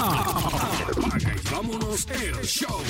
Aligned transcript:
Apaga 0.00 1.34
y 1.34 1.54
vámonos 1.54 2.06
el 2.08 2.34
show. 2.46 2.80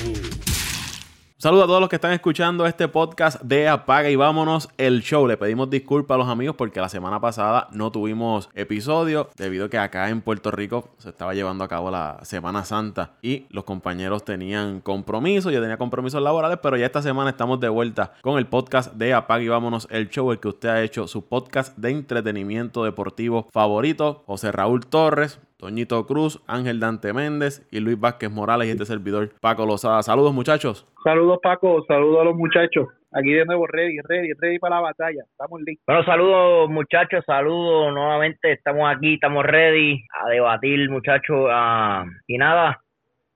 Saludos 1.38 1.64
a 1.64 1.66
todos 1.66 1.80
los 1.80 1.88
que 1.88 1.96
están 1.96 2.12
escuchando 2.12 2.66
este 2.66 2.86
podcast 2.86 3.42
de 3.42 3.66
Apaga 3.66 4.10
y 4.10 4.14
vámonos 4.14 4.68
el 4.76 5.02
show. 5.02 5.26
Le 5.26 5.36
pedimos 5.36 5.68
disculpas 5.70 6.14
a 6.14 6.18
los 6.18 6.28
amigos 6.28 6.54
porque 6.54 6.80
la 6.80 6.88
semana 6.88 7.20
pasada 7.20 7.66
no 7.72 7.90
tuvimos 7.90 8.48
episodio 8.54 9.28
debido 9.36 9.64
a 9.64 9.68
que 9.68 9.78
acá 9.78 10.08
en 10.10 10.20
Puerto 10.20 10.52
Rico 10.52 10.90
se 10.98 11.08
estaba 11.08 11.34
llevando 11.34 11.64
a 11.64 11.68
cabo 11.68 11.90
la 11.90 12.20
Semana 12.22 12.64
Santa 12.64 13.14
y 13.22 13.46
los 13.48 13.64
compañeros 13.64 14.24
tenían 14.24 14.80
compromisos, 14.80 15.52
yo 15.52 15.60
tenía 15.60 15.78
compromisos 15.78 16.22
laborales, 16.22 16.60
pero 16.62 16.76
ya 16.76 16.86
esta 16.86 17.02
semana 17.02 17.30
estamos 17.30 17.58
de 17.58 17.70
vuelta 17.70 18.12
con 18.20 18.38
el 18.38 18.46
podcast 18.46 18.92
de 18.92 19.14
Apaga 19.14 19.42
y 19.42 19.48
vámonos 19.48 19.88
el 19.90 20.10
show, 20.10 20.30
el 20.30 20.38
que 20.38 20.48
usted 20.48 20.68
ha 20.68 20.82
hecho 20.82 21.08
su 21.08 21.26
podcast 21.26 21.76
de 21.76 21.90
entretenimiento 21.90 22.84
deportivo 22.84 23.48
favorito. 23.50 24.22
José 24.26 24.52
Raúl 24.52 24.86
Torres, 24.86 25.40
Toñito 25.60 26.06
Cruz, 26.06 26.42
Ángel 26.46 26.80
Dante 26.80 27.12
Méndez 27.12 27.68
y 27.70 27.80
Luis 27.80 28.00
Vázquez 28.00 28.30
Morales 28.30 28.66
y 28.66 28.70
este 28.70 28.86
servidor 28.86 29.28
Paco 29.42 29.66
Lozada. 29.66 30.02
Saludos 30.02 30.32
muchachos. 30.32 30.88
Saludos 31.04 31.38
Paco, 31.42 31.84
saludos 31.86 32.22
a 32.22 32.24
los 32.24 32.34
muchachos. 32.34 32.88
Aquí 33.12 33.32
de 33.32 33.44
nuevo 33.44 33.66
ready, 33.66 33.98
ready, 34.08 34.32
ready 34.38 34.58
para 34.58 34.76
la 34.76 34.82
batalla. 34.82 35.22
Estamos 35.30 35.60
listos. 35.60 35.84
Bueno, 35.86 36.02
saludos 36.04 36.70
muchachos, 36.70 37.22
saludos 37.26 37.92
nuevamente. 37.92 38.52
Estamos 38.52 38.90
aquí, 38.90 39.14
estamos 39.14 39.44
ready 39.44 40.02
a 40.24 40.30
debatir 40.30 40.88
muchachos. 40.88 41.48
ah, 41.50 42.06
y 42.26 42.38
nada, 42.38 42.80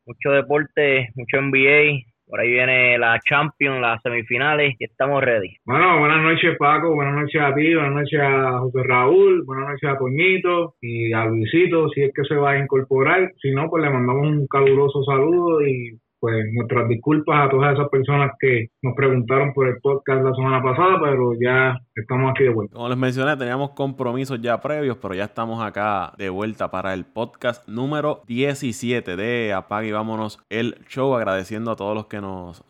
mucho 0.07 0.31
deporte, 0.31 1.11
mucho 1.17 1.43
NBA. 1.43 2.05
Por 2.27 2.41
ahí 2.41 2.53
viene 2.53 2.99
la 2.99 3.19
Champions, 3.21 3.81
las 3.81 4.01
semifinales 4.03 4.75
y 4.79 4.85
estamos 4.85 5.23
ready. 5.23 5.57
Bueno, 5.65 6.01
buenas 6.01 6.23
noches 6.23 6.57
Paco, 6.59 6.95
buenas 6.95 7.15
noches 7.15 7.41
a 7.41 7.55
ti, 7.55 7.75
buenas 7.75 7.93
noches 7.93 8.21
a 8.21 8.59
José 8.61 8.83
Raúl, 8.83 9.45
buenas 9.45 9.69
noches 9.69 9.91
a 9.91 9.99
Toñito 9.99 10.75
y 10.81 11.13
a 11.13 11.27
Luisito, 11.27 11.89
si 11.91 12.03
es 12.03 12.13
que 12.15 12.25
se 12.25 12.35
va 12.35 12.53
a 12.53 12.59
incorporar. 12.59 13.31
Si 13.43 13.53
no, 13.53 13.69
pues 13.69 13.85
le 13.85 13.91
mandamos 13.91 14.27
un 14.27 14.47
caluroso 14.47 15.05
saludo 15.05 15.61
y 15.67 15.99
pues 16.25 16.43
nuestras 16.55 16.89
disculpas 16.89 17.47
a 17.47 17.51
todas 17.51 17.75
esas 17.75 17.87
personas 17.91 18.31
que 18.41 18.71
nos 18.81 18.95
preguntaron 18.95 19.53
por 19.53 19.69
el 19.69 19.79
podcast 19.83 20.25
la 20.25 20.35
semana 20.35 20.63
pasada, 20.63 20.99
pero 20.99 21.33
ya 21.39 21.79
estamos 21.95 22.31
aquí 22.31 22.45
de 22.45 22.49
vuelta. 22.49 22.75
Como 22.75 22.89
les 22.89 22.97
mencioné, 22.97 23.37
teníamos 23.37 23.73
compromisos 23.73 24.41
ya 24.41 24.59
previos, 24.59 24.97
pero 24.97 25.13
ya 25.13 25.25
estamos 25.25 25.63
acá 25.63 26.15
de 26.17 26.31
vuelta 26.31 26.71
para 26.71 26.95
el 26.95 27.05
podcast 27.05 27.69
número 27.69 28.23
17 28.27 29.17
de 29.17 29.53
Apaga 29.53 29.87
y 29.87 29.93
Vámonos 29.93 30.43
el 30.49 30.77
show. 30.89 31.15
Agradeciendo 31.15 31.71
a 31.71 31.77
todos 31.77 31.95
los 31.95 32.07
que 32.07 32.23
nos 32.23 32.65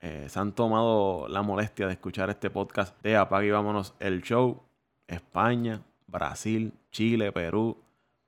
eh, 0.00 0.24
se 0.26 0.40
han 0.40 0.50
tomado 0.50 1.28
la 1.28 1.42
molestia 1.42 1.86
de 1.86 1.92
escuchar 1.92 2.28
este 2.28 2.50
podcast 2.50 3.00
de 3.04 3.16
Apaga 3.16 3.46
y 3.46 3.50
Vámonos 3.52 3.94
el 4.00 4.20
show. 4.22 4.64
España, 5.06 5.80
Brasil, 6.08 6.72
Chile, 6.90 7.30
Perú, 7.30 7.76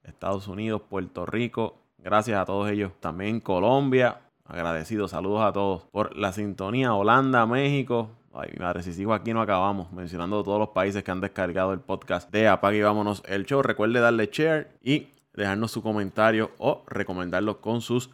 Estados 0.05 0.47
Unidos, 0.47 0.83
Puerto 0.88 1.27
Rico. 1.27 1.81
Gracias 1.98 2.38
a 2.38 2.44
todos 2.44 2.70
ellos. 2.70 2.92
También 3.00 3.41
Colombia. 3.41 4.20
Agradecido. 4.48 5.06
Saludos 5.08 5.42
a 5.42 5.52
todos 5.52 5.82
por 5.92 6.16
la 6.16 6.32
sintonía. 6.32 6.94
Holanda, 6.94 7.46
México. 7.46 8.10
Ay, 8.34 8.50
mi 8.54 8.58
madre, 8.60 8.82
si 8.82 8.92
sigo 8.92 9.12
aquí 9.14 9.32
no 9.32 9.41
acabamos 9.42 9.92
mencionando 9.92 10.42
todos 10.42 10.58
los 10.58 10.68
países 10.70 11.02
que 11.02 11.10
han 11.10 11.20
descargado 11.20 11.72
el 11.72 11.80
podcast 11.80 12.30
de 12.30 12.48
Apaga 12.48 12.76
y 12.76 12.82
Vámonos 12.82 13.22
el 13.26 13.44
show. 13.44 13.62
Recuerde 13.62 14.00
darle 14.00 14.28
share 14.32 14.70
y 14.82 15.08
dejarnos 15.34 15.70
su 15.70 15.82
comentario 15.82 16.50
o 16.58 16.82
recomendarlo 16.86 17.60
con 17.60 17.80
sus 17.80 18.10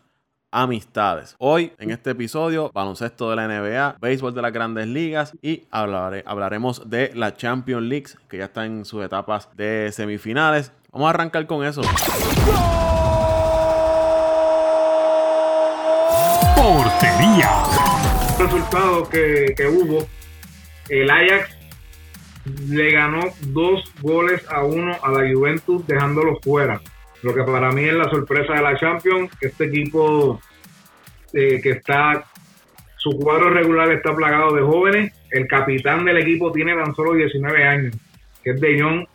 amistades. 0.51 1.35
Hoy 1.39 1.73
en 1.79 1.91
este 1.91 2.11
episodio, 2.11 2.71
baloncesto 2.73 3.29
de 3.31 3.37
la 3.37 3.47
NBA, 3.49 3.97
béisbol 4.01 4.35
de 4.35 4.43
las 4.43 4.53
grandes 4.53 4.87
ligas 4.87 5.33
y 5.43 5.65
hablaré- 5.71 6.23
hablaremos 6.27 6.89
de 6.89 7.11
la 7.15 7.35
Champions 7.37 7.83
League, 7.83 8.07
que 8.29 8.39
ya 8.39 8.45
está 8.45 8.65
en 8.65 8.85
sus 8.85 9.05
etapas 9.05 9.49
de 9.57 9.91
semifinales. 9.93 10.73
Vamos 10.93 11.07
a 11.07 11.11
arrancar 11.11 11.47
con 11.47 11.65
eso. 11.65 11.83
Portería. 16.65 17.51
resultado 18.39 19.07
que, 19.11 19.53
que 19.55 19.67
hubo, 19.67 20.09
el 20.89 21.11
Ajax 21.11 21.55
le 22.71 22.91
ganó 22.91 23.21
dos 23.49 23.85
goles 24.01 24.43
a 24.49 24.65
uno 24.65 24.97
a 25.03 25.11
la 25.11 25.31
Juventus 25.31 25.87
dejándolo 25.87 26.41
fuera. 26.41 26.81
Lo 27.23 27.35
que 27.35 27.43
para 27.43 27.71
mí 27.71 27.85
es 27.85 27.93
la 27.93 28.09
sorpresa 28.09 28.55
de 28.55 28.63
la 28.63 28.79
Champions, 28.79 29.31
este 29.43 29.67
equipo 29.67 30.41
eh, 31.35 31.61
que 31.63 31.73
está, 31.73 32.25
su 32.97 33.11
cuadro 33.11 33.51
regular 33.51 33.93
está 33.93 34.17
plagado 34.17 34.55
de 34.55 34.63
jóvenes. 34.63 35.13
El 35.33 35.47
capitán 35.47 36.07
del 36.07 36.17
equipo 36.17 36.51
tiene 36.51 36.75
tan 36.75 36.95
solo 36.95 37.13
19 37.13 37.63
años, 37.63 37.95
que 38.43 38.53
es 38.53 38.61
De 38.63 38.81
Jong, 38.81 39.07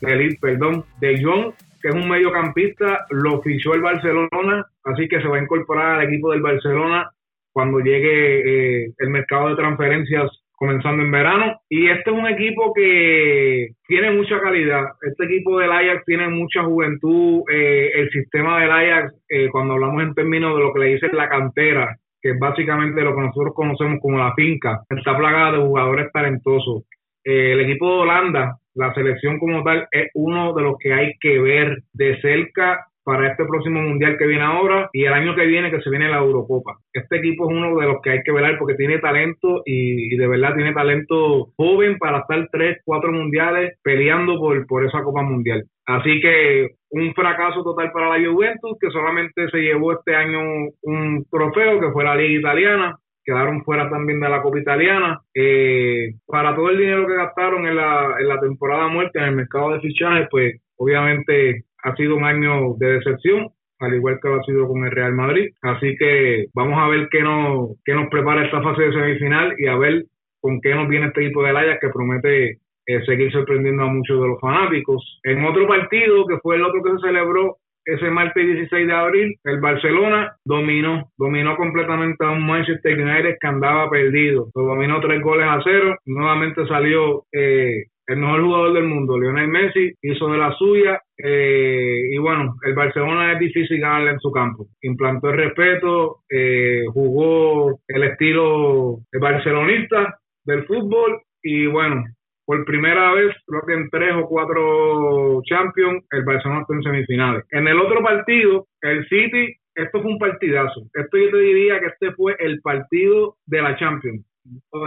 de, 0.00 0.38
perdón, 0.40 0.86
De 0.98 1.22
Jong, 1.22 1.52
que 1.80 1.88
es 1.88 1.94
un 1.94 2.08
mediocampista, 2.08 3.06
lo 3.10 3.40
fichó 3.42 3.74
el 3.74 3.82
Barcelona, 3.82 4.66
así 4.84 5.08
que 5.08 5.20
se 5.20 5.28
va 5.28 5.36
a 5.36 5.42
incorporar 5.42 6.00
al 6.00 6.08
equipo 6.08 6.32
del 6.32 6.42
Barcelona 6.42 7.10
cuando 7.52 7.80
llegue 7.80 8.84
eh, 8.84 8.92
el 8.98 9.10
mercado 9.10 9.50
de 9.50 9.56
transferencias 9.56 10.30
comenzando 10.58 11.02
en 11.04 11.10
verano. 11.10 11.60
Y 11.68 11.88
este 11.88 12.10
es 12.10 12.16
un 12.16 12.26
equipo 12.26 12.74
que 12.74 13.68
tiene 13.86 14.10
mucha 14.10 14.40
calidad. 14.40 14.84
Este 15.02 15.24
equipo 15.24 15.58
del 15.58 15.70
Ajax 15.70 16.04
tiene 16.04 16.28
mucha 16.28 16.64
juventud. 16.64 17.42
Eh, 17.50 17.92
el 17.94 18.10
sistema 18.10 18.60
del 18.60 18.70
Ajax, 18.72 19.14
eh, 19.28 19.48
cuando 19.50 19.74
hablamos 19.74 20.02
en 20.02 20.14
términos 20.14 20.56
de 20.56 20.62
lo 20.62 20.74
que 20.74 20.80
le 20.80 20.94
dicen 20.94 21.10
la 21.12 21.28
cantera, 21.28 21.96
que 22.20 22.30
es 22.30 22.38
básicamente 22.38 23.02
lo 23.02 23.14
que 23.14 23.22
nosotros 23.22 23.54
conocemos 23.54 24.00
como 24.02 24.18
la 24.18 24.34
finca, 24.34 24.82
está 24.90 25.16
plagada 25.16 25.52
de 25.52 25.64
jugadores 25.64 26.10
talentosos. 26.12 26.82
Eh, 27.24 27.52
el 27.52 27.60
equipo 27.60 27.86
de 27.86 28.00
Holanda, 28.00 28.58
la 28.78 28.94
selección 28.94 29.38
como 29.38 29.62
tal, 29.64 29.88
es 29.90 30.10
uno 30.14 30.54
de 30.54 30.62
los 30.62 30.78
que 30.78 30.92
hay 30.92 31.12
que 31.20 31.38
ver 31.40 31.82
de 31.92 32.20
cerca 32.20 32.86
para 33.08 33.28
este 33.28 33.46
próximo 33.46 33.80
mundial 33.80 34.18
que 34.18 34.26
viene 34.26 34.44
ahora 34.44 34.90
y 34.92 35.04
el 35.04 35.14
año 35.14 35.34
que 35.34 35.46
viene 35.46 35.70
que 35.70 35.80
se 35.80 35.88
viene 35.88 36.10
la 36.10 36.18
Eurocopa. 36.18 36.76
Este 36.92 37.16
equipo 37.16 37.48
es 37.48 37.56
uno 37.56 37.78
de 37.78 37.86
los 37.86 38.02
que 38.02 38.10
hay 38.10 38.22
que 38.22 38.32
velar 38.32 38.58
porque 38.58 38.74
tiene 38.74 38.98
talento 38.98 39.62
y, 39.64 40.14
de 40.14 40.26
verdad 40.28 40.54
tiene 40.54 40.74
talento 40.74 41.48
joven 41.56 41.96
para 41.96 42.18
estar 42.18 42.48
tres, 42.52 42.82
cuatro 42.84 43.10
mundiales 43.10 43.78
peleando 43.82 44.38
por, 44.38 44.66
por 44.66 44.84
esa 44.84 45.02
Copa 45.02 45.22
Mundial. 45.22 45.64
Así 45.86 46.20
que 46.20 46.68
un 46.90 47.14
fracaso 47.14 47.62
total 47.64 47.90
para 47.92 48.10
la 48.10 48.30
Juventus 48.30 48.76
que 48.78 48.90
solamente 48.90 49.48
se 49.48 49.58
llevó 49.58 49.94
este 49.94 50.14
año 50.14 50.40
un 50.82 51.24
trofeo 51.30 51.80
que 51.80 51.90
fue 51.92 52.04
la 52.04 52.14
Liga 52.14 52.40
Italiana 52.40 52.98
quedaron 53.28 53.62
fuera 53.62 53.90
también 53.90 54.20
de 54.20 54.28
la 54.30 54.40
Copa 54.40 54.58
Italiana. 54.58 55.20
Eh, 55.34 56.14
para 56.26 56.54
todo 56.54 56.70
el 56.70 56.78
dinero 56.78 57.06
que 57.06 57.14
gastaron 57.14 57.66
en 57.66 57.76
la, 57.76 58.16
en 58.18 58.26
la 58.26 58.40
temporada 58.40 58.88
muerta 58.88 59.20
en 59.20 59.26
el 59.26 59.36
mercado 59.36 59.72
de 59.72 59.80
fichajes, 59.80 60.28
pues 60.30 60.62
obviamente 60.76 61.64
ha 61.84 61.94
sido 61.94 62.16
un 62.16 62.24
año 62.24 62.74
de 62.78 62.92
decepción, 62.94 63.50
al 63.80 63.94
igual 63.94 64.18
que 64.22 64.28
lo 64.30 64.40
ha 64.40 64.44
sido 64.44 64.66
con 64.66 64.82
el 64.82 64.90
Real 64.92 65.12
Madrid. 65.12 65.50
Así 65.60 65.94
que 65.98 66.46
vamos 66.54 66.78
a 66.78 66.88
ver 66.88 67.08
qué 67.10 67.22
nos, 67.22 67.76
qué 67.84 67.92
nos 67.92 68.08
prepara 68.08 68.46
esta 68.46 68.62
fase 68.62 68.84
de 68.84 68.92
semifinal 68.92 69.54
y 69.58 69.66
a 69.66 69.76
ver 69.76 70.04
con 70.40 70.62
qué 70.62 70.74
nos 70.74 70.88
viene 70.88 71.08
este 71.08 71.26
equipo 71.26 71.42
del 71.42 71.56
Ajax 71.56 71.80
que 71.80 71.90
promete 71.90 72.58
eh, 72.86 73.04
seguir 73.04 73.30
sorprendiendo 73.30 73.82
a 73.82 73.92
muchos 73.92 74.18
de 74.22 74.26
los 74.26 74.40
fanáticos. 74.40 75.20
En 75.24 75.44
otro 75.44 75.68
partido, 75.68 76.26
que 76.26 76.38
fue 76.38 76.56
el 76.56 76.64
otro 76.64 76.82
que 76.82 76.92
se 76.92 77.08
celebró 77.08 77.58
ese 77.88 78.10
martes 78.10 78.46
16 78.46 78.86
de 78.86 78.92
abril, 78.92 79.34
el 79.44 79.60
Barcelona 79.60 80.36
dominó, 80.44 81.10
dominó 81.16 81.56
completamente 81.56 82.24
a 82.24 82.30
un 82.30 82.46
Manchester 82.46 83.00
United 83.00 83.36
que 83.40 83.46
andaba 83.46 83.88
perdido. 83.88 84.50
Dominó 84.54 85.00
tres 85.00 85.22
goles 85.22 85.46
a 85.48 85.60
cero. 85.64 85.96
Nuevamente 86.04 86.66
salió 86.66 87.24
eh, 87.32 87.84
el 88.06 88.16
mejor 88.18 88.42
jugador 88.42 88.72
del 88.74 88.84
mundo, 88.84 89.18
Lionel 89.18 89.48
Messi, 89.48 89.92
hizo 90.02 90.28
de 90.28 90.38
la 90.38 90.52
suya. 90.52 91.00
eh, 91.16 92.10
y 92.12 92.18
bueno, 92.18 92.56
el 92.62 92.74
Barcelona 92.74 93.32
es 93.32 93.38
difícil 93.38 93.80
ganarle 93.80 94.10
en 94.12 94.20
su 94.20 94.30
campo. 94.30 94.66
Implantó 94.82 95.30
el 95.30 95.36
respeto, 95.36 96.18
eh, 96.30 96.84
jugó 96.92 97.80
el 97.88 98.02
estilo 98.02 98.98
barcelonista 99.18 100.18
del 100.44 100.64
fútbol 100.66 101.20
y 101.42 101.66
bueno, 101.66 102.04
por 102.48 102.64
primera 102.64 103.12
vez, 103.12 103.36
creo 103.46 103.60
que 103.66 103.74
en 103.74 103.90
tres 103.90 104.14
o 104.16 104.26
cuatro 104.26 105.42
Champions, 105.44 106.02
el 106.10 106.24
Barcelona 106.24 106.62
está 106.62 106.74
en 106.76 106.82
semifinales. 106.82 107.44
En 107.50 107.68
el 107.68 107.78
otro 107.78 108.02
partido, 108.02 108.66
el 108.80 109.06
City, 109.06 109.54
esto 109.74 110.00
fue 110.00 110.12
un 110.12 110.18
partidazo. 110.18 110.80
Esto 110.94 111.18
yo 111.18 111.30
te 111.30 111.40
diría 111.40 111.78
que 111.78 111.88
este 111.88 112.12
fue 112.12 112.36
el 112.38 112.62
partido 112.62 113.36
de 113.44 113.60
la 113.60 113.76
Champions. 113.76 114.24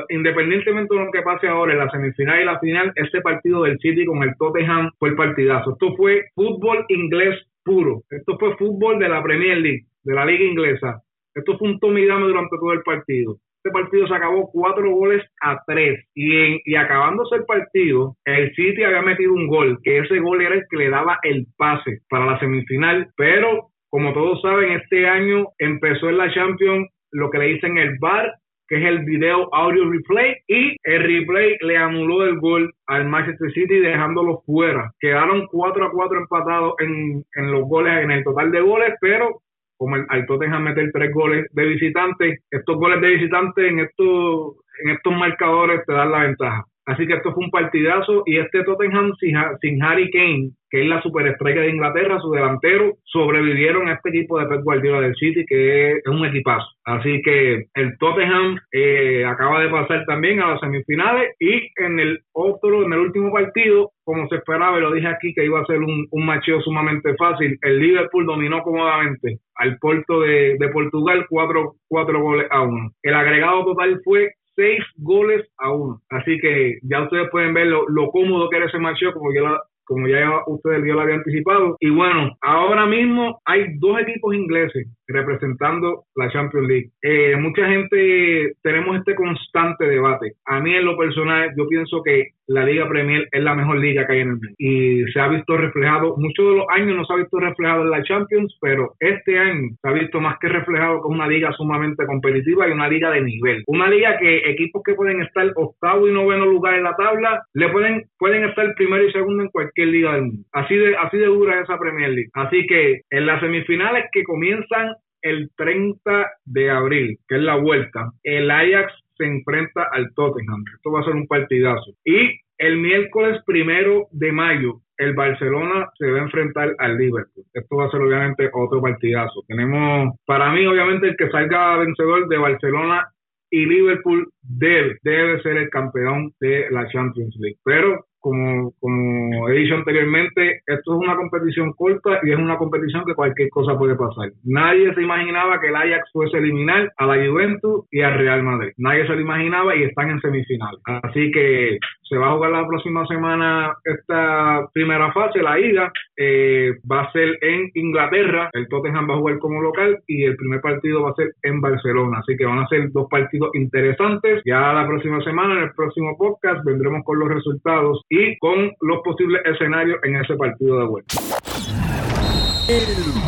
Independientemente 0.09 0.95
de 0.95 1.05
lo 1.05 1.11
que 1.11 1.21
pase 1.21 1.47
ahora 1.47 1.73
en 1.73 1.77
la 1.77 1.91
semifinal 1.91 2.41
y 2.41 2.45
la 2.45 2.59
final, 2.59 2.93
este 2.95 3.21
partido 3.21 3.61
del 3.61 3.77
City 3.77 4.05
con 4.05 4.23
el 4.23 4.35
Tottenham 4.39 4.89
fue 4.97 5.09
el 5.09 5.15
partidazo. 5.15 5.73
Esto 5.73 5.95
fue 5.95 6.29
fútbol 6.33 6.83
inglés 6.89 7.45
puro. 7.63 8.01
Esto 8.09 8.39
fue 8.39 8.57
fútbol 8.57 8.97
de 8.97 9.07
la 9.07 9.21
Premier 9.21 9.59
League, 9.59 9.85
de 10.01 10.15
la 10.15 10.25
liga 10.25 10.45
inglesa. 10.45 11.03
Esto 11.35 11.59
fue 11.59 11.69
un 11.69 11.79
tomidame 11.79 12.25
durante 12.25 12.57
todo 12.57 12.73
el 12.73 12.81
partido 12.81 13.37
este 13.63 13.71
partido 13.71 14.07
se 14.07 14.15
acabó 14.15 14.49
cuatro 14.51 14.89
goles 14.89 15.23
a 15.41 15.61
tres. 15.67 16.03
Y, 16.15 16.35
en, 16.35 16.59
y 16.65 16.75
acabándose 16.75 17.35
el 17.35 17.45
partido, 17.45 18.15
el 18.25 18.51
City 18.55 18.83
había 18.83 19.03
metido 19.03 19.33
un 19.33 19.47
gol, 19.47 19.77
que 19.83 19.99
ese 19.99 20.19
gol 20.19 20.41
era 20.41 20.55
el 20.55 20.63
que 20.67 20.77
le 20.77 20.89
daba 20.89 21.19
el 21.21 21.45
pase 21.57 21.99
para 22.09 22.25
la 22.25 22.39
semifinal. 22.39 23.09
Pero, 23.15 23.67
como 23.89 24.13
todos 24.13 24.41
saben, 24.41 24.71
este 24.71 25.07
año 25.07 25.45
empezó 25.59 26.09
en 26.09 26.17
la 26.17 26.33
Champions 26.33 26.89
lo 27.11 27.29
que 27.29 27.37
le 27.37 27.45
dicen 27.53 27.77
el 27.77 27.97
VAR, 27.99 28.33
que 28.67 28.77
es 28.77 28.85
el 28.85 29.05
video 29.05 29.53
audio 29.53 29.91
replay, 29.91 30.37
y 30.47 30.75
el 30.83 31.03
replay 31.03 31.57
le 31.61 31.77
anuló 31.77 32.23
el 32.23 32.39
gol 32.39 32.73
al 32.87 33.05
Manchester 33.05 33.51
City 33.51 33.79
dejándolo 33.79 34.41
fuera. 34.45 34.91
Quedaron 34.99 35.45
4 35.51 35.85
a 35.85 35.91
4 35.91 36.17
empatados 36.17 36.73
en, 36.79 37.23
en 37.35 37.51
los 37.51 37.67
goles, 37.67 38.01
en 38.01 38.09
el 38.09 38.23
total 38.23 38.49
de 38.51 38.61
goles, 38.61 38.95
pero 39.01 39.41
como 39.81 39.95
el, 39.95 40.05
al 40.09 40.27
Tottenham 40.27 40.61
meter 40.61 40.91
tres 40.93 41.11
goles 41.11 41.47
de 41.53 41.65
visitante, 41.65 42.43
estos 42.51 42.75
goles 42.77 43.01
de 43.01 43.07
visitante 43.15 43.67
en 43.67 43.79
estos, 43.79 44.57
en 44.83 44.91
estos 44.91 45.11
marcadores 45.11 45.81
te 45.87 45.93
dan 45.93 46.11
la 46.11 46.19
ventaja. 46.19 46.65
Así 46.85 47.05
que 47.05 47.13
esto 47.13 47.33
fue 47.33 47.45
un 47.45 47.51
partidazo 47.51 48.23
y 48.25 48.37
este 48.37 48.63
Tottenham 48.63 49.13
sin, 49.19 49.83
Harry 49.83 50.09
Kane, 50.09 50.51
que 50.69 50.81
es 50.81 50.87
la 50.87 51.01
superestrella 51.01 51.61
de 51.61 51.69
Inglaterra, 51.69 52.19
su 52.19 52.31
delantero, 52.31 52.95
sobrevivieron 53.03 53.87
a 53.87 53.93
este 53.93 54.09
equipo 54.09 54.39
de 54.39 54.47
Pep 54.47 54.63
Guardiola 54.63 55.01
del 55.01 55.15
City, 55.15 55.45
que 55.45 55.91
es 55.91 56.07
un 56.07 56.25
equipazo. 56.25 56.65
Así 56.85 57.21
que 57.21 57.65
el 57.75 57.97
Tottenham 57.99 58.57
eh, 58.71 59.23
acaba 59.25 59.61
de 59.61 59.69
pasar 59.69 60.05
también 60.05 60.41
a 60.41 60.51
las 60.51 60.59
semifinales 60.59 61.35
y 61.39 61.69
en 61.75 61.99
el 61.99 62.19
otro, 62.31 62.83
en 62.83 62.93
el 62.93 62.99
último 62.99 63.31
partido, 63.31 63.91
como 64.03 64.27
se 64.27 64.37
esperaba, 64.37 64.77
y 64.77 64.81
lo 64.81 64.93
dije 64.93 65.07
aquí 65.07 65.33
que 65.33 65.45
iba 65.45 65.59
a 65.59 65.65
ser 65.65 65.79
un, 65.79 66.07
un 66.09 66.25
macheo 66.25 66.61
sumamente 66.61 67.15
fácil, 67.15 67.57
el 67.61 67.79
Liverpool 67.79 68.25
dominó 68.25 68.63
cómodamente 68.63 69.39
al 69.55 69.77
Porto 69.77 70.21
de, 70.21 70.57
de 70.57 70.69
Portugal 70.69 71.25
cuatro, 71.29 71.75
cuatro 71.87 72.19
goles 72.21 72.47
a 72.49 72.61
uno. 72.61 72.91
El 73.03 73.13
agregado 73.13 73.65
total 73.65 74.01
fue 74.03 74.31
seis 74.61 74.83
goles 74.97 75.47
a 75.57 75.71
uno. 75.71 76.01
Así 76.09 76.37
que 76.39 76.77
ya 76.83 77.01
ustedes 77.01 77.29
pueden 77.31 77.53
ver 77.53 77.67
lo, 77.67 77.89
lo 77.89 78.11
cómodo 78.11 78.47
que 78.49 78.57
era 78.57 78.67
ese 78.67 78.77
matchup, 78.77 79.13
como 79.13 79.33
ya 79.33 79.59
como 79.91 80.07
ya 80.07 80.25
ustedes 80.47 80.85
ya 80.87 80.93
lo 80.93 81.01
habían 81.01 81.19
anticipado. 81.19 81.75
Y 81.81 81.89
bueno, 81.89 82.37
ahora 82.41 82.85
mismo 82.85 83.41
hay 83.43 83.77
dos 83.77 83.99
equipos 83.99 84.33
ingleses 84.33 84.87
representando 85.05 86.05
la 86.15 86.31
Champions 86.31 86.67
League. 86.67 86.89
Eh, 87.01 87.35
mucha 87.35 87.67
gente 87.67 88.53
tenemos 88.63 88.97
este 88.97 89.15
constante 89.15 89.85
debate. 89.85 90.35
A 90.45 90.61
mí 90.61 90.73
en 90.73 90.85
lo 90.85 90.97
personal, 90.97 91.51
yo 91.57 91.67
pienso 91.67 92.01
que 92.03 92.29
la 92.47 92.65
Liga 92.65 92.87
Premier 92.87 93.27
es 93.31 93.43
la 93.43 93.55
mejor 93.55 93.79
liga 93.79 94.05
que 94.05 94.13
hay 94.13 94.19
en 94.19 94.27
el 94.27 94.33
mundo. 94.33 94.47
Y 94.57 95.03
se 95.11 95.19
ha 95.19 95.27
visto 95.27 95.57
reflejado, 95.57 96.15
muchos 96.17 96.45
de 96.49 96.57
los 96.57 96.65
años 96.69 96.97
no 96.97 97.05
se 97.05 97.13
ha 97.13 97.17
visto 97.17 97.39
reflejado 97.39 97.83
en 97.83 97.91
la 97.91 98.03
Champions, 98.03 98.57
pero 98.61 98.93
este 98.99 99.37
año 99.37 99.69
se 99.81 99.87
ha 99.87 99.93
visto 99.93 100.19
más 100.19 100.37
que 100.39 100.49
reflejado 100.49 100.99
con 101.01 101.13
una 101.13 101.27
liga 101.27 101.51
sumamente 101.53 102.05
competitiva 102.05 102.67
y 102.67 102.71
una 102.71 102.89
liga 102.89 103.11
de 103.11 103.21
nivel. 103.21 103.63
Una 103.67 103.89
liga 103.89 104.17
que 104.17 104.49
equipos 104.49 104.83
que 104.83 104.95
pueden 104.95 105.21
estar 105.21 105.49
octavo 105.55 106.07
y 106.07 106.11
noveno 106.11 106.45
lugar 106.45 106.75
en 106.75 106.83
la 106.83 106.95
tabla, 106.95 107.43
le 107.53 107.69
pueden, 107.69 108.05
pueden 108.17 108.43
estar 108.45 108.73
primero 108.75 109.05
y 109.05 109.11
segundo 109.11 109.43
en 109.43 109.49
cualquier 109.49 109.80
liga 109.85 110.13
del 110.13 110.23
mundo. 110.23 110.43
Así 110.51 110.75
de, 110.75 110.95
así 110.97 111.17
de 111.17 111.25
dura 111.25 111.55
es 111.55 111.63
esa 111.63 111.79
Premier 111.79 112.09
League. 112.09 112.29
Así 112.33 112.65
que 112.67 113.01
en 113.09 113.25
las 113.25 113.39
semifinales 113.41 114.05
que 114.11 114.23
comienzan 114.23 114.95
el 115.21 115.49
30 115.55 116.31
de 116.45 116.69
abril, 116.69 117.17
que 117.27 117.35
es 117.35 117.41
la 117.41 117.55
vuelta, 117.55 118.11
el 118.23 118.49
Ajax 118.49 118.93
se 119.17 119.25
enfrenta 119.25 119.87
al 119.91 120.13
Tottenham. 120.15 120.63
Esto 120.75 120.91
va 120.91 121.01
a 121.01 121.03
ser 121.03 121.13
un 121.13 121.27
partidazo. 121.27 121.93
Y 122.03 122.39
el 122.57 122.77
miércoles 122.77 123.41
primero 123.45 124.07
de 124.11 124.31
mayo, 124.31 124.81
el 124.97 125.13
Barcelona 125.13 125.89
se 125.97 126.09
va 126.11 126.19
a 126.19 126.23
enfrentar 126.23 126.75
al 126.77 126.97
Liverpool. 126.97 127.45
Esto 127.53 127.75
va 127.75 127.85
a 127.85 127.89
ser 127.89 128.01
obviamente 128.01 128.49
otro 128.53 128.81
partidazo. 128.81 129.43
Tenemos, 129.47 130.15
para 130.25 130.51
mí, 130.51 130.65
obviamente, 130.65 131.09
el 131.09 131.17
que 131.17 131.29
salga 131.29 131.77
vencedor 131.77 132.27
de 132.27 132.37
Barcelona 132.37 133.07
y 133.49 133.65
Liverpool 133.65 134.29
debe, 134.43 134.97
debe 135.01 135.41
ser 135.41 135.57
el 135.57 135.69
campeón 135.69 136.33
de 136.39 136.67
la 136.69 136.87
Champions 136.89 137.35
League. 137.39 137.57
Pero 137.63 138.05
como, 138.21 138.71
como 138.79 139.49
he 139.49 139.53
dicho 139.53 139.75
anteriormente, 139.75 140.61
esto 140.65 140.93
es 140.93 140.99
una 141.03 141.15
competición 141.15 141.73
corta 141.73 142.19
y 142.23 142.31
es 142.31 142.37
una 142.37 142.57
competición 142.57 143.03
que 143.05 143.15
cualquier 143.15 143.49
cosa 143.49 143.77
puede 143.77 143.95
pasar. 143.95 144.31
Nadie 144.45 144.93
se 144.93 145.01
imaginaba 145.01 145.59
que 145.59 145.67
el 145.67 145.75
Ajax 145.75 146.09
fuese 146.13 146.37
eliminar 146.37 146.91
a 146.97 147.05
la 147.05 147.15
Juventus 147.15 147.85
y 147.91 148.01
al 148.01 148.17
Real 148.17 148.43
Madrid. 148.43 148.73
Nadie 148.77 149.05
se 149.07 149.15
lo 149.15 149.21
imaginaba 149.21 149.75
y 149.75 149.83
están 149.83 150.11
en 150.11 150.21
semifinal. 150.21 150.77
Así 151.03 151.31
que 151.31 151.79
se 152.11 152.17
va 152.17 152.27
a 152.27 152.33
jugar 152.33 152.51
la 152.51 152.67
próxima 152.67 153.07
semana 153.07 153.73
esta 153.85 154.67
primera 154.73 155.13
fase, 155.13 155.41
la 155.41 155.57
ida. 155.57 155.91
Eh, 156.17 156.73
va 156.89 157.03
a 157.03 157.11
ser 157.13 157.37
en 157.41 157.71
Inglaterra. 157.73 158.49
El 158.51 158.67
Tottenham 158.67 159.09
va 159.09 159.15
a 159.15 159.17
jugar 159.17 159.39
como 159.39 159.61
local 159.61 159.97
y 160.07 160.25
el 160.25 160.35
primer 160.35 160.59
partido 160.59 161.03
va 161.03 161.11
a 161.11 161.15
ser 161.15 161.31
en 161.41 161.61
Barcelona. 161.61 162.19
Así 162.19 162.35
que 162.35 162.45
van 162.45 162.59
a 162.59 162.67
ser 162.67 162.91
dos 162.91 163.07
partidos 163.09 163.51
interesantes. 163.53 164.41
Ya 164.45 164.73
la 164.73 164.85
próxima 164.85 165.23
semana, 165.23 165.55
en 165.55 165.63
el 165.63 165.71
próximo 165.73 166.17
podcast, 166.17 166.65
vendremos 166.65 167.03
con 167.05 167.17
los 167.17 167.29
resultados 167.29 168.03
y 168.13 168.37
con 168.39 168.73
los 168.81 168.99
posibles 169.05 169.41
escenarios 169.45 169.97
en 170.03 170.17
ese 170.17 170.35
partido 170.35 170.79
de 170.79 170.85
vuelta. 170.85 171.15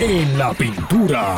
En 0.01 0.37
la 0.37 0.53
pintura. 0.53 1.37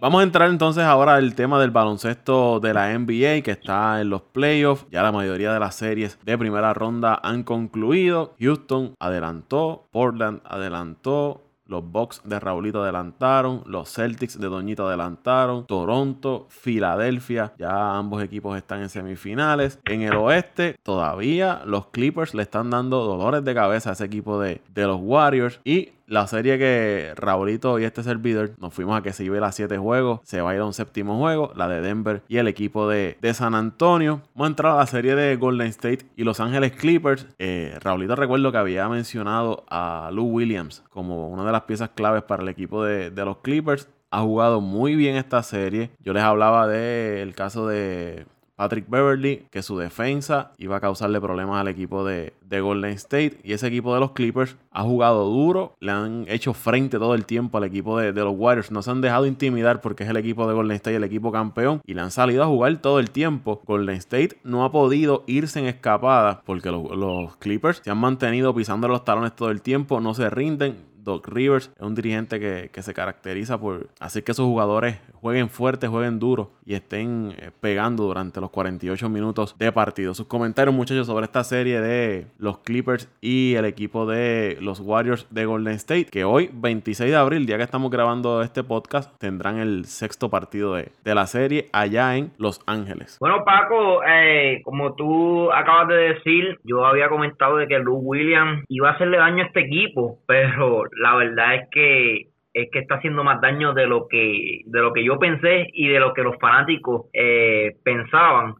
Vamos 0.00 0.20
a 0.20 0.22
entrar 0.22 0.48
entonces 0.48 0.84
ahora 0.84 1.16
al 1.16 1.34
tema 1.34 1.60
del 1.60 1.72
baloncesto 1.72 2.60
de 2.60 2.72
la 2.72 2.96
NBA 2.96 3.42
que 3.42 3.50
está 3.50 4.00
en 4.00 4.10
los 4.10 4.22
playoffs. 4.22 4.86
Ya 4.92 5.02
la 5.02 5.10
mayoría 5.10 5.52
de 5.52 5.58
las 5.58 5.74
series 5.74 6.18
de 6.24 6.38
primera 6.38 6.72
ronda 6.72 7.20
han 7.22 7.42
concluido. 7.42 8.36
Houston 8.38 8.94
adelantó, 9.00 9.88
Portland 9.90 10.40
adelantó, 10.44 11.49
los 11.70 11.84
Bucks 11.84 12.20
de 12.24 12.38
Raulito 12.40 12.82
adelantaron. 12.82 13.62
Los 13.64 13.94
Celtics 13.94 14.38
de 14.38 14.48
Doñito 14.48 14.88
adelantaron. 14.88 15.66
Toronto, 15.66 16.46
Filadelfia. 16.48 17.54
Ya 17.58 17.96
ambos 17.96 18.22
equipos 18.22 18.56
están 18.56 18.82
en 18.82 18.88
semifinales. 18.88 19.78
En 19.84 20.02
el 20.02 20.16
oeste, 20.16 20.76
todavía 20.82 21.62
los 21.64 21.86
Clippers 21.86 22.34
le 22.34 22.42
están 22.42 22.70
dando 22.70 23.04
dolores 23.04 23.44
de 23.44 23.54
cabeza 23.54 23.90
a 23.90 23.92
ese 23.92 24.04
equipo 24.04 24.40
de, 24.40 24.60
de 24.74 24.86
los 24.86 24.98
Warriors. 25.00 25.60
Y 25.64 25.90
la 26.10 26.26
serie 26.26 26.58
que 26.58 27.12
Raulito 27.14 27.78
y 27.78 27.84
este 27.84 28.02
servidor 28.02 28.50
nos 28.58 28.74
fuimos 28.74 28.98
a 28.98 29.02
que 29.02 29.12
se 29.12 29.24
iba 29.24 29.46
a 29.46 29.52
7 29.52 29.78
juegos, 29.78 30.20
se 30.24 30.40
va 30.40 30.50
a 30.50 30.54
ir 30.56 30.60
a 30.60 30.64
un 30.64 30.74
séptimo 30.74 31.16
juego, 31.18 31.52
la 31.54 31.68
de 31.68 31.80
Denver 31.80 32.22
y 32.26 32.38
el 32.38 32.48
equipo 32.48 32.88
de, 32.88 33.16
San 33.32 33.54
Antonio. 33.54 34.22
Vamos 34.34 34.46
a 34.46 34.50
entrar 34.50 34.72
a 34.72 34.78
la 34.78 34.86
serie 34.86 35.14
de 35.14 35.36
Golden 35.36 35.68
State 35.68 36.06
y 36.16 36.24
Los 36.24 36.40
Ángeles 36.40 36.72
Clippers. 36.72 37.28
Eh, 37.38 37.78
Raulito 37.80 38.16
recuerdo 38.16 38.50
que 38.50 38.58
había 38.58 38.88
mencionado 38.88 39.64
a 39.70 40.10
Lou 40.12 40.26
Williams 40.26 40.82
como 40.90 41.28
una 41.28 41.44
de 41.44 41.52
las 41.52 41.62
piezas 41.62 41.90
claves 41.90 42.24
para 42.24 42.42
el 42.42 42.48
equipo 42.48 42.82
de 42.84 43.10
los 43.24 43.38
Clippers. 43.38 43.88
Ha 44.10 44.22
jugado 44.22 44.60
muy 44.60 44.96
bien 44.96 45.14
esta 45.14 45.44
serie. 45.44 45.92
Yo 46.00 46.12
les 46.12 46.24
hablaba 46.24 46.66
del 46.66 47.36
caso 47.36 47.68
de 47.68 48.26
Patrick 48.60 48.90
Beverly, 48.90 49.46
que 49.50 49.62
su 49.62 49.78
defensa 49.78 50.52
iba 50.58 50.76
a 50.76 50.80
causarle 50.80 51.18
problemas 51.18 51.62
al 51.62 51.68
equipo 51.68 52.04
de, 52.04 52.34
de, 52.42 52.60
Golden 52.60 52.90
State. 52.90 53.38
Y 53.42 53.54
ese 53.54 53.68
equipo 53.68 53.94
de 53.94 54.00
los 54.00 54.12
Clippers 54.12 54.54
ha 54.70 54.82
jugado 54.82 55.24
duro, 55.24 55.76
le 55.80 55.92
han 55.92 56.26
hecho 56.28 56.52
frente 56.52 56.98
todo 56.98 57.14
el 57.14 57.24
tiempo 57.24 57.56
al 57.56 57.64
equipo 57.64 57.98
de, 57.98 58.12
los 58.12 58.34
Warriors. 58.36 58.70
No 58.70 58.82
se 58.82 58.90
han 58.90 59.00
dejado 59.00 59.24
intimidar 59.24 59.80
porque 59.80 60.04
es 60.04 60.10
el 60.10 60.18
equipo 60.18 60.46
de 60.46 60.52
Golden 60.52 60.76
State, 60.76 60.96
el 60.96 61.04
equipo 61.04 61.32
campeón. 61.32 61.80
Y 61.86 61.94
le 61.94 62.02
han 62.02 62.10
salido 62.10 62.42
a 62.42 62.48
jugar 62.48 62.76
todo 62.82 63.00
el 63.00 63.10
tiempo. 63.10 63.62
Golden 63.64 63.96
State 63.96 64.36
no 64.44 64.62
ha 64.62 64.70
podido 64.70 65.24
irse 65.26 65.58
en 65.58 65.64
escapada 65.64 66.42
porque 66.44 66.70
los 66.70 67.36
Clippers 67.38 67.80
se 67.82 67.90
han 67.90 67.96
mantenido 67.96 68.54
pisando 68.54 68.88
los 68.88 69.06
talones 69.06 69.34
todo 69.34 69.50
el 69.50 69.62
tiempo, 69.62 70.02
no 70.02 70.12
se 70.12 70.28
rinden 70.28 70.89
Doc 71.02 71.28
Rivers 71.28 71.72
es 71.74 71.82
un 71.82 71.94
dirigente 71.94 72.38
que, 72.40 72.70
que, 72.72 72.82
se 72.82 72.94
caracteriza 72.94 73.58
por 73.58 73.88
hacer 74.00 74.24
que 74.24 74.34
sus 74.34 74.44
jugadores 74.44 75.00
jueguen 75.20 75.48
fuerte, 75.48 75.86
jueguen 75.86 76.18
duro 76.18 76.52
y 76.64 76.74
estén 76.74 77.34
eh, 77.38 77.50
pegando 77.60 78.04
durante 78.04 78.40
los 78.40 78.50
48 78.50 79.08
minutos 79.08 79.56
de 79.58 79.72
partido. 79.72 80.14
Sus 80.14 80.26
comentarios, 80.26 80.74
muchachos, 80.74 81.06
sobre 81.06 81.24
esta 81.24 81.44
serie 81.44 81.80
de 81.80 82.26
los 82.38 82.58
Clippers 82.58 83.08
y 83.20 83.54
el 83.54 83.64
equipo 83.64 84.06
de 84.06 84.56
los 84.60 84.80
Warriors 84.80 85.26
de 85.30 85.44
Golden 85.44 85.74
State, 85.74 86.06
que 86.06 86.24
hoy, 86.24 86.50
26 86.52 87.10
de 87.10 87.16
abril, 87.16 87.46
día 87.46 87.56
que 87.56 87.64
estamos 87.64 87.90
grabando 87.90 88.42
este 88.42 88.62
podcast, 88.62 89.18
tendrán 89.18 89.58
el 89.58 89.84
sexto 89.84 90.30
partido 90.30 90.74
de, 90.74 90.92
de 91.04 91.14
la 91.14 91.26
serie 91.26 91.68
allá 91.72 92.16
en 92.16 92.32
Los 92.38 92.60
Ángeles. 92.66 93.18
Bueno, 93.20 93.44
Paco, 93.44 94.02
eh, 94.04 94.60
como 94.64 94.94
tú 94.94 95.50
acabas 95.52 95.88
de 95.88 95.96
decir, 95.96 96.58
yo 96.64 96.84
había 96.84 97.08
comentado 97.08 97.56
de 97.56 97.66
que 97.66 97.78
Lou 97.78 97.96
Williams 97.96 98.64
iba 98.68 98.90
a 98.90 98.92
hacerle 98.92 99.18
daño 99.18 99.42
a 99.42 99.46
este 99.46 99.60
equipo, 99.60 100.18
pero 100.26 100.84
la 100.96 101.16
verdad 101.16 101.54
es 101.54 101.68
que 101.70 102.30
es 102.52 102.68
que 102.72 102.80
está 102.80 102.96
haciendo 102.96 103.22
más 103.22 103.40
daño 103.40 103.72
de 103.74 103.86
lo 103.86 104.08
que 104.08 104.62
de 104.64 104.80
lo 104.80 104.92
que 104.92 105.04
yo 105.04 105.18
pensé 105.18 105.68
y 105.72 105.88
de 105.88 106.00
lo 106.00 106.12
que 106.14 106.22
los 106.22 106.36
fanáticos 106.38 107.06
eh, 107.12 107.76
pensaban. 107.84 108.54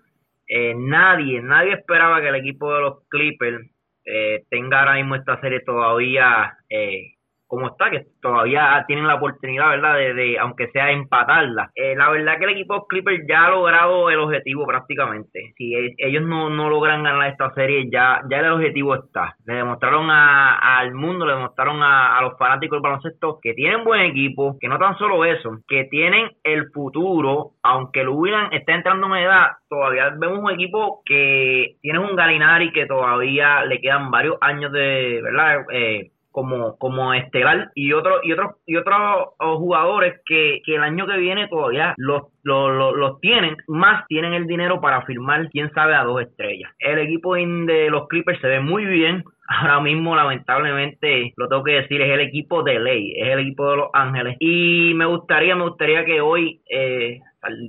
Eh, 0.46 0.74
nadie, 0.76 1.40
nadie 1.42 1.74
esperaba 1.74 2.20
que 2.20 2.28
el 2.28 2.34
equipo 2.36 2.74
de 2.74 2.80
los 2.80 3.08
Clippers 3.08 3.70
eh, 4.04 4.44
tenga 4.50 4.80
ahora 4.80 4.94
mismo 4.94 5.14
esta 5.14 5.40
serie 5.40 5.60
todavía 5.60 6.56
eh, 6.68 7.14
como 7.50 7.66
está, 7.66 7.90
que 7.90 8.06
todavía 8.22 8.84
tienen 8.86 9.08
la 9.08 9.16
oportunidad, 9.16 9.70
¿verdad? 9.70 9.96
De, 9.96 10.38
aunque 10.38 10.68
sea 10.68 10.92
empatarla. 10.92 11.70
Eh, 11.74 11.96
la 11.96 12.08
verdad 12.08 12.38
que 12.38 12.44
el 12.44 12.50
equipo 12.50 12.86
Clippers 12.86 13.24
ya 13.28 13.46
ha 13.46 13.50
logrado 13.50 14.08
el 14.08 14.20
objetivo 14.20 14.64
prácticamente. 14.64 15.52
Si 15.56 15.74
ellos 15.98 16.22
no, 16.22 16.48
no 16.48 16.70
logran 16.70 17.02
ganar 17.02 17.28
esta 17.28 17.52
serie, 17.54 17.90
ya, 17.90 18.20
ya 18.30 18.38
el 18.38 18.52
objetivo 18.52 18.94
está. 18.94 19.34
Le 19.46 19.54
demostraron 19.54 20.08
a, 20.10 20.78
al 20.78 20.94
mundo, 20.94 21.26
le 21.26 21.34
demostraron 21.34 21.82
a, 21.82 22.16
a 22.18 22.22
los 22.22 22.38
fanáticos 22.38 22.76
del 22.76 22.82
baloncesto 22.82 23.40
que 23.42 23.52
tienen 23.54 23.82
buen 23.82 24.02
equipo, 24.02 24.56
que 24.60 24.68
no 24.68 24.78
tan 24.78 24.96
solo 24.96 25.24
eso, 25.24 25.58
que 25.66 25.86
tienen 25.86 26.30
el 26.44 26.70
futuro, 26.70 27.54
aunque 27.64 28.02
el 28.02 28.10
William 28.10 28.48
está 28.52 28.74
entrando 28.74 29.08
en 29.08 29.24
edad, 29.24 29.48
todavía 29.68 30.10
vemos 30.16 30.38
un 30.38 30.52
equipo 30.52 31.02
que 31.04 31.78
tiene 31.82 31.98
un 31.98 32.14
Galinari 32.14 32.70
que 32.70 32.86
todavía 32.86 33.64
le 33.64 33.80
quedan 33.80 34.12
varios 34.12 34.36
años 34.40 34.70
de, 34.70 35.20
¿verdad? 35.20 35.64
Eh, 35.72 36.12
como, 36.30 36.76
como 36.78 37.12
estelar. 37.14 37.70
Y 37.74 37.92
otros 37.92 38.20
y 38.22 38.32
otros 38.32 38.56
y 38.66 38.76
otros 38.76 39.00
jugadores 39.38 40.20
que, 40.26 40.60
que 40.64 40.76
el 40.76 40.82
año 40.82 41.06
que 41.06 41.16
viene 41.18 41.48
todavía 41.48 41.94
los, 41.96 42.22
los, 42.42 42.96
los, 42.96 43.20
tienen, 43.20 43.56
más 43.68 44.06
tienen 44.08 44.34
el 44.34 44.46
dinero 44.46 44.80
para 44.80 45.02
firmar, 45.02 45.48
quién 45.50 45.72
sabe, 45.72 45.94
a 45.94 46.04
dos 46.04 46.22
estrellas. 46.22 46.72
El 46.78 46.98
equipo 46.98 47.34
de 47.34 47.88
los 47.90 48.08
Clippers 48.08 48.40
se 48.40 48.48
ve 48.48 48.60
muy 48.60 48.84
bien, 48.84 49.24
ahora 49.48 49.80
mismo 49.80 50.14
lamentablemente 50.14 51.32
lo 51.36 51.48
tengo 51.48 51.64
que 51.64 51.72
decir 51.72 52.00
es 52.00 52.10
el 52.10 52.20
equipo 52.20 52.62
de 52.62 52.78
ley 52.78 53.14
es 53.16 53.28
el 53.28 53.40
equipo 53.40 53.70
de 53.70 53.76
los 53.76 53.90
Ángeles. 53.92 54.36
Y 54.40 54.92
me 54.94 55.06
gustaría 55.06 55.56
me 55.56 55.64
gustaría 55.64 56.04
que 56.04 56.20
hoy 56.20 56.60
eh, 56.70 57.20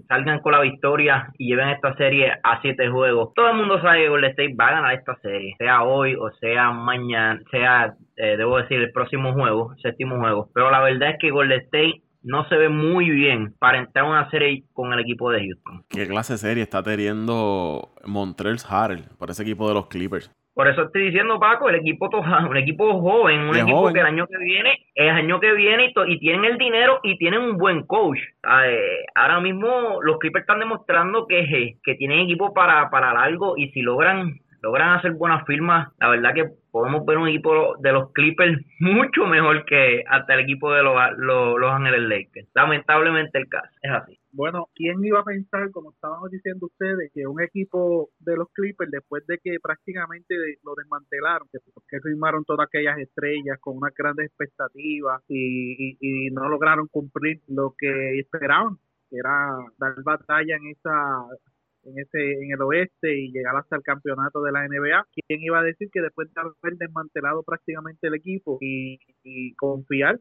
salgan 0.08 0.40
con 0.40 0.51
la 0.51 0.62
victoria 0.62 1.32
y 1.38 1.48
lleven 1.48 1.70
esta 1.70 1.96
serie 1.96 2.32
a 2.44 2.62
siete 2.62 2.90
juegos. 2.90 3.34
Todo 3.34 3.50
el 3.50 3.58
mundo 3.58 3.82
sabe 3.82 4.04
que 4.04 4.10
Golden 4.10 4.32
State 4.32 4.56
va 4.60 4.68
a 4.68 4.72
ganar 4.72 4.94
esta 4.94 5.16
serie, 5.22 5.56
sea 5.58 5.84
hoy 5.84 6.16
o 6.16 6.32
sea 6.40 6.72
mañana, 6.72 7.42
sea, 7.51 7.96
eh, 8.18 8.38
debo 8.38 8.58
decir, 8.58 8.80
el 8.80 8.92
próximo 8.92 9.34
juego, 9.34 9.74
séptimo 9.82 10.18
juego. 10.20 10.50
Pero 10.54 10.72
la 10.72 10.82
verdad 10.82 11.12
es 11.12 11.18
que 11.20 11.32
Golden 11.32 11.62
State 11.62 12.01
no 12.24 12.48
se 12.48 12.56
ve 12.56 12.70
muy 12.70 13.10
bien 13.10 13.54
para 13.60 13.80
entrar 13.80 14.06
a 14.06 14.10
una 14.10 14.30
serie 14.30 14.63
con 14.74 14.94
el 14.94 15.00
equipo 15.00 15.32
de 15.32 15.46
Houston. 15.46 15.84
¿Qué 15.90 16.08
clase 16.08 16.34
de 16.34 16.40
serie 16.40 16.63
está 16.63 16.84
teniendo 16.84 17.90
Montrezl 18.06 18.68
Harrell 18.70 19.06
por 19.18 19.32
ese 19.32 19.44
equipo 19.44 19.68
de 19.68 19.74
los 19.74 19.88
Clippers? 19.88 20.32
Por 20.62 20.68
eso 20.68 20.84
estoy 20.84 21.06
diciendo, 21.06 21.39
Paco, 21.39 21.70
el 21.70 21.77
equipo 21.77 22.08
un 22.50 22.56
equipo 22.56 23.01
joven, 23.01 23.50
un 23.50 23.58
equipo 23.58 23.91
que 23.91 24.00
el 24.00 24.06
año 24.06 24.27
que 24.27 24.38
viene, 24.38 24.77
el 24.94 25.10
año 25.10 25.39
que 25.39 25.53
viene 25.53 25.91
y, 26.06 26.20
tienen 26.20 26.46
el 26.46 26.60
dinero 26.60 27.00
y 27.01 27.18
tienen 27.18 27.41
un 27.41 27.58
buen 27.58 27.82
coach. 27.88 28.20
Eh, 28.44 29.06
ahora 29.15 29.39
mismo 29.39 29.98
los 30.03 30.20
Clippers 30.20 30.44
están 30.44 30.60
demostrando 30.60 31.25
que, 31.25 31.77
que 31.84 31.96
tienen 31.96 32.20
equipo 32.20 32.53
para, 32.53 32.91
para 32.91 33.12
largo 33.12 33.58
y 33.58 33.70
si 33.70 33.82
logran 33.82 34.39
logran 34.62 34.98
hacer 34.98 35.13
buenas 35.13 35.46
firmas, 35.46 35.91
la 36.00 36.10
verdad 36.10 36.34
que 36.34 36.50
podemos 36.72 37.06
ver 37.06 37.18
un 37.18 37.27
equipo 37.27 37.75
de 37.80 37.91
los 37.91 38.12
Clippers 38.13 38.62
mucho 38.80 39.25
mejor 39.25 39.65
que 39.65 40.03
hasta 40.08 40.36
el 40.36 40.41
equipo 40.41 40.72
de 40.72 40.84
los, 40.84 40.96
los, 41.18 41.60
los 41.60 41.72
Ángeles 41.72 42.01
Lakers. 42.01 42.48
Lamentablemente 42.53 43.39
el 43.39 43.50
caso, 43.50 43.70
es 43.82 43.91
así. 43.91 44.20
Bueno, 44.34 44.70
¿quién 44.75 45.03
iba 45.03 45.20
a 45.20 45.25
pensar, 45.25 45.70
como 45.72 45.91
estábamos 45.91 46.32
diciendo 46.32 46.68
ustedes, 46.68 47.12
que 47.13 47.27
un 47.27 47.41
equipo 47.41 48.12
de 48.20 48.38
los 48.38 48.48
Clippers, 48.53 48.89
después 48.89 49.27
de 49.27 49.38
que 49.44 49.58
prácticamente 49.62 50.36
lo 50.63 50.74
desmantelaron, 50.75 51.50
que, 51.51 52.00
firmaron 52.01 52.46
todas 52.46 52.68
aquellas 52.68 52.98
estrellas 52.98 53.58
con 53.60 53.77
unas 53.77 53.94
grandes 53.94 54.27
expectativas 54.27 55.22
y, 55.27 55.98
y, 56.00 56.32
no 56.32 56.48
lograron 56.48 56.88
cumplir 56.88 57.41
lo 57.48 57.75
que 57.77 58.20
esperaban, 58.20 58.77
que 59.10 59.18
era 59.18 59.58
dar 59.77 60.01
batalla 60.03 60.56
en 60.56 60.68
esa 60.68 61.25
en 61.84 62.00
ese 62.00 62.34
en 62.44 62.52
el 62.52 62.62
oeste 62.62 63.18
y 63.18 63.32
llegar 63.32 63.56
hasta 63.56 63.76
el 63.76 63.84
campeonato 63.84 64.42
de 64.42 64.52
la 64.52 64.68
NBA. 64.68 65.06
¿Quién 65.28 65.42
iba 65.42 65.60
a 65.60 65.64
decir 65.64 65.90
que 65.92 66.02
después 66.02 66.32
de 66.34 66.42
haber 66.42 66.78
desmantelado 66.78 67.44
prácticamente 67.44 68.08
el 68.08 68.16
equipo 68.16 68.58
y, 68.62 69.00
confiar 69.56 70.20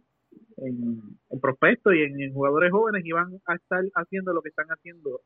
en, 0.57 1.01
en, 1.31 1.41
prospectos 1.41 1.95
y 1.95 2.03
en, 2.03 2.33
jugadores 2.33 2.71
jóvenes 2.71 3.05
iban 3.05 3.41
a 3.47 3.55
estar 3.55 3.83
haciendo 3.95 4.33
lo 4.33 4.43
que 4.43 4.51
están 4.51 4.69
haciendo 4.69 5.21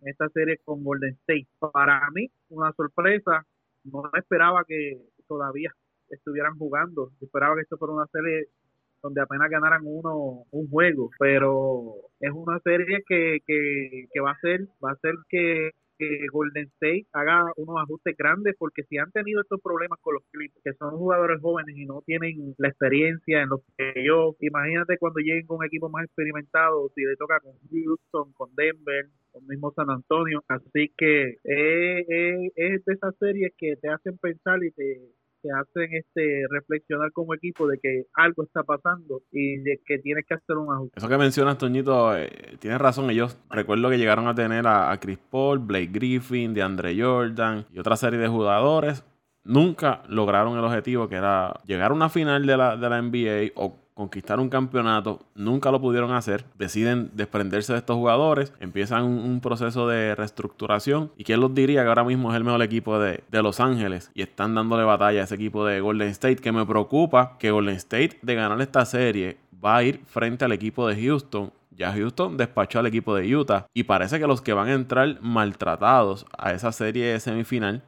en 0.00 0.08
esta 0.08 0.28
serie 0.30 0.58
con 0.64 0.84
Golden 0.84 1.14
State? 1.20 1.48
Para 1.58 2.00
mí, 2.14 2.30
una 2.48 2.72
sorpresa. 2.72 3.44
No 3.84 4.02
esperaba 4.14 4.64
que 4.64 5.00
todavía 5.26 5.72
estuvieran 6.10 6.58
jugando. 6.58 7.10
Esperaba 7.20 7.54
que 7.54 7.62
esto 7.62 7.78
fuera 7.78 7.94
una 7.94 8.06
serie 8.08 8.48
donde 9.02 9.22
apenas 9.22 9.48
ganaran 9.48 9.82
uno 9.84 10.44
un 10.50 10.68
juego, 10.68 11.10
pero 11.18 11.94
es 12.20 12.30
una 12.32 12.58
serie 12.60 13.02
que, 13.06 13.38
que, 13.46 14.06
que 14.12 14.20
va 14.20 14.32
a 14.32 14.40
ser 14.40 14.60
va 14.84 14.92
a 14.92 14.96
ser 14.96 15.14
que 15.28 15.70
que 16.00 16.26
Golden 16.32 16.66
State 16.80 17.06
haga 17.12 17.44
unos 17.56 17.76
ajustes 17.82 18.16
grandes 18.16 18.54
porque 18.58 18.82
si 18.84 18.96
han 18.96 19.12
tenido 19.12 19.42
estos 19.42 19.60
problemas 19.60 19.98
con 20.00 20.14
los 20.14 20.24
Clippers, 20.32 20.62
que 20.64 20.72
son 20.72 20.96
jugadores 20.96 21.40
jóvenes 21.40 21.76
y 21.76 21.84
no 21.84 22.02
tienen 22.06 22.54
la 22.56 22.68
experiencia 22.68 23.42
en 23.42 23.50
los 23.50 23.60
que 23.76 23.92
yo, 24.04 24.34
imagínate 24.40 24.96
cuando 24.98 25.20
lleguen 25.20 25.46
con 25.46 25.58
un 25.58 25.66
equipo 25.66 25.90
más 25.90 26.04
experimentado, 26.04 26.90
si 26.94 27.04
le 27.04 27.16
toca 27.16 27.38
con 27.40 27.52
Houston, 27.70 28.32
con 28.32 28.54
Denver, 28.54 29.06
con 29.32 29.46
mismo 29.46 29.72
San 29.76 29.90
Antonio, 29.90 30.42
así 30.48 30.90
que 30.96 31.36
es, 31.44 32.52
es 32.56 32.84
de 32.84 32.92
esas 32.94 33.14
series 33.18 33.52
que 33.58 33.76
te 33.76 33.88
hacen 33.88 34.16
pensar 34.18 34.64
y 34.64 34.70
te 34.70 35.00
que 35.42 35.48
hacen 35.50 35.94
este 35.94 36.44
reflexionar 36.50 37.10
como 37.12 37.34
equipo 37.34 37.66
de 37.66 37.78
que 37.82 38.04
algo 38.14 38.44
está 38.44 38.62
pasando 38.62 39.22
y 39.32 39.58
de 39.58 39.80
que 39.86 39.98
tienes 39.98 40.24
que 40.26 40.34
hacer 40.34 40.56
un 40.56 40.72
ajuste. 40.72 40.98
Eso 40.98 41.08
que 41.08 41.18
mencionas, 41.18 41.58
Toñito, 41.58 42.16
eh, 42.16 42.56
tienes 42.58 42.80
razón. 42.80 43.10
Ellos 43.10 43.38
recuerdo 43.50 43.90
que 43.90 43.98
llegaron 43.98 44.28
a 44.28 44.34
tener 44.34 44.66
a, 44.66 44.96
Chris 45.00 45.18
Paul, 45.30 45.60
Blake 45.60 45.90
Griffin, 45.92 46.54
DeAndre 46.54 47.00
Jordan 47.00 47.66
y 47.72 47.78
otra 47.78 47.96
serie 47.96 48.18
de 48.18 48.28
jugadores. 48.28 49.04
Nunca 49.44 50.02
lograron 50.08 50.58
el 50.58 50.64
objetivo 50.64 51.08
que 51.08 51.16
era 51.16 51.54
llegar 51.64 51.90
a 51.90 51.94
una 51.94 52.10
final 52.10 52.44
de 52.46 52.56
la, 52.56 52.76
de 52.76 52.90
la 52.90 53.00
NBA 53.00 53.52
o 53.54 53.74
conquistar 54.00 54.40
un 54.40 54.48
campeonato, 54.48 55.26
nunca 55.34 55.70
lo 55.70 55.78
pudieron 55.78 56.12
hacer, 56.12 56.46
deciden 56.56 57.10
desprenderse 57.12 57.74
de 57.74 57.80
estos 57.80 57.96
jugadores, 57.96 58.54
empiezan 58.58 59.04
un, 59.04 59.40
proceso 59.42 59.86
de 59.86 60.14
reestructuración. 60.14 61.12
Y 61.18 61.24
quién 61.24 61.38
los 61.40 61.54
diría 61.54 61.82
que 61.82 61.88
ahora 61.88 62.04
mismo 62.04 62.30
es 62.30 62.36
el 62.38 62.44
mejor 62.44 62.62
equipo 62.62 62.98
de, 62.98 63.22
Los 63.30 63.60
Ángeles 63.60 64.10
y 64.14 64.22
están 64.22 64.54
dándole 64.54 64.84
batalla 64.84 65.20
a 65.20 65.24
ese 65.24 65.34
equipo 65.34 65.66
de 65.66 65.80
Golden 65.80 66.08
State 66.08 66.36
que 66.36 66.50
me 66.50 66.64
preocupa 66.64 67.36
que 67.38 67.50
Golden 67.50 67.76
State 67.76 68.18
de 68.22 68.34
ganar 68.34 68.58
esta 68.62 68.86
serie 68.86 69.36
va 69.62 69.76
a 69.76 69.82
ir 69.82 70.00
frente 70.06 70.46
al 70.46 70.52
equipo 70.52 70.88
de 70.88 70.96
Houston. 71.02 71.52
Ya 71.70 71.92
Houston 71.92 72.38
despachó 72.38 72.78
al 72.78 72.86
equipo 72.86 73.14
de 73.14 73.36
Utah 73.36 73.66
y 73.74 73.82
parece 73.82 74.18
que 74.18 74.26
los 74.26 74.40
que 74.40 74.54
van 74.54 74.68
a 74.68 74.72
entrar 74.72 75.18
maltratados 75.20 76.24
a 76.38 76.52
esa 76.52 76.72
serie 76.72 77.20
semifinal, 77.20 77.82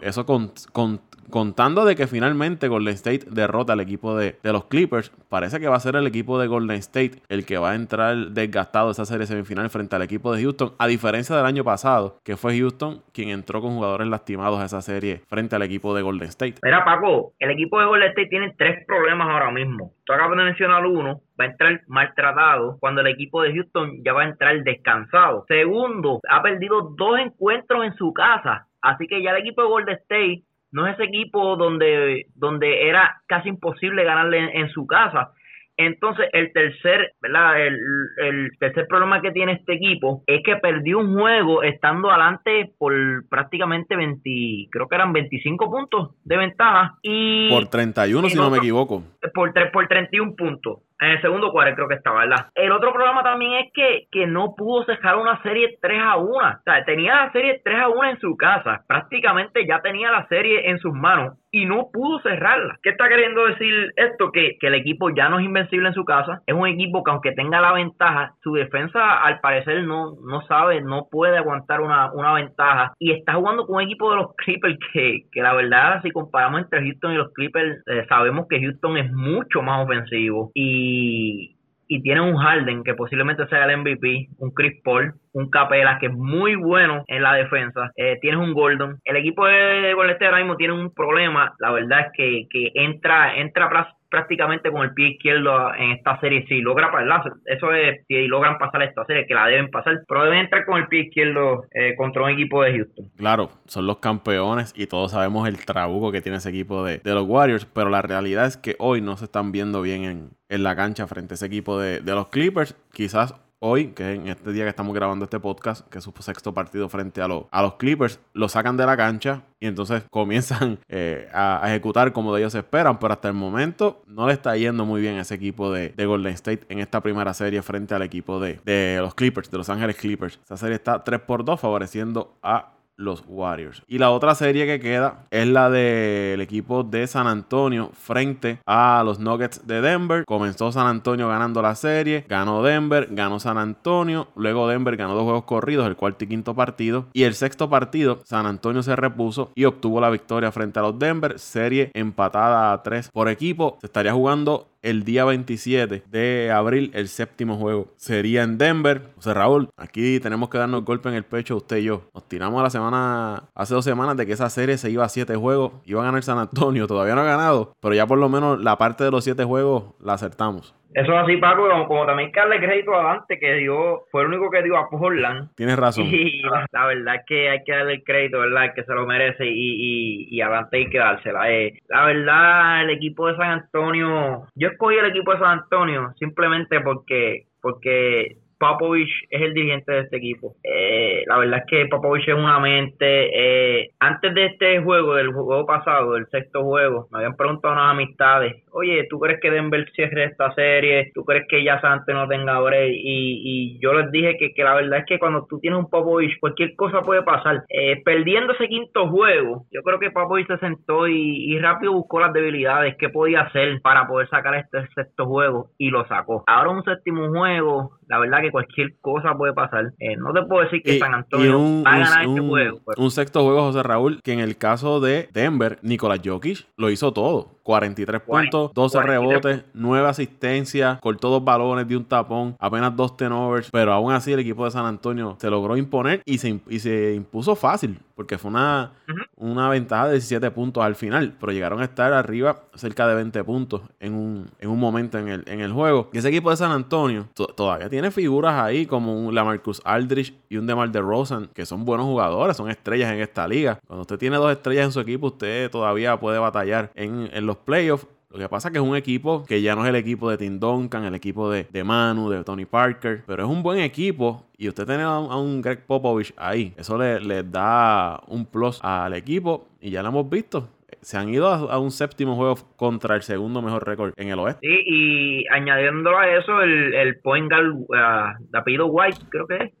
eso 0.00 0.24
con, 0.24 0.52
con, 0.72 1.00
contando 1.30 1.84
de 1.84 1.96
que 1.96 2.06
finalmente 2.06 2.68
Golden 2.68 2.94
State 2.94 3.26
derrota 3.30 3.72
al 3.72 3.80
equipo 3.80 4.16
de, 4.16 4.36
los 4.42 4.64
Clippers, 4.66 5.10
parece 5.28 5.60
que 5.60 5.68
va 5.68 5.76
a 5.76 5.80
ser 5.80 5.96
el 5.96 6.06
equipo 6.06 6.38
de 6.38 6.46
Golden 6.46 6.76
State 6.78 7.22
el 7.28 7.44
que 7.44 7.58
va 7.58 7.72
a 7.72 7.74
entrar 7.74 8.16
desgastado 8.30 8.90
esa 8.90 9.04
serie 9.04 9.26
semifinal 9.26 9.70
frente 9.70 9.96
al 9.96 10.02
equipo 10.02 10.32
de 10.34 10.42
Houston, 10.42 10.72
a 10.78 10.86
diferencia 10.86 11.36
del 11.36 11.46
año 11.46 11.64
pasado, 11.64 12.18
que 12.24 12.36
fue 12.36 12.58
Houston 12.58 13.02
quien 13.12 13.30
entró 13.30 13.60
con 13.60 13.74
jugadores 13.74 14.08
lastimados 14.08 14.60
a 14.60 14.64
esa 14.66 14.82
serie 14.82 15.20
frente 15.26 15.56
al 15.56 15.62
equipo 15.62 15.94
de 15.94 16.02
Golden 16.02 16.28
State. 16.28 16.56
Mira, 16.62 16.84
Paco, 16.84 17.32
el 17.38 17.50
equipo 17.50 17.80
de 17.80 17.86
Golden 17.86 18.08
State 18.10 18.28
tiene 18.28 18.54
tres 18.56 18.84
problemas 18.86 19.28
ahora 19.28 19.50
mismo. 19.50 19.92
Tú 20.04 20.12
acabas 20.12 20.36
de 20.36 20.44
mencionar 20.44 20.84
uno, 20.86 21.20
va 21.40 21.44
a 21.44 21.48
entrar 21.48 21.80
maltratado 21.86 22.76
cuando 22.78 23.00
el 23.00 23.08
equipo 23.08 23.42
de 23.42 23.54
Houston 23.54 24.02
ya 24.04 24.12
va 24.12 24.22
a 24.22 24.28
entrar 24.28 24.62
descansado. 24.62 25.44
Segundo, 25.48 26.20
ha 26.28 26.42
perdido 26.42 26.94
dos 26.96 27.18
encuentros 27.18 27.84
en 27.84 27.94
su 27.94 28.12
casa. 28.12 28.66
Así 28.82 29.06
que 29.06 29.22
ya 29.22 29.30
el 29.30 29.38
equipo 29.38 29.62
de 29.62 29.68
Golden 29.68 29.96
State 29.96 30.42
no 30.74 30.88
es 30.88 30.94
ese 30.94 31.04
equipo 31.04 31.56
donde, 31.56 32.26
donde 32.34 32.88
era 32.88 33.22
casi 33.28 33.48
imposible 33.48 34.02
ganarle 34.02 34.58
en, 34.58 34.68
su 34.70 34.86
casa. 34.88 35.30
Entonces, 35.76 36.26
el 36.32 36.52
tercer, 36.52 37.12
¿verdad? 37.22 37.60
El, 37.64 37.78
el, 38.18 38.50
tercer 38.58 38.86
problema 38.88 39.22
que 39.22 39.30
tiene 39.30 39.52
este 39.52 39.74
equipo 39.74 40.24
es 40.26 40.42
que 40.44 40.56
perdió 40.56 40.98
un 40.98 41.14
juego 41.14 41.62
estando 41.62 42.10
adelante 42.10 42.72
por 42.76 42.92
prácticamente 43.28 43.94
20, 43.94 44.68
creo 44.70 44.88
que 44.88 44.96
eran 44.96 45.12
25 45.12 45.70
puntos 45.70 46.10
de 46.24 46.36
ventaja. 46.36 46.98
Y 47.02 47.50
por 47.50 47.68
31, 47.68 48.28
si 48.28 48.36
no 48.36 48.50
me 48.50 48.58
equivoco. 48.58 49.04
Por, 49.32 49.52
por 49.70 49.86
31 49.86 50.34
puntos. 50.34 50.80
En 51.04 51.10
el 51.10 51.20
segundo 51.20 51.52
cuarto 51.52 51.74
creo 51.74 51.88
que 51.88 51.96
estaba, 51.96 52.20
¿verdad? 52.20 52.46
El 52.54 52.72
otro 52.72 52.92
problema 52.92 53.22
también 53.22 53.64
es 53.64 53.72
que, 53.74 54.06
que 54.10 54.26
no 54.26 54.54
pudo 54.56 54.84
cejar 54.84 55.16
una 55.16 55.42
serie 55.42 55.76
3 55.80 56.00
a 56.02 56.16
1. 56.16 56.30
O 56.30 56.62
sea, 56.64 56.84
tenía 56.84 57.14
la 57.26 57.32
serie 57.32 57.60
3 57.62 57.78
a 57.78 57.88
1 57.88 58.04
en 58.04 58.20
su 58.20 58.36
casa. 58.36 58.84
Prácticamente 58.88 59.66
ya 59.66 59.82
tenía 59.82 60.10
la 60.10 60.26
serie 60.28 60.70
en 60.70 60.78
sus 60.78 60.94
manos 60.94 61.34
y 61.54 61.66
no 61.66 61.88
pudo 61.92 62.20
cerrarla. 62.20 62.78
¿Qué 62.82 62.90
está 62.90 63.08
queriendo 63.08 63.46
decir 63.46 63.92
esto? 63.94 64.32
Que, 64.32 64.56
que 64.58 64.66
el 64.66 64.74
equipo 64.74 65.10
ya 65.14 65.28
no 65.28 65.38
es 65.38 65.44
invencible 65.44 65.88
en 65.88 65.94
su 65.94 66.04
casa. 66.04 66.42
Es 66.46 66.54
un 66.54 66.66
equipo 66.66 67.04
que 67.04 67.12
aunque 67.12 67.30
tenga 67.30 67.60
la 67.60 67.72
ventaja, 67.72 68.34
su 68.42 68.54
defensa 68.54 69.22
al 69.22 69.38
parecer 69.38 69.84
no, 69.84 70.16
no 70.26 70.42
sabe, 70.48 70.80
no 70.80 71.06
puede 71.08 71.38
aguantar 71.38 71.80
una, 71.80 72.12
una 72.12 72.34
ventaja. 72.34 72.94
Y 72.98 73.12
está 73.12 73.34
jugando 73.34 73.66
con 73.66 73.76
un 73.76 73.82
equipo 73.82 74.10
de 74.10 74.16
los 74.16 74.34
Clippers 74.44 74.78
que, 74.92 75.26
que 75.30 75.42
la 75.42 75.54
verdad, 75.54 76.02
si 76.02 76.10
comparamos 76.10 76.62
entre 76.62 76.82
Houston 76.82 77.12
y 77.12 77.16
los 77.16 77.32
Clippers, 77.32 77.82
eh, 77.86 78.04
sabemos 78.08 78.46
que 78.48 78.60
Houston 78.60 78.96
es 78.98 79.12
mucho 79.12 79.62
más 79.62 79.84
ofensivo. 79.84 80.50
Y 80.54 81.54
y, 81.88 82.02
tiene 82.02 82.20
un 82.20 82.36
Harden 82.36 82.82
que 82.82 82.94
posiblemente 82.94 83.46
sea 83.48 83.66
el 83.66 83.78
MVP, 83.78 84.28
un 84.38 84.50
Chris 84.50 84.80
Paul, 84.82 85.14
un 85.34 85.50
Capela 85.50 85.98
que 85.98 86.06
es 86.06 86.12
muy 86.12 86.54
bueno 86.54 87.04
en 87.06 87.22
la 87.22 87.34
defensa, 87.34 87.90
eh, 87.96 88.18
tienes 88.20 88.40
un 88.40 88.54
Gordon. 88.54 89.00
El 89.04 89.16
equipo 89.16 89.46
de 89.46 89.92
Golden 89.94 90.16
ahora 90.22 90.38
mismo 90.38 90.56
tiene 90.56 90.74
un 90.74 90.94
problema, 90.94 91.54
la 91.58 91.72
verdad 91.72 92.06
es 92.06 92.12
que, 92.14 92.46
que 92.50 92.70
entra, 92.74 93.36
entra 93.36 93.68
prácticamente 94.14 94.70
con 94.70 94.82
el 94.82 94.94
pie 94.94 95.08
izquierdo 95.08 95.74
en 95.74 95.90
esta 95.90 96.20
serie. 96.20 96.46
Si 96.46 96.60
logra 96.60 96.92
pasar, 96.92 97.32
eso 97.46 97.72
es, 97.72 98.06
si 98.06 98.28
logran 98.28 98.58
pasar 98.58 98.84
esta 98.84 99.04
serie, 99.06 99.26
que 99.26 99.34
la 99.34 99.48
deben 99.48 99.70
pasar, 99.70 100.02
pero 100.06 100.22
deben 100.22 100.38
entrar 100.38 100.64
con 100.64 100.80
el 100.80 100.86
pie 100.86 101.06
izquierdo 101.06 101.64
eh, 101.72 101.96
contra 101.96 102.22
un 102.22 102.30
equipo 102.30 102.62
de 102.62 102.76
Houston. 102.76 103.06
Claro, 103.16 103.50
son 103.66 103.88
los 103.88 103.98
campeones 103.98 104.72
y 104.76 104.86
todos 104.86 105.10
sabemos 105.10 105.48
el 105.48 105.64
trabuco 105.64 106.12
que 106.12 106.20
tiene 106.20 106.38
ese 106.38 106.50
equipo 106.50 106.84
de, 106.84 107.00
los 107.02 107.26
Warriors, 107.26 107.66
pero 107.66 107.90
la 107.90 108.02
realidad 108.02 108.46
es 108.46 108.56
que 108.56 108.76
hoy 108.78 109.00
no 109.00 109.16
se 109.16 109.24
están 109.24 109.50
viendo 109.50 109.82
bien 109.82 110.04
en, 110.04 110.30
en 110.48 110.62
la 110.62 110.76
cancha 110.76 111.08
frente 111.08 111.34
a 111.34 111.36
ese 111.36 111.46
equipo 111.46 111.80
de, 111.80 111.98
de 112.00 112.12
los 112.12 112.28
Clippers. 112.28 112.76
Quizás 112.92 113.34
hoy, 113.66 113.88
que 113.88 114.12
en 114.12 114.28
este 114.28 114.52
día 114.52 114.64
que 114.64 114.68
estamos 114.68 114.94
grabando 114.94 115.24
este 115.24 115.40
podcast, 115.40 115.88
que 115.88 115.96
es 115.96 116.04
su 116.04 116.12
sexto 116.20 116.52
partido 116.52 116.90
frente 116.90 117.22
a, 117.22 117.28
los 117.28 117.44
los 117.50 117.74
Clippers, 117.76 118.20
lo 118.34 118.50
sacan 118.50 118.76
de 118.76 118.84
la 118.84 118.94
cancha 118.94 119.44
y 119.58 119.66
entonces 119.66 120.02
comienzan 120.10 120.78
eh, 120.88 121.28
a, 121.32 121.62
ejecutar 121.64 122.12
como 122.12 122.34
de 122.34 122.42
ellos 122.42 122.54
esperan, 122.54 122.98
pero 122.98 123.14
hasta 123.14 123.28
el 123.28 123.34
momento 123.34 124.02
no 124.06 124.26
le 124.26 124.34
está 124.34 124.54
yendo 124.56 124.84
muy 124.84 125.00
bien 125.00 125.16
a 125.16 125.22
ese 125.22 125.34
equipo 125.34 125.72
de, 125.72 125.88
de 125.90 126.06
Golden 126.06 126.34
State 126.34 126.66
en 126.68 126.80
esta 126.80 127.00
primera 127.00 127.32
serie 127.32 127.62
frente 127.62 127.94
al 127.94 128.02
equipo 128.02 128.38
de, 128.38 128.60
de 128.66 128.98
los 129.00 129.14
Clippers, 129.14 129.50
de 129.50 129.56
Los 129.56 129.70
Ángeles 129.70 129.96
Clippers. 129.96 130.38
Esa 130.44 130.58
serie 130.58 130.74
está 130.74 131.02
3 131.02 131.20
por 131.20 131.44
2 131.44 131.58
favoreciendo 131.58 132.36
a 132.42 132.73
los 132.96 133.24
Warriors. 133.26 133.82
Y 133.86 133.98
la 133.98 134.10
otra 134.10 134.34
serie 134.34 134.66
que 134.66 134.80
queda 134.80 135.26
es 135.30 135.46
la 135.46 135.70
del 135.70 136.40
equipo 136.40 136.84
de 136.84 137.06
San 137.06 137.26
Antonio 137.26 137.90
frente 137.92 138.60
a 138.66 139.02
los 139.04 139.18
Nuggets 139.18 139.66
de 139.66 139.80
Denver. 139.80 140.24
Comenzó 140.24 140.72
San 140.72 140.86
Antonio 140.86 141.28
ganando 141.28 141.62
la 141.62 141.74
serie, 141.74 142.24
ganó 142.28 142.62
Denver, 142.62 143.08
ganó 143.10 143.40
San 143.40 143.58
Antonio, 143.58 144.28
luego 144.36 144.68
Denver 144.68 144.96
ganó 144.96 145.14
dos 145.14 145.24
juegos 145.24 145.44
corridos, 145.44 145.86
el 145.86 145.96
cuarto 145.96 146.24
y 146.24 146.28
quinto 146.28 146.54
partido. 146.54 147.06
Y 147.12 147.24
el 147.24 147.34
sexto 147.34 147.68
partido, 147.68 148.20
San 148.24 148.46
Antonio 148.46 148.82
se 148.82 148.96
repuso 148.96 149.52
y 149.54 149.64
obtuvo 149.64 150.00
la 150.00 150.10
victoria 150.10 150.52
frente 150.52 150.78
a 150.78 150.82
los 150.82 150.98
Denver. 150.98 151.38
Serie 151.38 151.90
empatada 151.94 152.72
a 152.72 152.82
tres 152.82 153.10
por 153.10 153.28
equipo. 153.28 153.78
Se 153.80 153.86
estaría 153.86 154.12
jugando 154.12 154.68
el 154.84 155.02
día 155.02 155.24
27 155.24 156.04
de 156.10 156.52
abril, 156.52 156.90
el 156.94 157.08
séptimo 157.08 157.56
juego. 157.56 157.88
Sería 157.96 158.42
en 158.42 158.58
Denver. 158.58 159.08
O 159.16 159.22
sea, 159.22 159.34
Raúl, 159.34 159.70
aquí 159.76 160.20
tenemos 160.20 160.50
que 160.50 160.58
darnos 160.58 160.84
golpe 160.84 161.08
en 161.08 161.14
el 161.14 161.24
pecho 161.24 161.56
usted 161.56 161.78
y 161.78 161.84
yo. 161.84 162.02
Nos 162.14 162.28
tiramos 162.28 162.62
la 162.62 162.70
semana, 162.70 163.44
hace 163.54 163.74
dos 163.74 163.84
semanas, 163.84 164.16
de 164.16 164.26
que 164.26 164.32
esa 164.32 164.50
serie 164.50 164.76
se 164.76 164.90
iba 164.90 165.04
a 165.04 165.08
siete 165.08 165.34
juegos. 165.36 165.72
Iba 165.86 166.02
a 166.02 166.04
ganar 166.04 166.22
San 166.22 166.38
Antonio. 166.38 166.86
Todavía 166.86 167.14
no 167.14 167.22
ha 167.22 167.24
ganado. 167.24 167.72
Pero 167.80 167.94
ya 167.94 168.06
por 168.06 168.18
lo 168.18 168.28
menos 168.28 168.60
la 168.60 168.76
parte 168.76 169.04
de 169.04 169.10
los 169.10 169.24
siete 169.24 169.44
juegos 169.44 169.84
la 170.00 170.14
acertamos. 170.14 170.74
Eso 170.94 171.12
es 171.12 171.24
así, 171.24 171.36
Paco, 171.38 171.68
como, 171.88 172.06
también 172.06 172.30
que 172.30 172.38
darle 172.38 172.60
crédito 172.60 172.94
a 172.94 173.02
Dante, 173.02 173.38
que 173.38 173.54
dio, 173.54 174.04
fue 174.12 174.22
el 174.22 174.28
único 174.28 174.48
que 174.48 174.62
dio 174.62 174.76
a 174.76 174.88
Portland. 174.88 175.50
Tienes 175.56 175.76
razón. 175.76 176.06
Y 176.06 176.42
la, 176.42 176.86
verdad 176.86 177.16
es 177.16 177.22
que 177.26 177.50
hay 177.50 177.64
que 177.64 177.72
darle 177.72 177.94
el 177.94 178.04
crédito, 178.04 178.38
¿verdad? 178.38 178.72
Que 178.74 178.84
se 178.84 178.94
lo 178.94 179.04
merece 179.04 179.44
y, 179.44 179.50
y, 179.50 180.28
y 180.30 180.40
a 180.40 180.48
Dante 180.48 180.76
hay 180.76 180.90
que 180.90 180.98
dársela. 180.98 181.50
Eh, 181.50 181.80
la 181.88 182.06
verdad, 182.06 182.82
el 182.82 182.90
equipo 182.90 183.26
de 183.26 183.36
San 183.36 183.50
Antonio, 183.50 184.46
yo 184.54 184.68
escogí 184.68 184.96
el 184.96 185.06
equipo 185.06 185.32
de 185.32 185.40
San 185.40 185.58
Antonio 185.58 186.12
simplemente 186.16 186.80
porque 186.80 187.46
porque 187.60 188.36
Popovich 188.72 189.10
es 189.30 189.42
el 189.42 189.54
dirigente 189.54 189.92
de 189.92 190.00
este 190.00 190.16
equipo. 190.16 190.54
Eh, 190.62 191.22
la 191.26 191.38
verdad 191.38 191.60
es 191.60 191.66
que 191.68 191.86
Popovich 191.86 192.28
es 192.28 192.34
una 192.34 192.58
mente. 192.58 193.04
Eh, 193.04 193.90
antes 194.00 194.34
de 194.34 194.46
este 194.46 194.80
juego, 194.80 195.14
del 195.14 195.32
juego 195.32 195.66
pasado, 195.66 196.14
del 196.14 196.26
sexto 196.28 196.62
juego, 196.62 197.08
me 197.10 197.18
habían 197.18 197.36
preguntado 197.36 197.74
unas 197.74 197.90
amistades, 197.90 198.64
oye, 198.72 199.06
¿tú 199.08 199.18
crees 199.20 199.40
que 199.40 199.50
Denver 199.50 199.88
cierre 199.94 200.24
esta 200.24 200.52
serie? 200.54 201.10
¿Tú 201.14 201.24
crees 201.24 201.46
que 201.48 201.62
ya 201.62 201.80
Santos 201.80 202.14
no 202.14 202.26
tenga 202.28 202.60
break? 202.60 202.92
Y, 202.92 203.76
y 203.76 203.78
yo 203.80 203.92
les 203.94 204.10
dije 204.10 204.36
que, 204.38 204.52
que, 204.52 204.64
la 204.64 204.74
verdad 204.74 205.00
es 205.00 205.06
que 205.06 205.18
cuando 205.18 205.46
tú 205.48 205.58
tienes 205.60 205.78
un 205.78 205.90
Popovich, 205.90 206.38
cualquier 206.40 206.74
cosa 206.74 207.02
puede 207.02 207.22
pasar. 207.22 207.64
Eh, 207.68 208.02
perdiendo 208.04 208.52
ese 208.54 208.68
quinto 208.68 209.08
juego, 209.08 209.66
yo 209.70 209.82
creo 209.82 209.98
que 209.98 210.10
Popovich 210.10 210.46
se 210.48 210.58
sentó 210.58 211.06
y, 211.06 211.52
y 211.52 211.58
rápido 211.58 211.92
buscó 211.92 212.20
las 212.20 212.32
debilidades 212.32 212.96
que 212.96 213.08
podía 213.08 213.42
hacer 213.42 213.80
para 213.82 214.06
poder 214.06 214.28
sacar 214.28 214.54
este 214.54 214.86
sexto 214.94 215.26
juego 215.26 215.70
y 215.78 215.90
lo 215.90 216.06
sacó. 216.06 216.44
Ahora 216.46 216.70
un 216.70 216.82
séptimo 216.84 217.28
juego, 217.28 217.92
la 218.08 218.18
verdad 218.18 218.40
que 218.40 218.50
cualquier 218.54 218.94
cosa 219.00 219.36
puede 219.36 219.52
pasar. 219.52 219.94
Eh, 219.98 220.16
no 220.16 220.32
te 220.32 220.42
puedo 220.42 220.62
decir 220.62 220.80
que 220.80 220.96
San 221.00 221.12
Antonio 221.12 221.82
va 221.82 221.94
a 221.94 221.98
ganar 221.98 222.24
este 222.24 222.40
juego. 222.40 222.78
Pues. 222.84 222.96
Un 222.98 223.10
sexto 223.10 223.42
juego, 223.42 223.62
José 223.62 223.82
Raúl, 223.82 224.20
que 224.22 224.32
en 224.32 224.38
el 224.38 224.56
caso 224.56 225.00
de 225.00 225.28
Denver, 225.32 225.80
Nicolás 225.82 226.20
Jokic 226.24 226.64
lo 226.76 226.88
hizo 226.88 227.12
todo. 227.12 227.48
43 227.64 228.20
puntos, 228.20 228.72
12 228.74 229.02
rebotes, 229.02 229.64
9 229.72 230.06
asistencias, 230.06 231.00
cortó 231.00 231.30
dos 231.30 231.42
balones 231.42 231.88
de 231.88 231.96
un 231.96 232.04
tapón, 232.04 232.54
apenas 232.60 232.94
dos 232.94 233.16
tenovers, 233.16 233.70
pero 233.72 233.92
aún 233.92 234.12
así 234.12 234.32
el 234.32 234.40
equipo 234.40 234.64
de 234.66 234.70
San 234.70 234.84
Antonio 234.84 235.36
se 235.40 235.50
logró 235.50 235.76
imponer 235.76 236.22
y 236.26 236.38
se, 236.38 236.60
y 236.68 236.78
se 236.78 237.14
impuso 237.14 237.56
fácil, 237.56 237.98
porque 238.14 238.36
fue 238.36 238.50
una, 238.50 238.92
una 239.36 239.68
ventaja 239.70 240.06
de 240.06 240.12
17 240.12 240.50
puntos 240.50 240.84
al 240.84 240.94
final, 240.94 241.34
pero 241.40 241.52
llegaron 241.52 241.80
a 241.80 241.84
estar 241.84 242.12
arriba 242.12 242.64
cerca 242.74 243.08
de 243.08 243.14
20 243.14 243.42
puntos 243.44 243.80
en 243.98 244.14
un, 244.14 244.50
en 244.60 244.68
un 244.68 244.78
momento 244.78 245.18
en 245.18 245.28
el, 245.28 245.44
en 245.46 245.60
el 245.60 245.72
juego. 245.72 246.10
Y 246.12 246.18
ese 246.18 246.28
equipo 246.28 246.50
de 246.50 246.56
San 246.56 246.70
Antonio 246.70 247.28
todavía 247.56 247.88
tiene 247.88 248.10
figuras 248.10 248.54
ahí 248.62 248.84
como 248.84 249.18
un 249.18 249.34
Lamarcus 249.34 249.80
Aldrich 249.84 250.34
y 250.50 250.58
un 250.58 250.66
DeMar 250.66 250.90
DeRozan, 250.92 251.48
que 251.54 251.64
son 251.64 251.86
buenos 251.86 252.06
jugadores, 252.06 252.56
son 252.56 252.70
estrellas 252.70 253.10
en 253.10 253.20
esta 253.20 253.48
liga. 253.48 253.78
Cuando 253.86 254.02
usted 254.02 254.18
tiene 254.18 254.36
dos 254.36 254.52
estrellas 254.52 254.84
en 254.84 254.92
su 254.92 255.00
equipo, 255.00 255.28
usted 255.28 255.70
todavía 255.70 256.18
puede 256.20 256.38
batallar 256.38 256.92
en, 256.94 257.30
en 257.32 257.46
los 257.46 257.53
playoffs. 257.58 258.06
Lo 258.30 258.38
que 258.38 258.48
pasa 258.48 258.68
es 258.68 258.72
que 258.72 258.78
es 258.78 258.84
un 258.84 258.96
equipo 258.96 259.44
que 259.44 259.62
ya 259.62 259.76
no 259.76 259.84
es 259.84 259.90
el 259.90 259.94
equipo 259.94 260.28
de 260.28 260.36
Tim 260.36 260.58
Duncan, 260.58 261.04
el 261.04 261.14
equipo 261.14 261.50
de, 261.50 261.68
de 261.70 261.84
Manu, 261.84 262.30
de 262.30 262.42
Tony 262.42 262.64
Parker, 262.64 263.22
pero 263.26 263.44
es 263.44 263.48
un 263.48 263.62
buen 263.62 263.78
equipo 263.78 264.44
y 264.58 264.68
usted 264.68 264.86
tiene 264.86 265.04
a 265.04 265.18
un, 265.18 265.62
Greg 265.62 265.86
Popovich 265.86 266.34
ahí. 266.36 266.74
Eso 266.76 266.98
le, 266.98 267.44
da 267.44 268.20
un 268.26 268.44
plus 268.44 268.80
al 268.82 269.14
equipo 269.14 269.68
y 269.80 269.90
ya 269.90 270.02
lo 270.02 270.08
hemos 270.08 270.28
visto 270.28 270.68
se 271.00 271.18
han 271.18 271.28
ido 271.28 271.48
a, 271.48 271.78
un 271.78 271.90
séptimo 271.90 272.34
juego 272.34 272.56
contra 272.76 273.14
el 273.14 273.20
segundo 273.20 273.60
mejor 273.60 273.86
récord 273.86 274.14
en 274.16 274.28
el 274.28 274.38
oeste. 274.38 274.66
Sí, 274.66 274.82
y 274.86 275.46
añadiendo 275.48 276.16
a 276.16 276.34
eso, 276.34 276.62
el, 276.62 276.94
el 276.94 277.18
point 277.20 277.50
guard 277.50 278.80
uh, 278.80 278.86
White, 278.86 279.18
creo 279.28 279.46
que 279.46 279.56
es, 279.56 279.72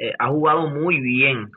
eh, 0.00 0.14
ha 0.18 0.28
jugado 0.28 0.70
muy 0.70 0.98
bien. 1.00 1.50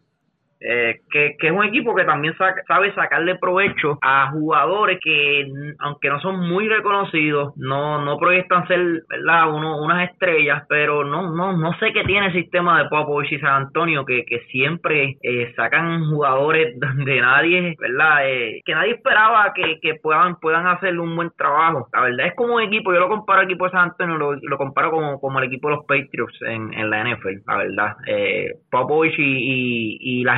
Eh, 0.65 1.01
que, 1.11 1.35
es 1.39 1.51
un 1.51 1.65
equipo 1.65 1.93
que 1.93 2.05
también 2.05 2.35
sabe 2.67 2.93
sacarle 2.93 3.35
provecho 3.35 3.99
a 4.01 4.31
jugadores 4.31 4.99
que, 5.03 5.45
aunque 5.79 6.09
no 6.09 6.19
son 6.21 6.47
muy 6.47 6.69
reconocidos, 6.69 7.53
no, 7.57 8.03
no 8.03 8.17
proyectan 8.17 8.67
ser 8.67 9.03
¿verdad? 9.09 9.53
Uno, 9.53 9.81
unas 9.81 10.09
estrellas, 10.09 10.63
pero 10.69 11.03
no, 11.03 11.31
no, 11.35 11.57
no 11.57 11.73
sé 11.79 11.91
qué 11.91 12.03
tiene 12.03 12.27
el 12.27 12.33
sistema 12.33 12.81
de 12.81 12.89
Popovich 12.89 13.33
y 13.33 13.39
San 13.39 13.63
Antonio, 13.63 14.05
que, 14.05 14.23
que 14.25 14.39
siempre 14.51 15.17
eh, 15.21 15.53
sacan 15.55 16.09
jugadores 16.09 16.79
de 16.79 17.21
nadie, 17.21 17.75
¿verdad? 17.79 18.29
Eh, 18.29 18.61
que 18.65 18.73
nadie 18.73 18.93
esperaba 18.93 19.51
que, 19.53 19.79
que 19.81 19.95
puedan, 19.95 20.37
puedan 20.39 20.67
hacer 20.67 20.97
un 20.97 21.15
buen 21.15 21.31
trabajo. 21.37 21.87
La 21.93 22.01
verdad 22.01 22.27
es 22.27 22.35
como 22.35 22.55
un 22.55 22.61
equipo, 22.61 22.93
yo 22.93 22.99
lo 22.99 23.09
comparo 23.09 23.41
al 23.41 23.45
equipo 23.45 23.65
de 23.65 23.71
San 23.71 23.89
Antonio, 23.89 24.17
lo, 24.17 24.57
comparo 24.57 24.91
como, 24.91 25.19
como 25.19 25.39
el 25.39 25.45
equipo 25.45 25.67
de 25.67 25.75
los 25.75 25.85
Patriots 25.85 26.41
en, 26.41 26.73
en 26.73 26.89
la 26.89 27.03
NFL, 27.03 27.41
la 27.45 27.57
verdad. 27.57 27.95
Eh, 28.07 28.51
Popovich 28.71 29.17
y, 29.17 29.23
y, 29.23 29.97
y 29.99 30.23
la 30.23 30.37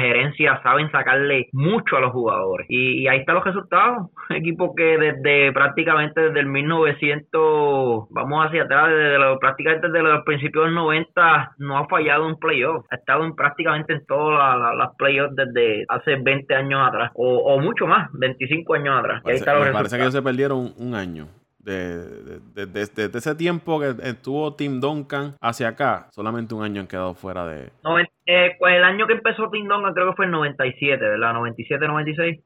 saben 0.64 0.92
sacarle 0.92 1.48
mucho 1.52 1.98
a 1.98 2.02
los 2.02 2.12
jugadores. 2.12 2.68
Y, 2.70 3.08
ahí 3.08 3.20
están 3.20 3.36
los 3.36 3.46
resultados. 3.46 4.10
Equipo 4.30 4.76
que 4.76 4.98
desde 4.98 5.52
prácticamente 5.54 6.22
desde 6.22 6.40
el 6.40 6.48
1900, 6.48 8.08
vamos 8.10 8.46
hacia 8.46 8.64
atrás, 8.64 8.90
desde 8.90 9.18
los, 9.20 9.38
prácticamente 9.40 9.88
desde 9.88 10.04
los 10.04 10.24
principios 10.24 10.66
del 10.66 10.76
90, 10.76 11.56
no 11.60 11.78
ha 11.78 11.88
fallado 11.88 12.28
un 12.28 12.40
playoff. 12.40 12.86
Ha 12.92 12.96
estado 12.96 13.26
en 13.26 13.36
prácticamente 13.36 13.94
en 13.94 14.06
todas 14.06 14.58
las 14.78 14.96
playoffs 14.98 15.36
desde 15.36 15.86
hace 15.88 16.16
20 16.16 16.56
años 16.56 16.88
atrás, 16.88 17.12
o, 17.16 17.60
mucho 17.60 17.88
más, 17.88 18.10
25 18.14 18.74
años 18.74 19.00
atrás. 19.00 19.22
Parece, 19.24 19.46
me 19.46 19.72
parece 19.72 19.96
que 19.96 20.02
ellos 20.04 20.14
se 20.14 20.22
perdieron 20.22 20.74
un 20.78 20.96
año. 20.96 21.28
Desde 21.66 22.40
de, 22.54 22.66
de, 22.68 23.18
ese 23.18 23.36
tiempo 23.36 23.80
que 23.80 23.96
estuvo 24.04 24.54
Tim 24.54 24.80
Duncan 24.80 25.34
hacia 25.42 25.70
acá, 25.70 26.08
solamente 26.12 26.54
un 26.54 26.64
año 26.64 26.82
han 26.82 26.88
quedado 26.88 27.16
fuera 27.16 27.46
de... 27.48 27.72
Eh, 28.28 28.56
pues 28.58 28.76
el 28.76 28.84
año 28.84 29.08
que 29.08 29.14
empezó 29.14 29.50
Tim 29.50 29.68
Duncan 29.68 29.94
creo 29.94 30.10
que 30.10 30.16
fue 30.16 30.26
el 30.26 30.32
97, 30.32 31.04
¿verdad? 31.04 31.34
97, 31.34 31.88
96. 31.88 32.42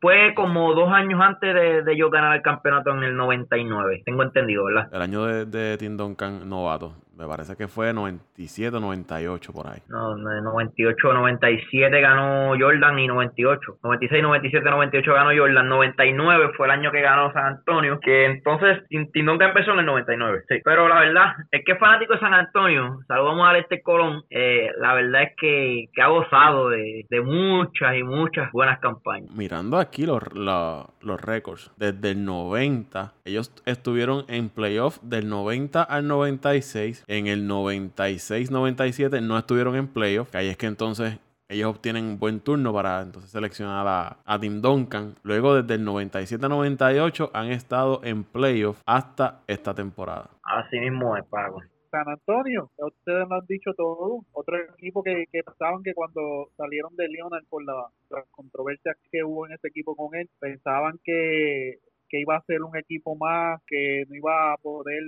fue 0.00 0.32
como 0.34 0.74
dos 0.74 0.92
años 0.92 1.20
antes 1.20 1.54
de, 1.54 1.82
de, 1.82 1.96
yo 1.96 2.10
ganar 2.10 2.36
el 2.36 2.42
campeonato 2.42 2.90
en 2.90 3.02
el 3.02 3.16
99, 3.16 4.02
tengo 4.04 4.22
entendido, 4.22 4.64
¿verdad? 4.64 4.88
El 4.92 5.02
año 5.02 5.24
de, 5.24 5.44
de 5.46 5.76
Tim 5.78 5.96
Duncan 5.96 6.48
novato. 6.48 6.94
Me 7.22 7.28
parece 7.28 7.54
que 7.54 7.68
fue 7.68 7.92
97 7.92 8.80
98 8.80 9.52
por 9.52 9.68
ahí. 9.68 9.78
No, 9.88 10.16
98 10.16 11.12
97 11.12 12.00
ganó 12.00 12.54
Jordan 12.58 12.98
y 12.98 13.06
98. 13.06 13.78
96 13.80 14.22
97 14.24 14.68
98 14.68 15.14
ganó 15.14 15.30
Jordan. 15.30 15.68
99 15.68 16.50
fue 16.56 16.66
el 16.66 16.72
año 16.72 16.90
que 16.90 17.00
ganó 17.00 17.32
San 17.32 17.46
Antonio. 17.46 18.00
Que 18.00 18.24
entonces 18.24 18.82
Tindonga 19.12 19.46
empezó 19.46 19.72
en 19.72 19.78
el 19.78 19.86
99. 19.86 20.42
Sí. 20.48 20.56
Pero 20.64 20.88
la 20.88 20.98
verdad 20.98 21.34
es 21.52 21.64
que 21.64 21.76
fanático 21.76 22.14
de 22.14 22.18
San 22.18 22.34
Antonio. 22.34 22.98
Saludamos 23.06 23.48
a 23.48 23.56
este 23.56 23.82
Colón. 23.82 24.24
Eh, 24.28 24.72
la 24.78 24.94
verdad 24.94 25.22
es 25.22 25.36
que, 25.36 25.90
que 25.94 26.02
ha 26.02 26.08
gozado 26.08 26.70
de, 26.70 27.06
de, 27.08 27.20
muchas 27.20 27.96
y 27.96 28.02
muchas 28.02 28.50
buenas 28.50 28.80
campañas. 28.80 29.30
Mirando 29.30 29.78
aquí 29.78 30.06
los, 30.06 30.24
los 30.34 31.20
récords. 31.20 31.70
Desde 31.76 32.10
el 32.10 32.24
90, 32.24 33.12
ellos 33.24 33.52
estuvieron 33.64 34.24
en 34.26 34.48
playoff 34.48 34.98
del 35.02 35.28
90 35.28 35.84
al 35.84 36.08
96 36.08 37.04
en 37.12 37.26
el 37.26 37.46
96-97 37.46 39.22
no 39.22 39.36
estuvieron 39.36 39.76
en 39.76 39.86
playoff. 39.86 40.34
Ahí 40.34 40.48
es 40.48 40.56
que 40.56 40.64
entonces 40.64 41.18
ellos 41.46 41.68
obtienen 41.68 42.06
un 42.06 42.18
buen 42.18 42.40
turno 42.40 42.72
para 42.72 43.02
entonces 43.02 43.30
seleccionar 43.30 43.86
a, 43.86 44.16
a 44.24 44.40
Tim 44.40 44.62
Duncan. 44.62 45.14
Luego 45.22 45.60
desde 45.60 45.74
el 45.74 45.86
97-98 45.86 47.30
han 47.34 47.50
estado 47.50 48.00
en 48.02 48.24
playoff 48.24 48.80
hasta 48.86 49.42
esta 49.46 49.74
temporada. 49.74 50.30
Así 50.42 50.80
mismo 50.80 51.14
es, 51.18 51.24
Pago. 51.26 51.60
San 51.90 52.08
Antonio, 52.08 52.70
ustedes 52.78 53.28
lo 53.28 53.34
han 53.34 53.46
dicho 53.46 53.74
todo. 53.76 54.20
Otro 54.32 54.56
equipo 54.78 55.02
que, 55.02 55.26
que 55.30 55.42
pensaban 55.42 55.82
que 55.82 55.92
cuando 55.92 56.48
salieron 56.56 56.96
de 56.96 57.08
Leonard 57.08 57.44
por 57.50 57.62
la, 57.62 57.88
las 58.08 58.26
controversias 58.30 58.96
que 59.10 59.22
hubo 59.22 59.46
en 59.46 59.52
ese 59.52 59.68
equipo 59.68 59.94
con 59.94 60.18
él, 60.18 60.30
pensaban 60.40 60.98
que, 61.04 61.74
que 62.08 62.20
iba 62.20 62.36
a 62.36 62.44
ser 62.44 62.62
un 62.62 62.74
equipo 62.78 63.14
más, 63.16 63.60
que 63.66 64.06
no 64.08 64.14
iba 64.14 64.54
a 64.54 64.56
poder 64.56 65.02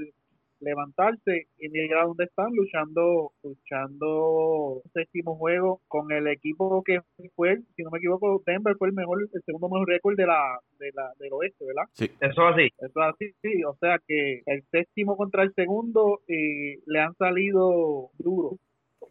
levantarse 0.65 1.47
y 1.59 1.69
mirar 1.69 2.07
dónde 2.07 2.25
están 2.25 2.53
luchando, 2.55 3.33
luchando 3.43 4.83
séptimo 4.93 5.37
juego 5.37 5.81
con 5.89 6.11
el 6.13 6.27
equipo 6.29 6.83
que 6.83 7.01
fue, 7.37 7.59
si 7.77 7.83
no 7.83 7.91
me 7.91 7.99
equivoco, 7.99 8.43
Denver 8.47 8.77
fue 8.77 8.89
el 8.89 8.95
mejor, 8.95 9.29
el 9.33 9.43
segundo 9.43 9.69
mejor 9.69 9.89
récord 9.89 10.17
de 10.17 10.27
la, 10.27 10.59
de 10.79 10.91
la, 10.95 11.13
del 11.19 11.33
oeste, 11.33 11.65
¿verdad? 11.65 11.85
Sí. 11.93 12.11
Eso 12.21 12.47
así. 12.47 12.69
Eso 12.79 13.01
es 13.01 13.15
así, 13.15 13.33
sí, 13.43 13.65
o 13.65 13.75
sea 13.77 13.99
que 14.07 14.43
el 14.47 14.63
séptimo 14.71 15.17
contra 15.17 15.43
el 15.43 15.53
segundo 15.55 16.21
eh, 16.29 16.79
le 16.87 17.01
han 17.01 17.15
salido 17.17 18.11
duro. 18.19 18.59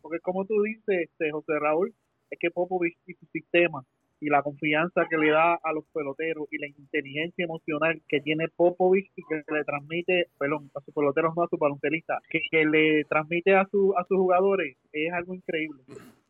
Porque 0.02 0.20
como 0.20 0.46
tú 0.46 0.62
dices, 0.64 1.10
este, 1.10 1.32
José 1.32 1.60
Raúl, 1.60 1.94
es 2.30 2.40
que 2.40 2.52
Popovich 2.52 2.98
y 3.06 3.14
su 3.14 3.26
sistema 3.28 3.86
y 4.24 4.30
la 4.30 4.42
confianza 4.42 5.06
que 5.10 5.18
le 5.18 5.32
da 5.32 5.56
a 5.56 5.74
los 5.74 5.84
peloteros 5.94 6.48
y 6.50 6.58
la 6.58 6.68
inteligencia 6.68 7.44
emocional 7.44 8.02
que 8.08 8.22
tiene 8.22 8.48
Popovich 8.48 9.12
y 9.18 9.22
que 9.24 9.44
le 9.54 9.64
transmite, 9.66 10.28
perdón, 10.40 10.72
a 10.76 10.80
sus 10.80 10.94
peloteros 10.94 11.36
no 11.36 11.44
a 11.44 11.50
sus 11.50 11.60
baloncelistas, 11.60 12.22
que, 12.30 12.40
que 12.50 12.66
le 12.66 13.04
transmite 13.04 13.54
a, 13.54 13.66
su, 13.66 13.94
a 13.98 14.06
sus 14.06 14.18
jugadores 14.18 14.78
es 14.94 15.12
algo 15.12 15.36
increíble. 15.36 15.84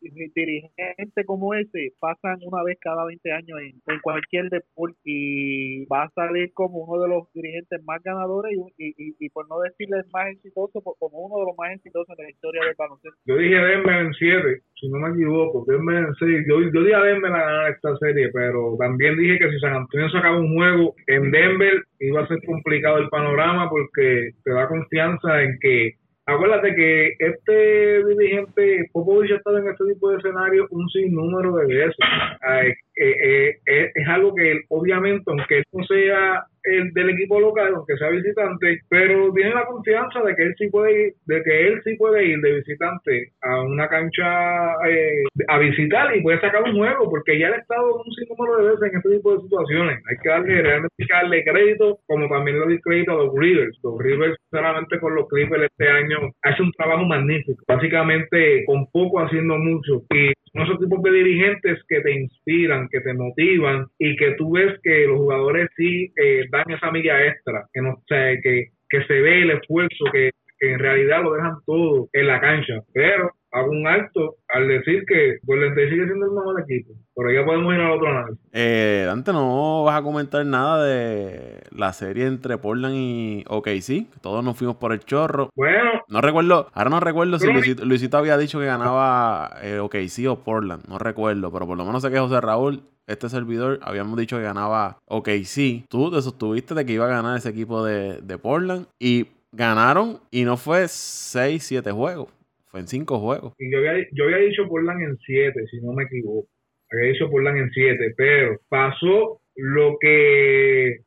Y 0.04 0.10
dirigentes 0.36 1.26
como 1.26 1.54
ese 1.54 1.94
pasan 2.00 2.40
una 2.46 2.64
vez 2.64 2.78
cada 2.82 3.06
20 3.06 3.32
años 3.32 3.60
en, 3.62 3.94
en 3.94 4.00
cualquier 4.02 4.50
deporte 4.50 4.98
y 5.06 5.86
va 5.86 6.04
a 6.04 6.10
salir 6.12 6.52
como 6.54 6.80
uno 6.80 7.02
de 7.02 7.10
los 7.10 7.32
dirigentes 7.34 7.82
más 7.86 8.02
ganadores 8.04 8.54
y, 8.78 8.88
y, 8.98 9.16
y 9.20 9.30
por 9.30 9.48
no 9.50 9.60
decirles 9.62 10.06
más 10.12 10.28
exitoso, 10.28 10.82
como 10.82 11.20
uno 11.20 11.40
de 11.40 11.46
los 11.48 11.58
más 11.58 11.72
exitosos 11.76 12.18
en 12.18 12.26
la 12.26 12.32
historia 12.32 12.66
del 12.66 12.76
baloncesto. 12.78 13.18
Yo 13.26 13.38
dije 13.38 13.56
Denver 13.56 14.06
en 14.06 14.14
7, 14.14 14.62
si 14.80 14.90
no 14.90 15.00
me 15.00 15.10
equivoco. 15.16 15.66
Denver 15.68 15.98
en 15.98 16.14
6. 16.16 16.46
Yo, 16.48 16.62
yo 16.62 16.82
dije 16.82 16.96
a 16.96 17.04
Denver 17.04 17.32
a 17.32 17.46
ganar 17.46 17.72
esta 17.72 17.96
serie, 17.98 18.30
pero 18.34 18.76
también 18.78 19.18
dije 19.18 19.40
que 19.40 19.52
si 19.52 19.60
San 19.60 19.76
Antonio 19.76 20.10
sacaba 20.10 20.40
un 20.40 20.54
juego 20.54 20.96
en 21.08 21.32
Denver, 21.32 21.84
iba 22.00 22.22
a 22.22 22.28
ser 22.28 22.40
complicado 22.46 22.98
el 22.98 23.10
panorama 23.10 23.70
porque 23.70 24.32
te 24.44 24.52
da 24.52 24.68
confianza 24.68 25.44
en 25.44 25.58
que. 25.60 25.94
Acuérdate 26.26 26.74
que 26.74 27.16
este 27.20 28.06
dirigente, 28.06 28.90
Popovich 28.94 29.32
ha 29.32 29.36
estado 29.36 29.58
en 29.58 29.68
este 29.68 29.84
tipo 29.94 30.10
de 30.10 30.18
escenario 30.18 30.68
un 30.70 30.88
sinnúmero 30.90 31.56
de 31.56 31.66
veces. 31.66 31.96
Ay, 32.42 32.70
eh, 32.96 33.16
eh, 33.24 33.60
eh, 33.66 33.92
es 33.94 34.08
algo 34.08 34.34
que 34.34 34.52
él, 34.52 34.62
obviamente, 34.70 35.24
aunque 35.28 35.58
él 35.58 35.64
no 35.74 35.84
sea 35.84 36.46
el 36.64 36.94
del 36.94 37.10
equipo 37.12 37.40
local, 37.40 37.74
aunque 37.76 37.98
sea 37.98 38.10
visitante, 38.10 38.82
pero 38.90 39.32
tiene 39.34 39.54
la 39.54 39.66
confianza 39.66 40.22
de 40.22 40.36
que 40.36 40.44
él 40.44 40.56
sí 40.58 40.68
puede 40.70 41.08
ir, 41.08 41.14
de 41.26 41.44
que 41.44 41.68
él 41.68 41.82
sí 41.84 41.96
puede 41.98 42.26
ir 42.26 42.40
de 42.40 42.56
visitante 42.56 43.32
a 43.42 43.62
una 43.62 43.88
cancha 43.88 44.74
eh, 44.88 45.24
a 45.48 45.58
visitar 45.60 46.16
y 46.16 46.22
puede 46.22 46.40
sacar 46.40 46.64
un 46.64 46.78
juego, 46.78 47.10
porque 47.10 47.38
ya 47.38 47.48
él 47.48 47.54
ha 47.54 47.58
estado 47.58 47.96
un 47.96 48.12
sinnúmero 48.14 48.58
de 48.58 48.72
veces 48.72 48.92
en 48.92 48.98
este 48.98 49.16
tipo 49.18 49.36
de 49.36 49.42
situaciones. 49.42 50.00
Hay 50.10 50.18
que 50.22 50.30
darle 50.30 50.62
realmente 50.62 50.94
darle 51.10 51.44
crédito, 51.44 52.00
como 52.08 52.28
también 52.28 52.60
le 52.60 52.66
doy 52.66 52.82
crédito 52.82 53.12
a 53.12 53.24
los 53.24 53.36
Rivers. 53.36 53.78
Los 53.84 54.00
Rivers, 54.00 54.36
sinceramente, 54.50 55.00
con 55.00 55.16
los 55.16 55.28
Clippers 55.28 55.64
este 55.64 55.90
año 55.90 56.32
hace 56.42 56.62
un 56.64 56.72
trabajo 56.72 57.06
magnífico, 57.06 57.64
básicamente 57.68 58.64
con 58.66 58.88
poco 58.92 59.20
haciendo 59.20 59.58
mucho. 59.58 60.04
Y 60.14 60.34
son 60.52 60.64
esos 60.64 60.80
tipos 60.80 61.02
de 61.02 61.12
dirigentes 61.12 61.80
que 61.88 62.02
te 62.02 62.12
inspiran, 62.12 62.88
que 62.90 63.02
te 63.02 63.14
motivan 63.14 63.88
y 63.98 64.16
que 64.16 64.34
tú 64.38 64.54
ves 64.54 64.80
que 64.84 65.08
los 65.08 65.18
jugadores 65.18 65.70
sí 65.76 66.12
eh, 66.16 66.46
dan 66.54 66.70
esa 66.70 66.92
milla 66.92 67.26
extra, 67.26 67.66
que 67.74 67.82
no 67.82 68.04
que, 68.08 68.68
que 68.90 69.04
se 69.06 69.22
ve 69.22 69.42
el 69.42 69.52
esfuerzo, 69.52 70.06
que, 70.12 70.30
que 70.60 70.72
en 70.72 70.80
realidad 70.80 71.24
lo 71.24 71.34
dejan 71.34 71.58
todo 71.66 72.10
en 72.14 72.28
la 72.28 72.40
cancha. 72.40 72.76
Pero 72.94 73.32
hago 73.54 73.70
un 73.72 73.88
alto 73.88 74.38
al 74.50 74.68
decir 74.68 75.04
que 75.08 75.38
Golden 75.44 75.70
State 75.70 75.90
sigue 75.90 76.06
siendo 76.06 76.26
el 76.26 76.32
mejor 76.32 76.62
equipo. 76.62 76.94
Pero 77.16 77.32
ya 77.32 77.46
podemos 77.46 77.74
ir 77.74 77.80
al 77.80 77.92
otro 77.92 78.08
análisis. 78.10 78.40
Eh, 78.52 79.04
Dante, 79.06 79.32
no 79.32 79.84
vas 79.84 80.00
a 80.00 80.04
comentar 80.04 80.44
nada 80.46 80.84
de 80.84 81.62
la 81.72 81.94
serie 81.94 82.26
entre 82.26 82.58
Portland 82.58 82.96
y 82.96 83.44
OKC. 83.48 84.08
Todos 84.22 84.44
nos 84.44 84.58
fuimos 84.58 84.78
por 84.78 84.92
el 84.92 85.00
chorro. 85.00 85.50
Bueno, 85.56 85.92
No 86.08 86.22
recuerdo, 86.22 86.70
ahora 86.74 86.90
no 86.90 87.00
recuerdo 87.00 87.38
si 87.38 87.52
Luisito, 87.52 87.86
Luisito 87.86 88.18
había 88.18 88.38
dicho 88.38 88.60
que 88.60 88.66
ganaba 88.66 89.58
eh, 89.62 89.78
OKC 89.80 90.28
o 90.28 90.44
Portland. 90.44 90.86
No 90.88 90.98
recuerdo, 90.98 91.52
pero 91.52 91.68
por 91.68 91.78
lo 91.78 91.86
menos 91.86 92.02
sé 92.02 92.10
que 92.10 92.20
José 92.20 92.42
Raúl, 92.42 92.82
este 93.06 93.30
servidor, 93.30 93.80
habíamos 93.84 94.18
dicho 94.18 94.38
que 94.38 94.44
ganaba 94.44 94.98
OKC. 95.06 95.86
Tú 95.90 96.10
te 96.10 96.22
sostuviste 96.22 96.74
de 96.74 96.86
que 96.86 96.94
iba 96.94 97.06
a 97.06 97.10
ganar 97.10 97.38
ese 97.38 97.50
equipo 97.50 97.86
de, 97.86 98.20
de 98.22 98.38
Portland 98.40 98.88
y 99.00 99.28
ganaron 99.52 100.20
y 100.32 100.46
no 100.46 100.58
fue 100.58 100.88
6, 100.88 101.64
7 101.64 101.92
juegos. 101.92 102.30
Fue 102.74 102.80
en 102.80 102.88
5 102.88 103.20
juegos. 103.20 103.54
y 103.60 103.72
yo 103.72 103.78
había, 103.78 104.04
yo 104.14 104.24
había 104.24 104.38
dicho 104.38 104.68
Portland 104.68 105.04
en 105.04 105.16
7, 105.18 105.64
si 105.70 105.80
no 105.80 105.94
me 105.94 106.06
equivoco. 106.06 106.48
Había 106.92 107.14
dicho 107.14 107.30
Portland 107.30 107.60
en 107.60 107.70
7, 107.70 108.16
pero 108.18 108.60
pasó 108.68 109.42
lo 109.56 109.96
que 110.02 110.98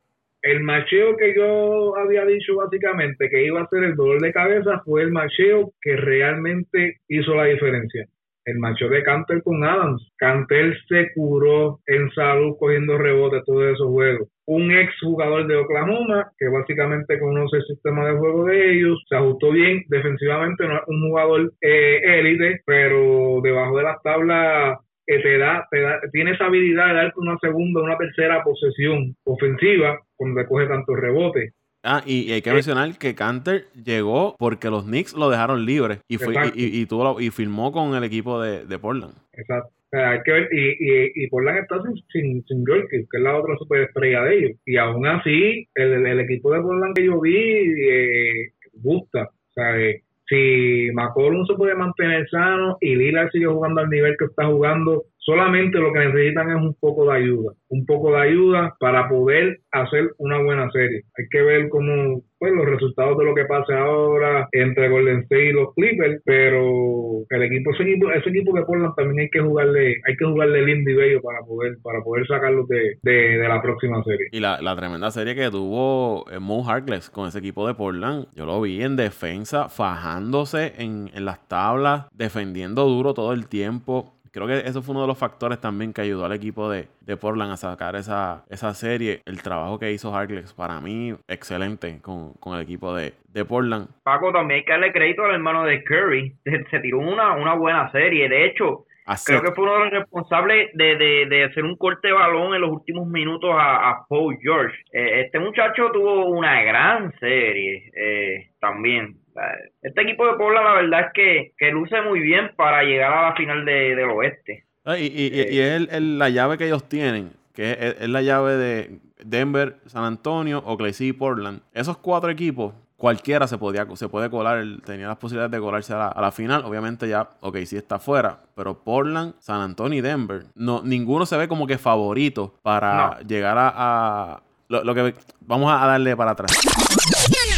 el 0.42 0.60
macheo 0.60 1.16
que 1.16 1.34
yo 1.34 1.96
había 1.96 2.24
dicho 2.24 2.54
básicamente 2.54 3.28
que 3.28 3.46
iba 3.46 3.62
a 3.62 3.68
ser 3.68 3.82
el 3.82 3.96
dolor 3.96 4.20
de 4.20 4.32
cabeza 4.32 4.80
fue 4.84 5.02
el 5.02 5.10
macheo 5.10 5.72
que 5.80 5.96
realmente 5.96 7.00
hizo 7.08 7.34
la 7.34 7.46
diferencia. 7.46 8.06
El 8.44 8.60
macheo 8.60 8.88
de 8.88 9.02
Cantel 9.02 9.42
con 9.42 9.64
Adams. 9.64 10.08
Cantel 10.18 10.72
se 10.88 11.12
curó 11.14 11.80
en 11.88 12.08
salud 12.12 12.54
cogiendo 12.60 12.96
rebotes 12.96 13.42
todos 13.44 13.74
esos 13.74 13.88
juegos. 13.88 14.28
Un 14.48 14.70
ex 14.70 14.92
jugador 15.02 15.46
de 15.48 15.56
Oklahoma 15.56 16.30
que 16.38 16.48
básicamente 16.48 17.18
conoce 17.18 17.56
el 17.58 17.64
sistema 17.64 18.06
de 18.08 18.16
juego 18.16 18.44
de 18.44 18.74
ellos, 18.76 19.02
se 19.08 19.16
ajustó 19.16 19.50
bien 19.50 19.82
defensivamente, 19.88 20.66
no 20.68 20.76
es 20.76 20.82
un 20.86 21.08
jugador 21.08 21.52
eh, 21.60 22.00
élite, 22.20 22.60
pero 22.64 23.40
debajo 23.42 23.76
de 23.76 23.82
las 23.82 24.00
tablas 24.02 24.78
eh, 25.08 25.20
te 25.22 25.38
da, 25.38 25.66
te 25.70 25.80
da, 25.80 26.00
tiene 26.12 26.30
esa 26.32 26.46
habilidad 26.46 26.86
de 26.88 26.94
darte 26.94 27.18
una 27.20 27.36
segunda, 27.40 27.82
una 27.82 27.96
tercera 27.98 28.42
posesión 28.44 29.16
ofensiva 29.24 30.00
cuando 30.16 30.40
te 30.40 30.46
coge 30.48 30.66
tantos 30.66 30.96
rebotes. 30.96 31.52
Ah, 31.88 32.02
y, 32.04 32.22
y 32.22 32.32
hay 32.32 32.42
que 32.42 32.50
Eh. 32.50 32.54
mencionar 32.54 32.98
que 32.98 33.14
Canter 33.14 33.66
llegó 33.84 34.34
porque 34.38 34.70
los 34.70 34.84
Knicks 34.84 35.14
lo 35.14 35.30
dejaron 35.30 35.64
libre 35.64 35.98
y, 36.08 36.16
fue, 36.18 36.34
y, 36.54 36.64
y, 36.64 36.80
y 36.82 36.86
tuvo 36.86 37.04
la- 37.18 37.22
y 37.22 37.30
firmó 37.30 37.70
con 37.70 37.94
el 37.94 38.02
equipo 38.02 38.40
de, 38.40 38.64
de 38.66 38.78
Portland. 38.78 39.14
Exacto. 39.32 39.70
Hay 39.92 40.18
que 40.24 40.32
ver, 40.32 40.48
y, 40.52 40.68
y, 40.68 41.12
y 41.14 41.28
Portland 41.28 41.58
está 41.58 41.80
sin, 41.82 41.94
sin, 42.12 42.44
sin 42.44 42.64
que 42.64 42.96
es 42.96 43.22
la 43.22 43.38
otra 43.38 43.56
superestrella 43.56 44.24
de 44.24 44.36
ellos. 44.36 44.52
Y 44.66 44.76
aún 44.76 45.06
así, 45.06 45.68
el, 45.74 46.06
el 46.06 46.20
equipo 46.20 46.52
de 46.52 46.60
Portland 46.60 46.94
que 46.96 47.04
yo 47.04 47.20
vi 47.20 47.36
eh, 47.36 48.52
gusta. 48.74 49.22
O 49.22 49.52
sea, 49.54 49.80
eh, 49.80 50.02
si 50.28 50.90
McCollum 50.92 51.46
se 51.46 51.54
puede 51.54 51.74
mantener 51.74 52.28
sano 52.28 52.76
y 52.80 52.96
Lillard 52.96 53.30
sigue 53.30 53.46
jugando 53.46 53.80
al 53.80 53.90
nivel 53.90 54.16
que 54.18 54.24
está 54.24 54.46
jugando, 54.46 55.04
solamente 55.26 55.78
lo 55.78 55.92
que 55.92 55.98
necesitan 55.98 56.50
es 56.50 56.56
un 56.56 56.74
poco 56.78 57.10
de 57.10 57.18
ayuda. 57.18 57.52
Un 57.68 57.84
poco 57.84 58.12
de 58.12 58.20
ayuda 58.20 58.76
para 58.78 59.08
poder 59.08 59.58
hacer 59.72 60.12
una 60.18 60.40
buena 60.40 60.70
serie. 60.70 61.02
Hay 61.18 61.24
que 61.30 61.42
ver 61.42 61.68
cómo 61.68 62.22
pues, 62.38 62.52
los 62.52 62.66
resultados 62.66 63.18
de 63.18 63.24
lo 63.24 63.34
que 63.34 63.44
pase 63.44 63.74
ahora 63.74 64.48
entre 64.52 64.88
Golden 64.88 65.22
State 65.22 65.48
y 65.48 65.52
los 65.52 65.74
Clippers, 65.74 66.22
pero 66.24 67.24
el 67.28 67.42
equipo, 67.42 67.72
ese 67.72 67.82
equipo, 67.82 68.10
ese 68.12 68.30
equipo 68.30 68.56
de 68.56 68.64
Portland 68.64 68.94
también 68.94 69.20
hay 69.20 69.30
que 69.30 69.40
jugarle, 69.40 69.96
hay 70.06 70.16
que 70.16 70.24
jugarle 70.24 70.64
lindo 70.64 70.90
y 70.90 70.94
bello 70.94 71.20
para 71.22 71.40
poder, 71.40 71.76
para 71.82 72.02
poder 72.02 72.26
sacarlos 72.28 72.68
de, 72.68 72.98
de, 73.02 73.38
de 73.38 73.48
la 73.48 73.60
próxima 73.60 74.02
serie. 74.04 74.28
Y 74.30 74.38
la, 74.38 74.60
la 74.62 74.76
tremenda 74.76 75.10
serie 75.10 75.34
que 75.34 75.50
tuvo 75.50 76.24
eh, 76.30 76.38
Mo 76.38 76.64
Harkless 76.64 77.10
con 77.10 77.26
ese 77.26 77.40
equipo 77.40 77.66
de 77.66 77.74
Portland, 77.74 78.26
yo 78.36 78.46
lo 78.46 78.60
vi 78.60 78.80
en 78.80 78.94
defensa, 78.94 79.68
fajándose 79.68 80.74
en, 80.78 81.10
en 81.14 81.24
las 81.24 81.48
tablas, 81.48 82.06
defendiendo 82.12 82.84
duro 82.84 83.12
todo 83.12 83.32
el 83.32 83.48
tiempo. 83.48 84.12
Creo 84.36 84.48
que 84.48 84.68
eso 84.68 84.82
fue 84.82 84.92
uno 84.92 85.00
de 85.00 85.06
los 85.06 85.18
factores 85.18 85.58
también 85.58 85.94
que 85.94 86.02
ayudó 86.02 86.26
al 86.26 86.32
equipo 86.32 86.68
de, 86.70 86.88
de 87.00 87.16
Portland 87.16 87.52
a 87.52 87.56
sacar 87.56 87.96
esa, 87.96 88.44
esa 88.50 88.74
serie. 88.74 89.22
El 89.24 89.42
trabajo 89.42 89.78
que 89.78 89.90
hizo 89.90 90.14
Harkless, 90.14 90.52
para 90.52 90.78
mí, 90.78 91.14
excelente 91.26 92.02
con, 92.02 92.34
con 92.34 92.54
el 92.54 92.60
equipo 92.60 92.94
de, 92.94 93.14
de 93.32 93.44
Portland. 93.46 93.88
Paco, 94.02 94.30
también 94.32 94.58
hay 94.58 94.64
que 94.66 94.72
darle 94.72 94.92
crédito 94.92 95.24
al 95.24 95.36
hermano 95.36 95.64
de 95.64 95.82
Curry. 95.84 96.34
Se, 96.44 96.64
se 96.70 96.80
tiró 96.80 96.98
una, 96.98 97.32
una 97.32 97.54
buena 97.54 97.90
serie. 97.92 98.28
De 98.28 98.44
hecho, 98.44 98.84
creo 99.24 99.40
que 99.40 99.52
fue 99.52 99.64
uno 99.64 99.72
de 99.72 99.84
los 99.84 99.90
responsables 99.90 100.68
de, 100.74 100.96
de, 100.96 101.26
de 101.30 101.44
hacer 101.44 101.64
un 101.64 101.76
corte 101.76 102.08
de 102.08 102.12
balón 102.12 102.54
en 102.54 102.60
los 102.60 102.70
últimos 102.72 103.06
minutos 103.06 103.50
a, 103.54 103.88
a 103.88 104.06
Paul 104.06 104.36
George. 104.42 104.76
Eh, 104.92 105.22
este 105.24 105.38
muchacho 105.38 105.90
tuvo 105.94 106.26
una 106.26 106.62
gran 106.62 107.10
serie 107.20 107.90
eh, 107.96 108.50
también. 108.60 109.16
Eh, 109.36 109.70
Este 109.82 110.02
equipo 110.02 110.26
de 110.26 110.34
Puebla, 110.36 110.62
la 110.62 110.72
verdad 110.74 111.00
es 111.00 111.06
que, 111.14 111.52
que 111.58 111.70
luce 111.70 112.00
muy 112.02 112.20
bien 112.20 112.50
para 112.56 112.82
llegar 112.82 113.12
a 113.12 113.30
la 113.30 113.36
final 113.36 113.64
de, 113.64 113.94
del 113.94 114.10
oeste. 114.10 114.64
Ah, 114.84 114.98
Y, 114.98 115.06
y- 115.06 115.26
y- 115.26 115.54
y 115.56 115.60
es 115.60 115.72
el- 115.72 115.88
el- 115.90 116.18
la 116.18 116.28
llave 116.30 116.56
que 116.58 116.66
ellos 116.66 116.88
tienen, 116.88 117.32
que 117.54 117.72
es, 117.72 117.96
es 118.00 118.08
la 118.08 118.22
llave 118.22 118.56
de 118.56 118.98
Denver, 119.24 119.76
San 119.86 120.04
Antonio, 120.04 120.58
Oklahoma 120.64 120.94
y 121.00 121.12
Portland. 121.12 121.60
Esos 121.72 121.96
cuatro 121.98 122.30
equipos, 122.30 122.72
cualquiera 122.96 123.46
se 123.46 123.58
podía 123.58 123.86
se 123.94 124.08
puede 124.08 124.30
colar, 124.30 124.64
tenía 124.84 125.08
las 125.08 125.16
posibilidades 125.18 125.50
de 125.52 125.58
colarse 125.60 125.92
a 125.92 125.98
la, 125.98 126.08
a 126.08 126.20
la 126.20 126.30
final. 126.32 126.64
Obviamente 126.64 127.08
ya 127.08 127.28
OKC 127.40 127.74
está 127.74 127.98
fuera, 127.98 128.38
pero 128.54 128.78
Portland, 128.82 129.34
San 129.40 129.60
Antonio 129.60 129.98
y 129.98 130.02
Denver, 130.02 130.44
no, 130.54 130.82
ninguno 130.82 131.26
se 131.26 131.36
ve 131.36 131.48
como 131.48 131.66
que 131.66 131.78
favorito 131.78 132.54
para 132.62 133.18
llegar 133.20 133.58
a... 133.58 133.72
a- 133.74 134.42
lo, 134.68 134.82
lo 134.82 134.94
que 134.96 135.14
vamos 135.40 135.72
a 135.72 135.86
darle 135.86 136.16
para 136.16 136.32
atrás. 136.32 136.50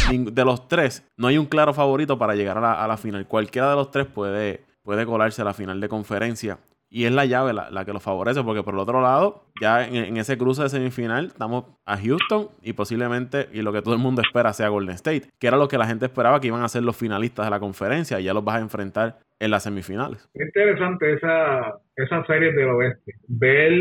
De 0.09 0.45
los 0.45 0.67
tres, 0.67 1.07
no 1.17 1.27
hay 1.27 1.37
un 1.37 1.45
claro 1.45 1.73
favorito 1.73 2.17
para 2.17 2.35
llegar 2.35 2.57
a 2.57 2.61
la, 2.61 2.83
a 2.83 2.87
la 2.87 2.97
final. 2.97 3.27
Cualquiera 3.27 3.69
de 3.69 3.75
los 3.75 3.91
tres 3.91 4.07
puede, 4.07 4.61
puede 4.83 5.05
colarse 5.05 5.41
a 5.41 5.45
la 5.45 5.53
final 5.53 5.79
de 5.79 5.87
conferencia. 5.87 6.57
y 6.89 7.05
es 7.05 7.11
la 7.11 7.25
llave 7.25 7.53
la, 7.53 7.85
que 7.85 7.93
lo 7.93 7.99
favorece, 7.99 8.43
porque 8.43 8.63
por 8.63 8.73
el 8.73 8.79
otro 8.79 9.01
lado, 9.01 9.43
ya 9.61 9.87
en, 9.87 10.17
ese 10.17 10.37
cruce 10.37 10.63
de 10.63 10.69
semifinal, 10.69 11.27
estamos 11.27 11.65
a 11.85 11.97
Houston 11.97 12.47
y 12.63 12.73
posiblemente, 12.73 13.47
y 13.53 13.61
lo 13.61 13.71
que 13.71 13.81
todo 13.81 13.93
el 13.93 13.99
mundo 13.99 14.21
espera 14.21 14.51
sea 14.53 14.69
Golden 14.69 14.95
State, 14.95 15.29
que 15.39 15.47
era 15.47 15.57
lo 15.57 15.67
que 15.67 15.77
la 15.77 15.85
gente 15.85 16.05
esperaba 16.05 16.39
que 16.39 16.47
iban 16.47 16.63
a 16.63 16.67
ser 16.67 16.83
los 16.83 16.97
finalistas 16.97 17.45
de 17.45 17.51
la 17.51 17.59
conferencia, 17.59 18.19
y 18.19 18.23
ya 18.23 18.33
los 18.33 18.43
vas 18.43 18.55
a 18.55 18.61
enfrentar 18.61 19.19
en 19.39 19.51
las 19.51 19.63
semifinales. 19.63 20.27
Interesante 20.33 21.13
esa, 21.13 21.75
esa 21.95 22.25
serie 22.25 22.51
del 22.53 22.69
oeste. 22.69 23.13
Ver 23.27 23.71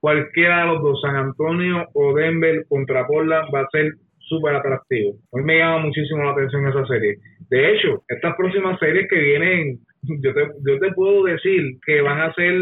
cualquiera 0.00 0.60
de 0.60 0.66
los 0.66 0.82
dos, 0.82 1.00
San 1.02 1.16
Antonio 1.16 1.88
o 1.92 2.14
Denver 2.14 2.64
contra 2.68 3.06
Portland, 3.06 3.52
va 3.52 3.60
a 3.62 3.68
ser 3.72 3.96
súper 4.32 4.54
atractivo. 4.54 5.14
Hoy 5.30 5.44
me 5.44 5.58
llama 5.58 5.86
muchísimo 5.86 6.24
la 6.24 6.32
atención 6.32 6.66
esa 6.66 6.86
serie. 6.86 7.18
De 7.50 7.72
hecho, 7.72 8.02
estas 8.08 8.34
próximas 8.36 8.78
series 8.78 9.06
que 9.08 9.18
vienen 9.18 9.78
yo 10.02 10.34
te, 10.34 10.40
yo 10.66 10.78
te 10.80 10.92
puedo 10.92 11.24
decir 11.24 11.78
que 11.84 12.00
van 12.00 12.20
a 12.20 12.34
ser 12.34 12.54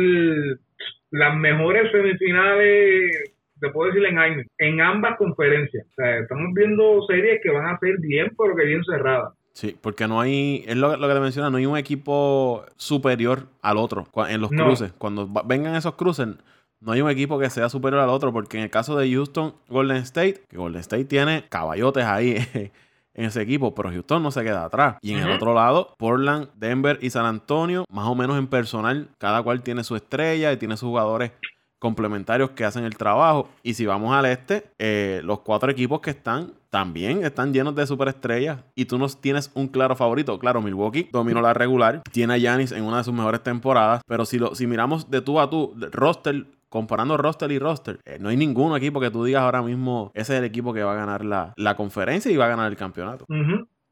las 1.10 1.36
mejores 1.36 1.90
semifinales, 1.90 3.34
te 3.60 3.70
puedo 3.70 3.92
decir 3.92 4.06
en 4.06 4.18
años, 4.18 4.46
en 4.58 4.80
ambas 4.80 5.16
conferencias. 5.16 5.86
O 5.86 5.94
sea, 5.96 6.18
estamos 6.18 6.52
viendo 6.54 7.02
series 7.06 7.40
que 7.42 7.50
van 7.50 7.66
a 7.66 7.78
ser 7.78 7.98
bien, 8.00 8.32
pero 8.36 8.56
que 8.56 8.66
bien 8.66 8.84
cerradas. 8.84 9.34
Sí, 9.52 9.76
porque 9.80 10.06
no 10.06 10.20
hay, 10.20 10.64
es 10.66 10.76
lo, 10.76 10.92
que 10.92 11.14
te 11.14 11.20
menciona, 11.20 11.50
no 11.50 11.56
hay 11.56 11.66
un 11.66 11.76
equipo 11.76 12.64
superior 12.76 13.40
al 13.62 13.78
otro 13.78 14.06
en 14.28 14.40
los 14.40 14.50
cruces. 14.50 14.92
Cuando 14.92 15.28
vengan 15.44 15.74
esos 15.74 15.94
cruces, 15.94 16.28
no 16.80 16.92
hay 16.92 17.02
un 17.02 17.10
equipo 17.10 17.38
que 17.38 17.50
sea 17.50 17.68
superior 17.68 18.00
al 18.00 18.08
otro, 18.08 18.32
porque 18.32 18.56
en 18.56 18.64
el 18.64 18.70
caso 18.70 18.96
de 18.96 19.10
Houston, 19.10 19.54
Golden 19.68 19.98
State, 19.98 20.44
que 20.48 20.56
Golden 20.56 20.80
State 20.80 21.04
tiene 21.04 21.44
caballotes 21.48 22.04
ahí 22.04 22.36
en 23.14 23.24
ese 23.24 23.42
equipo, 23.42 23.74
pero 23.74 23.90
Houston 23.90 24.22
no 24.22 24.30
se 24.30 24.42
queda 24.42 24.64
atrás. 24.64 24.96
Y 25.02 25.12
en 25.12 25.20
el 25.20 25.30
otro 25.30 25.54
lado, 25.54 25.94
Portland, 25.98 26.48
Denver 26.54 26.98
y 27.02 27.10
San 27.10 27.26
Antonio, 27.26 27.84
más 27.90 28.06
o 28.06 28.14
menos 28.14 28.38
en 28.38 28.46
personal, 28.46 29.08
cada 29.18 29.42
cual 29.42 29.62
tiene 29.62 29.84
su 29.84 29.94
estrella 29.94 30.52
y 30.52 30.56
tiene 30.56 30.76
sus 30.76 30.88
jugadores 30.88 31.32
complementarios 31.78 32.50
que 32.50 32.64
hacen 32.64 32.84
el 32.84 32.96
trabajo. 32.96 33.48
Y 33.62 33.74
si 33.74 33.86
vamos 33.86 34.14
al 34.14 34.26
este, 34.26 34.70
eh, 34.78 35.20
los 35.24 35.40
cuatro 35.40 35.70
equipos 35.70 36.00
que 36.00 36.10
están 36.10 36.52
también 36.68 37.24
están 37.24 37.52
llenos 37.52 37.74
de 37.74 37.86
superestrellas 37.86 38.60
y 38.76 38.84
tú 38.84 38.96
no 38.96 39.08
tienes 39.08 39.50
un 39.54 39.66
claro 39.66 39.96
favorito. 39.96 40.38
Claro, 40.38 40.62
Milwaukee 40.62 41.08
dominó 41.10 41.40
la 41.40 41.52
regular, 41.52 42.02
tiene 42.12 42.34
a 42.34 42.38
Giannis 42.38 42.70
en 42.70 42.84
una 42.84 42.98
de 42.98 43.04
sus 43.04 43.14
mejores 43.14 43.42
temporadas, 43.42 44.02
pero 44.06 44.24
si, 44.24 44.38
lo, 44.38 44.54
si 44.54 44.66
miramos 44.68 45.10
de 45.10 45.20
tú 45.20 45.40
a 45.40 45.50
tú, 45.50 45.74
roster 45.90 46.46
comparando 46.70 47.18
roster 47.18 47.50
y 47.52 47.58
roster, 47.58 47.98
eh, 48.06 48.16
no 48.18 48.30
hay 48.30 48.38
ningún 48.38 48.74
equipo 48.74 49.00
que 49.00 49.10
tú 49.10 49.24
digas 49.24 49.42
ahora 49.42 49.60
mismo, 49.60 50.10
ese 50.14 50.32
es 50.32 50.38
el 50.38 50.46
equipo 50.46 50.72
que 50.72 50.82
va 50.82 50.92
a 50.92 50.96
ganar 50.96 51.24
la, 51.24 51.74
conferencia 51.76 52.30
y 52.30 52.36
va 52.36 52.46
a 52.46 52.48
ganar 52.48 52.70
el 52.70 52.76
campeonato. 52.78 53.26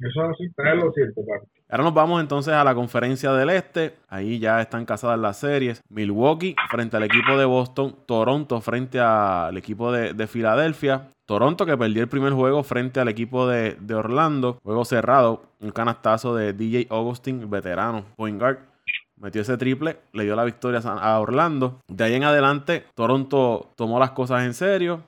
Eso 0.01 0.23
así 0.23 0.45
está 0.45 0.75
lo 0.75 0.93
cierto, 0.93 1.23
Ahora 1.69 1.85
nos 1.85 1.93
vamos 1.93 2.21
entonces 2.21 2.55
a 2.55 2.63
la 2.63 2.75
conferencia 2.75 3.33
del 3.33 3.51
este. 3.51 3.97
Ahí 4.09 4.39
ya 4.39 4.61
están 4.61 4.87
casadas 4.87 5.19
las 5.19 5.39
series. 5.39 5.83
Milwaukee 5.89 6.55
frente 6.71 6.97
al 6.97 7.03
equipo 7.03 7.37
de 7.37 7.45
Boston. 7.45 7.97
Toronto 8.07 8.61
frente 8.61 9.01
al 9.01 9.57
equipo 9.57 9.91
de, 9.91 10.15
de 10.15 10.27
Filadelfia. 10.29 11.09
Toronto 11.27 11.67
que 11.67 11.77
perdió 11.77 12.01
el 12.01 12.09
primer 12.09 12.33
juego 12.33 12.63
frente 12.63 13.01
al 13.01 13.09
equipo 13.09 13.49
de, 13.49 13.77
de, 13.81 13.95
Orlando. 13.95 14.59
Juego 14.63 14.85
cerrado. 14.85 15.43
Un 15.61 15.73
canastazo 15.73 16.35
de 16.35 16.53
DJ 16.53 16.87
Augustin, 16.91 17.51
veterano, 17.51 18.05
point 18.17 18.39
guard 18.39 18.68
metió 19.21 19.43
ese 19.43 19.57
triple, 19.57 19.99
le 20.13 20.25
dio 20.25 20.37
la 20.37 20.45
victoria 20.45 20.81
a 20.81 21.21
Orlando. 21.21 21.81
De 21.89 22.05
ahí 22.05 22.15
en 22.15 22.25
adelante, 22.25 22.85
Toronto 22.95 23.73
tomó 23.77 23.99
las 23.99 24.13
cosas 24.13 24.45
en 24.45 24.55
serio 24.55 25.03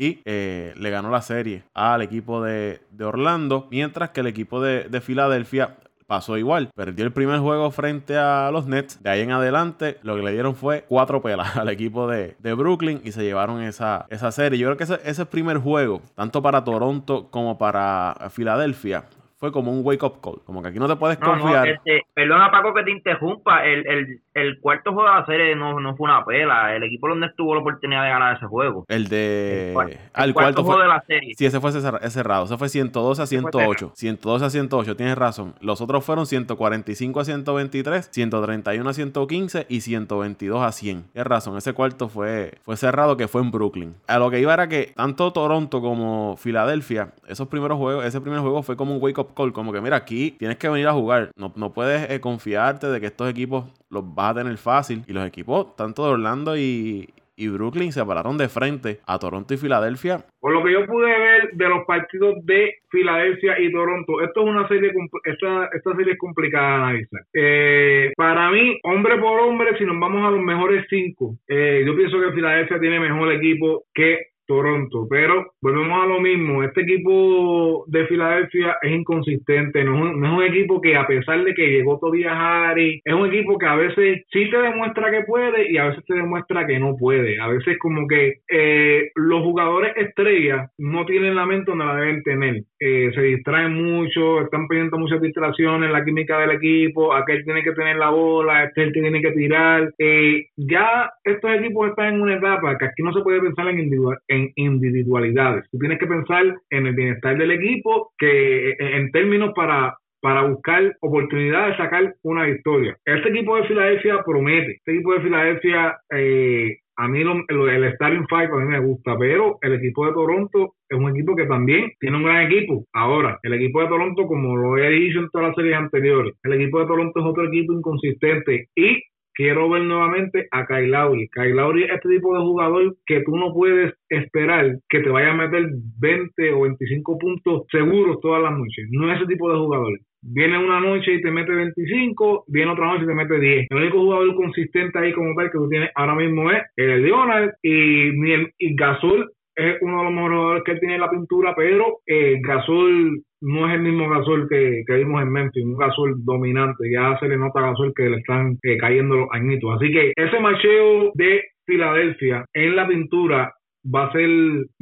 y 0.00 0.20
eh, 0.24 0.72
le 0.78 0.90
ganó 0.90 1.10
la 1.10 1.20
serie 1.20 1.64
al 1.74 2.00
equipo 2.00 2.42
de, 2.42 2.80
Orlando, 3.00 3.68
mientras 3.70 4.10
que 4.10 4.20
el 4.20 4.28
equipo 4.28 4.62
de, 4.62 5.00
Filadelfia 5.02 5.76
pasó 6.06 6.38
igual. 6.38 6.70
Perdió 6.74 7.04
el 7.04 7.12
primer 7.12 7.38
juego 7.40 7.70
frente 7.70 8.16
a 8.16 8.50
los 8.50 8.66
Nets. 8.66 9.02
De 9.02 9.10
ahí 9.10 9.20
en 9.20 9.30
adelante, 9.30 9.98
lo 10.02 10.16
que 10.16 10.22
le 10.22 10.32
dieron 10.32 10.56
fue 10.56 10.86
cuatro 10.88 11.20
pelas 11.20 11.54
al 11.58 11.68
equipo 11.68 12.08
de, 12.08 12.34
Brooklyn 12.42 13.02
y 13.04 13.12
se 13.12 13.22
llevaron 13.22 13.60
esa, 13.60 14.06
esa 14.08 14.32
serie. 14.32 14.58
Yo 14.58 14.68
creo 14.68 14.78
que 14.78 14.84
ese, 14.84 15.00
ese 15.04 15.26
primer 15.26 15.58
juego, 15.58 16.00
tanto 16.14 16.40
para 16.40 16.64
Toronto 16.64 17.28
como 17.30 17.58
para 17.58 18.30
Filadelfia, 18.30 19.04
fue 19.40 19.50
como 19.50 19.72
un 19.72 19.80
wake 19.82 20.02
up 20.02 20.20
call. 20.22 20.42
Como 20.44 20.62
que 20.62 20.68
aquí 20.68 20.78
no 20.78 20.86
te 20.86 20.96
puedes 20.96 21.16
confiar. 21.16 21.66
Este, 21.66 22.02
perdona, 22.12 22.50
Paco, 22.50 22.74
que 22.74 22.82
te 22.82 22.90
interrumpa. 22.90 23.64
El, 23.64 23.86
el, 23.86 24.20
el 24.34 24.60
cuarto 24.60 24.92
juego 24.92 25.08
de 25.08 25.16
la 25.16 25.26
serie 25.26 25.56
no, 25.56 25.80
no 25.80 25.96
fue 25.96 26.04
una 26.04 26.24
pela. 26.24 26.74
El 26.74 26.84
equipo 26.84 27.08
donde 27.08 27.26
estuvo 27.26 27.54
la 27.54 27.60
oportunidad 27.60 28.04
de 28.04 28.10
ganar 28.10 28.36
ese 28.36 28.46
juego. 28.46 28.84
El 28.88 29.08
de. 29.08 29.72
El, 30.16 30.34
cuarto, 30.34 30.62
juego 30.62 30.80
de 30.80 30.88
la 30.88 31.02
serie. 31.06 31.34
Sí, 31.36 31.46
ese 31.46 31.60
fue 31.60 31.72
cerrado. 31.72 32.44
Ese 32.44 32.56
fue 32.56 32.68
112 32.68 33.22
a 33.22 33.26
108. 33.26 33.92
112 33.94 34.44
a 34.44 34.50
108, 34.50 34.96
tienes 34.96 35.18
razón. 35.18 35.54
Los 35.60 35.80
otros 35.80 36.04
fueron 36.04 36.26
145 36.26 37.20
a 37.20 37.24
123, 37.24 38.08
131 38.10 38.88
a 38.88 38.92
115 38.92 39.66
y 39.68 39.80
122 39.80 40.62
a 40.62 40.72
100. 40.72 41.02
Tienes 41.12 41.26
razón. 41.26 41.56
Ese 41.56 41.72
cuarto 41.72 42.08
fue, 42.08 42.52
fue 42.62 42.76
cerrado 42.76 43.16
que 43.16 43.28
fue 43.28 43.40
en 43.40 43.50
Brooklyn. 43.50 43.94
A 44.06 44.18
lo 44.18 44.30
que 44.30 44.40
iba 44.40 44.54
era 44.54 44.68
que 44.68 44.92
tanto 44.94 45.32
Toronto 45.32 45.80
como 45.80 46.36
Filadelfia, 46.36 47.12
esos 47.26 47.48
primeros 47.48 47.78
juegos, 47.78 48.04
ese 48.04 48.20
primer 48.20 48.40
juego 48.40 48.62
fue 48.62 48.76
como 48.76 48.94
un 48.94 49.02
wake 49.02 49.18
up 49.18 49.30
como 49.52 49.72
que 49.72 49.80
mira, 49.80 49.96
aquí 49.96 50.32
tienes 50.32 50.58
que 50.58 50.68
venir 50.68 50.86
a 50.86 50.92
jugar. 50.92 51.30
No, 51.36 51.52
no 51.56 51.72
puedes 51.72 52.10
eh, 52.10 52.20
confiarte 52.20 52.88
de 52.88 53.00
que 53.00 53.06
estos 53.06 53.28
equipos 53.28 53.64
los 53.90 54.14
vas 54.14 54.30
a 54.30 54.40
tener 54.40 54.56
fácil. 54.56 55.02
Y 55.06 55.12
los 55.12 55.26
equipos, 55.26 55.76
tanto 55.76 56.04
de 56.04 56.12
Orlando 56.12 56.56
y, 56.56 57.08
Brooklyn 57.38 57.90
se 57.90 58.04
pararon 58.04 58.36
de 58.36 58.50
frente 58.50 59.00
a 59.06 59.18
Toronto 59.18 59.54
y 59.54 59.56
Filadelfia. 59.56 60.18
Por 60.40 60.52
lo 60.52 60.62
que 60.62 60.72
yo 60.72 60.84
pude 60.84 61.06
ver 61.06 61.50
de 61.52 61.68
los 61.70 61.86
partidos 61.86 62.34
de 62.44 62.74
Filadelfia 62.90 63.58
y 63.58 63.72
Toronto, 63.72 64.20
esto 64.20 64.42
es 64.42 64.46
una 64.46 64.68
serie, 64.68 64.92
esta, 65.24 65.70
esta 65.72 65.96
serie 65.96 66.12
es 66.12 66.18
complicada 66.18 66.68
de 66.68 66.74
analizar. 66.74 67.20
Eh, 67.32 68.12
para 68.14 68.50
mí, 68.50 68.78
hombre 68.82 69.16
por 69.16 69.40
hombre, 69.40 69.74
si 69.78 69.86
nos 69.86 69.98
vamos 69.98 70.22
a 70.28 70.32
los 70.32 70.40
mejores 70.40 70.84
cinco, 70.90 71.38
eh, 71.48 71.82
yo 71.86 71.96
pienso 71.96 72.20
que 72.20 72.32
Filadelfia 72.32 72.78
tiene 72.78 73.00
mejor 73.00 73.32
equipo 73.32 73.84
que 73.94 74.18
Toronto. 74.50 75.06
Pero 75.08 75.52
volvemos 75.62 76.02
a 76.02 76.06
lo 76.08 76.20
mismo, 76.20 76.64
este 76.64 76.80
equipo 76.80 77.84
de 77.86 78.04
Filadelfia 78.08 78.76
es 78.82 78.90
inconsistente, 78.90 79.84
no 79.84 80.08
es, 80.08 80.32
un, 80.32 80.42
equipo 80.42 80.80
que 80.80 80.96
a 80.96 81.06
pesar 81.06 81.44
de 81.44 81.54
que 81.54 81.68
llegó 81.68 82.00
Tobias 82.00 82.34
Harry, 82.34 83.00
es 83.04 83.14
un 83.14 83.28
equipo 83.28 83.58
que 83.58 83.66
a 83.66 83.76
veces 83.76 84.24
sí 84.32 84.50
te 84.50 84.58
demuestra 84.58 85.12
que 85.12 85.22
puede 85.22 85.70
y 85.70 85.76
a 85.76 85.88
veces 85.88 86.04
te 86.04 86.14
demuestra 86.14 86.66
que 86.66 86.80
no 86.80 86.96
puede. 86.96 87.38
A 87.40 87.46
veces 87.46 87.78
como 87.78 88.08
que 88.08 88.40
eh, 88.48 89.10
los 89.14 89.42
jugadores 89.42 89.92
estrellas 89.96 90.68
no 90.78 91.04
tienen 91.06 91.36
la 91.36 91.46
mente 91.46 91.70
donde 91.70 91.84
la 91.84 91.94
deben 91.94 92.22
tener. 92.24 92.62
Eh, 92.80 93.12
se 93.14 93.20
distraen 93.20 93.74
mucho, 93.74 94.40
están 94.40 94.66
pidiendo 94.66 94.98
muchas 94.98 95.20
distracciones, 95.20 95.92
la 95.92 96.04
química 96.04 96.40
del 96.40 96.52
equipo, 96.52 97.14
aquel 97.14 97.44
tiene 97.44 97.62
que 97.62 97.72
tener 97.72 97.96
la 97.96 98.10
bola, 98.10 98.64
este 98.64 98.82
el 98.82 98.92
que 98.92 99.00
tiene 99.00 99.20
que 99.20 99.32
tirar. 99.32 99.92
Eh, 99.98 100.46
ya 100.56 101.08
estos 101.22 101.52
equipos 101.52 101.90
están 101.90 102.14
en 102.14 102.22
una 102.22 102.36
etapa 102.36 102.76
que 102.78 102.86
aquí 102.86 103.02
no 103.02 103.12
se 103.12 103.20
puede 103.20 103.40
pensar 103.40 103.68
en, 103.68 103.78
individual, 103.78 104.18
en 104.26 104.39
individualidades. 104.56 105.64
Tú 105.70 105.78
tienes 105.78 105.98
que 105.98 106.06
pensar 106.06 106.44
en 106.70 106.86
el 106.86 106.94
bienestar 106.94 107.36
del 107.36 107.50
equipo, 107.50 108.12
que 108.18 108.76
en 108.78 109.10
términos 109.10 109.52
para 109.54 109.94
para 110.20 110.42
buscar 110.42 110.96
oportunidades 111.00 111.76
de 111.76 111.84
sacar 111.84 112.14
una 112.22 112.44
victoria. 112.44 112.96
Este 113.04 113.30
equipo 113.30 113.56
de 113.56 113.64
Filadelfia 113.64 114.22
promete. 114.24 114.72
Este 114.72 114.92
equipo 114.92 115.14
de 115.14 115.20
Filadelfia, 115.20 115.98
eh, 116.10 116.76
a 116.96 117.08
mí 117.08 117.22
el 117.22 117.94
Starting 117.94 118.26
Five 118.28 118.48
a 118.52 118.56
mí 118.56 118.64
me 118.66 118.80
gusta, 118.80 119.16
pero 119.18 119.58
el 119.62 119.74
equipo 119.74 120.06
de 120.06 120.12
Toronto 120.12 120.74
es 120.88 120.98
un 120.98 121.10
equipo 121.10 121.34
que 121.34 121.46
también 121.46 121.92
tiene 121.98 122.18
un 122.18 122.24
gran 122.24 122.46
equipo. 122.46 122.84
Ahora, 122.92 123.38
el 123.42 123.54
equipo 123.54 123.80
de 123.80 123.88
Toronto, 123.88 124.26
como 124.26 124.56
lo 124.56 124.76
he 124.76 124.90
dicho 124.90 125.20
en 125.20 125.30
todas 125.30 125.48
las 125.48 125.56
series 125.56 125.76
anteriores, 125.76 126.34
el 126.42 126.52
equipo 126.52 126.80
de 126.80 126.86
Toronto 126.86 127.20
es 127.20 127.26
otro 127.26 127.46
equipo 127.46 127.72
inconsistente 127.72 128.68
y 128.76 129.02
quiero 129.40 129.70
ver 129.70 129.84
nuevamente 129.84 130.48
a 130.50 130.66
Kyle 130.66 130.90
Lowry. 130.90 131.26
Kyle 131.30 131.54
Lowry 131.54 131.84
es 131.84 131.92
este 131.92 132.10
tipo 132.10 132.36
de 132.36 132.44
jugador 132.44 132.94
que 133.06 133.22
tú 133.22 133.34
no 133.34 133.54
puedes 133.54 133.94
esperar 134.10 134.76
que 134.90 135.00
te 135.00 135.08
vaya 135.08 135.30
a 135.30 135.34
meter 135.34 135.66
20 135.98 136.52
o 136.52 136.60
25 136.60 137.18
puntos 137.18 137.62
seguros 137.70 138.20
todas 138.20 138.42
las 138.42 138.52
noches. 138.52 138.86
No 138.90 139.10
es 139.10 139.16
ese 139.16 139.28
tipo 139.28 139.50
de 139.50 139.58
jugador. 139.58 139.98
Viene 140.20 140.58
una 140.58 140.80
noche 140.80 141.14
y 141.14 141.22
te 141.22 141.30
mete 141.30 141.52
25, 141.52 142.44
viene 142.48 142.72
otra 142.72 142.88
noche 142.88 143.04
y 143.04 143.06
te 143.06 143.14
mete 143.14 143.40
10. 143.40 143.66
El 143.70 143.76
único 143.78 143.98
jugador 144.00 144.34
consistente 144.34 144.98
ahí 144.98 145.14
como 145.14 145.34
tal 145.34 145.50
que 145.50 145.56
tú 145.56 145.68
tienes 145.70 145.90
ahora 145.94 146.16
mismo 146.16 146.50
es 146.50 146.62
el 146.76 147.02
Leonard 147.02 147.52
y, 147.62 148.10
y 148.58 148.74
Gasol 148.76 149.32
es 149.60 149.76
uno 149.82 149.98
de 149.98 150.04
los 150.04 150.12
mejores 150.12 150.62
que 150.64 150.72
él 150.72 150.80
tiene 150.80 150.94
en 150.94 151.00
la 151.00 151.10
pintura, 151.10 151.54
pero 151.54 151.98
eh, 152.06 152.38
Gasol 152.40 153.22
no 153.42 153.68
es 153.68 153.74
el 153.74 153.82
mismo 153.82 154.08
Gasol 154.08 154.48
que, 154.48 154.84
vimos 154.88 155.22
en 155.22 155.32
Memphis, 155.32 155.64
un 155.64 155.76
Gasol 155.76 156.24
dominante. 156.24 156.90
Ya 156.90 157.18
se 157.18 157.28
le 157.28 157.36
nota 157.36 157.60
a 157.60 157.70
Gasol 157.70 157.92
que 157.94 158.08
le 158.08 158.18
están 158.18 158.58
eh, 158.62 158.78
cayendo 158.78 159.16
los 159.16 159.28
añitos. 159.32 159.76
Así 159.76 159.92
que 159.92 160.12
ese 160.16 160.40
macheo 160.40 161.12
de 161.14 161.42
Filadelfia 161.66 162.44
en 162.54 162.76
la 162.76 162.88
pintura 162.88 163.54
va 163.84 164.06
a 164.06 164.12
ser 164.12 164.28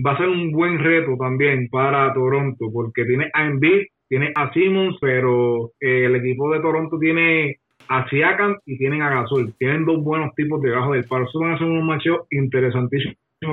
va 0.04 0.12
a 0.12 0.18
ser 0.18 0.28
un 0.28 0.52
buen 0.52 0.78
reto 0.78 1.16
también 1.18 1.68
para 1.70 2.12
Toronto 2.14 2.66
porque 2.72 3.04
tiene 3.04 3.30
a 3.32 3.46
Embiid, 3.46 3.86
tiene 4.08 4.32
a 4.34 4.52
Simmons, 4.52 4.96
pero 5.00 5.72
eh, 5.80 6.06
el 6.06 6.16
equipo 6.16 6.52
de 6.52 6.60
Toronto 6.60 6.98
tiene 6.98 7.56
a 7.88 8.08
Siakam 8.08 8.56
y 8.66 8.78
tienen 8.78 9.02
a 9.02 9.10
Gasol. 9.10 9.54
Tienen 9.58 9.84
dos 9.84 10.02
buenos 10.02 10.34
tipos 10.34 10.60
debajo 10.62 10.92
del. 10.92 11.04
Eso 11.04 11.40
van 11.40 11.52
a 11.52 11.58
ser 11.58 11.66
un 11.66 11.86
macheo 11.86 12.26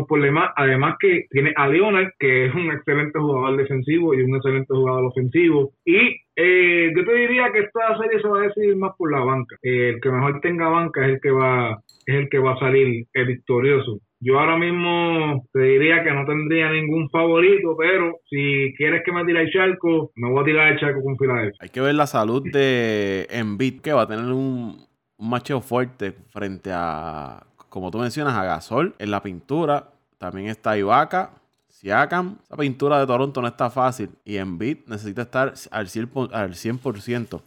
problemas. 0.08 0.52
Además 0.56 0.96
que 1.00 1.26
tiene 1.30 1.54
a 1.56 1.68
Leonard, 1.68 2.12
que 2.20 2.46
es 2.46 2.54
un 2.54 2.72
excelente 2.72 3.20
jugador 3.20 3.58
defensivo 3.58 4.14
y 4.14 4.22
un 4.22 4.36
excelente 4.36 4.74
jugador 4.74 5.06
ofensivo. 5.06 5.72
Y 5.86 6.26
Eh, 6.38 6.92
yo 6.94 7.06
te 7.06 7.14
diría 7.14 7.50
que 7.54 7.60
esta 7.60 7.98
serie 7.98 8.22
se 8.22 8.28
va 8.28 8.40
a 8.40 8.48
decidir 8.48 8.76
más 8.76 8.92
por 8.98 9.10
la 9.10 9.24
banca. 9.24 9.56
Eh, 9.64 9.92
el 9.96 10.02
que 10.02 10.10
mejor 10.10 10.42
tenga 10.42 10.68
banca 10.68 11.06
es 11.06 11.14
el 11.14 11.22
que 11.22 11.32
va 11.32 11.80
es 12.06 12.16
el 12.16 12.30
que 12.30 12.40
va 12.40 12.54
a 12.54 12.60
salir 12.60 13.06
el 13.14 13.26
victorioso. 13.26 14.00
Yo 14.20 14.40
ahora 14.40 14.58
mismo 14.58 15.48
te 15.54 15.60
diría 15.62 16.04
que 16.04 16.12
no 16.12 16.26
tendría 16.26 16.72
ningún 16.72 17.10
favorito, 17.10 17.76
pero 17.78 18.18
si 18.30 18.74
quieres 18.78 19.04
que 19.04 19.12
me 19.12 19.26
tire 19.26 19.42
el 19.42 19.52
charco, 19.52 20.12
me 20.16 20.30
voy 20.30 20.42
a 20.42 20.46
tirar 20.46 20.72
el 20.72 20.80
charco 20.80 21.04
con 21.04 21.18
Filadelfia. 21.18 21.58
Hay 21.60 21.70
que 21.70 21.82
ver 21.82 21.96
la 21.96 22.08
salud 22.08 22.44
de 22.52 23.28
Embiid, 23.30 23.82
que 23.82 23.94
va 23.94 24.04
a 24.04 24.08
tener 24.08 24.26
un, 24.26 24.78
un 25.18 25.62
fuerte 25.62 26.12
frente 26.32 26.72
a, 26.74 27.44
como 27.76 27.92
tú 27.92 27.98
mencionas, 27.98 28.36
a 28.36 28.46
Gasol 28.46 28.96
en 29.00 29.12
la 29.12 29.22
pintura. 29.22 29.90
También 30.18 30.48
está 30.48 30.78
Ibaka, 30.78 31.32
Siakam. 31.68 32.38
Esa 32.46 32.56
pintura 32.56 32.98
de 33.02 33.06
Toronto 33.06 33.42
no 33.42 33.50
está 33.50 33.70
fácil 33.70 34.12
y 34.24 34.38
Embiid 34.38 34.78
necesita 34.88 35.24
estar 35.24 35.54
al 35.72 35.88
100%, 35.88 36.30
al 36.32 36.54
100% 36.54 37.42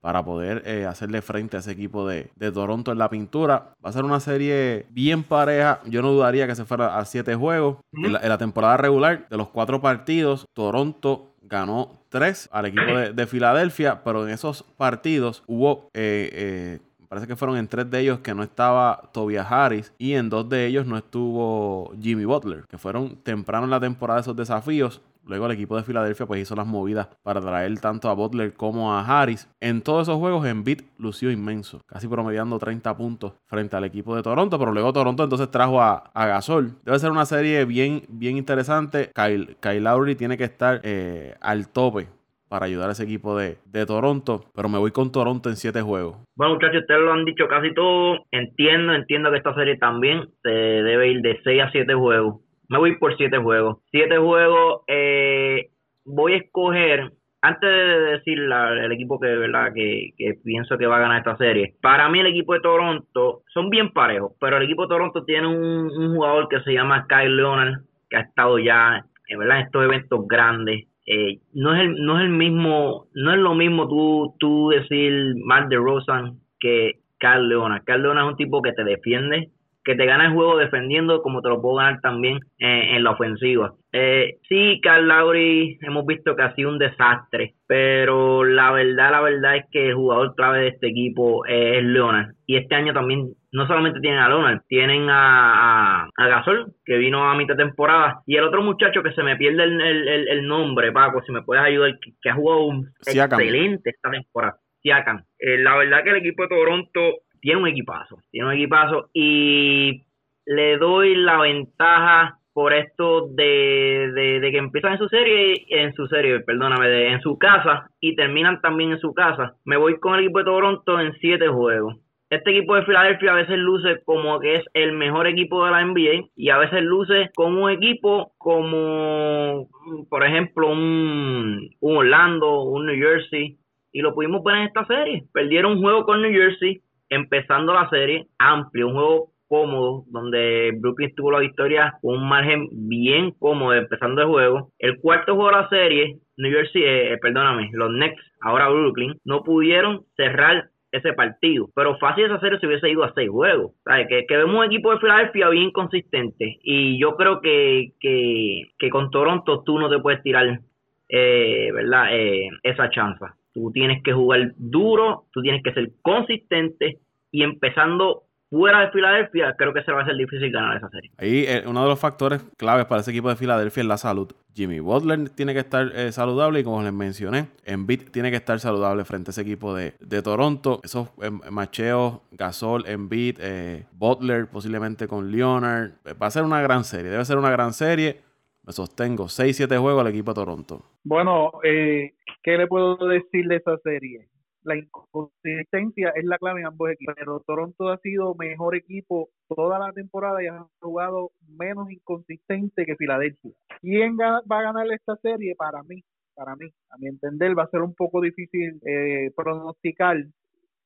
para 0.00 0.24
poder 0.24 0.64
eh, 0.66 0.84
hacerle 0.84 1.22
frente 1.22 1.56
a 1.56 1.60
ese 1.60 1.70
equipo 1.70 2.08
de, 2.08 2.28
de, 2.34 2.50
Toronto 2.50 2.90
en 2.90 2.98
la 2.98 3.08
pintura. 3.08 3.76
Va 3.84 3.90
a 3.90 3.92
ser 3.92 4.02
una 4.04 4.18
serie 4.18 4.86
bien 4.90 5.22
pareja. 5.22 5.78
Yo 5.86 6.02
no 6.02 6.10
dudaría 6.10 6.48
que 6.48 6.56
se 6.56 6.64
fuera 6.64 6.98
a 6.98 7.04
siete 7.04 7.36
juegos. 7.36 7.76
en, 7.92 8.14
la, 8.14 8.18
en, 8.18 8.28
la, 8.30 8.38
temporada 8.38 8.78
regular, 8.78 9.28
de 9.30 9.36
los 9.36 9.48
cuatro 9.48 9.80
partidos, 9.80 10.44
Toronto 10.54 11.36
ganó 11.42 11.92
tres 12.08 12.48
al 12.50 12.66
equipo 12.66 12.82
de, 12.96 13.12
de 13.12 13.26
Filadelfia, 13.28 14.02
pero 14.02 14.26
en 14.26 14.34
esos 14.34 14.64
partidos 14.76 15.44
hubo 15.46 15.88
eh, 15.94 16.30
eh, 16.32 16.78
parece 17.08 17.26
que 17.26 17.36
fueron 17.36 17.56
en 17.56 17.68
tres 17.68 17.90
de 17.90 18.00
ellos 18.00 18.20
que 18.20 18.34
no 18.34 18.42
estaba 18.42 19.10
Tobias 19.12 19.50
Harris 19.50 19.92
y 19.98 20.14
en 20.14 20.28
dos 20.28 20.48
de 20.48 20.66
ellos 20.66 20.86
no 20.86 20.96
estuvo 20.96 21.92
Jimmy 22.00 22.24
Butler, 22.24 22.64
que 22.68 22.78
fueron 22.78 23.16
temprano 23.16 23.64
en 23.64 23.70
la 23.70 23.80
temporada 23.80 24.20
esos 24.20 24.36
desafíos. 24.36 25.00
Luego 25.28 25.44
el 25.44 25.52
equipo 25.52 25.76
de 25.76 25.82
Filadelfia 25.82 26.24
pues 26.24 26.40
hizo 26.40 26.56
las 26.56 26.66
movidas 26.66 27.08
para 27.22 27.42
traer 27.42 27.78
tanto 27.80 28.08
a 28.08 28.14
Butler 28.14 28.54
como 28.54 28.94
a 28.94 29.02
Harris. 29.04 29.46
En 29.60 29.82
todos 29.82 30.08
esos 30.08 30.18
juegos 30.18 30.46
Embiid 30.46 30.80
lució 30.96 31.30
inmenso, 31.30 31.82
casi 31.86 32.08
promediando 32.08 32.58
30 32.58 32.96
puntos 32.96 33.34
frente 33.44 33.76
al 33.76 33.84
equipo 33.84 34.16
de 34.16 34.22
Toronto, 34.22 34.58
pero 34.58 34.72
luego 34.72 34.90
Toronto 34.94 35.24
entonces 35.24 35.50
trajo 35.50 35.82
a, 35.82 35.96
a 36.14 36.26
Gasol. 36.26 36.78
Debe 36.82 36.98
ser 36.98 37.10
una 37.10 37.26
serie 37.26 37.66
bien, 37.66 38.04
bien 38.08 38.38
interesante. 38.38 39.10
Kyle, 39.14 39.58
Kyle 39.60 39.84
Lowry 39.84 40.14
tiene 40.14 40.38
que 40.38 40.44
estar 40.44 40.80
eh, 40.82 41.36
al 41.42 41.68
tope 41.68 42.08
para 42.48 42.66
ayudar 42.66 42.88
a 42.88 42.92
ese 42.92 43.04
equipo 43.04 43.36
de, 43.36 43.56
de, 43.66 43.86
Toronto, 43.86 44.44
pero 44.54 44.68
me 44.68 44.78
voy 44.78 44.90
con 44.90 45.12
Toronto 45.12 45.48
en 45.48 45.56
siete 45.56 45.82
juegos. 45.82 46.16
Bueno, 46.36 46.54
muchachos, 46.54 46.80
ustedes 46.80 47.00
lo 47.00 47.12
han 47.12 47.24
dicho 47.24 47.46
casi 47.48 47.74
todo. 47.74 48.24
Entiendo, 48.30 48.94
entiendo 48.94 49.30
que 49.30 49.38
esta 49.38 49.54
serie 49.54 49.76
también 49.76 50.28
se 50.42 50.50
debe 50.50 51.08
ir 51.08 51.20
de 51.20 51.40
6 51.44 51.62
a 51.62 51.70
7 51.70 51.94
juegos. 51.94 52.40
Me 52.68 52.78
voy 52.78 52.96
por 52.98 53.16
7 53.16 53.38
juegos. 53.38 53.78
7 53.90 54.18
juegos, 54.18 54.82
eh, 54.88 55.70
voy 56.04 56.32
a 56.32 56.36
escoger, 56.36 57.12
antes 57.40 57.70
de 57.70 58.00
decir 58.12 58.38
la, 58.38 58.72
el 58.84 58.92
equipo 58.92 59.20
que, 59.20 59.28
¿verdad? 59.28 59.72
Que, 59.74 60.12
pienso 60.44 60.78
que 60.78 60.86
va 60.86 60.96
a 60.96 61.00
ganar 61.00 61.18
esta 61.18 61.36
serie, 61.36 61.74
para 61.80 62.08
mí 62.08 62.20
el 62.20 62.26
equipo 62.28 62.54
de 62.54 62.60
Toronto 62.60 63.42
son 63.52 63.70
bien 63.70 63.92
parejos, 63.92 64.32
pero 64.40 64.56
el 64.56 64.64
equipo 64.64 64.82
de 64.82 64.88
Toronto 64.88 65.24
tiene 65.24 65.46
un, 65.46 65.90
un 65.90 66.14
jugador 66.14 66.48
que 66.48 66.60
se 66.60 66.72
llama 66.72 67.06
Kyle 67.08 67.36
Leonard, 67.36 67.82
que 68.08 68.16
ha 68.16 68.20
estado 68.20 68.58
ya 68.58 69.04
¿verdad? 69.36 69.60
en 69.60 69.66
estos 69.66 69.84
eventos 69.84 70.26
grandes 70.26 70.86
eh, 71.10 71.38
no 71.54 71.74
es 71.74 71.80
el 71.80 72.04
no 72.04 72.18
es 72.18 72.24
el 72.24 72.30
mismo 72.30 73.06
no 73.14 73.32
es 73.32 73.38
lo 73.38 73.54
mismo 73.54 73.88
tú 73.88 74.34
tú 74.38 74.68
decir 74.68 75.34
Mark 75.42 75.68
de 75.68 75.76
Rosan 75.76 76.38
que 76.60 76.98
Carl 77.18 77.48
Leona. 77.48 77.82
Carl 77.84 78.02
Leona 78.02 78.24
es 78.24 78.28
un 78.28 78.36
tipo 78.36 78.60
que 78.60 78.72
te 78.72 78.84
defiende 78.84 79.48
que 79.84 79.94
te 79.94 80.04
gana 80.04 80.26
el 80.26 80.34
juego 80.34 80.58
defendiendo 80.58 81.22
como 81.22 81.40
te 81.40 81.48
lo 81.48 81.62
puedo 81.62 81.76
ganar 81.76 82.02
también 82.02 82.40
eh, 82.58 82.94
en 82.94 83.04
la 83.04 83.12
ofensiva. 83.12 83.72
Eh, 83.90 84.36
sí 84.46 84.80
Carl 84.82 85.08
Lowry 85.08 85.78
hemos 85.80 86.04
visto 86.04 86.36
que 86.36 86.42
ha 86.42 86.54
sido 86.54 86.68
un 86.68 86.78
desastre 86.78 87.54
pero 87.66 88.44
la 88.44 88.70
verdad 88.70 89.10
la 89.12 89.20
verdad 89.22 89.56
es 89.56 89.64
que 89.70 89.88
el 89.88 89.94
jugador 89.94 90.34
clave 90.34 90.60
de 90.60 90.68
este 90.68 90.88
equipo 90.88 91.46
es 91.46 91.82
Leonard 91.82 92.34
y 92.46 92.56
este 92.56 92.74
año 92.74 92.92
también 92.92 93.30
no 93.52 93.66
solamente 93.66 94.00
tienen 94.00 94.20
a 94.20 94.28
Leonard, 94.28 94.62
tienen 94.68 95.08
a, 95.08 96.02
a, 96.04 96.10
a, 96.16 96.28
Gasol, 96.28 96.74
que 96.84 96.98
vino 96.98 97.28
a 97.28 97.34
mitad 97.34 97.56
de 97.56 97.64
temporada, 97.64 98.22
y 98.26 98.36
el 98.36 98.44
otro 98.44 98.62
muchacho 98.62 99.02
que 99.02 99.12
se 99.12 99.22
me 99.22 99.36
pierde 99.36 99.64
el, 99.64 99.80
el, 99.80 100.28
el 100.28 100.46
nombre, 100.46 100.92
Paco, 100.92 101.22
si 101.22 101.32
me 101.32 101.42
puedes 101.42 101.64
ayudar, 101.64 101.98
que, 102.00 102.12
que 102.20 102.30
ha 102.30 102.34
jugado 102.34 102.64
un 102.66 102.90
Siakam. 103.00 103.40
excelente 103.40 103.90
esta 103.90 104.10
temporada. 104.10 104.58
Siakam. 104.82 105.24
Eh, 105.38 105.58
la 105.58 105.76
verdad 105.76 106.04
que 106.04 106.10
el 106.10 106.16
equipo 106.16 106.42
de 106.42 106.48
Toronto 106.48 107.00
tiene 107.40 107.60
un 107.60 107.68
equipazo, 107.68 108.18
tiene 108.30 108.48
un 108.48 108.54
equipazo, 108.54 109.08
y 109.14 110.02
le 110.44 110.76
doy 110.76 111.14
la 111.14 111.38
ventaja 111.40 112.38
por 112.52 112.72
esto 112.74 113.28
de, 113.28 114.10
de, 114.14 114.40
de, 114.40 114.50
que 114.50 114.58
empiezan 114.58 114.92
en 114.92 114.98
su 114.98 115.08
serie, 115.08 115.64
en 115.68 115.94
su 115.94 116.06
serie, 116.08 116.40
perdóname, 116.40 116.88
de, 116.88 117.12
en 117.12 117.20
su 117.20 117.38
casa 117.38 117.88
y 118.00 118.16
terminan 118.16 118.60
también 118.60 118.90
en 118.90 118.98
su 118.98 119.14
casa. 119.14 119.54
Me 119.64 119.76
voy 119.76 120.00
con 120.00 120.14
el 120.14 120.24
equipo 120.24 120.40
de 120.40 120.46
Toronto 120.46 121.00
en 121.00 121.12
siete 121.20 121.46
juegos 121.46 121.94
este 122.30 122.50
equipo 122.50 122.74
de 122.76 122.84
Filadelfia 122.84 123.32
a 123.32 123.36
veces 123.36 123.56
luce 123.58 124.02
como 124.04 124.38
que 124.38 124.56
es 124.56 124.64
el 124.74 124.92
mejor 124.92 125.26
equipo 125.26 125.64
de 125.64 125.70
la 125.70 125.84
NBA 125.84 126.28
y 126.36 126.50
a 126.50 126.58
veces 126.58 126.82
luce 126.82 127.30
como 127.34 127.64
un 127.64 127.70
equipo 127.70 128.32
como, 128.36 129.68
por 130.10 130.24
ejemplo, 130.24 130.70
un, 130.70 131.70
un 131.80 131.96
Orlando, 131.96 132.62
un 132.62 132.86
New 132.86 132.96
Jersey, 132.96 133.56
y 133.92 134.00
lo 134.02 134.14
pudimos 134.14 134.44
ver 134.44 134.56
en 134.56 134.62
esta 134.64 134.84
serie. 134.86 135.24
Perdieron 135.32 135.72
un 135.72 135.82
juego 135.82 136.04
con 136.04 136.20
New 136.20 136.30
Jersey, 136.30 136.82
empezando 137.08 137.72
la 137.72 137.88
serie, 137.88 138.26
amplio, 138.38 138.88
un 138.88 138.94
juego 138.94 139.32
cómodo, 139.48 140.04
donde 140.08 140.72
Brooklyn 140.78 141.14
tuvo 141.14 141.32
la 141.32 141.40
victoria 141.40 141.94
con 142.02 142.16
un 142.16 142.28
margen 142.28 142.68
bien 142.70 143.32
cómodo 143.38 143.72
empezando 143.72 144.20
el 144.20 144.28
juego. 144.28 144.70
El 144.78 145.00
cuarto 145.00 145.34
juego 145.34 145.50
de 145.50 145.56
la 145.56 145.68
serie, 145.70 146.18
New 146.36 146.52
Jersey, 146.52 146.82
eh, 146.84 147.18
perdóname, 147.20 147.70
los 147.72 147.88
Knicks, 147.88 148.22
ahora 148.42 148.68
Brooklyn, 148.68 149.14
no 149.24 149.42
pudieron 149.42 150.02
cerrar 150.16 150.68
ese 150.92 151.12
partido. 151.12 151.68
Pero 151.74 151.98
fácil 151.98 152.24
esa 152.24 152.40
serie 152.40 152.58
se 152.58 152.66
hubiese 152.66 152.90
ido 152.90 153.04
a 153.04 153.12
seis 153.14 153.30
juegos. 153.30 153.72
Que, 154.08 154.26
que 154.26 154.36
vemos 154.36 154.56
un 154.56 154.64
equipo 154.64 154.92
de 154.92 155.00
Filadelfia 155.00 155.48
bien 155.48 155.70
consistente. 155.70 156.58
Y 156.62 156.98
yo 157.00 157.16
creo 157.16 157.40
que, 157.40 157.92
que, 158.00 158.70
que 158.78 158.90
con 158.90 159.10
Toronto 159.10 159.62
tú 159.64 159.78
no 159.78 159.88
te 159.88 159.98
puedes 159.98 160.22
tirar 160.22 160.60
eh, 161.08 161.70
¿verdad? 161.72 162.06
Eh, 162.12 162.48
esa 162.62 162.90
chance. 162.90 163.24
Tú 163.52 163.70
tienes 163.72 164.02
que 164.02 164.12
jugar 164.12 164.52
duro, 164.56 165.24
tú 165.32 165.42
tienes 165.42 165.62
que 165.62 165.72
ser 165.72 165.90
consistente 166.02 166.98
y 167.30 167.42
empezando 167.42 168.24
fuera 168.50 168.80
de 168.80 168.90
Filadelfia, 168.90 169.54
creo 169.56 169.72
que 169.72 169.82
se 169.82 169.92
va 169.92 170.02
a 170.02 170.06
ser 170.06 170.16
difícil 170.16 170.50
ganar 170.50 170.76
esa 170.76 170.88
serie. 170.88 171.10
Ahí 171.18 171.44
eh, 171.46 171.64
uno 171.66 171.82
de 171.82 171.88
los 171.88 171.98
factores 171.98 172.42
claves 172.56 172.86
para 172.86 173.00
ese 173.00 173.10
equipo 173.10 173.28
de 173.28 173.36
Filadelfia 173.36 173.82
es 173.82 173.86
la 173.86 173.98
salud. 173.98 174.32
Jimmy 174.54 174.80
Butler 174.80 175.28
tiene 175.30 175.54
que 175.54 175.60
estar 175.60 175.92
eh, 175.94 176.10
saludable 176.10 176.60
y 176.60 176.64
como 176.64 176.82
les 176.82 176.92
mencioné, 176.92 177.46
Embiid 177.64 178.10
tiene 178.10 178.30
que 178.30 178.36
estar 178.36 178.58
saludable 178.58 179.04
frente 179.04 179.30
a 179.30 179.32
ese 179.32 179.42
equipo 179.42 179.74
de, 179.74 179.94
de 180.00 180.22
Toronto. 180.22 180.80
Esos 180.82 181.10
eh, 181.22 181.30
macheos, 181.30 182.20
Gasol, 182.32 182.84
Embiid, 182.86 183.38
eh, 183.40 183.84
Butler, 183.92 184.48
posiblemente 184.48 185.06
con 185.06 185.30
Leonard. 185.30 185.92
Va 186.20 186.26
a 186.26 186.30
ser 186.30 186.42
una 186.42 186.60
gran 186.60 186.82
serie, 186.84 187.10
debe 187.10 187.24
ser 187.24 187.38
una 187.38 187.50
gran 187.50 187.72
serie. 187.72 188.20
Me 188.64 188.72
sostengo 188.72 189.26
6-7 189.26 189.78
juegos 189.78 190.00
al 190.00 190.08
equipo 190.08 190.32
de 190.32 190.34
Toronto. 190.34 190.82
Bueno, 191.04 191.52
eh, 191.62 192.14
¿qué 192.42 192.58
le 192.58 192.66
puedo 192.66 192.96
decir 193.06 193.46
de 193.46 193.56
esa 193.56 193.78
serie? 193.78 194.28
La 194.68 194.76
inconsistencia 194.76 196.12
es 196.14 196.24
la 196.24 196.38
clave 196.38 196.60
en 196.60 196.66
ambos 196.66 196.90
equipos. 196.90 197.14
Pero 197.16 197.40
Toronto 197.40 197.88
ha 197.88 197.98
sido 197.98 198.34
mejor 198.34 198.76
equipo 198.76 199.30
toda 199.48 199.78
la 199.78 199.92
temporada 199.92 200.42
y 200.42 200.46
ha 200.46 200.66
jugado 200.80 201.32
menos 201.48 201.90
inconsistente 201.90 202.84
que 202.84 202.96
Filadelfia. 202.96 203.52
¿Quién 203.80 204.16
va 204.16 204.38
a 204.38 204.62
ganar 204.62 204.86
esta 204.92 205.16
serie? 205.16 205.54
Para 205.56 205.82
mí, 205.82 206.02
para 206.34 206.54
mí, 206.56 206.66
a 206.90 206.98
mi 206.98 207.08
entender, 207.08 207.58
va 207.58 207.64
a 207.64 207.70
ser 207.70 207.80
un 207.82 207.94
poco 207.94 208.20
difícil 208.20 208.80
eh, 208.86 209.32
pronosticar 209.34 210.16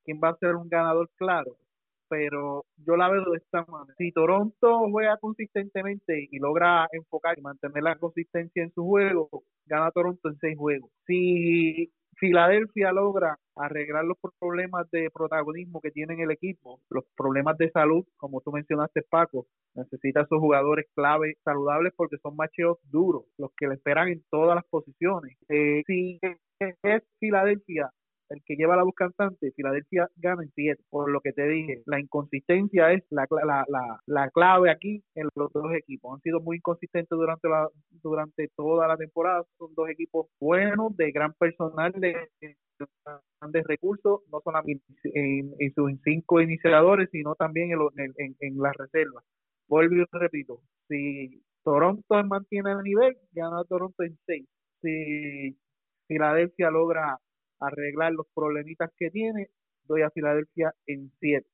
quién 0.04 0.20
va 0.22 0.30
a 0.30 0.36
ser 0.36 0.56
un 0.56 0.68
ganador 0.68 1.10
claro. 1.16 1.56
Pero 2.08 2.66
yo 2.76 2.96
la 2.96 3.08
veo 3.08 3.24
de 3.30 3.38
esta 3.38 3.64
manera. 3.66 3.94
Si 3.96 4.12
Toronto 4.12 4.80
juega 4.90 5.16
consistentemente 5.16 6.28
y 6.30 6.38
logra 6.38 6.86
enfocar 6.92 7.38
y 7.38 7.42
mantener 7.42 7.82
la 7.82 7.96
consistencia 7.96 8.62
en 8.62 8.72
su 8.72 8.84
juego, 8.84 9.28
gana 9.66 9.90
Toronto 9.90 10.28
en 10.28 10.36
seis 10.38 10.58
juegos. 10.58 10.90
Si 11.06 11.90
Filadelfia 12.16 12.92
logra 12.92 13.38
arreglar 13.56 14.04
los 14.04 14.16
problemas 14.38 14.90
de 14.90 15.10
protagonismo 15.10 15.80
que 15.80 15.90
tiene 15.90 16.22
el 16.22 16.30
equipo, 16.30 16.80
los 16.90 17.04
problemas 17.16 17.58
de 17.58 17.70
salud, 17.70 18.04
como 18.16 18.40
tú 18.40 18.52
mencionaste, 18.52 19.02
Paco, 19.02 19.46
necesita 19.74 20.20
a 20.20 20.26
sus 20.26 20.38
jugadores 20.38 20.86
clave 20.94 21.36
saludables 21.44 21.92
porque 21.96 22.18
son 22.18 22.36
macheos 22.36 22.78
duros, 22.90 23.24
los 23.38 23.50
que 23.56 23.66
le 23.66 23.74
esperan 23.74 24.08
en 24.08 24.22
todas 24.30 24.54
las 24.54 24.64
posiciones. 24.64 25.36
Eh, 25.48 25.82
si 25.86 26.20
es 26.60 27.02
Filadelfia 27.18 27.90
el 28.28 28.42
que 28.44 28.56
lleva 28.56 28.76
la 28.76 28.84
voz 28.84 28.94
cantante, 28.94 29.52
Filadelfia 29.52 30.08
gana 30.16 30.42
en 30.42 30.50
7. 30.54 30.82
Por 30.90 31.10
lo 31.10 31.20
que 31.20 31.32
te 31.32 31.46
dije, 31.46 31.82
la 31.86 32.00
inconsistencia 32.00 32.92
es 32.92 33.04
la, 33.10 33.26
la, 33.44 33.64
la, 33.68 34.00
la, 34.06 34.30
clave 34.30 34.70
aquí 34.70 35.02
en 35.14 35.28
los 35.34 35.52
dos 35.52 35.72
equipos. 35.74 36.14
Han 36.14 36.22
sido 36.22 36.40
muy 36.40 36.56
inconsistentes 36.56 37.10
durante 37.10 37.48
la 37.48 37.68
durante 38.02 38.48
toda 38.56 38.88
la 38.88 38.96
temporada. 38.96 39.44
Son 39.58 39.74
dos 39.74 39.88
equipos 39.88 40.26
buenos, 40.40 40.96
de 40.96 41.12
gran 41.12 41.32
personal, 41.34 41.92
de 41.92 42.28
grandes 43.40 43.64
recursos, 43.66 44.20
no 44.30 44.40
solamente 44.42 44.84
en, 45.04 45.52
en 45.58 45.74
sus 45.74 45.92
cinco 46.04 46.40
iniciadores, 46.40 47.08
sino 47.10 47.34
también 47.34 47.70
en, 47.72 48.12
en, 48.16 48.36
en 48.40 48.58
las 48.58 48.74
reservas. 48.76 49.24
Vuelvo 49.68 49.94
y 49.96 50.04
repito, 50.12 50.60
si 50.88 51.42
Toronto 51.64 52.24
mantiene 52.24 52.72
el 52.72 52.82
nivel, 52.82 53.16
gana 53.32 53.64
Toronto 53.64 54.02
en 54.02 54.18
6. 54.26 54.46
Si 54.82 55.56
Filadelfia 56.08 56.70
logra 56.70 57.18
arreglar 57.66 58.12
los 58.12 58.26
problemitas 58.34 58.90
que 58.98 59.10
tiene, 59.10 59.48
doy 59.84 60.02
a 60.02 60.10
Filadelfia 60.10 60.74
en 60.86 61.10
7. 61.20 61.46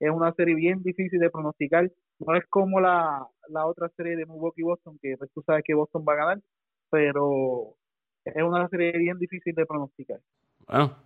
Es 0.00 0.10
una 0.10 0.32
serie 0.32 0.54
bien 0.54 0.82
difícil 0.82 1.20
de 1.20 1.30
pronosticar. 1.30 1.90
No 2.18 2.36
es 2.36 2.44
como 2.48 2.80
la, 2.80 3.26
la 3.48 3.66
otra 3.66 3.88
serie 3.96 4.16
de 4.16 4.26
Milwaukee-Boston, 4.26 4.98
que 5.00 5.16
pues, 5.16 5.30
tú 5.32 5.42
sabes 5.46 5.62
que 5.64 5.74
Boston 5.74 6.04
va 6.08 6.14
a 6.14 6.16
ganar, 6.16 6.40
pero 6.90 7.74
es 8.24 8.42
una 8.42 8.68
serie 8.68 8.92
bien 8.98 9.18
difícil 9.18 9.54
de 9.54 9.66
pronosticar. 9.66 10.20
Bueno, 10.66 10.96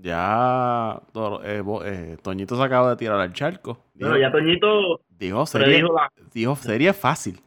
ya 0.00 1.00
eh, 1.44 1.62
eh, 1.84 2.16
Toñito 2.22 2.56
se 2.56 2.62
acaba 2.62 2.90
de 2.90 2.96
tirar 2.96 3.20
al 3.20 3.32
charco. 3.32 3.84
Dijo, 3.94 4.16
ya 4.16 4.30
Toñito 4.30 5.00
dijo 5.08 5.46
serie, 5.46 5.84
dijo 6.32 6.56
serie 6.56 6.92
fácil 6.92 7.40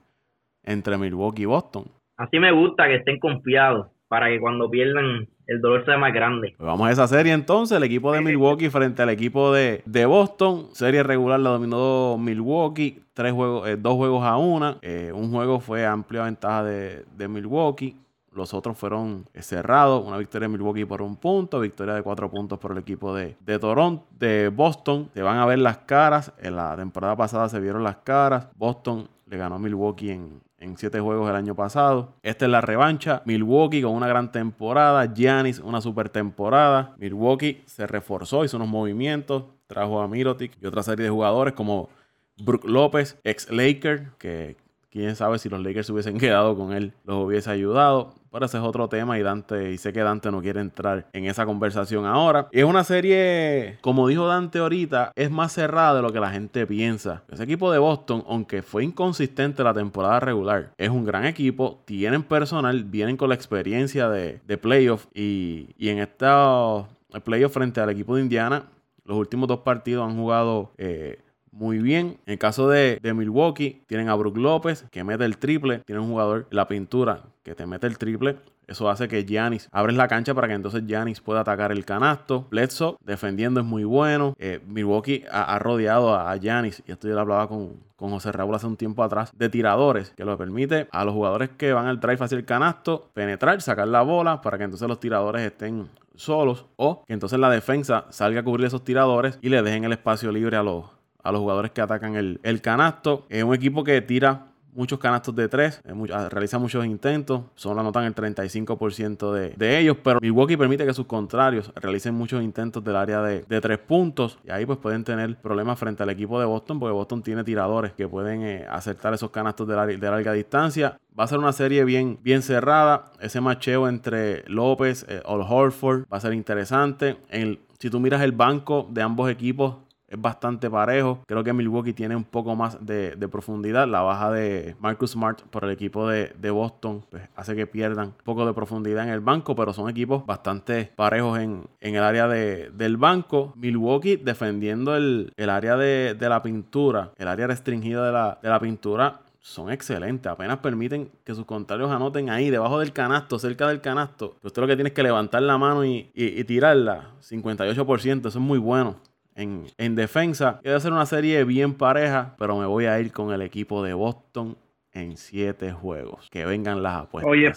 entre 0.63 0.97
Milwaukee 0.97 1.43
y 1.43 1.45
Boston. 1.45 1.85
Así 2.17 2.39
me 2.39 2.51
gusta 2.51 2.87
que 2.87 2.95
estén 2.95 3.19
confiados 3.19 3.87
para 4.07 4.27
que 4.27 4.39
cuando 4.39 4.69
pierdan 4.69 5.27
el 5.51 5.59
dolor 5.59 5.83
sea 5.83 5.97
más 5.97 6.13
grande. 6.13 6.53
Pues 6.57 6.65
vamos 6.65 6.87
a 6.87 6.91
esa 6.91 7.07
serie 7.07 7.33
entonces, 7.33 7.77
el 7.77 7.83
equipo 7.83 8.13
de 8.13 8.21
Milwaukee 8.21 8.69
frente 8.69 9.01
al 9.01 9.09
equipo 9.09 9.51
de, 9.51 10.05
Boston. 10.05 10.69
Serie 10.71 11.03
regular 11.03 11.39
la 11.39 11.51
dominó 11.51 12.17
Milwaukee, 12.17 13.01
tres 13.13 13.33
juegos, 13.33 13.67
eh, 13.67 13.75
dos 13.77 13.95
juegos 13.95 14.23
a 14.23 14.37
una. 14.37 14.77
Eh, 14.81 15.11
un 15.13 15.29
juego 15.29 15.59
fue 15.59 15.85
amplia 15.85 16.23
ventaja 16.23 16.63
de, 16.63 17.27
Milwaukee. 17.27 17.97
Los 18.33 18.53
otros 18.53 18.77
fueron 18.77 19.25
eh, 19.33 19.41
cerrados. 19.41 20.05
Una 20.05 20.17
victoria 20.17 20.47
de 20.47 20.53
Milwaukee 20.53 20.85
por 20.85 21.01
un 21.01 21.17
punto. 21.17 21.59
Victoria 21.59 21.95
de 21.95 22.01
cuatro 22.01 22.31
puntos 22.31 22.57
por 22.57 22.71
el 22.71 22.77
equipo 22.77 23.13
de, 23.13 23.35
de 23.41 23.59
Toronto. 23.59 24.05
De 24.17 24.47
Boston. 24.47 25.09
Se 25.13 25.21
van 25.21 25.37
a 25.37 25.45
ver 25.45 25.59
las 25.59 25.79
caras. 25.79 26.31
En 26.39 26.55
la 26.55 26.77
temporada 26.77 27.17
pasada 27.17 27.49
se 27.49 27.59
vieron 27.59 27.83
las 27.83 27.97
caras. 27.97 28.47
Boston 28.55 29.09
le 29.25 29.37
ganó 29.37 29.55
a 29.55 29.59
Milwaukee 29.59 30.11
en, 30.11 30.41
en 30.61 30.77
siete 30.77 30.99
juegos 30.99 31.29
el 31.29 31.35
año 31.35 31.55
pasado. 31.55 32.13
Esta 32.23 32.45
es 32.45 32.51
la 32.51 32.61
revancha. 32.61 33.23
Milwaukee 33.25 33.81
con 33.81 33.93
una 33.93 34.07
gran 34.07 34.31
temporada. 34.31 35.11
Giannis 35.13 35.59
una 35.59 35.81
super 35.81 36.07
temporada. 36.09 36.95
Milwaukee 36.97 37.61
se 37.65 37.87
reforzó, 37.87 38.45
hizo 38.45 38.57
unos 38.57 38.69
movimientos. 38.69 39.43
Trajo 39.67 40.01
a 40.01 40.07
Mirotic 40.07 40.53
y 40.61 40.65
otra 40.65 40.83
serie 40.83 41.05
de 41.05 41.09
jugadores 41.09 41.53
como 41.53 41.89
Brook 42.37 42.65
López, 42.65 43.17
ex 43.23 43.49
Laker, 43.49 44.11
que 44.17 44.57
quién 44.89 45.15
sabe 45.15 45.39
si 45.39 45.49
los 45.49 45.61
Lakers 45.61 45.89
hubiesen 45.89 46.17
quedado 46.19 46.55
con 46.55 46.73
él, 46.73 46.93
los 47.03 47.25
hubiese 47.25 47.49
ayudado. 47.49 48.13
Pero 48.31 48.45
ese 48.45 48.57
es 48.57 48.63
otro 48.63 48.87
tema 48.87 49.19
y 49.19 49.23
Dante, 49.23 49.73
y 49.73 49.77
sé 49.77 49.91
que 49.91 49.99
Dante 49.99 50.31
no 50.31 50.41
quiere 50.41 50.61
entrar 50.61 51.07
en 51.11 51.25
esa 51.25 51.45
conversación 51.45 52.05
ahora. 52.05 52.47
Y 52.51 52.59
es 52.59 52.65
una 52.65 52.85
serie, 52.85 53.77
como 53.81 54.07
dijo 54.07 54.25
Dante 54.25 54.59
ahorita, 54.59 55.11
es 55.15 55.29
más 55.29 55.51
cerrada 55.51 55.95
de 55.95 56.01
lo 56.01 56.13
que 56.13 56.19
la 56.21 56.31
gente 56.31 56.65
piensa. 56.65 57.23
Ese 57.29 57.43
equipo 57.43 57.71
de 57.71 57.79
Boston, 57.79 58.23
aunque 58.27 58.61
fue 58.61 58.85
inconsistente 58.85 59.63
la 59.63 59.73
temporada 59.73 60.21
regular, 60.21 60.71
es 60.77 60.89
un 60.89 61.03
gran 61.03 61.25
equipo, 61.25 61.81
tienen 61.83 62.23
personal, 62.23 62.85
vienen 62.85 63.17
con 63.17 63.27
la 63.27 63.35
experiencia 63.35 64.09
de, 64.09 64.39
de 64.47 64.57
playoff 64.57 65.07
y, 65.13 65.75
y 65.77 65.89
en 65.89 65.99
esta 65.99 66.85
playoff 67.25 67.53
frente 67.53 67.81
al 67.81 67.89
equipo 67.89 68.15
de 68.15 68.21
Indiana, 68.21 68.63
los 69.03 69.17
últimos 69.17 69.49
dos 69.49 69.59
partidos 69.59 70.09
han 70.09 70.15
jugado... 70.15 70.71
Eh, 70.77 71.19
muy 71.51 71.79
bien. 71.79 72.17
En 72.25 72.33
el 72.33 72.39
caso 72.39 72.69
de, 72.69 72.99
Milwaukee, 73.13 73.83
tienen 73.87 74.09
a 74.09 74.15
Brook 74.15 74.37
López, 74.37 74.85
que 74.91 75.03
mete 75.03 75.25
el 75.25 75.37
triple. 75.37 75.79
Tienen 75.79 76.03
un 76.05 76.11
jugador, 76.11 76.47
la 76.49 76.67
pintura, 76.67 77.23
que 77.43 77.55
te 77.55 77.65
mete 77.65 77.87
el 77.87 77.97
triple. 77.97 78.37
Eso 78.67 78.89
hace 78.89 79.09
que 79.09 79.25
Giannis 79.25 79.67
abres 79.73 79.97
la 79.97 80.07
cancha 80.07 80.33
para 80.33 80.47
que 80.47 80.53
entonces 80.53 80.83
Giannis 80.85 81.19
pueda 81.19 81.41
atacar 81.41 81.73
el 81.73 81.83
canasto. 81.83 82.47
Bledsoe 82.51 82.95
defendiendo 83.03 83.59
es 83.59 83.65
muy 83.65 83.83
bueno. 83.83 84.33
Eh, 84.39 84.61
Milwaukee 84.65 85.25
ha, 85.29 85.59
rodeado 85.59 86.15
a 86.15 86.33
Giannis, 86.37 86.81
y 86.87 86.91
esto 86.93 87.09
yo 87.09 87.15
lo 87.15 87.21
hablaba 87.21 87.49
con, 87.49 87.73
con 87.97 88.11
José 88.11 88.31
Raúl 88.31 88.55
hace 88.55 88.67
un 88.67 88.77
tiempo 88.77 89.03
atrás, 89.03 89.31
de 89.35 89.49
tiradores, 89.49 90.11
que 90.11 90.23
lo 90.23 90.37
permite 90.37 90.87
a 90.91 91.03
los 91.03 91.13
jugadores 91.13 91.49
que 91.57 91.73
van 91.73 91.87
al 91.87 91.99
drive 91.99 92.23
hacia 92.23 92.37
el 92.37 92.45
canasto 92.45 93.09
penetrar, 93.13 93.61
sacar 93.61 93.89
la 93.89 94.03
bola 94.03 94.41
para 94.41 94.57
que 94.57 94.63
entonces 94.63 94.87
los 94.87 94.99
tiradores 94.99 95.41
estén 95.41 95.89
solos 96.15 96.65
o 96.77 97.03
que 97.05 97.13
entonces 97.13 97.39
la 97.39 97.49
defensa 97.49 98.05
salga 98.09 98.39
a 98.41 98.43
cubrir 98.43 98.67
esos 98.67 98.83
tiradores 98.83 99.37
y 99.41 99.49
le 99.49 99.61
dejen 99.61 99.83
el 99.83 99.91
espacio 99.91 100.31
libre 100.31 100.57
a 100.57 100.63
los, 100.63 100.85
a 101.23 101.31
los 101.31 101.41
jugadores 101.41 101.71
que 101.71 101.81
atacan 101.81 102.15
el, 102.15 102.39
el 102.43 102.61
canasto. 102.61 103.25
Es 103.29 103.43
un 103.43 103.53
equipo 103.53 103.83
que 103.83 104.01
tira 104.01 104.51
muchos 104.73 104.99
canastos 104.99 105.35
de 105.35 105.47
tres, 105.47 105.81
ah, 106.13 106.29
realiza 106.29 106.57
muchos 106.57 106.85
intentos, 106.85 107.41
solo 107.55 107.81
anotan 107.81 108.05
el 108.05 108.15
35% 108.15 109.33
de, 109.33 109.49
de, 109.49 109.79
ellos, 109.79 109.97
pero 110.03 110.19
Milwaukee 110.21 110.57
permite 110.57 110.85
que 110.85 110.93
sus 110.93 111.05
contrarios 111.05 111.71
realicen 111.75 112.13
muchos 112.13 112.43
intentos 112.43 112.83
del 112.83 112.95
área 112.95 113.21
de, 113.21 113.41
de, 113.41 113.61
tres 113.61 113.79
puntos 113.79 114.39
y 114.45 114.51
ahí 114.51 114.65
pues 114.65 114.79
pueden 114.79 115.03
tener 115.03 115.35
problemas 115.37 115.77
frente 115.77 116.03
al 116.03 116.09
equipo 116.09 116.39
de 116.39 116.45
Boston 116.45 116.79
porque 116.79 116.93
Boston 116.93 117.21
tiene 117.21 117.43
tiradores 117.43 117.93
que 117.93 118.07
pueden 118.07 118.43
eh, 118.43 118.65
acertar 118.69 119.13
esos 119.13 119.29
canastos 119.31 119.67
de, 119.67 119.97
de, 119.97 120.09
larga 120.09 120.33
distancia. 120.33 120.97
Va 121.17 121.25
a 121.25 121.27
ser 121.27 121.39
una 121.39 121.51
serie 121.51 121.83
bien, 121.83 122.19
bien 122.23 122.41
cerrada, 122.41 123.11
ese 123.19 123.41
macheo 123.41 123.87
entre 123.87 124.43
López, 124.47 125.05
eh, 125.09 125.21
Horford 125.25 126.05
va 126.11 126.17
a 126.17 126.21
ser 126.21 126.33
interesante. 126.33 127.17
En 127.29 127.59
si 127.79 127.89
tú 127.89 127.99
miras 127.99 128.21
el 128.21 128.31
banco 128.31 128.87
de 128.91 129.01
ambos 129.01 129.29
equipos, 129.29 129.77
es 130.11 130.21
bastante 130.21 130.69
parejo. 130.69 131.23
Creo 131.25 131.43
que 131.43 131.53
Milwaukee 131.53 131.93
tiene 131.93 132.15
un 132.15 132.25
poco 132.25 132.55
más 132.55 132.85
de, 132.85 133.15
profundidad. 133.31 133.87
La 133.87 134.01
baja 134.01 134.31
de 134.31 134.75
Marcus 134.79 135.11
Smart 135.11 135.41
por 135.43 135.63
el 135.63 135.71
equipo 135.71 136.07
de, 136.07 136.51
Boston 136.51 137.05
pues, 137.09 137.23
hace 137.35 137.55
que 137.55 137.65
pierdan 137.65 138.07
un 138.07 138.23
poco 138.25 138.45
de 138.45 138.53
profundidad 138.53 139.05
en 139.05 139.13
el 139.13 139.21
banco, 139.21 139.55
pero 139.55 139.71
son 139.71 139.89
equipos 139.89 140.25
bastante 140.25 140.91
parejos 140.95 141.39
en, 141.39 141.63
el 141.79 142.03
área 142.03 142.27
del 142.27 142.97
banco. 142.97 143.53
Milwaukee 143.55 144.17
defendiendo 144.17 144.97
el, 144.97 145.33
área 145.37 145.77
de, 145.77 146.15
la 146.19 146.43
pintura, 146.43 147.11
el 147.17 147.29
área 147.29 147.47
restringida 147.47 148.05
de 148.05 148.11
la, 148.11 148.39
de 148.43 148.49
la 148.49 148.59
pintura 148.59 149.21
son 149.39 149.71
excelentes. 149.71 150.29
Apenas 150.29 150.59
permiten 150.59 151.09
que 151.23 151.33
sus 151.33 151.45
contrarios 151.45 151.89
anoten 151.89 152.29
ahí, 152.29 152.49
debajo 152.49 152.79
del 152.79 152.91
canasto, 152.91 153.39
cerca 153.39 153.67
del 153.69 153.79
canasto. 153.79 154.35
Usted 154.43 154.61
lo 154.61 154.67
que 154.67 154.75
tiene 154.75 154.91
que 154.91 155.03
levantar 155.03 155.41
la 155.41 155.57
mano 155.57 155.85
y, 155.85 156.11
y 156.13 156.43
tirarla. 156.43 157.11
58%, 157.21 158.19
eso 158.19 158.27
es 158.27 158.35
muy 158.35 158.59
bueno 158.59 158.97
en, 159.35 159.65
en 159.77 159.95
defensa. 159.95 160.59
Quiero 160.61 160.77
hacer 160.77 160.91
una 160.91 161.05
serie 161.05 161.43
bien 161.43 161.73
pareja, 161.73 162.35
pero 162.37 162.57
me 162.57 162.65
voy 162.65 162.85
a 162.85 162.99
ir 162.99 163.11
con 163.11 163.33
el 163.33 163.41
equipo 163.41 163.83
de 163.83 163.93
Boston 163.93 164.57
en 164.93 165.17
siete 165.17 165.71
juegos. 165.71 166.29
Que 166.29 166.45
vengan 166.45 166.83
las 166.83 167.03
apuestas. 167.03 167.31
Oye, 167.31 167.51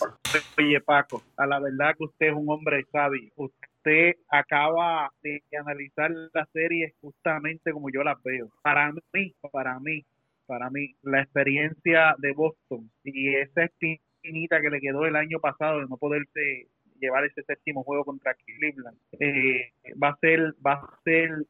oye 0.58 0.80
Paco, 0.80 1.22
a 1.36 1.46
la 1.46 1.60
verdad 1.60 1.94
que 1.96 2.04
usted 2.04 2.26
es 2.28 2.34
un 2.34 2.48
hombre 2.48 2.84
sabio. 2.90 3.30
Usted 3.36 4.14
acaba 4.28 5.10
de 5.22 5.42
analizar 5.58 6.10
la 6.32 6.46
serie 6.52 6.94
justamente 7.00 7.72
como 7.72 7.90
yo 7.90 8.02
las 8.02 8.22
veo. 8.22 8.48
Para 8.62 8.92
mí, 9.12 9.34
para 9.52 9.78
mí, 9.80 10.04
para 10.46 10.70
mí, 10.70 10.94
la 11.02 11.22
experiencia 11.22 12.14
de 12.18 12.32
Boston 12.32 12.90
y 13.02 13.34
esa 13.34 13.64
espinita 13.64 14.60
que 14.60 14.70
le 14.70 14.80
quedó 14.80 15.04
el 15.06 15.16
año 15.16 15.38
pasado 15.40 15.80
de 15.80 15.86
no 15.86 15.96
poderse 15.96 16.68
llevar 17.00 17.24
ese 17.24 17.42
séptimo 17.42 17.82
juego 17.82 18.04
contra 18.04 18.34
Cleveland 18.34 18.96
eh, 19.18 19.72
va 20.02 20.10
a 20.10 20.16
ser 20.20 20.54
va 20.64 20.74
a 20.74 21.00
ser 21.02 21.44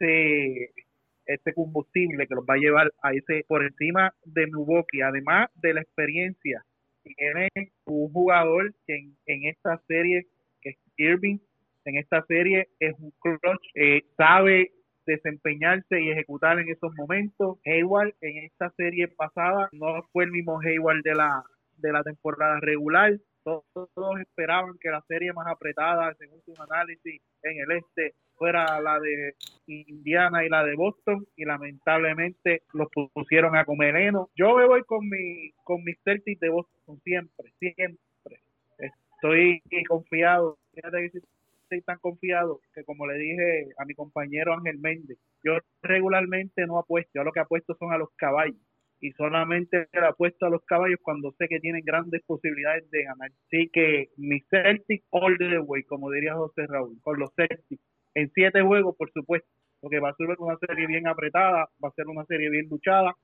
este, 0.00 1.54
combustible 1.54 2.26
que 2.26 2.34
los 2.34 2.44
va 2.44 2.54
a 2.54 2.58
llevar 2.58 2.92
a 3.02 3.12
ese 3.12 3.44
por 3.48 3.64
encima 3.64 4.14
de 4.24 4.46
Milwaukee, 4.46 5.02
además 5.02 5.50
de 5.56 5.74
la 5.74 5.80
experiencia. 5.80 6.64
Tiene 7.02 7.48
un 7.84 8.12
jugador 8.12 8.74
que 8.86 9.08
en, 9.26 9.44
esta 9.44 9.80
serie, 9.86 10.26
que 10.60 10.70
es 10.70 10.76
Irving, 10.96 11.38
en 11.84 11.98
esta 11.98 12.24
serie 12.26 12.68
es 12.80 12.94
un 12.98 13.12
clutch, 13.20 13.64
eh, 13.74 14.02
sabe 14.16 14.72
desempeñarse 15.06 16.00
y 16.00 16.10
ejecutar 16.10 16.58
en 16.58 16.68
esos 16.68 16.92
momentos. 16.94 17.58
Hayward 17.64 18.12
en 18.20 18.44
esta 18.44 18.70
serie 18.70 19.06
pasada 19.06 19.68
no 19.72 20.02
fue 20.12 20.24
el 20.24 20.32
mismo 20.32 20.60
Hayward 20.60 21.02
de 21.02 21.14
la 21.14 21.44
de 21.78 21.92
la 21.92 22.02
temporada 22.02 22.58
regular. 22.60 23.18
Todos, 23.46 24.20
esperaban 24.20 24.76
que 24.80 24.90
la 24.90 25.00
serie 25.02 25.32
más 25.32 25.46
apretada, 25.46 26.12
según 26.18 26.42
su 26.42 26.60
análisis 26.60 27.22
en 27.44 27.60
el 27.60 27.78
este, 27.78 28.14
fuera 28.34 28.80
la 28.80 28.98
de 28.98 29.34
Indiana 29.68 30.44
y 30.44 30.48
la 30.48 30.64
de 30.64 30.74
Boston 30.74 31.24
y 31.36 31.44
lamentablemente 31.44 32.62
los 32.72 32.88
pusieron 33.14 33.54
a 33.54 33.64
comer 33.64 33.94
heno. 33.94 34.30
Yo 34.34 34.56
me 34.56 34.66
voy 34.66 34.82
con 34.82 35.08
mi 35.08 35.52
con 35.62 35.84
mis 35.84 35.96
Celtics 36.02 36.40
de 36.40 36.48
Boston 36.48 37.00
siempre, 37.04 37.52
siempre. 37.60 38.40
Estoy 38.78 39.62
confiado, 39.88 40.58
fíjate 40.74 41.10
que 41.12 41.18
estoy 41.62 41.82
tan 41.82 41.98
confiado 42.00 42.60
que 42.74 42.82
como 42.82 43.06
le 43.06 43.16
dije 43.16 43.68
a 43.78 43.84
mi 43.84 43.94
compañero 43.94 44.54
Ángel 44.54 44.78
Méndez, 44.78 45.18
yo 45.44 45.52
regularmente 45.82 46.66
no 46.66 46.80
apuesto, 46.80 47.12
yo 47.14 47.22
lo 47.22 47.30
que 47.30 47.40
apuesto 47.40 47.76
son 47.76 47.92
a 47.92 47.98
los 47.98 48.10
caballos 48.16 48.65
y 49.00 49.12
solamente 49.12 49.88
le 49.92 50.06
apuesto 50.06 50.46
a 50.46 50.50
los 50.50 50.64
caballos 50.64 50.98
cuando 51.02 51.32
sé 51.38 51.48
que 51.48 51.60
tienen 51.60 51.84
grandes 51.84 52.22
posibilidades 52.26 52.90
de 52.90 53.04
ganar. 53.04 53.30
Así 53.46 53.68
que 53.72 54.10
mi 54.16 54.40
Celtic 54.50 55.04
all 55.10 55.36
the 55.38 55.58
way, 55.58 55.82
como 55.84 56.10
diría 56.10 56.34
José 56.34 56.66
Raúl, 56.66 56.98
con 57.02 57.18
los 57.18 57.30
Celtics 57.34 57.82
en 58.14 58.30
siete 58.34 58.62
juegos, 58.62 58.96
por 58.96 59.10
supuesto, 59.12 59.48
porque 59.80 60.00
va 60.00 60.10
a 60.10 60.14
ser 60.14 60.28
una 60.38 60.56
serie 60.58 60.86
bien 60.86 61.06
apretada, 61.06 61.68
va 61.84 61.88
a 61.88 61.92
ser 61.92 62.06
una 62.08 62.24
serie 62.24 62.48
bien 62.48 62.66
luchada, 62.70 63.14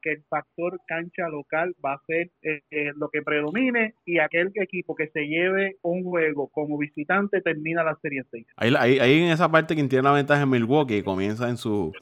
que 0.00 0.12
el 0.12 0.22
factor 0.28 0.80
cancha 0.86 1.28
local 1.28 1.74
va 1.84 1.94
a 1.94 2.02
ser 2.06 2.30
eh, 2.42 2.60
eh, 2.70 2.92
lo 2.96 3.08
que 3.08 3.22
predomine 3.22 3.94
y 4.06 4.18
aquel 4.20 4.50
equipo 4.54 4.94
que 4.94 5.08
se 5.08 5.26
lleve 5.26 5.76
un 5.82 6.04
juego 6.04 6.48
como 6.48 6.78
visitante 6.78 7.40
termina 7.40 7.82
la 7.82 7.96
serie 8.00 8.22
6. 8.30 8.46
Ahí, 8.56 8.74
ahí, 8.74 9.22
en 9.22 9.30
esa 9.30 9.50
parte 9.50 9.74
quien 9.74 9.88
tiene 9.88 10.04
la 10.04 10.12
ventaja 10.12 10.42
es 10.42 10.48
Milwaukee, 10.48 11.02
comienza 11.02 11.48
en 11.48 11.56
su 11.56 11.92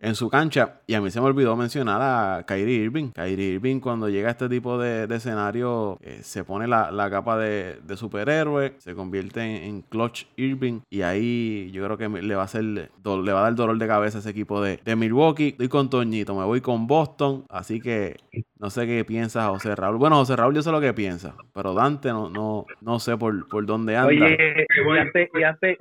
en 0.00 0.14
su 0.14 0.28
cancha. 0.28 0.80
Y 0.86 0.94
a 0.94 1.00
mí 1.00 1.10
se 1.10 1.20
me 1.20 1.26
olvidó 1.26 1.56
mencionar 1.56 2.00
a 2.02 2.44
Kyrie 2.46 2.84
Irving. 2.84 3.10
Kyrie 3.12 3.54
Irving 3.54 3.80
cuando 3.80 4.08
llega 4.08 4.28
a 4.28 4.32
este 4.32 4.48
tipo 4.48 4.78
de, 4.78 5.06
escenario 5.14 5.98
eh, 6.02 6.20
se 6.22 6.44
pone 6.44 6.66
la, 6.66 7.08
capa 7.10 7.38
de, 7.38 7.80
superhéroe, 7.96 8.74
se 8.78 8.94
convierte 8.94 9.66
en, 9.66 9.82
Clutch 9.82 10.26
Irving 10.36 10.80
y 10.90 11.02
ahí 11.02 11.70
yo 11.72 11.84
creo 11.84 11.96
que 11.96 12.08
le 12.08 12.34
va 12.34 12.42
a 12.42 12.44
hacer 12.44 12.64
le 12.64 12.88
va 13.04 13.40
a 13.40 13.42
dar 13.42 13.54
dolor 13.54 13.78
de 13.78 13.86
cabeza 13.86 14.18
a 14.18 14.20
ese 14.20 14.30
equipo 14.30 14.60
de, 14.60 14.80
de 14.84 14.96
Milwaukee. 14.96 15.48
Estoy 15.48 15.68
con 15.68 15.88
Toñito, 15.88 16.34
me 16.34 16.44
voy 16.44 16.60
con 16.60 16.86
Boston, 16.86 17.44
así 17.48 17.80
que 17.80 18.16
no 18.58 18.70
sé 18.70 18.86
qué 18.86 19.04
piensa 19.04 19.48
José 19.48 19.74
Raúl. 19.74 19.98
Bueno, 19.98 20.16
José 20.16 20.36
Raúl 20.36 20.54
yo 20.54 20.62
sé 20.62 20.70
lo 20.70 20.80
que 20.80 20.94
piensa, 20.94 21.34
pero 21.54 21.74
Dante 21.74 22.08
no 22.08 22.30
no, 22.30 22.64
no 22.80 22.98
sé 22.98 23.16
por, 23.16 23.48
por 23.48 23.66
dónde 23.66 23.96
anda. 23.96 24.08
Oye, 24.08 24.18
y 24.18 24.98
antes, 24.98 25.28
y 25.34 25.42
antes, 25.42 25.76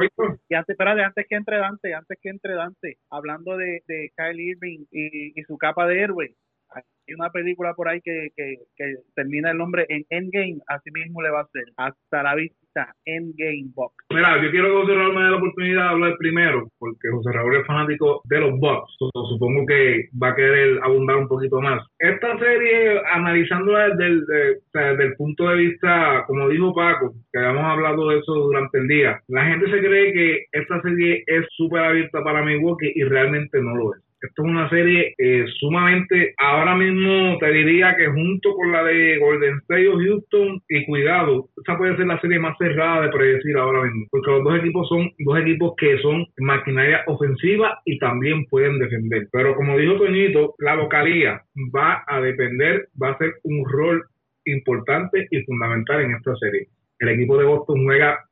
y 0.50 0.56
antes, 0.56 0.78
antes 0.80 1.26
que 1.28 1.36
entre 1.36 1.58
Dante, 1.58 1.94
antes 1.94 2.18
que 2.22 2.30
entre 2.30 2.56
Dante, 2.56 2.98
hablando 3.10 3.58
de, 3.58 3.82
de 3.88 4.12
Kyle 4.16 4.40
Irving 4.40 4.86
y, 4.92 5.40
y 5.40 5.44
su 5.44 5.58
capa 5.58 5.88
de 5.88 6.02
héroe, 6.02 6.36
hay 6.74 7.14
una 7.18 7.30
película 7.30 7.74
por 7.74 7.88
ahí 7.88 8.02
que, 8.02 8.30
que, 8.36 8.58
que, 8.76 8.96
termina 9.16 9.52
el 9.52 9.58
nombre 9.58 9.86
en 9.90 10.06
Endgame, 10.10 10.60
así 10.68 10.92
mismo 10.92 11.22
le 11.22 11.30
va 11.30 11.42
a 11.42 11.48
ser. 11.48 11.66
Hasta 11.78 12.24
la 12.24 12.36
vista, 12.36 12.58
Endgame 13.06 13.72
Box. 13.74 13.94
Mira, 14.14 14.42
yo 14.42 14.52
quiero 14.52 14.68
que 14.68 14.82
José 14.82 14.96
Raúl 14.96 15.16
me 15.16 15.30
la 15.30 15.38
oportunidad 15.38 15.84
de 15.84 15.90
hablar 15.90 16.16
primero, 16.18 16.68
porque 16.78 17.10
José 17.12 17.32
Raúl 17.32 17.56
es 17.56 17.68
fanático 17.68 18.22
de 18.26 18.40
los 18.40 18.60
Bucks. 18.60 18.96
supongo 19.30 19.66
que 19.66 20.10
va 20.22 20.30
a 20.30 20.36
querer 20.36 20.80
abundar 20.84 21.18
un 21.18 21.28
poquito 21.28 21.62
más. 21.62 21.86
Esta 22.00 22.38
serie, 22.40 23.02
analizándola 23.12 23.90
desde 23.90 24.06
el, 24.06 24.26
desde 24.74 25.04
el 25.04 25.16
punto 25.16 25.50
de 25.50 25.56
vista, 25.56 26.24
como 26.28 26.50
dijo 26.50 26.74
Paco, 26.74 27.14
que 27.32 27.40
habíamos 27.40 27.66
hablado 27.66 28.10
de 28.10 28.20
eso 28.20 28.34
durante 28.34 28.78
el 28.80 28.88
día, 28.88 29.20
la 29.28 29.46
gente 29.46 29.70
se 29.70 29.80
cree 29.80 30.14
que 30.14 30.46
esta 30.52 30.82
serie 30.82 31.24
es 31.28 31.46
súper 31.56 31.84
abierta 31.84 32.24
para 32.24 32.44
Milwaukee 32.44 32.92
y 32.96 33.04
realmente 33.04 33.62
no 33.62 33.76
lo 33.76 33.96
es. 33.96 34.05
Esto 34.22 34.44
es 34.44 34.50
una 34.50 34.70
serie 34.70 35.14
eh, 35.18 35.46
sumamente, 35.60 36.34
ahora 36.38 36.76
mismo 36.76 37.38
te 37.40 37.52
diría 37.52 37.96
que 37.96 38.08
junto 38.08 38.56
con 38.56 38.72
la 38.72 38.84
de 38.84 39.18
Golden 39.18 39.58
State 39.60 39.90
o 39.90 39.98
Houston, 39.98 40.62
y 40.70 40.86
cuidado, 40.86 41.50
esa 41.62 41.78
puede 41.78 41.98
ser 41.98 42.08
la 42.08 42.20
serie 42.22 42.40
más 42.40 42.58
cerrada 42.58 43.04
de 43.04 43.10
predecir 43.10 43.58
ahora 43.58 43.84
mismo, 43.84 44.08
porque 44.10 44.32
los 44.32 44.44
dos 44.44 44.60
equipos 44.60 44.88
son 44.88 45.12
dos 45.20 45.40
equipos 45.40 45.74
que 45.78 45.98
son 46.00 46.26
maquinaria 46.38 47.04
ofensiva 47.08 47.80
y 47.86 48.00
también 48.00 48.46
pueden 48.46 48.80
defender. 48.80 49.28
Pero 49.32 49.56
como 49.56 49.78
dijo 49.78 49.98
Toñito, 49.98 50.56
la 50.60 50.76
localía 50.76 51.42
va 51.76 52.04
a 52.08 52.22
depender, 52.22 52.88
va 53.02 53.12
a 53.12 53.18
ser 53.18 53.34
un 53.44 53.64
rol 53.70 54.04
importante 54.46 55.28
y 55.30 55.42
fundamental 55.44 56.02
en 56.02 56.12
esta 56.12 56.36
serie. 56.38 56.68
El 57.00 57.10
equipo 57.10 57.38
de 57.38 57.46
Boston 57.46 57.84
juega 57.84 58.24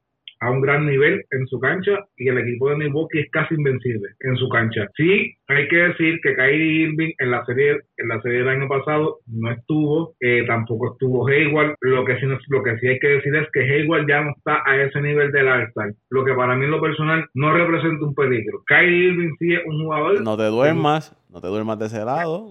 a 0.44 0.52
un 0.52 0.62
gran 0.62 0.86
nivel 0.86 1.24
en 1.32 1.48
su 1.48 1.60
cancha 1.60 2.06
y 2.18 2.28
el 2.28 2.38
equipo 2.38 2.70
de 2.70 2.76
Milwaukee 2.76 3.20
es 3.20 3.32
casi 3.32 3.56
invencible 3.56 4.10
en 4.20 4.36
su 4.36 4.50
cancha. 4.50 4.89
Sí, 4.96 5.34
hay 5.48 5.68
que 5.70 5.76
decir 5.78 6.20
que 6.22 6.36
Kyrie 6.36 6.88
Irving 6.88 7.12
en 7.18 7.32
la 7.32 7.46
serie 7.46 7.80
en 7.98 8.08
la 8.10 8.22
serie 8.22 8.39
del 8.39 8.50
año 8.50 8.68
pasado 8.68 9.20
no 9.28 9.52
estuvo, 9.52 10.16
eh, 10.20 10.44
tampoco 10.46 10.94
estuvo 10.94 11.28
Hayward. 11.28 11.76
Lo 11.82 12.04
que 12.04 12.20
sí 12.20 12.26
lo 12.50 12.64
que 12.64 12.78
sí 12.80 12.88
hay 12.88 13.00
que 13.00 13.08
decir 13.08 13.36
es 13.36 13.48
que 13.54 13.62
Hayward 13.62 14.08
ya 14.08 14.22
no 14.22 14.32
está 14.36 14.62
a 14.66 14.82
ese 14.82 15.02
nivel 15.02 15.32
del 15.32 15.48
All-Star, 15.48 15.94
lo 16.10 16.26
que 16.26 16.34
para 16.34 16.56
mí 16.56 16.66
en 16.66 16.72
lo 16.72 16.82
personal 16.82 17.26
no 17.34 17.54
representa 17.54 18.06
un 18.06 18.14
peligro. 18.14 18.64
Kyrie 18.68 19.12
Irving 19.12 19.36
sí 19.39 19.54
es 19.54 19.62
un 19.66 19.84
jugador. 19.84 20.22
No 20.22 20.36
te 20.36 20.46
duermas, 20.46 21.16
no 21.30 21.39
te 21.39 21.48
duermas 21.48 21.80
de 21.80 21.86
ese 21.86 22.04
lado. 22.04 22.50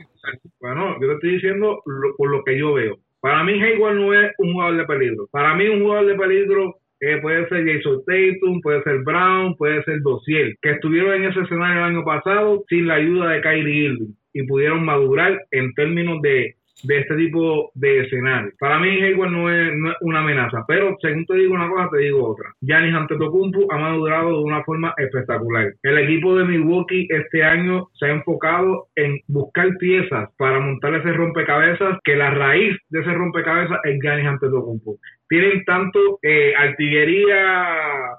Bueno, 0.61 0.97
yo 1.01 1.09
te 1.09 1.14
estoy 1.14 1.32
diciendo 1.32 1.82
por 2.16 2.30
lo 2.30 2.43
que 2.45 2.59
yo 2.59 2.72
veo. 2.72 2.97
Para 3.20 3.45
mí 3.45 3.53
Hayward 3.53 3.95
no 3.95 4.14
es 4.14 4.32
un 4.38 4.53
jugador 4.53 4.76
de 4.78 4.84
peligro. 4.84 5.28
Para 5.30 5.55
mí 5.55 5.68
un 5.68 5.82
jugador 5.82 6.07
de 6.07 6.14
peligro 6.16 6.82
puede 7.20 7.48
ser 7.48 7.66
Jason 7.66 8.03
Tatum, 8.07 8.61
puede 8.61 8.82
ser 8.82 8.98
Brown, 9.05 9.57
puede 9.57 9.82
ser 9.84 10.00
Dosiel, 10.03 10.57
que 10.62 10.70
estuvieron 10.70 11.14
en 11.14 11.24
ese 11.24 11.40
escenario 11.40 11.78
el 11.78 11.96
año 11.96 12.05
pasado 12.05 12.64
sin 12.68 12.86
la 12.86 12.94
ayuda 12.94 13.30
de 13.30 13.40
Kyrie 13.40 13.84
Irving 13.86 14.14
y 14.32 14.42
pudieron 14.44 14.84
madurar 14.84 15.40
en 15.50 15.74
términos 15.74 16.22
de 16.22 16.57
de 16.82 16.98
este 16.98 17.16
tipo 17.16 17.70
de 17.74 18.00
escenario. 18.00 18.53
Para 18.59 18.78
mí 18.78 18.88
Hayward 19.00 19.30
no 19.30 19.50
es, 19.50 19.72
no 19.76 19.90
es 19.90 19.96
una 20.00 20.20
amenaza, 20.20 20.64
pero 20.66 20.96
según 21.00 21.24
te 21.26 21.36
digo 21.36 21.55
una 21.55 21.68
cosa, 21.68 21.90
te 21.92 21.98
digo 21.98 22.28
otra. 22.28 22.53
Giannis 22.61 22.94
Antetokounmpo 22.94 23.72
ha 23.72 23.78
madurado 23.78 24.38
de 24.38 24.44
una 24.44 24.62
forma 24.64 24.94
espectacular. 24.96 25.72
El 25.82 25.98
equipo 25.98 26.36
de 26.36 26.44
Milwaukee 26.44 27.07
este 27.11 27.42
año 27.44 27.88
se 27.94 28.07
ha 28.07 28.11
enfocado 28.11 28.88
en 28.96 29.20
buscar 29.28 29.76
piezas 29.78 30.30
para 30.36 30.61
montar 30.61 30.94
ese 30.94 31.12
rompecabezas, 31.12 31.98
que 32.05 32.16
la 32.16 32.30
raíz 32.30 32.76
de 32.90 33.00
ese 33.00 33.12
rompecabezas 33.12 33.78
es 33.84 33.98
Giannis 34.00 34.26
Antetokounmpo. 34.26 34.98
Tienen 35.33 35.64
tanto 35.64 36.18
eh, 36.20 36.53
artillería, 36.55 38.18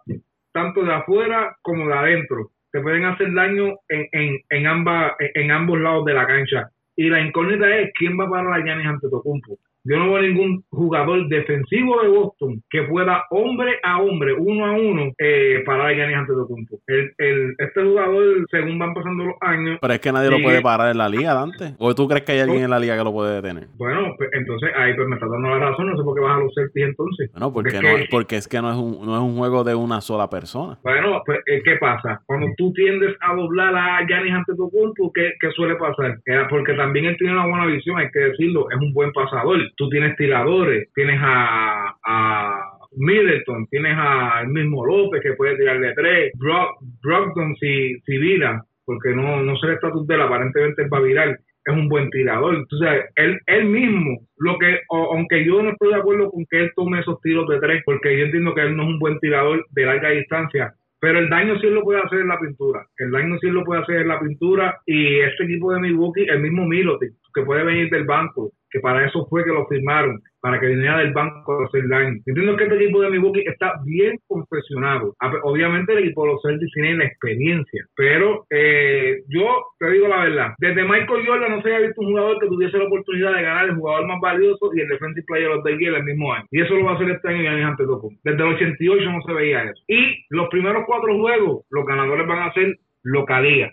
tanto 0.52 0.84
de 0.84 0.96
afuera 0.96 1.56
como 1.62 1.88
de 1.88 1.94
adentro. 1.94 2.50
Se 2.72 2.82
pueden 2.82 3.06
hacer 3.06 3.32
daño 3.36 3.76
en, 3.88 4.08
en, 4.12 4.40
en, 4.50 4.66
ambas, 4.66 5.12
en 5.20 5.52
ambos 5.52 5.80
lados 5.80 6.06
de 6.06 6.14
la 6.16 6.26
cancha. 6.26 6.72
Y 6.96 7.12
la 7.12 7.22
incógnita 7.22 7.70
es 7.78 7.92
quién 7.94 8.20
va 8.20 8.24
a 8.24 8.30
parar 8.32 8.60
a 8.60 8.64
Giannis 8.64 8.88
Antetokounmpo. 8.88 9.60
Yo 9.86 9.98
no 9.98 10.14
veo 10.14 10.22
ningún 10.22 10.64
jugador 10.70 11.28
defensivo 11.28 12.02
de 12.02 12.08
Boston 12.08 12.64
que 12.70 12.84
pueda 12.84 13.26
hombre 13.30 13.80
a 13.84 14.02
hombre, 14.02 14.34
uno 14.34 14.66
a 14.66 14.72
uno, 14.72 15.12
eh, 15.18 15.62
parar 15.66 15.88
a 15.88 15.94
Giannis 15.94 16.18
Antetokounmpo. 16.18 16.80
El, 16.88 17.12
el, 17.18 17.56
este 17.58 17.84
jugador, 17.84 18.46
según 18.50 18.80
van 18.80 18.94
pasando 18.94 19.26
los 19.26 19.36
años... 19.42 19.80
Pero 19.82 19.94
es 19.94 20.00
que 20.00 20.12
nadie 20.12 20.30
lo 20.30 20.42
puede 20.42 20.62
parar 20.62 20.92
en 20.92 20.98
la 20.98 21.10
liga, 21.10 21.34
Dante. 21.34 21.76
¿O 21.80 21.94
tú 21.94 22.08
crees 22.08 22.24
que 22.24 22.32
hay 22.32 22.40
alguien 22.40 22.64
en 22.64 22.70
la 22.70 22.80
liga 22.80 22.98
que 22.98 23.04
lo 23.04 23.12
puede 23.12 23.36
detener? 23.36 23.68
Bueno, 23.76 24.14
pues, 24.18 24.30
entonces 24.32 24.70
ahí 24.78 24.94
pues 24.94 25.08
me 25.08 25.16
está 25.16 25.28
dando 25.28 25.50
la 25.50 25.60
razón. 25.60 25.92
No 25.92 25.98
sé 25.98 26.04
por 26.04 26.16
qué 26.16 26.22
vas 26.22 26.38
a 26.38 26.40
los 26.40 26.54
Celtics 26.56 26.88
entonces. 26.88 27.32
Bueno, 27.34 27.54
porque, 27.54 27.82
no, 27.82 27.90
porque 28.10 28.36
es 28.38 28.48
que 28.48 28.62
no 28.62 28.72
es, 28.72 28.78
un, 28.78 29.06
no 29.06 29.16
es 29.16 29.22
un 29.22 29.36
juego 29.36 29.66
de 29.66 29.76
una 29.76 30.00
sola 30.00 30.30
persona. 30.30 30.80
Bueno, 30.84 31.22
pues 31.26 31.40
eh, 31.46 31.62
¿qué 31.64 31.76
pasa? 31.76 32.22
Cuando 32.26 32.48
tú 32.58 32.72
tiendes 32.72 33.16
a 33.20 33.36
doblar 33.36 33.76
a 33.76 34.06
Giannis 34.08 34.34
Antetokounmpo, 34.34 35.12
¿qué, 35.14 35.34
¿qué 35.42 35.52
suele 35.52 35.76
pasar? 35.76 36.20
Porque 36.50 36.74
también 36.74 37.06
él 37.06 37.18
tiene 37.18 37.34
una 37.34 37.48
buena 37.48 37.66
visión, 37.66 37.98
hay 37.98 38.10
que 38.12 38.20
decirlo. 38.20 38.70
Es 38.72 38.78
un 38.78 38.94
buen 38.94 39.12
pasador 39.12 39.60
tú 39.76 39.90
tienes 39.90 40.16
tiradores, 40.16 40.90
tienes 40.94 41.20
a, 41.22 41.96
a 42.06 42.74
Middleton, 42.96 43.68
tienes 43.68 43.96
al 43.98 44.48
mismo 44.48 44.86
López 44.86 45.22
que 45.22 45.34
puede 45.34 45.58
tirar 45.58 45.80
de 45.80 45.94
tres, 45.94 46.32
Brock, 46.38 46.78
Brockton 47.02 47.56
si, 47.56 48.00
si 48.02 48.18
vira, 48.18 48.64
porque 48.86 49.10
no, 49.10 49.42
no 49.42 49.56
sé 49.58 49.68
el 49.68 49.74
estatus 49.74 50.06
de 50.08 50.16
él, 50.16 50.22
aparentemente 50.22 50.88
va 50.88 50.98
a 50.98 51.02
virar, 51.02 51.40
es 51.66 51.74
un 51.74 51.88
buen 51.88 52.10
tirador. 52.10 52.56
Entonces, 52.56 53.06
él, 53.16 53.40
él 53.48 53.66
mismo, 53.66 54.20
lo 54.38 54.58
que, 54.58 54.80
aunque 54.90 55.46
yo 55.46 55.62
no 55.64 55.72
estoy 55.72 55.90
de 55.90 56.00
acuerdo 56.00 56.30
con 56.30 56.46
que 56.50 56.60
él 56.60 56.72
tome 56.76 57.00
esos 57.00 57.20
tiros 57.22 57.48
de 57.48 57.60
tres, 57.60 57.82
porque 57.86 58.18
yo 58.18 58.26
entiendo 58.26 58.54
que 58.54 58.62
él 58.62 58.76
no 58.76 58.84
es 58.84 58.90
un 58.90 59.00
buen 59.00 59.20
tirador 59.20 59.66
de 59.72 59.86
larga 59.86 60.10
distancia, 60.10 60.74
pero 61.00 61.20
el 61.20 61.30
daño 61.30 61.60
sí 61.60 61.68
lo 61.68 61.82
puede 61.82 62.00
hacer 62.00 62.20
en 62.22 62.30
la 62.30 62.40
pintura. 62.40 62.88
El 62.98 63.12
daño 63.12 63.38
sí 63.40 63.48
lo 63.48 63.66
puede 63.66 63.82
hacer 63.82 63.98
en 63.98 64.08
la 64.08 64.22
pintura. 64.22 64.80
Y 64.86 65.20
este 65.20 65.44
equipo 65.44 65.74
de 65.74 65.82
Milwaukee, 65.82 66.26
el 66.30 66.40
mismo 66.40 66.66
Milotic, 66.66 67.12
que 67.34 67.42
puede 67.42 67.66
venir 67.66 67.90
del 67.90 68.06
banco, 68.06 68.54
que 68.74 68.80
para 68.80 69.06
eso 69.06 69.28
fue 69.30 69.44
que 69.44 69.52
lo 69.52 69.68
firmaron, 69.68 70.20
para 70.42 70.60
que 70.60 70.66
viniera 70.66 70.98
del 70.98 71.14
banco 71.14 71.62
a 71.62 71.66
hacer 71.66 71.88
daño. 71.88 72.20
Entiendo 72.26 72.58
que 72.58 72.64
este 72.64 72.76
equipo 72.76 73.02
de 73.02 73.12
Milwaukee 73.12 73.44
está 73.46 73.74
bien 73.86 74.18
confesionado. 74.28 75.16
Obviamente 75.44 75.94
el 75.94 76.00
equipo 76.00 76.26
de 76.26 76.32
los 76.32 76.42
Celtics 76.42 76.74
tiene 76.74 76.98
la 76.98 77.06
experiencia, 77.06 77.86
pero 77.96 78.46
eh, 78.50 79.22
yo 79.30 79.46
te 79.78 79.92
digo 79.92 80.08
la 80.08 80.24
verdad, 80.24 80.54
desde 80.58 80.84
Michael 80.84 81.26
Jordan 81.26 81.52
no 81.52 81.62
se 81.62 81.74
había 81.74 81.88
visto 81.88 82.02
un 82.02 82.08
jugador 82.08 82.40
que 82.40 82.48
tuviese 82.48 82.78
la 82.80 82.86
oportunidad 82.86 83.36
de 83.36 83.44
ganar 83.44 83.66
el 83.66 83.76
jugador 83.76 84.08
más 84.08 84.20
valioso 84.20 84.72
y 84.74 84.82
el 84.82 84.88
Defensive 84.88 85.26
Player 85.28 85.50
of 85.50 85.64
the 85.64 85.78
Year 85.78 85.94
el 85.94 86.04
mismo 86.04 86.34
año. 86.34 86.46
Y 86.50 86.62
eso 86.62 86.74
lo 86.74 86.86
va 86.86 86.94
a 86.94 86.96
hacer 86.96 87.12
este 87.12 87.30
año 87.30 87.44
y 87.44 87.62
antes 87.62 87.88
Desde 88.24 88.44
el 88.44 88.56
88 88.56 89.12
no 89.12 89.22
se 89.22 89.34
veía 89.34 89.64
eso. 89.66 89.84
Y 89.88 90.26
los 90.30 90.50
primeros 90.50 90.84
cuatro 90.88 91.16
juegos, 91.20 91.64
los 91.70 91.86
ganadores 91.86 92.28
van 92.28 92.50
a 92.50 92.54
ser 92.54 92.80
localía. 93.04 93.72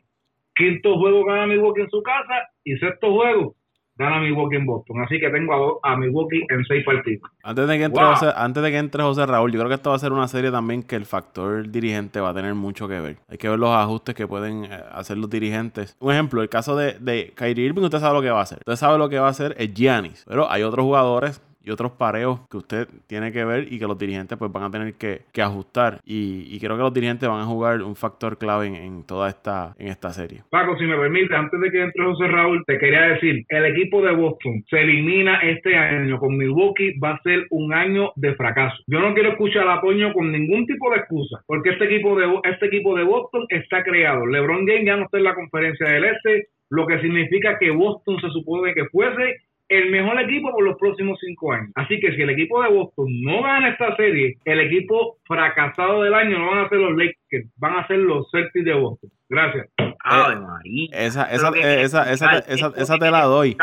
Quinto 0.54 0.98
juego 0.98 1.24
gana 1.24 1.46
Milwaukee 1.46 1.80
en 1.80 1.90
su 1.90 2.02
casa 2.02 2.48
y 2.64 2.76
sexto 2.76 3.14
juego 3.14 3.54
gana 4.00 4.20
Milwaukee 4.20 4.56
en 4.56 4.66
Boston. 4.66 5.02
Así 5.02 5.20
que 5.20 5.28
tengo 5.30 5.78
a, 5.82 5.96
Milwaukee 5.96 6.44
en 6.48 6.64
seis 6.64 6.84
partidos. 6.84 7.30
Antes 7.42 7.68
de, 7.68 7.78
que 7.78 7.84
entre 7.84 8.02
José, 8.02 8.26
antes 8.34 8.62
de 8.62 8.70
que 8.70 8.78
entre 8.78 9.02
José 9.02 9.26
Raúl, 9.26 9.52
yo 9.52 9.58
creo 9.58 9.68
que 9.68 9.74
esto 9.74 9.90
va 9.90 9.96
a 9.96 9.98
ser 9.98 10.12
una 10.12 10.26
serie 10.26 10.50
también 10.50 10.82
que 10.82 10.96
el 10.96 11.04
factor 11.04 11.70
dirigente 11.70 12.20
va 12.20 12.30
a 12.30 12.34
tener 12.34 12.54
mucho 12.54 12.88
que 12.88 12.98
ver. 12.98 13.16
Hay 13.28 13.38
que 13.38 13.48
ver 13.48 13.58
los 13.58 13.70
ajustes 13.70 14.14
que 14.14 14.26
pueden 14.26 14.64
eh, 14.64 14.70
hacer 14.92 15.18
los 15.18 15.28
dirigentes. 15.28 15.96
Un 16.00 16.12
ejemplo, 16.12 16.42
el 16.42 16.48
caso 16.48 16.76
de, 16.76 16.94
de 16.98 17.32
Kyrie 17.36 17.66
Irving, 17.66 17.82
usted 17.82 17.98
sabe 17.98 18.14
lo 18.14 18.22
que 18.22 18.30
va 18.30 18.40
a 18.40 18.42
hacer. 18.42 18.58
Usted 18.58 18.76
sabe 18.76 18.98
lo 18.98 19.08
que 19.08 19.18
va 19.18 19.26
a 19.26 19.30
hacer 19.30 19.54
es 19.58 19.72
Giannis. 19.74 20.24
Pero 20.26 20.50
hay 20.50 20.62
otros 20.62 20.84
jugadores 20.84 21.42
y 21.62 21.70
otros 21.70 21.92
pareos 21.92 22.40
que 22.50 22.56
usted 22.56 22.88
tiene 23.06 23.32
que 23.32 23.44
ver 23.44 23.72
y 23.72 23.78
que 23.78 23.86
los 23.86 23.98
dirigentes 23.98 24.38
pues 24.38 24.50
van 24.50 24.64
a 24.64 24.70
tener 24.70 24.94
que, 24.94 25.20
ajustar. 25.40 26.00
Y, 26.04 26.58
creo 26.60 26.76
que 26.76 26.82
los 26.82 26.92
dirigentes 26.92 27.28
van 27.28 27.40
a 27.40 27.46
jugar 27.46 27.80
un 27.82 27.96
factor 27.96 28.36
clave 28.36 28.66
en, 28.66 29.04
toda 29.06 29.28
esta, 29.28 29.74
en 29.78 29.88
esta 29.88 30.10
serie. 30.10 30.42
Paco, 30.50 30.76
si 30.78 30.84
me 30.84 30.96
permite, 30.96 31.34
antes 31.34 31.58
de 31.60 31.70
que 31.70 31.82
entre 31.82 32.04
José 32.04 32.28
Raúl, 32.28 32.62
te 32.66 32.78
quería 32.78 33.02
decir, 33.02 33.44
el 33.48 33.64
equipo 33.64 34.02
de 34.02 34.12
Boston 34.14 34.62
se 34.68 34.80
elimina 34.80 35.38
este 35.38 35.74
año 35.76 36.18
con 36.18 36.36
Milwaukee, 36.36 36.98
va 36.98 37.12
a 37.12 37.22
ser 37.22 37.46
un 37.50 37.72
año 37.72 38.12
de 38.16 38.34
fracaso. 38.34 38.76
Yo 38.86 39.00
no 39.00 39.14
quiero 39.14 39.30
escuchar 39.30 39.68
apoyo 39.68 40.12
con 40.12 40.30
ningún 40.30 40.66
tipo 40.66 40.90
de 40.90 40.98
excusa, 40.98 41.40
porque 41.46 41.70
este 41.70 41.86
equipo 41.86 42.18
de, 42.18 42.26
este 42.44 42.66
equipo 42.66 42.96
de 42.96 43.04
Boston 43.04 43.46
está 43.48 43.82
creado. 43.82 44.26
LeBron 44.26 44.66
James 44.66 44.84
ya 44.84 44.96
no 44.96 45.04
está 45.04 45.18
en 45.18 45.24
la 45.24 45.34
conferencia 45.34 45.86
del 45.86 46.04
Este, 46.04 46.48
lo 46.70 46.86
que 46.86 47.00
significa 47.00 47.58
que 47.58 47.70
Boston 47.70 48.20
se 48.20 48.30
supone 48.30 48.74
que 48.74 48.84
fuese 48.86 49.36
el 49.70 49.90
mejor 49.90 50.20
equipo 50.20 50.50
por 50.52 50.64
los 50.64 50.76
próximos 50.76 51.18
cinco 51.20 51.52
años. 51.52 51.70
Así 51.76 51.98
que 52.00 52.12
si 52.14 52.20
el 52.22 52.30
equipo 52.30 52.62
de 52.62 52.68
Boston 52.70 53.06
no 53.22 53.42
gana 53.42 53.68
esta 53.70 53.94
serie, 53.96 54.36
el 54.44 54.60
equipo 54.60 55.16
fracasado 55.24 56.02
del 56.02 56.12
año 56.12 56.38
no 56.38 56.50
van 56.50 56.64
a 56.64 56.68
ser 56.68 56.78
los 56.78 56.92
Lakers, 56.96 57.48
van 57.56 57.78
a 57.78 57.86
ser 57.86 57.98
los 57.98 58.28
Celtics 58.30 58.64
de 58.64 58.74
Boston. 58.74 59.10
Gracias. 59.28 59.68
Ave 60.02 60.36
María. 60.36 60.88
Esa, 60.92 61.30
esa, 61.32 61.50
eh, 61.56 61.82
esa, 61.82 62.98
te 62.98 63.10
la 63.10 63.22
doy. 63.22 63.56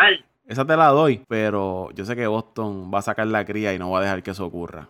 Esa 0.47 0.65
te 0.65 0.77
la 0.77 0.87
doy, 0.87 1.21
pero 1.27 1.89
yo 1.93 2.05
sé 2.05 2.15
que 2.15 2.25
Boston 2.25 2.89
va 2.93 2.99
a 2.99 3.01
sacar 3.01 3.27
la 3.27 3.43
cría 3.43 3.73
y 3.73 3.79
no 3.79 3.91
va 3.91 3.99
a 3.99 4.03
dejar 4.03 4.23
que 4.23 4.31
eso 4.31 4.45
ocurra. 4.45 4.87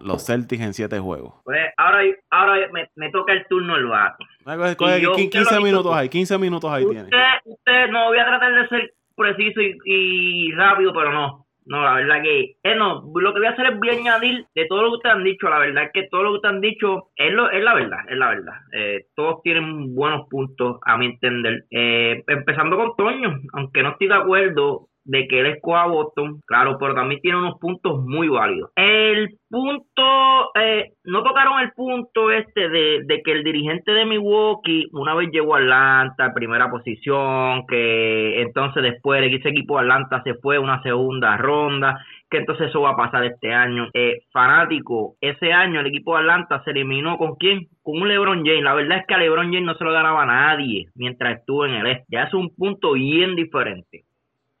Los 0.00 0.24
Celtics 0.24 0.62
en 0.62 0.72
siete 0.72 0.98
juegos. 0.98 1.34
Pues 1.44 1.58
ahora, 1.76 1.98
ahora 2.30 2.66
me, 2.72 2.88
me 2.96 3.10
toca 3.10 3.34
el 3.34 3.46
turno 3.46 3.76
el 3.76 3.86
vato. 3.86 4.24
Coge- 4.44 4.76
coge 4.76 5.00
yo- 5.02 5.14
15 5.14 5.38
usted 5.40 5.40
lo 5.42 5.48
ha 5.48 5.58
visto 5.58 5.64
minutos 5.66 5.92
tú. 5.92 5.94
ahí, 5.98 6.08
15 6.08 6.38
minutos 6.38 6.70
ahí 6.72 6.84
tiene. 6.86 7.02
Usted, 7.04 7.18
usted, 7.44 7.88
no 7.90 8.06
voy 8.06 8.18
a 8.18 8.24
tratar 8.24 8.54
de 8.54 8.68
ser 8.68 8.92
preciso 9.16 9.60
y, 9.60 9.76
y 9.84 10.52
rápido, 10.52 10.92
pero 10.92 11.12
no. 11.12 11.46
No, 11.66 11.82
la 11.82 11.94
verdad 11.94 12.22
que, 12.22 12.56
eh, 12.62 12.76
no, 12.76 13.02
lo 13.12 13.34
que 13.34 13.40
voy 13.40 13.48
a 13.48 13.50
hacer 13.50 13.66
es 13.66 13.78
voy 13.78 13.90
añadir 13.90 14.46
de 14.54 14.66
todo 14.66 14.82
lo 14.82 14.90
que 14.90 14.96
ustedes 14.98 15.16
han 15.16 15.24
dicho, 15.24 15.48
la 15.48 15.58
verdad 15.58 15.84
es 15.84 15.90
que 15.92 16.08
todo 16.08 16.22
lo 16.22 16.30
que 16.30 16.36
ustedes 16.36 16.54
han 16.54 16.60
dicho 16.60 17.08
es, 17.16 17.32
lo, 17.32 17.50
es 17.50 17.62
la 17.64 17.74
verdad, 17.74 17.98
es 18.08 18.16
la 18.16 18.28
verdad. 18.28 18.54
Eh, 18.72 19.06
todos 19.16 19.42
tienen 19.42 19.92
buenos 19.96 20.28
puntos, 20.30 20.78
a 20.86 20.96
mi 20.96 21.06
entender. 21.06 21.64
Eh, 21.72 22.22
empezando 22.28 22.76
con 22.76 22.94
Toño, 22.96 23.40
aunque 23.52 23.82
no 23.82 23.90
estoy 23.90 24.06
de 24.06 24.14
acuerdo 24.14 24.88
de 25.06 25.28
que 25.28 25.40
él 25.40 25.46
escoja 25.46 25.84
a 25.84 25.88
Boston, 25.88 26.40
claro, 26.46 26.76
pero 26.78 26.94
también 26.94 27.20
tiene 27.20 27.38
unos 27.38 27.58
puntos 27.60 28.04
muy 28.04 28.28
válidos. 28.28 28.70
El 28.74 29.30
punto, 29.48 30.50
eh, 30.60 30.92
no 31.04 31.22
tocaron 31.22 31.60
el 31.60 31.72
punto 31.72 32.30
este 32.32 32.68
de, 32.68 33.02
de 33.04 33.22
que 33.22 33.32
el 33.32 33.44
dirigente 33.44 33.92
de 33.92 34.04
Milwaukee 34.04 34.88
una 34.92 35.14
vez 35.14 35.30
llegó 35.30 35.54
a 35.54 35.58
Atlanta, 35.58 36.34
primera 36.34 36.70
posición, 36.70 37.66
que 37.66 38.42
entonces 38.42 38.82
después 38.82 39.22
ese 39.36 39.48
equipo 39.48 39.76
de 39.76 39.82
Atlanta 39.82 40.22
se 40.24 40.34
fue 40.34 40.58
una 40.58 40.82
segunda 40.82 41.36
ronda, 41.36 41.98
que 42.30 42.38
entonces 42.38 42.68
eso 42.68 42.80
va 42.80 42.90
a 42.90 42.96
pasar 42.96 43.24
este 43.24 43.52
año. 43.52 43.88
Eh, 43.94 44.22
fanático, 44.32 45.16
ese 45.20 45.52
año 45.52 45.80
el 45.80 45.86
equipo 45.86 46.14
de 46.14 46.22
Atlanta 46.22 46.62
se 46.64 46.70
eliminó 46.70 47.18
con 47.18 47.36
quién? 47.36 47.68
Con 47.82 48.02
un 48.02 48.08
LeBron 48.08 48.44
James. 48.44 48.62
La 48.62 48.74
verdad 48.74 48.98
es 48.98 49.06
que 49.06 49.14
a 49.14 49.18
LeBron 49.18 49.52
James 49.52 49.64
no 49.64 49.74
se 49.74 49.84
lo 49.84 49.92
ganaba 49.92 50.22
a 50.22 50.26
nadie 50.26 50.86
mientras 50.94 51.38
estuvo 51.38 51.66
en 51.66 51.74
el 51.74 51.86
este. 51.86 52.04
Ya 52.08 52.24
es 52.24 52.34
un 52.34 52.54
punto 52.54 52.92
bien 52.92 53.36
diferente. 53.36 54.04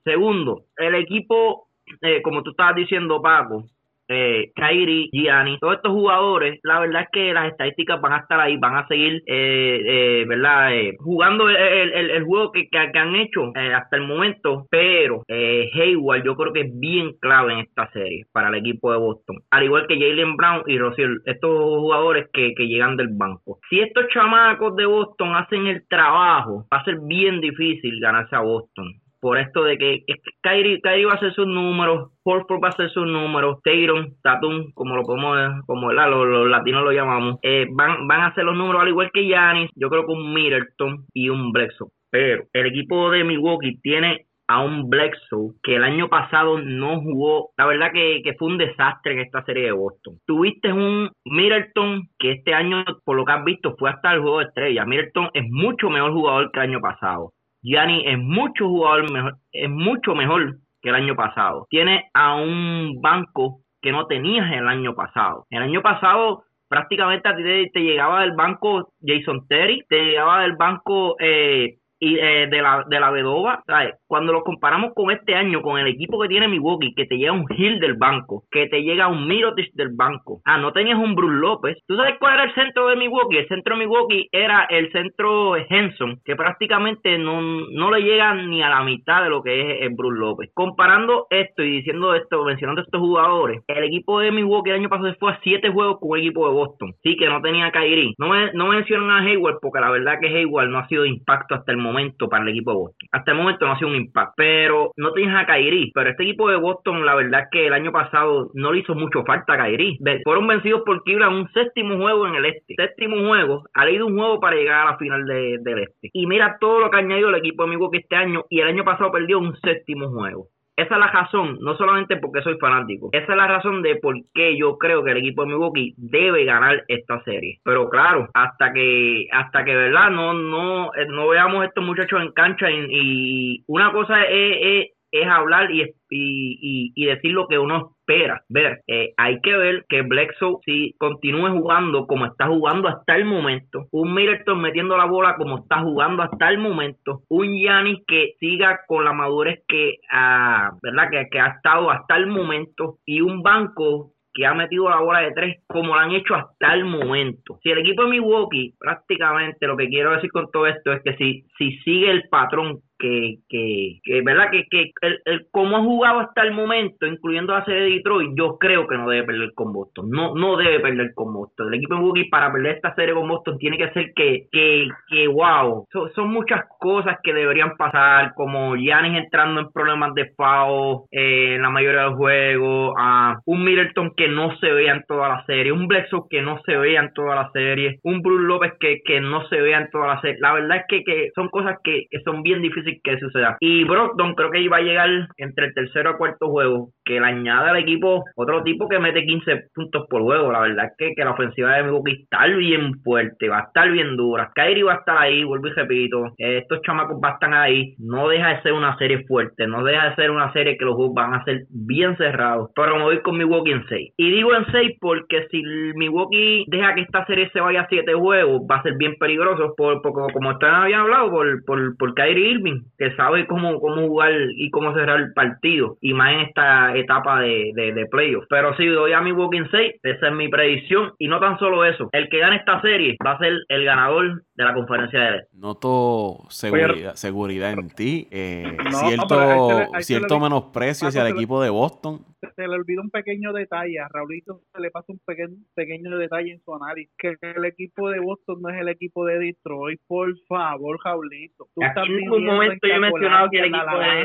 Segundo, 0.06 0.66
el 0.76 0.94
equipo, 0.94 1.66
eh, 2.00 2.22
como 2.22 2.44
tú 2.44 2.50
estabas 2.50 2.76
diciendo, 2.76 3.20
Paco, 3.20 3.64
eh, 4.08 4.52
Kyrie, 4.54 5.08
Gianni, 5.12 5.58
todos 5.58 5.74
estos 5.74 5.90
jugadores, 5.90 6.60
la 6.62 6.78
verdad 6.78 7.02
es 7.02 7.08
que 7.12 7.32
las 7.32 7.48
estadísticas 7.48 8.00
van 8.00 8.12
a 8.12 8.18
estar 8.18 8.38
ahí, 8.38 8.56
van 8.56 8.76
a 8.76 8.86
seguir, 8.86 9.22
eh, 9.26 9.80
eh, 9.84 10.24
¿verdad? 10.28 10.76
Eh, 10.76 10.96
jugando 11.00 11.48
el, 11.48 12.22
juego 12.24 12.52
que, 12.52 12.68
han 12.72 13.16
hecho 13.16 13.52
eh, 13.56 13.74
hasta 13.74 13.96
el 13.96 14.06
momento, 14.06 14.66
pero 14.70 15.24
eh, 15.26 15.68
Hayward 15.74 16.24
yo 16.24 16.36
creo 16.36 16.52
que 16.52 16.60
es 16.60 16.78
bien 16.78 17.14
clave 17.20 17.54
en 17.54 17.58
esta 17.60 17.90
serie 17.90 18.26
para 18.32 18.48
el 18.50 18.54
equipo 18.54 18.92
de 18.92 18.98
Boston, 18.98 19.38
al 19.50 19.64
igual 19.64 19.88
que 19.88 19.98
Jalen 19.98 20.36
Brown 20.36 20.62
y 20.66 20.78
Rosier, 20.78 21.10
estos 21.24 21.50
jugadores 21.50 22.28
que, 22.32 22.54
que 22.54 22.68
llegan 22.68 22.96
del 22.96 23.08
banco. 23.10 23.58
Si 23.68 23.80
estos 23.80 24.06
chamacos 24.14 24.76
de 24.76 24.86
Boston 24.86 25.34
hacen 25.34 25.66
el 25.66 25.84
trabajo, 25.88 26.64
va 26.72 26.78
a 26.78 26.84
ser 26.84 26.98
bien 27.02 27.40
difícil 27.40 27.98
ganarse 28.00 28.36
a 28.36 28.40
Boston 28.40 29.00
por 29.26 29.38
esto 29.38 29.64
de 29.64 29.76
que, 29.76 30.04
es 30.06 30.22
que 30.22 30.30
Kyrie, 30.40 31.04
va 31.04 31.14
a 31.14 31.16
hacer 31.16 31.32
sus 31.32 31.48
números, 31.48 32.12
Horford 32.22 32.62
va 32.62 32.68
a 32.68 32.70
hacer 32.70 32.88
sus 32.90 33.08
números, 33.08 33.58
Tatum, 33.64 34.14
Tatum, 34.22 34.70
como 34.72 34.94
lo 34.94 35.02
podemos, 35.02 35.64
como. 35.66 35.90
Los, 35.90 36.28
los 36.28 36.48
latinos 36.48 36.84
lo 36.84 36.92
llamamos, 36.92 37.36
eh, 37.42 37.66
van, 37.72 38.06
van 38.06 38.20
a 38.20 38.26
hacer 38.26 38.44
los 38.44 38.56
números 38.56 38.82
al 38.82 38.88
igual 38.88 39.10
que 39.12 39.24
Giannis, 39.24 39.68
yo 39.74 39.90
creo 39.90 40.06
que 40.06 40.12
un 40.12 40.32
Middleton 40.32 41.06
y 41.12 41.28
un 41.28 41.50
Bledsoe. 41.50 41.88
Pero 42.08 42.44
el 42.52 42.66
equipo 42.66 43.10
de 43.10 43.24
Milwaukee 43.24 43.80
tiene 43.82 44.26
a 44.46 44.62
un 44.62 44.88
Bledsoe 44.88 45.54
que 45.60 45.74
el 45.74 45.82
año 45.82 46.08
pasado 46.08 46.60
no 46.60 47.00
jugó, 47.00 47.50
la 47.56 47.66
verdad 47.66 47.90
que, 47.92 48.20
que 48.22 48.34
fue 48.34 48.46
un 48.46 48.58
desastre 48.58 49.14
en 49.14 49.18
esta 49.22 49.42
serie 49.42 49.64
de 49.64 49.72
Boston. 49.72 50.20
Tuviste 50.24 50.72
un 50.72 51.10
Middleton 51.24 52.02
que 52.16 52.30
este 52.30 52.54
año, 52.54 52.84
por 53.04 53.16
lo 53.16 53.24
que 53.24 53.32
has 53.32 53.44
visto, 53.44 53.74
fue 53.76 53.90
hasta 53.90 54.12
el 54.12 54.20
juego 54.20 54.38
de 54.38 54.44
estrella. 54.44 54.84
Middleton 54.84 55.30
es 55.34 55.46
mucho 55.50 55.90
mejor 55.90 56.12
jugador 56.12 56.52
que 56.52 56.60
el 56.60 56.70
año 56.70 56.80
pasado. 56.80 57.32
Gianni 57.62 58.02
es 58.06 58.18
mucho 58.18 58.68
jugador 58.68 59.10
mejor, 59.12 59.36
es 59.52 59.70
mucho 59.70 60.14
mejor 60.14 60.56
que 60.80 60.90
el 60.90 60.94
año 60.94 61.16
pasado. 61.16 61.66
Tiene 61.68 62.10
a 62.14 62.36
un 62.36 63.00
banco 63.00 63.60
que 63.80 63.92
no 63.92 64.06
tenías 64.06 64.50
el 64.52 64.68
año 64.68 64.94
pasado. 64.94 65.46
El 65.50 65.62
año 65.62 65.82
pasado 65.82 66.44
prácticamente 66.68 67.28
a 67.28 67.36
ti 67.36 67.42
te, 67.42 67.70
te 67.72 67.80
llegaba 67.80 68.22
del 68.22 68.32
banco 68.32 68.92
Jason 69.00 69.46
Terry, 69.48 69.84
te 69.88 70.04
llegaba 70.04 70.42
del 70.42 70.56
banco 70.56 71.16
eh, 71.20 71.78
y 72.06 72.18
eh, 72.20 72.46
de 72.48 72.62
la 72.62 72.84
de 72.86 73.00
la 73.00 73.10
Vedova, 73.10 73.62
¿sabes? 73.66 73.94
Cuando 74.06 74.32
lo 74.32 74.42
comparamos 74.42 74.92
con 74.94 75.10
este 75.10 75.34
año, 75.34 75.60
con 75.60 75.78
el 75.78 75.88
equipo 75.88 76.20
que 76.20 76.28
tiene 76.28 76.46
Milwaukee, 76.46 76.94
que 76.94 77.06
te 77.06 77.16
llega 77.16 77.32
un 77.32 77.46
Hill 77.48 77.80
del 77.80 77.94
banco, 77.94 78.44
que 78.50 78.68
te 78.68 78.82
llega 78.82 79.08
un 79.08 79.26
Mirotic 79.26 79.72
del 79.74 79.90
banco. 79.94 80.40
Ah, 80.44 80.58
no 80.58 80.72
tenías 80.72 80.98
un 80.98 81.16
Bruce 81.16 81.34
López. 81.34 81.78
¿Tú 81.86 81.96
sabes 81.96 82.14
cuál 82.20 82.34
era 82.34 82.44
el 82.44 82.54
centro 82.54 82.88
de 82.88 82.96
Milwaukee? 82.96 83.38
El 83.38 83.48
centro 83.48 83.74
de 83.74 83.80
Milwaukee 83.80 84.28
era 84.30 84.66
el 84.70 84.92
centro 84.92 85.56
Henson, 85.56 86.20
que 86.24 86.36
prácticamente 86.36 87.18
no, 87.18 87.40
no 87.40 87.90
le 87.90 88.02
llega 88.02 88.34
ni 88.34 88.62
a 88.62 88.68
la 88.68 88.84
mitad 88.84 89.24
de 89.24 89.30
lo 89.30 89.42
que 89.42 89.60
es 89.60 89.82
el 89.82 89.94
Bruce 89.96 90.18
López. 90.18 90.50
Comparando 90.54 91.26
esto 91.30 91.64
y 91.64 91.70
diciendo 91.70 92.14
esto, 92.14 92.44
mencionando 92.44 92.82
estos 92.82 93.00
jugadores, 93.00 93.62
el 93.66 93.84
equipo 93.84 94.20
de 94.20 94.30
Milwaukee 94.30 94.70
el 94.70 94.76
año 94.76 94.88
pasado 94.88 95.12
fue 95.18 95.32
a 95.32 95.40
siete 95.42 95.70
juegos 95.70 95.98
con 95.98 96.16
el 96.16 96.24
equipo 96.24 96.46
de 96.46 96.54
Boston. 96.54 96.94
Sí, 97.02 97.16
que 97.16 97.28
no 97.28 97.42
tenía 97.42 97.72
Kyrie. 97.72 98.14
No, 98.18 98.28
me, 98.28 98.52
no 98.52 98.68
mencionan 98.68 99.10
a 99.10 99.26
Hayward 99.26 99.58
porque 99.60 99.80
la 99.80 99.90
verdad 99.90 100.18
que 100.20 100.28
Hayward 100.28 100.68
no 100.68 100.78
ha 100.78 100.88
sido 100.88 101.02
de 101.02 101.08
impacto 101.08 101.56
hasta 101.56 101.72
el 101.72 101.78
momento 101.78 101.95
para 102.28 102.42
el 102.44 102.50
equipo 102.50 102.70
de 102.72 102.76
Boston. 102.78 103.08
Hasta 103.12 103.30
el 103.32 103.36
momento 103.38 103.66
no 103.66 103.72
ha 103.72 103.78
sido 103.78 103.90
un 103.90 103.96
impacto. 103.96 104.34
Pero 104.36 104.90
no 104.96 105.12
tienes 105.12 105.34
a 105.36 105.46
Kyrie. 105.46 105.90
Pero 105.94 106.10
este 106.10 106.22
equipo 106.24 106.48
de 106.50 106.56
Boston, 106.56 107.04
la 107.06 107.14
verdad 107.14 107.42
es 107.42 107.48
que 107.50 107.66
el 107.66 107.72
año 107.72 107.92
pasado 107.92 108.50
no 108.54 108.72
le 108.72 108.80
hizo 108.80 108.94
mucho 108.94 109.24
falta 109.24 109.54
a. 109.54 109.98
Ve- 110.00 110.20
Fueron 110.24 110.46
vencidos 110.46 110.82
por 110.84 111.02
Cleveland 111.02 111.36
un 111.36 111.48
séptimo 111.52 111.96
juego 111.96 112.26
en 112.26 112.34
el 112.36 112.44
este. 112.46 112.74
Séptimo 112.76 113.16
juego. 113.26 113.64
Ha 113.74 113.84
leído 113.84 114.06
un 114.06 114.16
juego 114.16 114.40
para 114.40 114.56
llegar 114.56 114.86
a 114.86 114.90
la 114.92 114.98
final 114.98 115.24
de- 115.26 115.58
del 115.60 115.78
este. 115.80 116.10
Y 116.12 116.26
mira 116.26 116.56
todo 116.60 116.80
lo 116.80 116.90
que 116.90 116.96
ha 116.96 117.00
añadido 117.00 117.28
el 117.30 117.36
equipo 117.36 117.64
de 117.64 117.70
Milwaukee 117.70 117.98
este 117.98 118.16
año. 118.16 118.44
Y 118.48 118.60
el 118.60 118.68
año 118.68 118.84
pasado 118.84 119.10
perdió 119.10 119.38
un 119.38 119.56
séptimo 119.56 120.08
juego. 120.10 120.48
Esa 120.76 120.94
es 120.94 121.00
la 121.00 121.10
razón, 121.10 121.56
no 121.60 121.74
solamente 121.76 122.18
porque 122.18 122.42
soy 122.42 122.58
fanático, 122.58 123.08
esa 123.12 123.32
es 123.32 123.36
la 123.36 123.46
razón 123.46 123.80
de 123.80 123.96
por 123.96 124.14
qué 124.34 124.58
yo 124.58 124.76
creo 124.76 125.02
que 125.02 125.12
el 125.12 125.18
equipo 125.18 125.42
de 125.42 125.48
Milwaukee 125.48 125.94
debe 125.96 126.44
ganar 126.44 126.84
esta 126.88 127.22
serie. 127.24 127.60
Pero 127.64 127.88
claro, 127.88 128.28
hasta 128.34 128.74
que, 128.74 129.26
hasta 129.32 129.64
que 129.64 129.74
verdad, 129.74 130.10
no, 130.10 130.34
no, 130.34 130.94
eh, 130.94 131.06
no 131.08 131.28
veamos 131.28 131.64
estos 131.64 131.82
muchachos 131.82 132.20
en 132.20 132.32
cancha 132.32 132.70
y, 132.70 132.86
y 132.90 133.64
una 133.68 133.90
cosa 133.90 134.22
es, 134.24 134.56
es, 134.60 134.95
es 135.20 135.28
hablar 135.28 135.70
y, 135.70 135.82
y, 136.10 136.92
y, 136.94 137.06
decir 137.06 137.32
lo 137.32 137.46
que 137.48 137.58
uno 137.58 137.92
espera. 138.00 138.42
Ver, 138.48 138.80
eh, 138.86 139.12
hay 139.16 139.40
que 139.40 139.56
ver 139.56 139.84
que 139.88 140.02
Bledsoe 140.02 140.58
si 140.64 140.94
continúe 140.98 141.50
jugando 141.50 142.06
como 142.06 142.26
está 142.26 142.46
jugando 142.46 142.88
hasta 142.88 143.16
el 143.16 143.24
momento, 143.24 143.86
un 143.90 144.14
Middleton 144.14 144.60
metiendo 144.60 144.96
la 144.96 145.06
bola 145.06 145.36
como 145.36 145.58
está 145.58 145.80
jugando 145.80 146.22
hasta 146.22 146.48
el 146.48 146.58
momento, 146.58 147.22
un 147.28 147.48
Giannis 147.56 148.00
que 148.06 148.34
siga 148.38 148.80
con 148.86 149.04
la 149.04 149.12
madurez 149.12 149.62
que, 149.68 149.96
ah, 150.12 150.70
¿verdad? 150.82 151.10
que, 151.10 151.26
que 151.30 151.40
ha 151.40 151.48
estado 151.48 151.90
hasta 151.90 152.16
el 152.16 152.26
momento 152.26 152.98
y 153.04 153.20
un 153.20 153.42
banco 153.42 154.12
que 154.36 154.44
ha 154.44 154.52
metido 154.52 154.90
la 154.90 155.00
bola 155.00 155.20
de 155.20 155.32
tres 155.32 155.56
como 155.66 155.94
lo 155.94 156.00
han 156.00 156.12
hecho 156.12 156.34
hasta 156.34 156.74
el 156.74 156.84
momento. 156.84 157.58
Si 157.62 157.70
el 157.70 157.78
equipo 157.78 158.02
de 158.02 158.10
Milwaukee, 158.10 158.74
prácticamente 158.78 159.66
lo 159.66 159.78
que 159.78 159.88
quiero 159.88 160.12
decir 160.12 160.30
con 160.30 160.50
todo 160.52 160.66
esto 160.66 160.92
es 160.92 161.02
que 161.02 161.16
si, 161.16 161.46
si 161.56 161.78
sigue 161.78 162.10
el 162.10 162.28
patrón 162.28 162.80
que, 162.98 163.36
que, 163.48 164.00
que 164.02 164.22
verdad 164.22 164.50
que, 164.50 164.64
que 164.70 164.90
el, 165.02 165.20
el 165.24 165.46
cómo 165.50 165.76
ha 165.76 165.82
jugado 165.82 166.20
hasta 166.20 166.42
el 166.42 166.52
momento, 166.52 167.06
incluyendo 167.06 167.52
la 167.52 167.64
serie 167.64 167.82
de 167.82 167.90
Detroit, 167.96 168.30
yo 168.36 168.56
creo 168.58 168.86
que 168.86 168.96
no 168.96 169.08
debe 169.08 169.26
perder 169.26 169.52
con 169.54 169.72
Boston. 169.72 170.10
No, 170.10 170.34
no 170.34 170.56
debe 170.56 170.80
perder 170.80 171.12
con 171.14 171.32
Boston. 171.32 171.68
El 171.68 171.74
equipo 171.74 171.94
de 171.94 172.00
Milwaukee 172.00 172.28
para 172.28 172.52
perder 172.52 172.76
esta 172.76 172.94
serie 172.94 173.14
con 173.14 173.28
Boston 173.28 173.58
tiene 173.58 173.78
que 173.78 173.90
ser 173.90 174.12
que, 174.14 174.46
que, 174.50 174.88
que 175.08 175.28
wow, 175.28 175.86
son, 175.92 176.10
son 176.14 176.30
muchas 176.30 176.64
cosas 176.78 177.18
que 177.22 177.34
deberían 177.34 177.76
pasar, 177.76 178.32
como 178.34 178.76
Giannis 178.76 179.18
entrando 179.18 179.60
en 179.60 179.72
problemas 179.72 180.14
de 180.14 180.32
foul 180.36 181.04
eh, 181.10 181.54
en 181.56 181.62
la 181.62 181.70
mayoría 181.70 182.00
de 182.00 182.06
los 182.08 182.16
juegos, 182.16 182.94
a 182.98 183.38
un 183.44 183.64
Middleton 183.64 184.12
que 184.16 184.28
no 184.28 184.56
se 184.58 184.72
vea 184.72 184.94
en 184.94 185.04
toda 185.06 185.28
la 185.28 185.44
serie, 185.44 185.72
un 185.72 185.86
Bledsoe 185.86 186.26
que 186.30 186.42
no 186.42 186.60
se 186.64 186.76
vea 186.76 187.00
en 187.00 187.12
toda 187.12 187.34
la 187.34 187.50
serie, 187.52 187.98
un 188.02 188.22
Bruce 188.22 188.44
López 188.44 188.72
que, 188.80 189.00
que 189.04 189.20
no 189.20 189.46
se 189.48 189.60
vea 189.60 189.78
en 189.78 189.90
toda 189.90 190.06
la 190.08 190.20
serie. 190.20 190.38
La 190.40 190.54
verdad 190.54 190.78
es 190.78 190.84
que, 190.88 191.04
que 191.04 191.30
son 191.34 191.48
cosas 191.48 191.76
que, 191.82 192.06
que 192.10 192.20
son 192.20 192.42
bien 192.42 192.62
difíciles 192.62 192.85
que 193.02 193.18
suceda. 193.18 193.56
Y 193.60 193.84
Brogdon 193.84 194.34
creo 194.34 194.50
que 194.50 194.60
iba 194.60 194.78
a 194.78 194.82
llegar 194.82 195.08
entre 195.36 195.66
el 195.66 195.74
tercero 195.74 196.10
y 196.10 196.16
cuarto 196.16 196.48
juego, 196.48 196.90
que 197.06 197.20
le 197.20 197.26
añade 197.26 197.70
al 197.70 197.76
equipo 197.78 198.24
otro 198.36 198.62
tipo 198.64 198.88
que 198.88 198.98
mete 198.98 199.24
15 199.24 199.68
puntos 199.74 200.06
por 200.10 200.22
juego. 200.22 200.52
La 200.52 200.60
verdad 200.60 200.86
es 200.86 200.92
que, 200.98 201.14
que 201.14 201.24
la 201.24 201.30
ofensiva 201.32 201.74
de 201.76 201.84
Milwaukee 201.84 202.22
está 202.24 202.46
bien 202.46 203.00
fuerte, 203.04 203.48
va 203.48 203.58
a 203.60 203.62
estar 203.68 203.90
bien 203.90 204.16
dura. 204.16 204.50
Kyrie 204.54 204.82
va 204.84 204.94
a 204.94 204.96
estar 204.96 205.16
ahí, 205.18 205.44
vuelvo 205.44 205.68
y 205.68 205.72
repito. 205.72 206.26
Eh, 206.38 206.58
estos 206.58 206.82
chamacos 206.82 207.20
van 207.20 207.32
a 207.32 207.34
estar 207.36 207.54
ahí. 207.54 207.94
No 207.98 208.28
deja 208.28 208.48
de 208.56 208.62
ser 208.62 208.72
una 208.72 208.96
serie 208.98 209.24
fuerte, 209.26 209.66
no 209.68 209.84
deja 209.84 210.10
de 210.10 210.16
ser 210.16 210.30
una 210.32 210.52
serie 210.52 210.76
que 210.76 210.84
los 210.84 210.96
juegos 210.96 211.14
van 211.14 211.34
a 211.34 211.44
ser 211.44 211.62
bien 211.70 212.16
cerrados. 212.16 212.70
Pero 212.74 212.96
me 212.96 213.04
voy 213.04 213.20
con 213.22 213.38
Milwaukee 213.38 213.72
en 213.72 213.86
6. 213.88 214.12
Y 214.16 214.30
digo 214.32 214.54
en 214.54 214.66
6 214.72 214.98
porque 215.00 215.46
si 215.50 215.62
Milwaukee 215.94 216.64
deja 216.68 216.94
que 216.94 217.02
esta 217.02 217.24
serie 217.26 217.48
se 217.52 217.60
vaya 217.60 217.82
a 217.82 217.88
7 217.88 218.12
juegos, 218.14 218.62
va 218.70 218.76
a 218.76 218.82
ser 218.82 218.94
bien 218.96 219.14
peligroso. 219.18 219.74
Por, 219.76 220.02
por- 220.02 220.32
como 220.32 220.50
ustedes 220.50 220.72
habían 220.72 221.02
hablado, 221.02 221.30
por, 221.30 221.64
por, 221.64 221.96
por 221.96 222.14
Kyrie 222.14 222.50
Irving, 222.50 222.80
que 222.98 223.14
sabe 223.16 223.46
cómo, 223.46 223.80
cómo 223.80 224.06
jugar 224.08 224.32
y 224.56 224.70
cómo 224.70 224.92
cerrar 224.94 225.20
el 225.20 225.32
partido. 225.32 225.96
Y 226.00 226.12
más 226.14 226.32
en 226.34 226.40
esta 226.40 226.95
etapa 227.00 227.40
de, 227.40 227.72
de, 227.74 227.92
de 227.92 228.06
playoffs. 228.06 228.46
Pero 228.48 228.76
si 228.76 228.86
doy 228.86 229.12
a 229.12 229.20
Milwaukee 229.20 229.58
en 229.58 229.70
6, 229.70 229.94
esa 230.02 230.28
es 230.28 230.32
mi 230.34 230.48
predicción. 230.48 231.12
Y 231.18 231.28
no 231.28 231.40
tan 231.40 231.58
solo 231.58 231.84
eso, 231.84 232.08
el 232.12 232.28
que 232.28 232.38
gane 232.38 232.56
esta 232.56 232.80
serie 232.80 233.16
va 233.24 233.32
a 233.32 233.38
ser 233.38 233.58
el 233.68 233.84
ganador 233.84 234.42
de 234.56 234.64
la 234.64 234.72
conferencia 234.74 235.20
de 235.20 235.36
este. 235.38 235.48
Noto 235.58 236.38
seguridad, 236.48 237.14
seguridad 237.14 237.72
en 237.72 237.90
ti. 237.90 238.26
Eh, 238.30 238.76
No, 238.90 238.90
cierto 239.08 239.38
ahí 239.38 239.68
le- 239.78 239.82
ahí 239.96 240.02
se 240.02 240.14
cierto 240.14 240.34
le- 240.36 240.40
menosprecio 240.40 241.08
hacia 241.08 241.20
el 241.22 241.28
le- 241.28 241.34
equipo 241.34 241.60
de 241.62 241.68
Boston. 241.70 242.24
se 242.54 242.62
le 242.66 242.74
olvida 242.74 243.02
un 243.02 243.10
pequeño 243.10 243.52
detalle, 243.52 243.98
a 244.00 244.08
Raulito 244.08 244.60
se 244.72 244.80
le 244.80 244.90
pasa 244.90 245.12
un 245.12 245.18
pequeño, 245.26 245.56
pequeño 245.74 246.16
detalle 246.16 246.52
en 246.52 246.60
su 246.60 246.74
análisis, 246.74 247.12
que 247.18 247.34
el 247.42 247.64
equipo 247.66 248.08
de 248.08 248.20
Boston 248.20 248.62
no 248.62 248.68
es 248.70 248.80
el 248.80 248.88
equipo 248.88 249.26
de 249.26 249.38
Detroit, 249.38 250.00
por 250.06 250.32
favor, 250.48 250.98
Raulito. 251.04 251.66
Tú 251.74 251.82
Aquí 251.84 252.00
en 252.08 252.16
ningún 252.16 252.38
viviendo 252.38 252.52
momento 252.52 252.86
en 252.86 252.90
yo 252.92 252.96
he 252.96 253.00
mencionado 253.00 253.48
que 253.50 253.58
el 253.58 253.64
equipo 253.66 253.98
de-. 253.98 254.22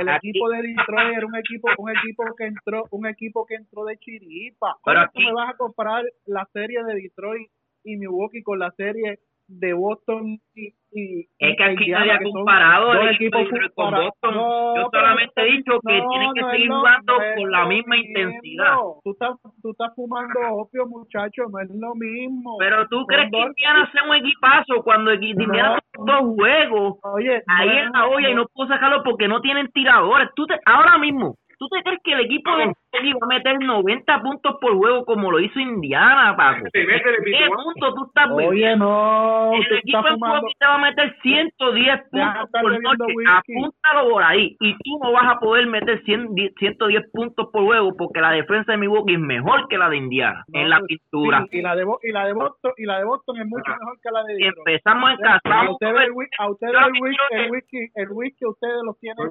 El 0.00 0.08
Aquí- 0.10 0.28
equipo 0.30 0.48
de 0.50 0.62
Detroit 0.62 1.16
era 1.16 1.26
un 1.26 1.36
equipo, 1.36 1.68
un 1.78 1.90
equipo 1.90 2.24
que 2.36 2.44
entró, 2.44 2.84
un 2.90 3.06
equipo 3.06 3.46
que 3.46 3.54
entró 3.54 3.84
de 3.84 3.96
chiripa. 3.98 4.76
Pero 4.84 5.00
¿Cómo 5.00 5.10
tú 5.12 5.18
aquí- 5.20 5.24
me 5.26 5.32
vas 5.32 5.54
a 5.54 5.56
comparar 5.56 6.04
la 6.26 6.46
serie 6.52 6.84
de 6.84 6.94
Detroit 6.94 7.48
y 7.84 7.96
Milwaukee 7.96 8.42
con 8.42 8.58
la 8.58 8.70
serie 8.72 9.20
de 9.46 9.72
Boston 9.74 10.38
y, 10.54 10.72
y 10.92 11.26
Es 11.38 11.56
que 11.56 11.64
aquí 11.64 11.90
nadie 11.90 12.12
ha 12.12 12.18
comparado 12.22 12.92
el 12.94 13.14
equipo 13.14 13.38
con 13.74 13.90
Boston. 13.92 14.34
No, 14.34 14.76
Yo 14.76 14.88
solamente 14.92 15.42
he 15.42 15.52
dicho 15.52 15.80
que 15.86 15.98
no, 15.98 16.08
tienen 16.08 16.32
que 16.34 16.40
no 16.40 16.50
seguir 16.50 16.68
jugando 16.70 17.14
con 17.36 17.50
la 17.50 17.66
misma 17.66 17.96
mismo. 17.96 18.08
intensidad. 18.08 18.76
Tú 19.02 19.10
estás, 19.12 19.30
tú 19.62 19.70
estás 19.72 19.92
fumando 19.94 20.40
opio, 20.52 20.86
muchacho, 20.86 21.44
no 21.50 21.58
es 21.60 21.68
lo 21.70 21.94
mismo. 21.94 22.56
Pero 22.58 22.86
tú 22.88 23.04
crees 23.06 23.30
que 23.30 23.38
Indiana 23.38 23.90
sea 23.92 24.04
un 24.08 24.14
equipazo 24.16 24.82
cuando 24.82 25.12
Indiana 25.12 25.78
dos 25.98 26.20
juegos 26.36 26.98
Oye, 27.02 27.42
ahí 27.46 27.68
en 27.78 27.92
la 27.92 28.06
olla 28.06 28.30
y 28.30 28.34
no 28.34 28.46
pudo 28.52 28.68
sacarlo 28.68 29.02
porque 29.02 29.28
no 29.28 29.40
tienen 29.40 29.70
tiradores. 29.72 30.28
Tú 30.34 30.46
te, 30.46 30.58
ahora 30.64 30.98
mismo, 30.98 31.34
¿tú 31.58 31.68
te 31.68 31.82
crees 31.82 32.00
que 32.02 32.12
el 32.12 32.20
equipo 32.20 32.56
de 32.56 32.72
Milwaukee 33.02 33.12
va 33.20 33.26
a 33.26 33.38
meter 33.38 33.58
90 33.60 34.22
puntos 34.22 34.56
por 34.60 34.74
juego 34.76 35.04
como 35.04 35.30
lo 35.30 35.40
hizo 35.40 35.58
Indiana, 35.60 36.34
Paco? 36.36 36.66
¿Qué 36.72 37.48
punto 37.54 37.94
tú 37.94 38.04
estás 38.06 38.30
Oye, 38.30 38.76
no, 38.76 39.52
El 39.54 39.78
equipo 39.78 40.08
en 40.08 40.18
te 40.58 40.66
va 40.66 40.74
a 40.74 40.78
meter 40.78 41.16
110 41.22 42.00
Deja 42.10 42.32
de 42.32 42.38
puntos 42.40 42.60
por 42.60 42.82
noche. 42.82 43.14
Apúntalo 43.28 44.10
por 44.10 44.22
ahí. 44.22 44.56
Y 44.60 44.72
tú 44.78 44.98
no 45.02 45.12
vas 45.12 45.36
a 45.36 45.38
poder 45.40 45.66
meter 45.66 46.02
100 46.04 46.34
di- 46.34 46.50
110 46.58 47.02
puntos 47.12 47.48
por 47.52 47.64
juego 47.64 47.94
porque 47.96 48.20
la 48.20 48.30
defensa 48.30 48.72
de 48.72 48.78
Milwaukee 48.78 49.14
es 49.14 49.20
mejor 49.20 49.68
que 49.68 49.78
la 49.78 49.88
de 49.88 49.96
Indiana 49.96 50.44
No, 50.48 50.60
en 50.60 50.70
la 50.70 50.78
sí, 50.80 50.86
pintura. 50.86 51.46
y 51.50 51.62
la 51.62 51.76
de 51.76 51.84
y 52.02 52.12
la 52.12 52.26
de 52.26 52.32
Boston 52.32 52.72
y 52.76 52.84
la 52.86 52.98
de 52.98 53.04
Boston 53.04 53.36
es 53.38 53.46
mucho 53.46 53.64
Ah. 53.70 53.76
mejor 53.78 53.98
que 54.02 54.10
la 54.10 54.22
de 54.24 54.36
Si 54.36 54.42
Detroit. 54.44 54.68
empezamos 54.68 55.10
en 55.10 55.16
casa, 55.18 55.40
A 55.44 55.70
ustedes, 55.70 56.00
el, 56.00 56.12
a 56.38 56.50
ustedes 56.50 56.72
Yo 56.72 56.78
el, 56.80 57.44
el 57.44 57.50
whisky, 57.50 57.78
el 57.94 58.08
whisky 58.10 58.46
ustedes 58.46 58.82
los 58.84 58.98
tienen. 59.00 59.30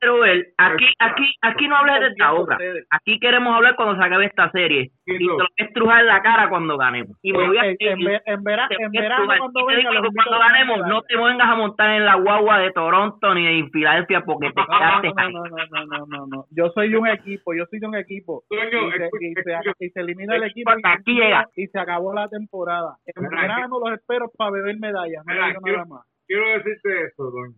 Pero 0.00 0.24
él, 0.24 0.46
aquí, 0.58 0.86
aquí, 0.98 1.34
aquí 1.42 1.68
no 1.68 1.76
hables 1.76 2.00
de 2.00 2.06
esta 2.08 2.32
hora. 2.32 2.54
Ustedes. 2.56 2.86
Aquí 2.96 3.18
queremos 3.20 3.54
hablar 3.54 3.76
cuando 3.76 3.96
se 3.96 4.04
acabe 4.06 4.26
esta 4.26 4.50
serie. 4.50 4.90
Y 5.06 5.18
te 5.18 5.24
lo 5.24 5.34
voy 5.34 5.46
a 5.58 5.64
estrujar 5.64 6.00
en 6.00 6.06
la 6.06 6.22
cara 6.22 6.48
cuando 6.48 6.76
ganemos. 6.76 7.16
Y 7.22 7.32
me 7.32 7.46
voy 7.46 7.58
a 7.58 7.66
En, 7.66 7.76
vera- 8.04 8.68
verano 8.90 9.26
cuando 9.38 9.66
venga 9.66 9.90
digo 9.90 10.38
ganemos, 10.38 10.86
no 10.88 11.02
te 11.02 11.16
vengas 11.16 11.48
a 11.48 11.54
montar 11.54 11.90
en 11.90 12.04
la 12.04 12.14
guagua 12.16 12.58
de 12.58 12.72
Toronto 12.72 13.34
ni 13.34 13.62
de 13.62 13.68
Filadelfia 13.70 14.22
porque 14.22 14.48
te 14.48 14.62
quedaste 14.64 15.08
no, 15.08 15.30
no, 15.30 15.44
no, 15.44 15.66
no, 15.70 15.86
no, 15.86 16.06
no, 16.06 16.26
no. 16.26 16.44
Yo 16.50 16.68
soy 16.70 16.90
de 16.90 16.96
un 16.98 17.06
equipo, 17.08 17.54
yo 17.54 17.64
soy 17.70 17.78
de 17.80 17.86
un 17.86 17.94
equipo. 17.96 18.42
Y, 18.50 18.56
se, 18.56 18.64
escucha, 19.04 19.26
y, 19.26 19.34
se, 19.34 19.40
escucha. 19.52 19.72
y 19.80 19.90
se 19.90 20.00
elimina 20.00 20.36
el 20.36 20.42
equipo 20.44 20.70
Hasta 20.70 20.92
aquí 20.92 21.14
llega. 21.14 21.46
y 21.56 21.66
se 21.66 21.78
acabó 21.78 22.12
la 22.14 22.28
temporada. 22.28 22.96
En 23.06 23.28
verano 23.28 23.78
los 23.84 23.92
espero 23.98 24.30
para 24.36 24.50
beber 24.50 24.76
medallas, 24.78 25.24
no 25.26 25.32
quiero- 25.62 25.78
nada 25.78 25.84
más. 25.88 26.02
quiero 26.26 26.48
decirte 26.48 27.04
esto, 27.04 27.30
doña. 27.30 27.54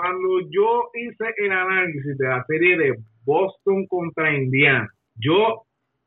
Cuando 0.00 0.48
yo 0.48 0.90
hice 0.94 1.24
el 1.38 1.50
análisis 1.50 2.16
de 2.16 2.28
la 2.28 2.44
serie 2.44 2.78
de 2.78 2.94
Boston 3.24 3.84
contra 3.88 4.32
Indiana, 4.32 4.88
yo 5.16 5.62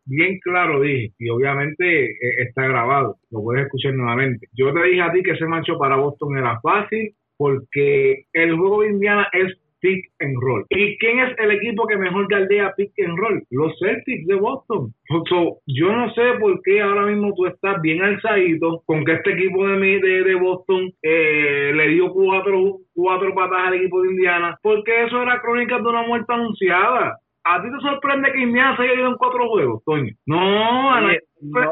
bien 0.05 0.39
claro 0.39 0.79
dije, 0.79 1.13
y 1.19 1.27
obviamente 1.27 2.05
eh, 2.05 2.15
está 2.47 2.67
grabado, 2.67 3.17
lo 3.31 3.41
puedes 3.43 3.65
escuchar 3.65 3.93
nuevamente. 3.93 4.47
Yo 4.53 4.73
te 4.73 4.81
dije 4.83 5.01
a 5.01 5.11
ti 5.11 5.21
que 5.21 5.31
ese 5.31 5.45
macho 5.45 5.77
para 5.77 5.97
Boston 5.97 6.37
era 6.37 6.57
fácil 6.61 7.13
porque 7.35 8.23
el 8.31 8.55
juego 8.55 8.83
de 8.83 8.91
Indiana 8.91 9.27
es 9.33 9.60
pick 9.81 10.05
and 10.19 10.35
roll. 10.41 10.65
¿Y 10.69 10.97
quién 10.99 11.19
es 11.19 11.37
el 11.39 11.51
equipo 11.51 11.85
que 11.87 11.97
mejor 11.97 12.27
galdea 12.29 12.73
pick 12.77 12.91
and 13.05 13.17
roll? 13.17 13.43
Los 13.49 13.77
Celtics 13.79 14.27
de 14.27 14.35
Boston. 14.35 14.93
So, 15.27 15.57
yo 15.67 15.91
no 15.91 16.11
sé 16.13 16.21
por 16.39 16.61
qué 16.63 16.81
ahora 16.81 17.05
mismo 17.07 17.33
tú 17.35 17.45
estás 17.47 17.81
bien 17.81 18.01
alzadito 18.01 18.81
con 18.85 19.03
que 19.03 19.13
este 19.13 19.31
equipo 19.33 19.67
de, 19.67 19.77
mi- 19.77 19.99
de, 19.99 20.23
de 20.23 20.35
Boston 20.35 20.91
eh, 21.01 21.71
le 21.75 21.87
dio 21.89 22.11
cuatro, 22.13 22.77
cuatro 22.93 23.33
patas 23.33 23.67
al 23.67 23.73
equipo 23.73 24.01
de 24.01 24.09
Indiana, 24.11 24.57
porque 24.63 25.03
eso 25.03 25.21
era 25.21 25.41
crónica 25.41 25.77
de 25.79 25.87
una 25.89 26.03
muerte 26.03 26.33
anunciada. 26.33 27.17
¿A 27.43 27.61
ti 27.63 27.69
te 27.71 27.79
sorprende 27.81 28.31
que 28.31 28.39
Indiana 28.41 28.77
se 28.77 28.83
haya 28.83 28.93
ido 28.93 29.07
en 29.07 29.15
cuatro 29.15 29.49
juegos, 29.49 29.83
Toño? 29.83 30.13
No, 30.27 30.91
a 30.91 30.97
Oye, 30.99 31.05
nadie- 31.07 31.19
no, 31.41 31.51
quiero 31.59 31.71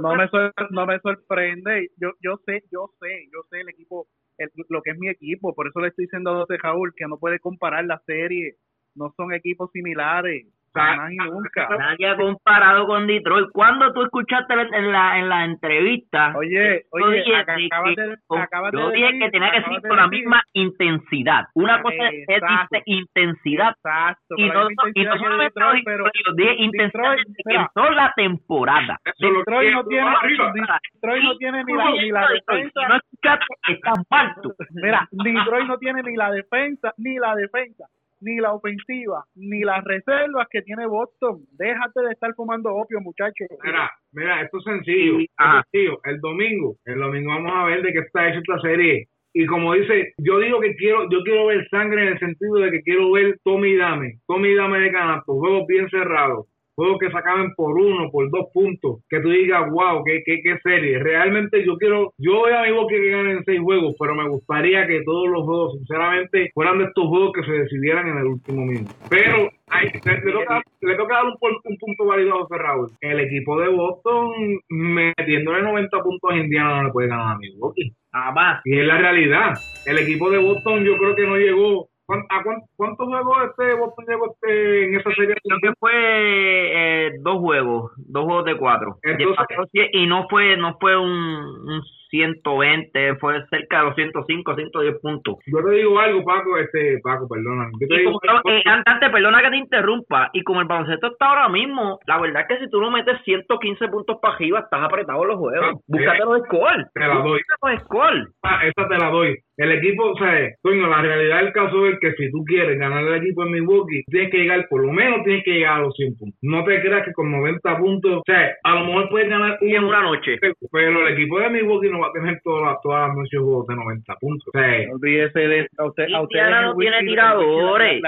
no 0.00 0.14
me 0.16 0.28
sor- 0.28 0.54
no 0.70 0.86
me 0.86 0.98
sorprende 1.00 1.88
yo 1.98 2.10
yo 2.20 2.36
sé 2.46 2.62
yo 2.72 2.92
sé 3.00 3.28
yo 3.32 3.40
sé 3.50 3.60
el 3.60 3.68
equipo 3.68 4.08
el- 4.38 4.50
lo 4.68 4.82
que 4.82 4.90
es 4.92 4.98
mi 4.98 5.08
equipo 5.08 5.54
por 5.54 5.68
eso 5.68 5.80
le 5.80 5.88
estoy 5.88 6.06
diciendo 6.06 6.30
a 6.30 6.40
José 6.40 6.56
Raúl 6.62 6.92
que 6.96 7.06
no 7.06 7.18
puede 7.18 7.38
comparar 7.40 7.84
la 7.84 8.00
serie 8.06 8.56
no 8.94 9.12
son 9.16 9.32
equipos 9.34 9.70
similares 9.72 10.46
jamás 10.74 11.12
y 11.12 11.16
nunca 11.16 11.68
Nadie 11.78 12.08
ha 12.08 12.16
comparado 12.16 12.86
con 12.86 13.06
Detroit. 13.06 13.48
¿Cuándo 13.52 13.92
tú 13.92 14.02
escuchaste 14.02 14.54
en 14.54 14.92
la, 14.92 15.18
en 15.18 15.28
la 15.28 15.44
entrevista? 15.44 16.32
oye 16.36 16.82
Yo 16.92 17.06
oye 17.06 17.18
dije 17.18 17.36
acá- 17.36 17.56
que- 17.56 17.68
de, 17.96 18.16
acabas 18.40 18.72
yo 18.72 18.88
de 18.88 18.94
dije 18.96 19.06
decir- 19.06 19.20
que 19.22 19.30
tenía 19.30 19.50
que 19.52 19.62
ser 19.62 19.82
con 19.88 19.96
la 19.96 20.08
misma 20.08 20.42
intensidad. 20.52 21.44
Una 21.54 21.82
cosa 21.82 21.94
es 22.08 22.26
dice 22.26 22.82
intensidad 22.86 23.70
exacto 23.70 24.34
y 24.36 24.48
no, 24.48 24.68
y 24.94 25.04
no 25.04 25.16
solamente 25.18 25.44
Detroit, 25.54 25.84
pero 25.84 26.04
digo, 26.12 26.32
dije 26.36 26.54
intensidad 26.58 27.16
empezó 27.44 27.90
la 27.90 28.12
temporada. 28.16 28.98
Detroit 29.18 29.72
no 29.72 29.84
tiene 29.84 30.08
arriba. 30.08 30.52
Detroit 30.94 31.22
no 31.24 31.36
tiene 31.36 31.64
ni 31.64 31.72
la, 31.74 31.90
ni 31.90 32.10
la 32.10 32.28
defensa 32.28 32.88
no 32.88 32.96
escuchaste, 32.96 33.46
estás 33.68 33.98
falto. 34.08 34.54
Mira, 34.70 35.08
Detroit 35.10 35.66
no 35.66 35.78
tiene 35.78 36.02
ni 36.02 36.16
la 36.16 36.30
defensa, 36.30 36.92
ni 36.98 37.16
la 37.18 37.34
defensa, 37.34 37.84
ni 38.20 38.36
la 38.38 38.52
ofensiva, 38.52 39.24
ni 39.34 39.60
las 39.60 39.84
reservas 39.84 40.46
que 40.50 40.62
tiene 40.62 40.86
Boston. 40.86 41.40
Déjate 41.52 42.00
de 42.02 42.12
estar 42.12 42.34
fumando 42.34 42.74
opio, 42.74 43.00
muchacho. 43.00 43.44
Mira, 43.62 43.90
mira, 44.12 44.42
esto 44.42 44.58
es 44.58 44.64
sencillo. 44.64 45.18
Sí, 45.18 45.24
es 45.24 45.30
ajá. 45.36 45.62
sencillo. 45.70 46.00
El 46.04 46.20
domingo, 46.20 46.76
el 46.84 46.98
domingo 46.98 47.30
vamos 47.30 47.52
a 47.54 47.64
ver 47.64 47.82
de 47.82 47.92
qué 47.92 48.00
está 48.00 48.28
hecha 48.28 48.38
esta 48.38 48.60
serie. 48.60 49.08
Y 49.34 49.46
como 49.46 49.74
dice, 49.74 50.14
yo 50.18 50.38
digo 50.38 50.58
que 50.60 50.74
quiero, 50.76 51.08
yo 51.10 51.20
quiero 51.22 51.46
ver 51.46 51.68
sangre 51.68 52.02
en 52.02 52.08
el 52.08 52.18
sentido 52.18 52.54
de 52.56 52.70
que 52.70 52.82
quiero 52.82 53.12
ver 53.12 53.38
Tommy 53.44 53.68
y 53.68 53.76
Dame, 53.76 54.18
Tommy 54.26 54.48
y 54.48 54.54
Dame 54.54 54.80
de 54.80 54.90
canasto, 54.90 55.34
juegos 55.34 55.66
bien 55.66 55.88
cerrados, 55.90 56.46
juegos 56.78 56.98
que 57.00 57.10
se 57.10 57.18
acaben 57.18 57.52
por 57.56 57.76
uno, 57.76 58.08
por 58.10 58.30
dos 58.30 58.46
puntos, 58.54 59.00
que 59.10 59.18
tú 59.18 59.30
digas, 59.30 59.68
wow, 59.68 60.04
qué, 60.04 60.22
qué, 60.24 60.40
qué 60.42 60.58
serie. 60.62 61.00
Realmente 61.00 61.66
yo 61.66 61.76
quiero, 61.76 62.12
yo 62.18 62.36
voy 62.36 62.52
a 62.52 62.62
mi 62.62 62.70
boca 62.70 62.94
que 62.94 63.10
ganen 63.10 63.42
seis 63.44 63.60
juegos, 63.60 63.96
pero 63.98 64.14
me 64.14 64.28
gustaría 64.28 64.86
que 64.86 65.02
todos 65.04 65.28
los 65.28 65.42
juegos, 65.42 65.72
sinceramente, 65.78 66.50
fueran 66.54 66.78
de 66.78 66.84
estos 66.84 67.06
juegos 67.08 67.32
que 67.34 67.42
se 67.42 67.52
decidieran 67.52 68.06
en 68.06 68.18
el 68.18 68.26
último 68.26 68.64
minuto. 68.64 68.92
Pero 69.10 69.50
hay, 69.70 69.88
le, 69.92 70.32
toca, 70.32 70.62
le 70.80 70.94
toca 70.94 71.14
dar 71.14 71.24
un 71.24 71.76
punto 71.78 72.06
válido 72.06 72.34
a 72.34 72.38
José 72.42 72.58
Raúl. 72.58 72.88
El 73.00 73.20
equipo 73.20 73.60
de 73.60 73.68
Boston, 73.68 74.30
metiéndole 74.68 75.62
90 75.62 76.02
puntos 76.02 76.30
a 76.30 76.36
Indiana, 76.36 76.76
no 76.76 76.84
le 76.84 76.92
puede 76.92 77.08
ganar 77.08 77.34
a 77.34 77.38
Milwaukee. 77.38 77.92
Jamás. 78.12 78.60
Y 78.64 78.78
es 78.78 78.86
la 78.86 78.98
realidad. 78.98 79.54
El 79.86 79.98
equipo 79.98 80.30
de 80.30 80.38
Boston, 80.38 80.84
yo 80.84 80.96
creo 80.96 81.14
que 81.14 81.26
no 81.26 81.36
llegó. 81.36 81.88
¿Cuán- 82.08 82.24
¿A 82.30 82.42
cuán- 82.42 82.62
cuántos 82.76 83.06
juegos 83.06 83.36
este 83.50 83.74
Boston 83.74 84.04
llegó 84.08 84.32
este, 84.32 84.84
en 84.84 84.94
esa 84.96 85.10
serie? 85.12 85.34
Creo 85.44 85.58
que 85.62 85.72
fue 85.78 85.92
eh, 85.94 87.10
dos 87.20 87.38
juegos, 87.38 87.92
dos 87.98 88.24
juegos 88.24 88.44
de 88.46 88.56
cuatro. 88.56 88.98
Entonces- 89.02 89.88
y 89.92 90.06
no 90.06 90.26
fue 90.28 90.56
no 90.56 90.76
fue 90.80 90.96
un, 90.96 91.10
un 91.12 91.82
120, 92.10 93.16
fue 93.16 93.34
cerca 93.50 93.78
de 93.80 93.84
los 93.86 93.94
105, 93.94 94.54
110 94.54 94.94
puntos. 95.00 95.36
Yo 95.46 95.58
te 95.64 95.70
digo 95.76 95.98
algo, 95.98 96.24
Paco, 96.24 96.58
este, 96.58 96.98
Paco, 97.02 97.28
perdona. 97.28 97.68
Yo 97.80 97.86
te 97.88 97.94
Y 97.94 97.98
digo 97.98 98.12
como, 98.20 98.54
eh, 98.54 98.62
antes, 98.64 99.10
perdona 99.10 99.42
que 99.42 99.50
te 99.50 99.56
interrumpa, 99.56 100.30
y 100.32 100.42
como 100.42 100.60
el 100.60 100.66
baloncesto 100.68 101.08
está 101.08 101.26
ahora 101.26 101.48
mismo, 101.48 101.98
la 102.06 102.20
verdad 102.20 102.42
es 102.42 102.48
que 102.58 102.64
si 102.64 102.70
tú 102.70 102.80
no 102.80 102.90
metes 102.90 103.20
115 103.24 103.88
puntos 103.88 104.18
para 104.20 104.34
arriba, 104.34 104.60
estás 104.60 104.82
apretado 104.82 105.22
en 105.22 105.28
los 105.28 105.36
juegos. 105.38 105.66
Ah, 105.72 105.78
Búscate 105.86 106.18
eh, 106.18 106.24
los 106.24 106.42
scores. 106.44 106.86
te 106.94 107.00
la 107.00 107.14
doy. 107.14 107.40
Búscate 107.40 107.74
los 107.74 107.82
scores. 107.84 108.28
Ah, 108.42 108.60
esa 108.64 108.88
te 108.88 108.98
la 108.98 109.10
doy. 109.10 109.36
El 109.56 109.72
equipo, 109.72 110.12
o 110.12 110.16
sea, 110.16 110.50
coño, 110.62 110.86
la 110.86 111.02
realidad 111.02 111.38
del 111.42 111.52
caso 111.52 111.86
es 111.88 111.98
que 112.00 112.12
si 112.12 112.30
tú 112.30 112.44
quieres 112.44 112.78
ganar 112.78 113.02
el 113.02 113.14
equipo 113.16 113.42
en 113.44 113.50
Milwaukee, 113.52 114.04
tienes 114.06 114.30
que 114.30 114.38
llegar, 114.38 114.66
por 114.70 114.86
lo 114.86 114.92
menos 114.92 115.24
tienes 115.24 115.42
que 115.44 115.50
llegar 115.52 115.78
a 115.78 115.82
los 115.82 115.94
100 115.96 116.16
puntos. 116.16 116.38
No 116.42 116.62
te 116.64 116.80
creas 116.80 117.04
que 117.04 117.12
con 117.12 117.32
90 117.32 117.76
puntos, 117.78 118.18
o 118.18 118.22
sea, 118.24 118.54
a 118.62 118.74
lo 118.76 118.84
mejor 118.86 119.08
puedes 119.10 119.28
ganar 119.28 119.58
Y 119.60 119.74
en 119.74 119.82
una 119.84 120.02
noche. 120.02 120.36
pero 120.70 121.06
el 121.06 121.12
equipo 121.14 121.40
de 121.40 121.50
Milwaukee 121.50 121.90
no 121.90 121.97
va 122.00 122.08
a 122.08 122.12
tener 122.12 122.40
todas 122.42 122.72
las 122.72 122.80
todas 122.82 123.08
las 123.08 123.16
noches 123.16 123.40
juegos 123.40 123.66
de 123.66 123.76
90 123.76 124.14
puntos. 124.16 124.48
O 124.48 124.58
sea, 124.58 124.92
Olvídese 124.92 125.38
de 125.38 125.68
a 125.78 125.84
usted, 125.84 126.06
a 126.14 126.22
usted 126.22 126.38
Indiana 126.38 126.62
no 126.62 126.76
tiene 126.76 127.00
tiradores, 127.00 128.02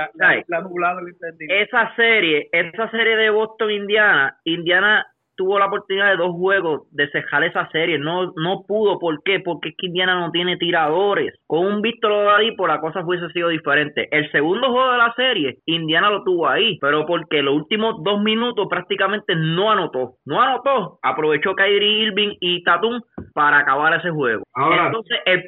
esa 1.48 1.94
serie, 1.96 2.48
esa 2.52 2.90
serie 2.90 3.16
de 3.16 3.30
Boston 3.30 3.70
Indiana, 3.70 4.38
Indiana 4.44 5.06
tuvo 5.40 5.58
la 5.58 5.66
oportunidad 5.66 6.10
de 6.10 6.16
dos 6.18 6.32
juegos 6.32 6.82
de 6.92 7.08
cejar 7.12 7.44
esa 7.44 7.66
serie, 7.70 7.98
no 7.98 8.32
no 8.36 8.62
pudo, 8.68 8.98
¿por 8.98 9.22
qué? 9.22 9.40
Porque 9.40 9.70
es 9.70 9.74
que 9.78 9.86
Indiana 9.86 10.14
no 10.20 10.30
tiene 10.30 10.58
tiradores. 10.58 11.32
Con 11.46 11.64
un 11.66 11.80
Víctor 11.80 12.12
Oladipo 12.12 12.66
la 12.66 12.78
cosa 12.82 13.02
fuese 13.04 13.26
sido 13.30 13.48
diferente. 13.48 14.06
El 14.10 14.30
segundo 14.32 14.70
juego 14.70 14.92
de 14.92 14.98
la 14.98 15.14
serie, 15.14 15.56
Indiana 15.64 16.10
lo 16.10 16.22
tuvo 16.24 16.46
ahí, 16.46 16.76
pero 16.82 17.06
porque 17.06 17.40
los 17.42 17.54
últimos 17.54 17.96
dos 18.04 18.20
minutos 18.20 18.66
prácticamente 18.68 19.34
no 19.34 19.70
anotó, 19.70 20.16
no 20.26 20.42
anotó, 20.42 20.98
aprovechó 21.02 21.54
Kyrie 21.54 22.02
Irving 22.08 22.34
y 22.40 22.62
Tatum 22.62 23.00
para 23.32 23.60
acabar 23.60 23.94
ese 23.98 24.10
juego. 24.10 24.42
Ahora- 24.54 24.86
Entonces, 24.88 25.18
el, 25.24 25.44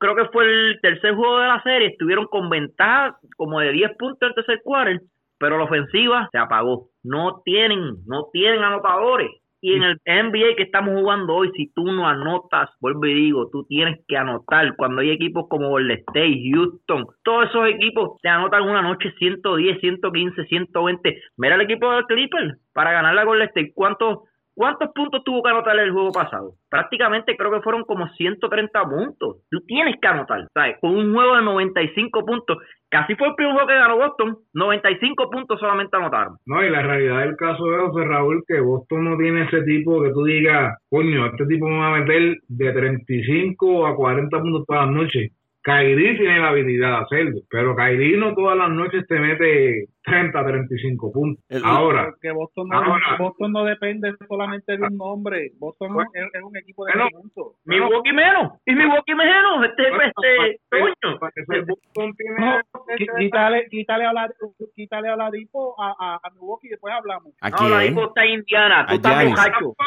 creo 0.00 0.16
que 0.16 0.24
fue 0.32 0.44
el 0.44 0.78
tercer 0.80 1.14
juego 1.14 1.38
de 1.40 1.48
la 1.48 1.62
serie, 1.62 1.88
estuvieron 1.88 2.26
con 2.28 2.48
ventaja 2.48 3.16
como 3.36 3.60
de 3.60 3.72
10 3.72 3.90
puntos 3.98 4.18
en 4.22 4.28
el 4.28 4.34
tercer 4.36 4.60
quarter, 4.64 5.00
pero 5.38 5.58
la 5.58 5.64
ofensiva 5.64 6.28
se 6.32 6.38
apagó. 6.38 6.88
No 7.02 7.42
tienen, 7.44 8.04
no 8.06 8.28
tienen 8.32 8.62
anotadores. 8.62 9.30
Y 9.64 9.72
en 9.72 9.82
el 9.82 9.98
NBA 10.04 10.56
que 10.58 10.64
estamos 10.64 10.94
jugando 10.94 11.36
hoy, 11.36 11.50
si 11.56 11.72
tú 11.72 11.84
no 11.84 12.06
anotas, 12.06 12.68
vuelvo 12.80 13.06
y 13.06 13.14
digo, 13.14 13.48
tú 13.50 13.64
tienes 13.64 13.98
que 14.06 14.14
anotar. 14.14 14.76
Cuando 14.76 15.00
hay 15.00 15.08
equipos 15.08 15.46
como 15.48 15.70
Golden 15.70 16.00
State, 16.00 16.42
Houston, 16.52 17.06
todos 17.22 17.48
esos 17.48 17.68
equipos 17.68 18.20
te 18.20 18.28
anotan 18.28 18.68
una 18.68 18.82
noche 18.82 19.14
110, 19.18 19.80
115, 19.80 20.44
120. 20.44 21.22
Mira 21.38 21.54
el 21.54 21.62
equipo 21.62 21.90
de 21.90 22.04
Clippers 22.04 22.58
para 22.74 22.92
ganar 22.92 23.14
la 23.14 23.24
Golden 23.24 23.48
State. 23.48 23.72
¿Cuántos, 23.74 24.18
¿Cuántos 24.54 24.90
puntos 24.94 25.24
tuvo 25.24 25.42
que 25.42 25.50
anotar 25.50 25.76
el 25.78 25.90
juego 25.90 26.12
pasado? 26.12 26.52
Prácticamente 26.70 27.36
creo 27.36 27.50
que 27.50 27.60
fueron 27.60 27.82
como 27.82 28.06
130 28.08 28.82
puntos. 28.84 29.38
Tú 29.50 29.60
tienes 29.66 29.96
que 30.00 30.06
anotar, 30.06 30.46
¿sabes? 30.54 30.76
Con 30.80 30.94
un 30.94 31.12
juego 31.12 31.36
de 31.36 31.42
95 31.42 32.24
puntos. 32.24 32.58
Casi 32.88 33.16
fue 33.16 33.28
el 33.28 33.34
primer 33.34 33.54
juego 33.54 33.66
que 33.66 33.74
ganó 33.74 33.96
Boston. 33.96 34.38
95 34.52 35.28
puntos 35.28 35.58
solamente 35.58 35.96
anotaron. 35.96 36.36
No, 36.46 36.64
y 36.64 36.70
la 36.70 36.82
realidad 36.82 37.20
del 37.20 37.36
caso 37.36 37.64
es, 37.74 37.90
José 37.90 38.04
Raúl, 38.06 38.44
que 38.46 38.60
Boston 38.60 39.04
no 39.04 39.16
tiene 39.16 39.42
ese 39.42 39.62
tipo 39.62 40.00
que 40.00 40.10
tú 40.10 40.22
digas, 40.22 40.78
coño, 40.88 41.26
este 41.26 41.46
tipo 41.46 41.66
me 41.66 41.78
va 41.78 41.88
a 41.88 41.98
meter 41.98 42.36
de 42.46 42.72
35 42.72 43.86
a 43.86 43.96
40 43.96 44.40
puntos 44.40 44.64
todas 44.66 44.86
las 44.86 44.94
noches. 44.94 45.32
Kairi 45.64 46.18
tiene 46.18 46.40
la 46.40 46.48
habilidad 46.48 46.90
de 46.90 47.04
hacerlo, 47.04 47.40
pero 47.50 47.74
Kairi 47.74 48.18
no 48.18 48.34
todas 48.34 48.56
las 48.56 48.68
noches 48.68 49.06
te 49.08 49.18
mete 49.18 49.86
30 50.04 50.38
a 50.38 50.44
35 50.46 51.10
puntos. 51.10 51.42
El- 51.48 51.64
Ahora, 51.64 52.04
Porque 52.10 52.30
Boston 52.32 52.68
no, 52.68 52.76
Ahora- 52.76 53.16
Boston 53.18 53.52
no 53.52 53.64
depende 53.64 54.12
solamente 54.28 54.76
de 54.76 54.82
un 54.86 54.98
nombre. 54.98 55.52
Boston 55.58 55.94
Bueno, 55.94 56.10
es, 56.12 56.24
es 56.34 56.42
un 56.42 56.54
equipo 56.58 56.84
de 56.84 56.92
bueno, 56.92 57.08
conjunto. 57.10 57.54
Milwaukee 57.64 58.12
menos. 58.12 58.52
Y 58.66 58.74
Milwaukee 58.74 59.14
menos. 59.14 59.64
Este, 59.64 59.88
Bueno, 59.88 60.04
este, 60.04 60.58
para- 60.68 60.82
coño. 60.84 61.18
para 61.18 61.32
que 61.32 61.44
sea 61.46 61.62
Boston 61.66 62.14
tiene 62.16 62.36
No, 62.38 62.58
ese- 62.58 63.04
qui- 63.04 63.18
quítale, 63.18 63.66
quítale 63.70 64.04
a 64.04 64.12
la, 64.12 64.30
quítale 64.76 65.08
a 65.08 65.16
Ladipo 65.16 65.74
a, 65.80 65.94
a, 65.98 66.14
a 66.22 66.30
Milwaukee 66.34 66.66
y 66.66 66.70
después 66.72 66.92
hablamos. 66.92 67.32
¿A 67.40 67.48
No, 67.48 67.68
la 67.70 67.78
quién? 67.80 67.92
Ipo 67.92 68.04
está 68.08 68.24
en 68.26 68.30
Indiana. 68.34 68.84
Tú 68.86 68.92
A 68.92 68.96
estás. 68.96 69.14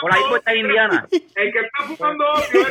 Por 0.02 0.12
ahí 0.12 0.22
está 0.36 0.54
en 0.54 0.60
Indiana. 0.66 1.08
el 1.12 1.52
que 1.54 1.60
está 1.60 1.80
jugando 1.96 2.26
opio 2.34 2.62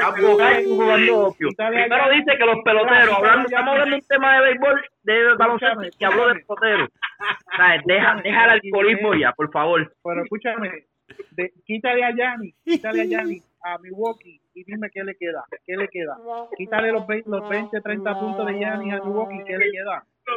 a 0.00 0.06
a 0.06 0.20
bocacho 0.22 0.68
jugando 0.70 1.18
opio. 1.26 1.49
Primero 1.56 2.04
Giannis. 2.04 2.26
dice 2.26 2.38
que 2.38 2.44
los 2.46 2.58
peloteros, 2.64 3.16
hablando, 3.16 3.46
estamos 3.48 3.72
hablando 3.72 3.90
de 3.90 4.00
un 4.00 4.08
tema 4.08 4.34
de 4.34 4.40
béisbol, 4.46 4.84
de 5.02 5.34
baloncesto, 5.36 5.82
y 5.98 6.04
hablo 6.04 6.28
de 6.28 6.34
peloteros. 6.40 6.88
O 6.88 7.56
sea, 7.56 7.82
deja, 7.84 8.14
deja 8.22 8.44
el 8.44 8.50
alcoholismo 8.50 9.14
ya, 9.14 9.32
por 9.32 9.50
favor. 9.50 9.92
Pero 10.02 10.22
escúchame, 10.22 10.86
de, 11.32 11.52
quítale 11.64 12.04
a 12.04 12.14
Yanni, 12.14 12.52
quítale 12.64 13.02
a 13.02 13.04
Yanni 13.04 13.42
a 13.62 13.78
Milwaukee 13.78 14.40
y 14.54 14.64
dime 14.64 14.88
qué 14.90 15.04
le 15.04 15.14
queda, 15.16 15.44
qué 15.66 15.76
le 15.76 15.88
queda. 15.88 16.16
Quítale 16.56 16.92
los 16.92 17.06
20, 17.06 17.28
los 17.28 17.48
20 17.48 17.80
30 17.80 18.20
puntos 18.20 18.46
de 18.46 18.58
Yanni 18.58 18.92
a 18.92 19.00
Milwaukee, 19.00 19.44
¿qué 19.46 19.58
le 19.58 19.70
queda? 19.70 20.04
No, 20.26 20.34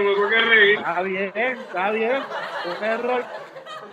me 0.00 0.14
tengo 0.14 0.28
que 0.30 0.40
reír. 0.40 0.78
Está 0.78 1.02
bien, 1.02 1.32
está 1.34 1.90
bien. 1.90 2.22
Un 2.64 2.84
error, 2.84 3.22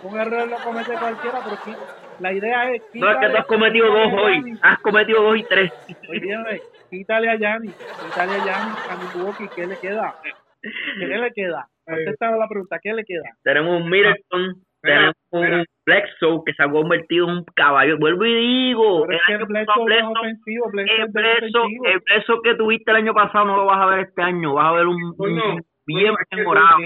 un 0.02 0.18
error 0.18 0.48
lo 0.48 0.56
comete 0.58 0.92
cualquiera, 0.92 1.40
pero 1.44 1.56
sí, 1.64 1.72
la 2.18 2.32
idea 2.32 2.70
es... 2.72 2.82
No 2.94 3.10
es 3.10 3.16
que 3.18 3.28
tú 3.28 3.36
has 3.36 3.46
cometido 3.46 3.86
dos 3.88 4.12
hoy. 4.12 4.58
Has 4.62 4.78
cometido 4.80 5.22
dos 5.22 5.36
y 5.38 5.44
tres. 5.44 5.70
Oye, 6.08 6.60
quítale 6.90 7.28
a 7.30 7.36
Yanni, 7.36 7.68
quítale 7.68 8.32
a 8.34 8.44
Yanni 8.46 8.74
a 8.88 8.96
Milwaukee, 8.96 9.48
¿qué 9.54 9.66
le 9.66 9.76
queda? 9.78 10.14
¿Qué 10.62 11.06
le 11.06 11.30
queda? 11.32 11.66
Contesta 11.86 12.30
la 12.36 12.48
pregunta, 12.48 12.78
¿qué 12.82 12.94
le 12.94 13.04
queda? 13.04 13.28
Tenemos 13.42 13.82
un 13.82 13.90
Middleton, 13.90 14.54
tenemos 14.80 15.14
un 15.32 15.64
Bledsoe 15.84 16.42
que 16.46 16.54
se 16.54 16.62
ha 16.62 16.70
convertido 16.70 17.28
en 17.28 17.34
un 17.38 17.44
caballo. 17.54 17.98
Vuelvo 17.98 18.24
y 18.24 18.34
digo, 18.34 19.04
el 19.10 19.18
año 19.28 19.46
Bledsoe 19.46 19.66
pasado 19.66 19.86
no 19.86 19.94
es 19.94 20.02
Bledsoe- 20.02 20.18
ofensivo, 20.18 20.70
Bledsoe 20.70 20.96
el 20.96 21.02
es 21.04 21.12
Bledsoe, 21.12 21.40
defensivo. 21.42 21.84
el 21.86 21.98
Bledsoe 22.00 22.40
que 22.42 22.54
tuviste 22.54 22.90
el 22.92 22.96
año 22.96 23.12
pasado 23.14 23.44
no 23.44 23.56
lo 23.58 23.66
vas 23.66 23.80
a 23.82 23.86
ver 23.86 23.98
este 24.00 24.22
año. 24.22 24.54
Vas 24.54 24.66
a 24.66 24.72
ver 24.72 24.86
un, 24.86 25.02
un 25.04 25.16
Coño, 25.16 25.42
bien 25.86 26.14
mejorado. 26.32 26.78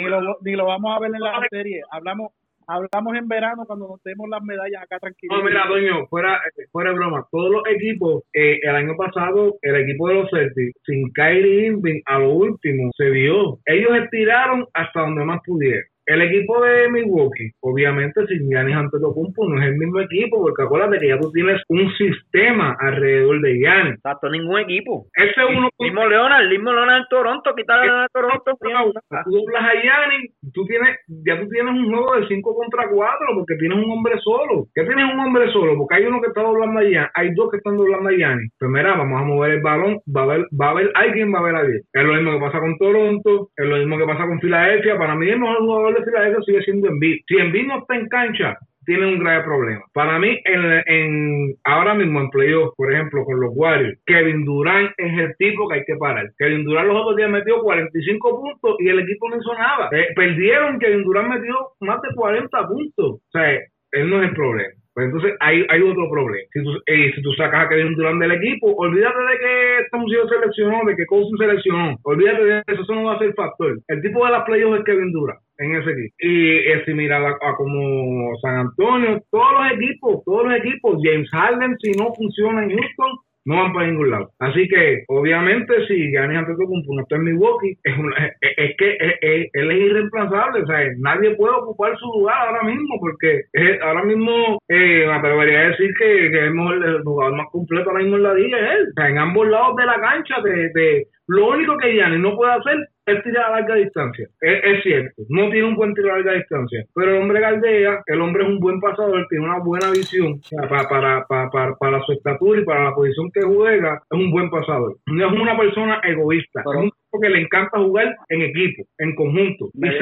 ni 0.42 0.56
lo 0.56 0.66
vamos 0.66 0.96
a 0.96 0.98
ver 1.00 1.10
en 1.14 1.20
la 1.20 1.46
serie. 1.48 1.80
Hablamos 1.92 2.32
hablamos 2.68 3.16
en 3.16 3.26
verano 3.26 3.64
cuando 3.66 3.88
nos 3.88 4.02
demos 4.02 4.28
las 4.28 4.42
medallas 4.42 4.82
acá 4.82 4.98
tranquilos. 4.98 5.38
No, 5.38 5.44
mira, 5.44 5.66
Doño, 5.66 6.06
fuera, 6.06 6.40
fuera 6.70 6.90
de 6.90 6.96
broma, 6.96 7.26
todos 7.30 7.50
los 7.50 7.62
equipos, 7.70 8.24
eh, 8.32 8.58
el 8.62 8.76
año 8.76 8.94
pasado, 8.96 9.56
el 9.62 9.76
equipo 9.76 10.08
de 10.08 10.14
los 10.14 10.30
Celtics, 10.30 10.80
sin 10.84 11.10
Kyrie 11.12 11.66
Irving, 11.68 12.00
a 12.06 12.18
lo 12.18 12.30
último, 12.30 12.90
se 12.96 13.10
vio. 13.10 13.58
Ellos 13.64 13.90
estiraron 14.04 14.66
hasta 14.74 15.00
donde 15.00 15.24
más 15.24 15.40
pudieron. 15.44 15.84
El 16.08 16.22
equipo 16.22 16.58
de 16.62 16.88
Milwaukee, 16.88 17.50
obviamente, 17.60 18.26
sin 18.28 18.48
Giannis 18.48 18.76
Antetokounmpo, 18.76 19.46
no 19.46 19.60
es 19.60 19.68
el 19.68 19.76
mismo 19.76 20.00
equipo, 20.00 20.40
porque 20.40 20.62
acuérdate 20.62 21.00
que 21.00 21.08
ya 21.08 21.20
tú 21.20 21.30
tienes 21.32 21.60
un 21.68 21.92
sistema 21.98 22.74
alrededor 22.80 23.42
de 23.42 23.58
Giannis. 23.58 23.94
Exacto, 23.96 24.30
ningún 24.30 24.58
equipo. 24.58 25.04
Ese 25.14 25.44
uno 25.44 25.68
Mismo 25.80 26.06
Leonard, 26.06 26.48
mismo 26.48 26.72
Leonard 26.72 27.02
en 27.02 27.08
Toronto, 27.08 27.54
quitarle 27.54 27.90
a 27.90 28.06
Toronto. 28.12 28.56
tú 28.58 29.30
doblas 29.30 29.62
a 29.62 29.80
Giannis, 29.80 30.32
tú 30.52 30.64
tienes, 30.64 30.96
ya 31.24 31.38
tú 31.38 31.48
tienes 31.48 31.72
un 31.72 31.92
juego 31.92 32.16
de 32.16 32.26
5 32.26 32.54
contra 32.56 32.88
4 32.88 33.26
porque 33.36 33.54
tienes 33.56 33.78
un 33.78 33.90
hombre 33.90 34.18
solo. 34.24 34.66
¿Qué 34.74 34.84
tienes 34.84 35.12
un 35.12 35.20
hombre 35.20 35.52
solo? 35.52 35.76
Porque 35.76 35.96
hay 35.96 36.06
uno 36.06 36.20
que 36.20 36.28
está 36.28 36.42
doblando 36.42 36.80
a 36.80 36.82
Giannis, 36.82 37.10
hay 37.14 37.34
dos 37.34 37.50
que 37.50 37.58
están 37.58 37.76
doblando 37.76 38.08
a 38.08 38.12
Giannis. 38.12 38.50
Pues 38.58 38.70
mira, 38.72 38.96
vamos 38.96 39.20
a 39.20 39.24
mover 39.24 39.52
el 39.52 39.62
balón, 39.62 40.00
va 40.14 40.22
a 40.22 40.24
haber, 40.24 40.46
va 40.60 40.66
a 40.66 40.70
haber 40.70 40.90
alguien, 40.94 41.32
va 41.32 41.38
a 41.38 41.42
haber 41.42 41.54
alguien. 41.54 41.80
Es 41.92 42.02
lo 42.02 42.14
mismo 42.14 42.32
que 42.32 42.40
pasa 42.40 42.60
con 42.60 42.78
Toronto, 42.78 43.50
es 43.56 43.66
lo 43.66 43.76
mismo 43.76 43.98
que 43.98 44.06
pasa 44.06 44.26
con 44.26 44.40
Filadelfia. 44.40 44.98
Para 44.98 45.14
mí 45.14 45.28
el 45.28 45.38
mejor 45.38 45.58
jugador 45.58 45.97
de 45.98 46.04
Filadelfia 46.04 46.42
sigue 46.44 46.62
siendo 46.62 46.88
Embiid. 46.88 47.20
Si 47.26 47.36
Embiid 47.36 47.66
no 47.66 47.78
está 47.78 47.96
en 47.96 48.08
cancha, 48.08 48.58
tiene 48.88 49.06
un 49.06 49.18
grave 49.18 49.44
problema. 49.44 49.82
Para 49.92 50.18
mí, 50.18 50.38
en, 50.44 51.54
ahora 51.64 51.94
mismo 51.94 52.20
en 52.20 52.30
playoff, 52.30 52.74
por 52.74 52.90
ejemplo, 52.90 53.22
con 53.24 53.38
los 53.38 53.52
Warriors, 53.54 53.98
Kevin 54.06 54.46
Durant 54.46 54.90
es 54.96 55.18
el 55.18 55.36
tipo 55.36 55.68
que 55.68 55.74
hay 55.74 55.84
que 55.84 55.96
parar. 55.96 56.30
Kevin 56.38 56.64
Durant 56.64 56.88
los 56.88 56.96
otros 56.96 57.16
días 57.16 57.28
metió 57.28 57.60
45 57.60 58.40
puntos 58.40 58.76
y 58.78 58.88
el 58.88 59.00
equipo 59.00 59.28
no 59.28 59.36
hizo 59.36 59.52
nada. 59.52 59.90
Eh, 59.92 60.06
perdieron, 60.16 60.78
Kevin 60.78 61.04
Durant 61.04 61.28
metió 61.28 61.54
más 61.80 62.00
de 62.00 62.08
40 62.14 62.66
puntos. 62.66 63.10
O 63.16 63.30
sea, 63.30 63.60
él 63.92 64.08
no 64.08 64.22
es 64.22 64.30
el 64.30 64.34
problema. 64.34 64.72
Pues 64.98 65.14
entonces 65.14 65.36
hay, 65.38 65.64
hay 65.68 65.80
otro 65.80 66.10
problema. 66.10 66.44
Si 66.52 66.60
tú, 66.60 66.72
eh, 66.86 67.12
si 67.14 67.22
tú 67.22 67.32
sacas 67.34 67.66
a 67.66 67.68
Kevin 67.68 67.94
Durant 67.94 68.20
del 68.20 68.32
equipo, 68.32 68.74
olvídate 68.74 69.16
de 69.16 69.38
que 69.38 69.78
esta 69.84 69.96
música 69.96 70.22
seleccionó, 70.28 70.84
de 70.84 70.96
que 70.96 71.06
Cousins 71.06 71.38
seleccionó. 71.38 71.96
Olvídate 72.02 72.44
de 72.44 72.62
eso, 72.66 72.82
eso 72.82 72.94
no 72.96 73.04
va 73.04 73.14
a 73.14 73.18
ser 73.20 73.32
factor. 73.34 73.78
El 73.86 74.02
tipo 74.02 74.26
de 74.26 74.32
las 74.32 74.42
playoffs 74.42 74.80
es 74.80 74.84
Kevin 74.84 75.12
Durant 75.12 75.38
en 75.58 75.76
ese 75.76 75.90
equipo. 75.92 76.14
Y 76.18 76.56
es 76.72 76.84
similar 76.84 77.22
a, 77.22 77.30
a 77.30 77.54
como 77.54 78.36
San 78.42 78.56
Antonio, 78.56 79.22
todos 79.30 79.52
los 79.52 79.72
equipos, 79.78 80.24
todos 80.24 80.48
los 80.48 80.56
equipos, 80.56 80.98
James 81.00 81.30
Harden, 81.30 81.76
si 81.78 81.92
no 81.92 82.12
funciona 82.14 82.64
en 82.64 82.70
Houston, 82.70 83.18
no 83.48 83.56
van 83.62 83.72
para 83.72 83.86
ningún 83.88 84.10
lado. 84.10 84.30
Así 84.38 84.68
que, 84.68 85.04
obviamente, 85.08 85.74
si 85.88 86.10
Giannis 86.12 86.38
Antetokounmpo 86.38 86.94
no 86.94 87.02
está 87.02 87.16
en 87.16 87.24
Milwaukee, 87.24 87.78
es, 87.82 87.98
una- 87.98 88.26
es, 88.40 88.52
es 88.56 88.76
que 88.76 88.90
es- 89.00 89.48
él 89.54 89.70
es 89.70 89.78
irreemplazable. 89.80 90.62
O 90.62 90.66
sea, 90.66 90.80
nadie 90.98 91.34
puede 91.36 91.54
ocupar 91.54 91.96
su 91.98 92.06
lugar 92.18 92.36
ahora 92.48 92.62
mismo, 92.64 92.96
porque 93.00 93.42
ahora 93.82 94.04
mismo 94.04 94.58
eh, 94.68 95.04
me 95.06 95.12
atrevería 95.14 95.60
a 95.60 95.68
decir 95.70 95.90
que, 95.98 96.30
que 96.30 96.46
es 96.46 96.52
mejor 96.52 96.74
el 96.86 97.02
jugador 97.02 97.36
más 97.36 97.46
completo 97.50 97.90
ahora 97.90 98.02
mismo 98.02 98.16
en 98.18 98.22
la 98.24 98.34
liga 98.34 98.58
es 98.58 98.70
él. 98.78 98.86
O 98.90 98.92
sea, 99.00 99.08
en 99.08 99.18
ambos 99.18 99.48
lados 99.48 99.76
de 99.76 99.86
la 99.86 100.00
cancha, 100.00 100.40
de, 100.42 100.68
de 100.74 101.06
lo 101.28 101.48
único 101.50 101.76
que 101.78 101.92
Giannis 101.94 102.20
no 102.20 102.36
puede 102.36 102.52
hacer 102.52 102.76
es 103.10 103.22
tirar 103.22 103.44
a 103.46 103.60
larga 103.60 103.74
distancia. 103.76 104.26
Es, 104.40 104.60
es 104.64 104.82
cierto, 104.82 105.22
no 105.28 105.50
tiene 105.50 105.66
un 105.68 105.74
buen 105.76 105.94
tiro 105.94 106.12
a 106.12 106.16
larga 106.16 106.34
distancia, 106.34 106.84
pero 106.94 107.12
el 107.16 107.22
hombre 107.22 107.40
galdea, 107.40 108.02
el 108.06 108.20
hombre 108.20 108.44
es 108.44 108.48
un 108.50 108.58
buen 108.60 108.80
pasador, 108.80 109.26
tiene 109.28 109.44
una 109.46 109.58
buena 109.60 109.90
visión 109.90 110.40
para, 110.68 110.88
para, 110.88 111.26
para, 111.26 111.50
para, 111.50 111.74
para 111.76 112.00
su 112.02 112.12
estatura 112.12 112.60
y 112.60 112.64
para 112.64 112.84
la 112.84 112.94
posición 112.94 113.30
que 113.32 113.42
juega, 113.42 114.00
es 114.10 114.18
un 114.18 114.30
buen 114.30 114.50
pasador. 114.50 114.96
No 115.06 115.26
es 115.26 115.32
una 115.40 115.56
persona 115.56 116.00
egoísta, 116.04 116.62
Pero- 116.64 116.78
es 116.78 116.84
un 116.84 116.90
tipo 116.90 117.20
que 117.22 117.28
le 117.30 117.40
encanta 117.40 117.78
jugar 117.78 118.14
en 118.28 118.42
equipo, 118.42 118.84
en 118.98 119.14
conjunto. 119.14 119.70
Me-. 119.74 119.98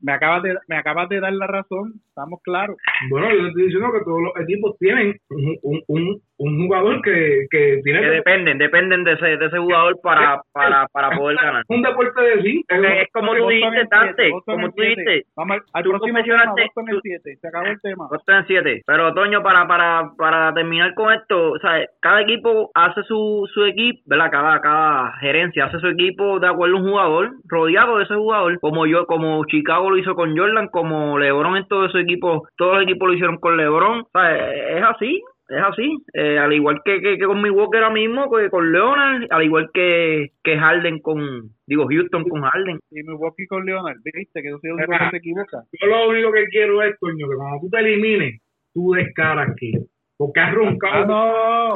Me 0.00 0.12
acabas 0.12 0.42
de 0.42 0.54
me 0.66 0.76
acabas 0.76 1.08
de 1.08 1.20
dar 1.20 1.32
la 1.32 1.46
razón, 1.46 1.92
estamos 2.08 2.40
claros. 2.42 2.76
Bueno, 3.08 3.28
yo 3.32 3.46
estoy 3.48 3.64
diciendo 3.66 3.92
que 3.92 4.04
todos 4.04 4.20
los 4.20 4.32
equipos 4.42 4.76
tienen 4.78 5.16
un, 5.30 5.56
un, 5.62 5.82
un, 5.86 6.20
un 6.40 6.56
jugador 6.58 7.02
que, 7.02 7.46
que 7.50 7.80
tiene 7.84 8.00
Que 8.00 8.06
dependen, 8.10 8.58
dependen 8.58 9.04
de 9.04 9.12
ese, 9.12 9.36
de 9.36 9.46
ese 9.46 9.58
jugador 9.58 9.98
para, 10.02 10.40
para, 10.52 10.86
para 10.92 11.10
poder 11.16 11.36
ganar. 11.36 11.62
un 11.68 11.82
deporte 11.82 12.22
de 12.22 12.42
sí. 12.42 12.64
Es 12.68 13.08
como 13.12 13.34
tú 13.36 13.48
dijiste, 13.48 13.82
Dante, 13.90 14.30
como 14.46 14.70
tú 14.72 14.82
dijiste, 14.82 15.22
Vamos 15.36 15.58
al, 15.72 15.82
Tú 15.84 15.90
próximo 15.90 16.18
tema, 16.22 16.44
Boston 16.46 16.84
en 16.88 16.94
tú- 16.94 17.00
7. 17.02 17.36
Se 17.40 17.48
acabó 17.48 17.66
el 17.66 17.80
tema. 17.80 18.08
Boston 18.10 18.34
en 18.36 18.46
7. 18.46 18.82
Pero, 18.86 19.14
Toño, 19.14 19.42
para, 19.42 19.66
para, 19.66 20.10
para 20.16 20.54
terminar 20.54 20.94
con 20.94 21.12
esto, 21.12 21.52
o 21.52 21.58
sea, 21.58 21.84
cada 22.00 22.22
equipo 22.22 22.70
hace 22.74 23.02
su, 23.04 23.48
su 23.52 23.64
equipo, 23.64 24.00
¿verdad? 24.06 24.30
Cada, 24.30 24.60
cada 24.60 25.12
gerencia 25.20 25.66
hace 25.66 25.78
su 25.78 25.88
equipo 25.88 26.40
de 26.40 26.48
acuerdo 26.48 26.76
a 26.76 26.80
un 26.80 26.88
jugador, 26.90 27.30
rodeado 27.48 27.98
de 27.98 28.04
ese 28.04 28.14
jugador, 28.14 28.58
como 28.60 28.86
yo, 28.86 29.06
como 29.06 29.44
Chicago 29.46 29.90
lo 29.90 29.98
hizo 29.98 30.14
con 30.14 30.36
Jordan, 30.36 30.68
como 30.68 31.18
LeBron 31.18 31.56
en 31.56 31.68
todo 31.68 31.88
su 31.90 31.98
equipo, 31.98 32.48
todos 32.56 32.74
los 32.76 32.82
equipos 32.84 33.08
lo 33.08 33.14
hicieron 33.14 33.36
con 33.38 33.56
LeBron, 33.56 34.00
o 34.00 34.08
sea, 34.12 34.50
es 34.52 34.82
así. 34.84 35.22
Es 35.50 35.62
así, 35.64 35.98
eh, 36.12 36.38
al 36.38 36.52
igual 36.52 36.80
que, 36.84 37.00
que, 37.00 37.18
que 37.18 37.24
con 37.24 37.42
Milwaukee 37.42 37.78
ahora 37.78 37.90
mismo, 37.90 38.30
que 38.30 38.48
con 38.50 38.70
Leonard, 38.70 39.26
al 39.30 39.42
igual 39.42 39.68
que, 39.74 40.30
que 40.44 40.56
Harden 40.56 41.00
con, 41.00 41.50
digo, 41.66 41.88
Houston 41.88 42.22
con 42.28 42.42
Harden. 42.42 42.78
Y 42.92 43.02
Milwaukee 43.02 43.48
con 43.48 43.66
Leonard, 43.66 43.96
viste 44.04 44.42
que 44.42 44.48
eso 44.48 44.60
es 44.62 44.62
lo 44.62 44.76
único 44.76 44.92
que 44.92 45.10
se 45.10 45.16
equivoca. 45.16 45.64
Yo 45.72 45.88
lo 45.88 46.08
único 46.08 46.30
que 46.30 46.44
quiero 46.46 46.80
es, 46.84 46.96
coño, 47.00 47.28
que 47.28 47.34
cuando 47.34 47.60
tú 47.62 47.68
te 47.68 47.80
elimines, 47.80 48.40
tú 48.72 48.92
descaras 48.92 49.50
aquí. 49.50 49.72
Porque 50.20 50.38
has 50.40 50.50
Ah, 50.50 50.54
roncado. 50.54 51.06
no, 51.06 51.74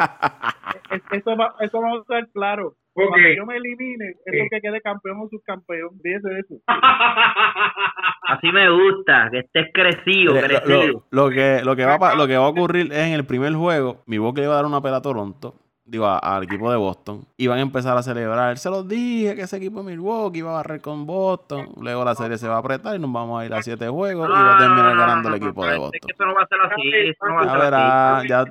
Es- 0.91 1.03
eso, 1.13 1.35
va, 1.37 1.55
eso 1.61 1.81
va 1.81 1.93
a 1.93 1.97
estar 2.01 2.29
claro. 2.35 2.75
Cuando 2.93 3.17
yo 3.37 3.45
me 3.47 3.57
elimine, 3.57 4.11
es 4.25 4.33
Sí. 4.33 4.39
porque 4.39 4.61
quede 4.61 4.81
campeón 4.83 5.19
o 5.23 5.29
subcampeón. 5.29 5.99
De 6.03 6.15
eso. 6.15 6.55
Así 8.29 8.47
me 8.53 8.69
gusta, 8.71 9.29
que 9.33 9.39
estés 9.41 9.67
crecido, 9.73 10.35
Mire, 10.35 10.49
lo- 10.49 10.61
crecido. 10.61 11.05
Lo, 11.11 11.25
lo 11.25 11.31
que, 11.31 11.61
lo, 11.65 11.75
que 11.77 11.85
va, 11.87 12.15
lo 12.15 12.27
que 12.27 12.37
va 12.37 12.45
a 12.45 12.49
ocurrir 12.49 12.93
es 12.93 12.99
en 13.07 13.13
el 13.15 13.25
primer 13.27 13.53
juego, 13.55 14.03
mi 14.07 14.19
le 14.43 14.47
iba 14.47 14.53
a 14.55 14.57
dar 14.57 14.67
una 14.67 14.81
pela 14.81 14.99
a 14.99 15.03
Toronto, 15.03 15.55
digo, 15.95 16.07
al 16.07 16.43
equipo 16.45 16.71
de 16.71 16.77
Boston, 16.77 17.23
y 17.37 17.47
van 17.47 17.59
a 17.59 17.63
empezar 17.63 17.97
a 17.97 18.03
celebrar. 18.03 18.57
Se 18.59 18.71
los 18.71 18.89
dije 18.89 19.35
que 19.35 19.43
ese 19.43 19.57
equipo 19.57 19.83
de 19.83 19.91
Milwaukee 19.91 20.39
iba 20.41 20.51
a 20.51 20.55
barrer 20.63 20.81
con 20.81 21.07
Boston. 21.07 21.69
Luego 21.81 22.05
la 22.05 22.15
serie 22.15 22.37
se 22.39 22.49
va 22.49 22.57
a 22.57 22.59
apretar 22.59 22.97
y 22.97 22.99
nos 22.99 23.13
vamos 23.13 23.41
a 23.41 23.47
ir 23.47 23.53
a 23.55 23.63
siete 23.63 23.89
juegos 23.89 24.29
y 24.29 24.33
va 24.33 24.57
a 24.57 24.59
terminar 24.59 24.97
ganando 24.97 25.29
el 25.29 25.35
equipo 25.37 25.65
de 25.67 25.71
Es 25.71 25.75
que 25.75 25.81
Boston. 25.81 26.11
eso 26.15 26.25
no 26.27 26.35
va 26.35 26.43
a 26.43 26.47
ser 26.47 26.59
así, 26.61 26.89
eso 27.11 27.27
no 27.27 27.35
va 27.35 27.41
a 27.41 27.45
así. 27.45 27.61
verá, 27.65 28.23
ya 28.29 28.45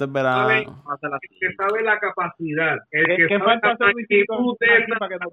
ser 0.98 1.14
así. 1.14 1.28
El 1.32 1.50
que 1.50 1.56
sabe 1.56 1.84
la 1.84 2.00
capacidad, 2.00 2.78
el 2.92 3.06
¿Qué- 3.08 3.16
que 3.16 3.28
qué 3.28 3.38
sabe 3.40 3.44
falta 3.52 3.68
la 3.68 3.74
de 3.74 3.78
esta- 4.80 5.00
para 5.00 5.10
que 5.10 5.20
sabe 5.20 5.30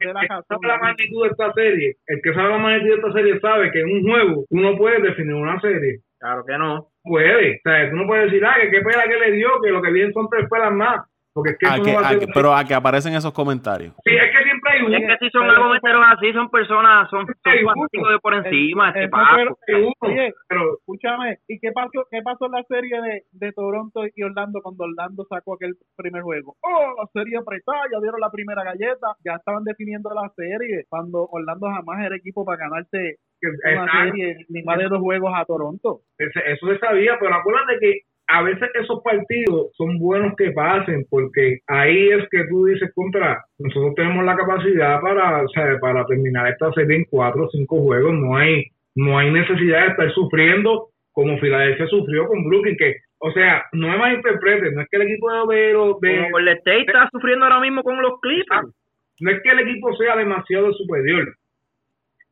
magnitud 0.78 1.22
de 1.24 1.28
esta 1.30 1.52
serie, 1.52 1.96
el 2.06 2.20
que 2.22 2.34
sabe 2.34 2.48
la 2.50 2.58
magnitud 2.58 2.88
de 2.88 2.94
esta 2.94 3.12
serie 3.12 3.40
sabe 3.40 3.70
que 3.72 3.80
en 3.80 3.90
un 3.96 4.02
juego 4.10 4.44
tú 4.48 4.56
no 4.56 4.76
puedes 4.76 5.02
definir 5.02 5.34
una 5.34 5.60
serie. 5.60 6.00
Claro 6.18 6.44
que 6.44 6.58
no. 6.58 6.88
Puede, 7.02 7.56
o 7.56 7.60
sea, 7.64 7.90
tú 7.90 7.96
no 7.96 8.06
puedes 8.06 8.26
decir, 8.30 8.44
ah, 8.44 8.54
que 8.60 8.70
qué 8.70 8.80
pela 8.82 9.04
que 9.04 9.18
le 9.18 9.32
dio, 9.32 9.48
que 9.64 9.70
lo 9.70 9.80
que 9.80 9.90
vienen 9.90 10.12
son 10.12 10.28
tres 10.28 10.46
pelas 10.50 10.70
más, 10.72 11.00
porque 11.32 11.50
es 11.52 11.58
que 11.58 11.66
A 11.66 11.74
eso 11.74 11.82
que- 11.84 11.92
no 11.92 11.96
va 12.00 12.02
a 12.02 12.06
a 12.06 12.10
ser 12.10 12.18
que- 12.20 12.26
pero 12.34 12.54
a 12.54 12.64
que 12.64 12.74
aparecen 12.74 13.14
esos 13.14 13.32
comentarios. 13.32 13.94
Sí, 14.04 14.12
es 14.14 14.30
que 14.36 14.42
siempre 14.44 14.70
hay 14.72 14.82
uno. 14.82 14.96
Es 14.96 15.02
que 15.18 15.26
si 15.26 15.30
son 15.30 15.42
pero- 15.42 15.52
argumenteros 15.54 16.04
así, 16.16 16.32
son 16.32 16.50
personas, 16.50 17.08
son, 17.10 17.26
son 17.26 18.08
de 18.10 18.18
por 18.20 18.34
encima, 18.34 18.88
este 18.90 19.08
fue- 19.08 19.20
hay 19.20 19.82
uno, 19.82 19.92
Oye, 20.00 20.32
pero 20.48 20.62
escúchame, 20.78 21.38
¿y 21.48 21.58
qué 21.60 21.72
pasó, 21.72 22.06
qué 22.10 22.20
pasó 22.22 22.46
en 22.46 22.52
la 22.52 22.62
serie 22.64 23.00
de, 23.00 23.22
de 23.32 23.52
Toronto 23.52 24.02
y 24.14 24.22
Orlando 24.22 24.60
cuando 24.62 24.84
Orlando 24.84 25.24
sacó 25.28 25.54
aquel 25.54 25.74
primer 25.96 26.22
juego? 26.22 26.56
Oh, 26.62 26.94
la 27.02 27.06
serie 27.12 27.38
apretada, 27.38 27.82
ya 27.92 28.00
dieron 28.00 28.20
la 28.20 28.30
primera 28.30 28.64
galleta, 28.64 29.14
ya 29.24 29.34
estaban 29.36 29.64
definiendo 29.64 30.10
la 30.14 30.28
serie, 30.36 30.84
cuando 30.88 31.26
Orlando 31.30 31.68
jamás 31.68 32.04
era 32.04 32.16
equipo 32.16 32.44
para 32.44 32.58
ganarte 32.58 33.16
que- 33.40 33.48
una 33.72 33.84
exacto, 33.84 33.98
serie, 34.04 34.36
ni 34.48 34.62
más 34.64 34.78
de 34.78 34.88
dos 34.88 34.98
juegos 35.00 35.32
a 35.34 35.44
Toronto. 35.44 36.00
eso 36.18 36.66
se 36.66 36.78
sabía, 36.78 37.16
pero 37.18 37.34
acuérdate 37.34 37.78
que 37.80 38.00
a 38.32 38.42
veces 38.42 38.68
esos 38.80 39.02
partidos 39.02 39.72
son 39.76 39.98
buenos 39.98 40.34
que 40.36 40.52
pasen, 40.52 41.04
porque 41.10 41.58
ahí 41.66 42.08
es 42.10 42.28
que 42.30 42.44
tú 42.48 42.64
dices 42.66 42.90
contra, 42.94 43.44
nosotros 43.58 43.94
tenemos 43.96 44.24
la 44.24 44.36
capacidad 44.36 45.00
para, 45.00 45.42
o 45.42 45.48
sea, 45.48 45.78
para 45.80 46.06
terminar 46.06 46.48
esta 46.48 46.72
serie 46.72 46.96
en 46.98 47.04
cuatro 47.10 47.44
o 47.46 47.50
cinco 47.50 47.80
juegos, 47.82 48.14
no 48.14 48.36
hay, 48.36 48.64
no 48.94 49.18
hay 49.18 49.30
necesidad 49.32 49.82
de 49.82 49.88
estar 49.92 50.12
sufriendo 50.12 50.88
como 51.12 51.38
Filadelfia 51.38 51.86
sufrió 51.88 52.26
con 52.28 52.44
Brooklyn, 52.48 52.76
que, 52.78 52.96
o 53.18 53.32
sea, 53.32 53.64
no 53.72 53.88
me 53.88 53.98
malinterpreten, 53.98 54.74
no 54.74 54.82
es 54.82 54.88
que 54.88 54.96
el 54.96 55.02
equipo 55.02 55.46
de, 55.48 55.56
de, 55.56 55.72
de- 55.72 55.74
Como 56.18 56.30
Golden 56.30 56.56
State 56.58 56.80
está 56.86 57.08
sufriendo 57.12 57.44
ahora 57.46 57.60
mismo 57.60 57.82
con 57.82 58.00
los 58.00 58.20
Clippers. 58.20 58.68
no 59.20 59.30
es 59.30 59.42
que 59.42 59.50
el 59.50 59.58
equipo 59.58 59.94
sea 59.96 60.16
demasiado 60.16 60.72
superior, 60.72 61.34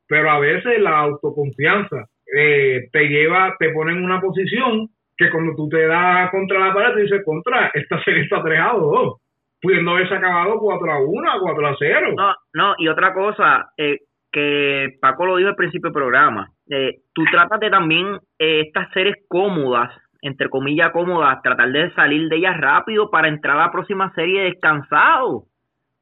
pero 0.06 0.30
a 0.30 0.38
veces 0.38 0.80
la 0.80 0.98
autoconfianza 1.00 2.06
eh, 2.34 2.88
te 2.92 3.08
lleva, 3.08 3.56
te 3.58 3.70
pone 3.70 3.92
en 3.92 4.04
una 4.04 4.20
posición 4.20 4.88
que 5.18 5.30
cuando 5.30 5.54
tú 5.56 5.68
te 5.68 5.84
das 5.86 6.30
contra 6.30 6.60
la 6.60 6.72
pared, 6.72 6.92
tú 6.92 6.98
dices, 7.00 7.22
contra, 7.24 7.70
esta 7.74 8.02
serie 8.04 8.22
está 8.22 8.40
3 8.40 8.60
a 8.60 8.72
2, 8.72 9.20
pudiendo 9.60 9.90
haberse 9.90 10.14
acabado 10.14 10.58
4 10.60 10.92
a 10.92 11.00
1, 11.00 11.32
4 11.40 11.66
a 11.66 11.76
0. 11.76 12.14
No, 12.16 12.34
no, 12.54 12.74
y 12.78 12.86
otra 12.86 13.12
cosa, 13.12 13.72
eh, 13.76 13.98
que 14.30 14.96
Paco 15.00 15.26
lo 15.26 15.36
dijo 15.36 15.48
al 15.48 15.56
principio 15.56 15.88
del 15.88 16.00
programa, 16.00 16.48
eh, 16.70 17.00
tú 17.12 17.24
tratas 17.32 17.58
de 17.58 17.68
también 17.68 18.18
eh, 18.38 18.62
estas 18.66 18.92
series 18.92 19.16
cómodas, 19.26 19.90
entre 20.22 20.48
comillas 20.48 20.92
cómodas, 20.92 21.42
tratar 21.42 21.72
de 21.72 21.92
salir 21.94 22.28
de 22.28 22.36
ellas 22.36 22.56
rápido 22.60 23.10
para 23.10 23.28
entrar 23.28 23.56
a 23.56 23.66
la 23.66 23.72
próxima 23.72 24.12
serie 24.14 24.42
descansado. 24.42 25.44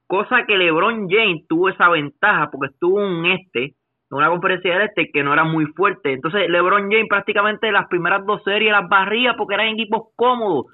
Cosa 0.06 0.44
que 0.46 0.58
LeBron 0.58 1.08
James 1.08 1.46
tuvo 1.48 1.70
esa 1.70 1.88
ventaja 1.88 2.50
porque 2.50 2.72
estuvo 2.72 2.96
un 2.96 3.24
este, 3.26 3.74
una 4.10 4.28
conferencia 4.28 4.72
del 4.72 4.88
este 4.88 5.10
que 5.12 5.22
no 5.22 5.32
era 5.32 5.44
muy 5.44 5.66
fuerte. 5.66 6.12
Entonces 6.12 6.48
LeBron 6.48 6.90
James 6.90 7.08
prácticamente 7.08 7.72
las 7.72 7.88
primeras 7.88 8.24
dos 8.24 8.42
series 8.44 8.72
las 8.72 8.88
barría 8.88 9.34
porque 9.36 9.54
eran 9.54 9.68
equipos 9.68 10.08
cómodos. 10.16 10.66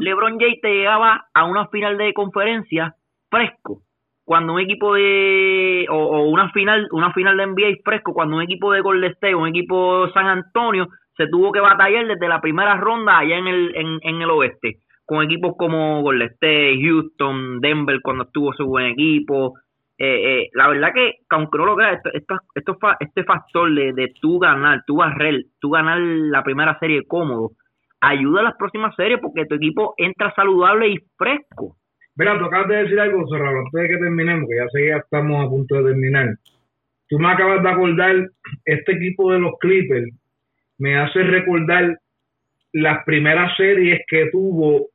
LeBron 0.00 0.38
James 0.38 0.60
te 0.60 0.74
llegaba 0.74 1.26
a 1.34 1.44
una 1.44 1.68
final 1.68 1.98
de 1.98 2.12
conferencia 2.12 2.94
fresco. 3.30 3.82
Cuando 4.24 4.54
un 4.54 4.60
equipo 4.60 4.94
de 4.94 5.86
o, 5.90 5.96
o 5.96 6.30
una 6.30 6.50
final, 6.52 6.88
una 6.92 7.12
final 7.12 7.36
de 7.36 7.46
NBA 7.46 7.82
fresco, 7.84 8.14
cuando 8.14 8.36
un 8.36 8.42
equipo 8.42 8.72
de 8.72 8.80
Golden 8.80 9.10
State, 9.12 9.34
un 9.34 9.48
equipo 9.48 10.06
de 10.06 10.12
San 10.12 10.26
Antonio 10.26 10.88
se 11.16 11.26
tuvo 11.26 11.52
que 11.52 11.60
batallar 11.60 12.06
desde 12.06 12.28
la 12.28 12.40
primera 12.40 12.76
ronda 12.76 13.18
allá 13.18 13.36
en 13.36 13.46
el 13.46 13.76
en, 13.76 13.98
en 14.02 14.22
el 14.22 14.30
oeste, 14.30 14.78
con 15.04 15.22
equipos 15.22 15.54
como 15.58 16.00
Golden 16.02 16.28
State, 16.28 16.78
Houston, 16.82 17.60
Denver 17.60 18.00
cuando 18.02 18.24
estuvo 18.24 18.52
su 18.54 18.64
buen 18.64 18.86
equipo. 18.86 19.54
Eh, 20.04 20.42
eh, 20.42 20.50
la 20.52 20.68
verdad 20.68 20.92
que, 20.94 21.14
aunque 21.30 21.56
no 21.56 21.64
lo 21.64 21.76
creas, 21.76 21.94
esto, 21.94 22.10
esto, 22.12 22.34
esto 22.54 22.78
este 23.00 23.24
factor 23.24 23.74
de, 23.74 23.94
de 23.94 24.12
tú 24.20 24.38
ganar, 24.38 24.82
tú 24.86 24.96
barrer, 24.96 25.46
tú 25.60 25.70
ganar 25.70 25.98
la 25.98 26.42
primera 26.42 26.78
serie 26.78 27.06
cómodo, 27.06 27.52
ayuda 28.02 28.40
a 28.40 28.44
las 28.44 28.56
próximas 28.56 28.94
series 28.96 29.18
porque 29.18 29.46
tu 29.46 29.54
equipo 29.54 29.94
entra 29.96 30.34
saludable 30.34 30.88
y 30.88 30.98
fresco. 31.16 31.78
Mira, 32.16 32.38
tú 32.38 32.44
acabas 32.44 32.68
de 32.68 32.76
decir 32.82 33.00
algo, 33.00 33.26
Cerrado, 33.28 33.60
antes 33.60 33.72
de 33.72 33.88
que 33.88 33.96
terminemos, 33.96 34.46
que 34.46 34.56
ya 34.56 34.68
sé 34.68 34.88
ya 34.88 34.96
estamos 34.98 35.46
a 35.46 35.48
punto 35.48 35.74
de 35.76 35.92
terminar. 35.92 36.34
Tú 37.08 37.18
me 37.18 37.32
acabas 37.32 37.62
de 37.62 37.68
acordar, 37.70 38.30
este 38.66 38.92
equipo 38.92 39.32
de 39.32 39.38
los 39.38 39.52
Clippers 39.58 40.10
me 40.78 40.98
hace 40.98 41.22
recordar 41.22 41.98
las 42.72 43.04
primeras 43.06 43.56
series 43.56 44.02
que 44.06 44.28
tuvo 44.30 44.88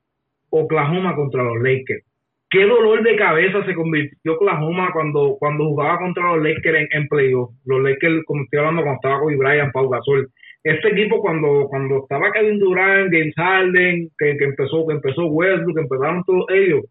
Oklahoma 0.52 1.16
contra 1.16 1.42
los 1.42 1.58
Lakers. 1.64 2.06
Qué 2.50 2.66
dolor 2.66 3.04
de 3.04 3.16
cabeza 3.16 3.64
se 3.66 3.76
convirtió 3.76 4.34
Oklahoma 4.34 4.90
cuando, 4.92 5.38
cuando 5.40 5.66
jugaba 5.66 6.00
contra 6.00 6.36
los 6.36 6.44
Lakers 6.44 6.80
en, 6.80 6.88
en 6.92 7.08
playoff. 7.08 7.52
Los 7.66 7.82
Lakers, 7.82 8.24
como 8.26 8.44
estoy 8.44 8.60
hablando, 8.60 8.82
cuando 8.82 8.96
estaba 8.96 9.20
Kobe 9.20 9.38
Bryant, 9.38 9.72
Pau 9.72 9.88
Gasol. 9.88 10.28
Este 10.64 10.90
equipo 10.90 11.22
cuando, 11.22 11.68
cuando 11.70 12.00
estaba 12.00 12.32
Kevin 12.32 12.60
Durant, 12.60 13.14
James 13.14 13.34
Harden, 13.36 14.10
que, 14.18 14.38
que 14.38 14.44
empezó, 14.44 14.86
que 14.88 14.96
empezó 14.96 15.28
Westbrook, 15.28 15.76
que 15.76 15.82
empezaron 15.82 16.24
todos 16.24 16.46
ellos, 16.50 16.82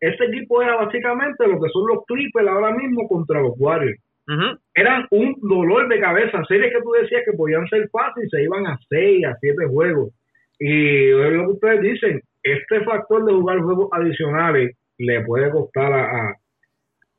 este 0.00 0.26
equipo 0.26 0.62
era 0.62 0.76
básicamente 0.76 1.46
lo 1.48 1.60
que 1.60 1.68
son 1.70 1.88
los 1.88 2.04
Clippers 2.06 2.48
ahora 2.48 2.72
mismo 2.76 3.08
contra 3.08 3.40
los 3.40 3.54
Warriors. 3.58 4.00
Ujú. 4.28 4.58
Eran 4.74 5.06
un 5.10 5.34
dolor 5.42 5.88
de 5.88 5.98
cabeza. 5.98 6.44
Series 6.46 6.72
que 6.72 6.82
tú 6.82 6.92
decías 6.92 7.22
que 7.24 7.36
podían 7.36 7.66
ser 7.66 7.88
fáciles, 7.90 8.28
se 8.30 8.42
iban 8.42 8.66
a 8.66 8.78
6, 8.88 9.26
a 9.26 9.34
7 9.40 9.66
juegos. 9.66 10.12
Y 10.60 11.08
es 11.10 11.32
lo 11.32 11.44
que 11.44 11.52
ustedes 11.52 11.80
dicen, 11.80 12.20
este 12.42 12.84
factor 12.84 13.24
de 13.24 13.32
jugar 13.32 13.58
juegos 13.60 13.88
adicionales 13.92 14.76
le 14.98 15.20
puede 15.24 15.50
costar 15.50 15.92
a, 15.92 16.04
a, 16.04 16.34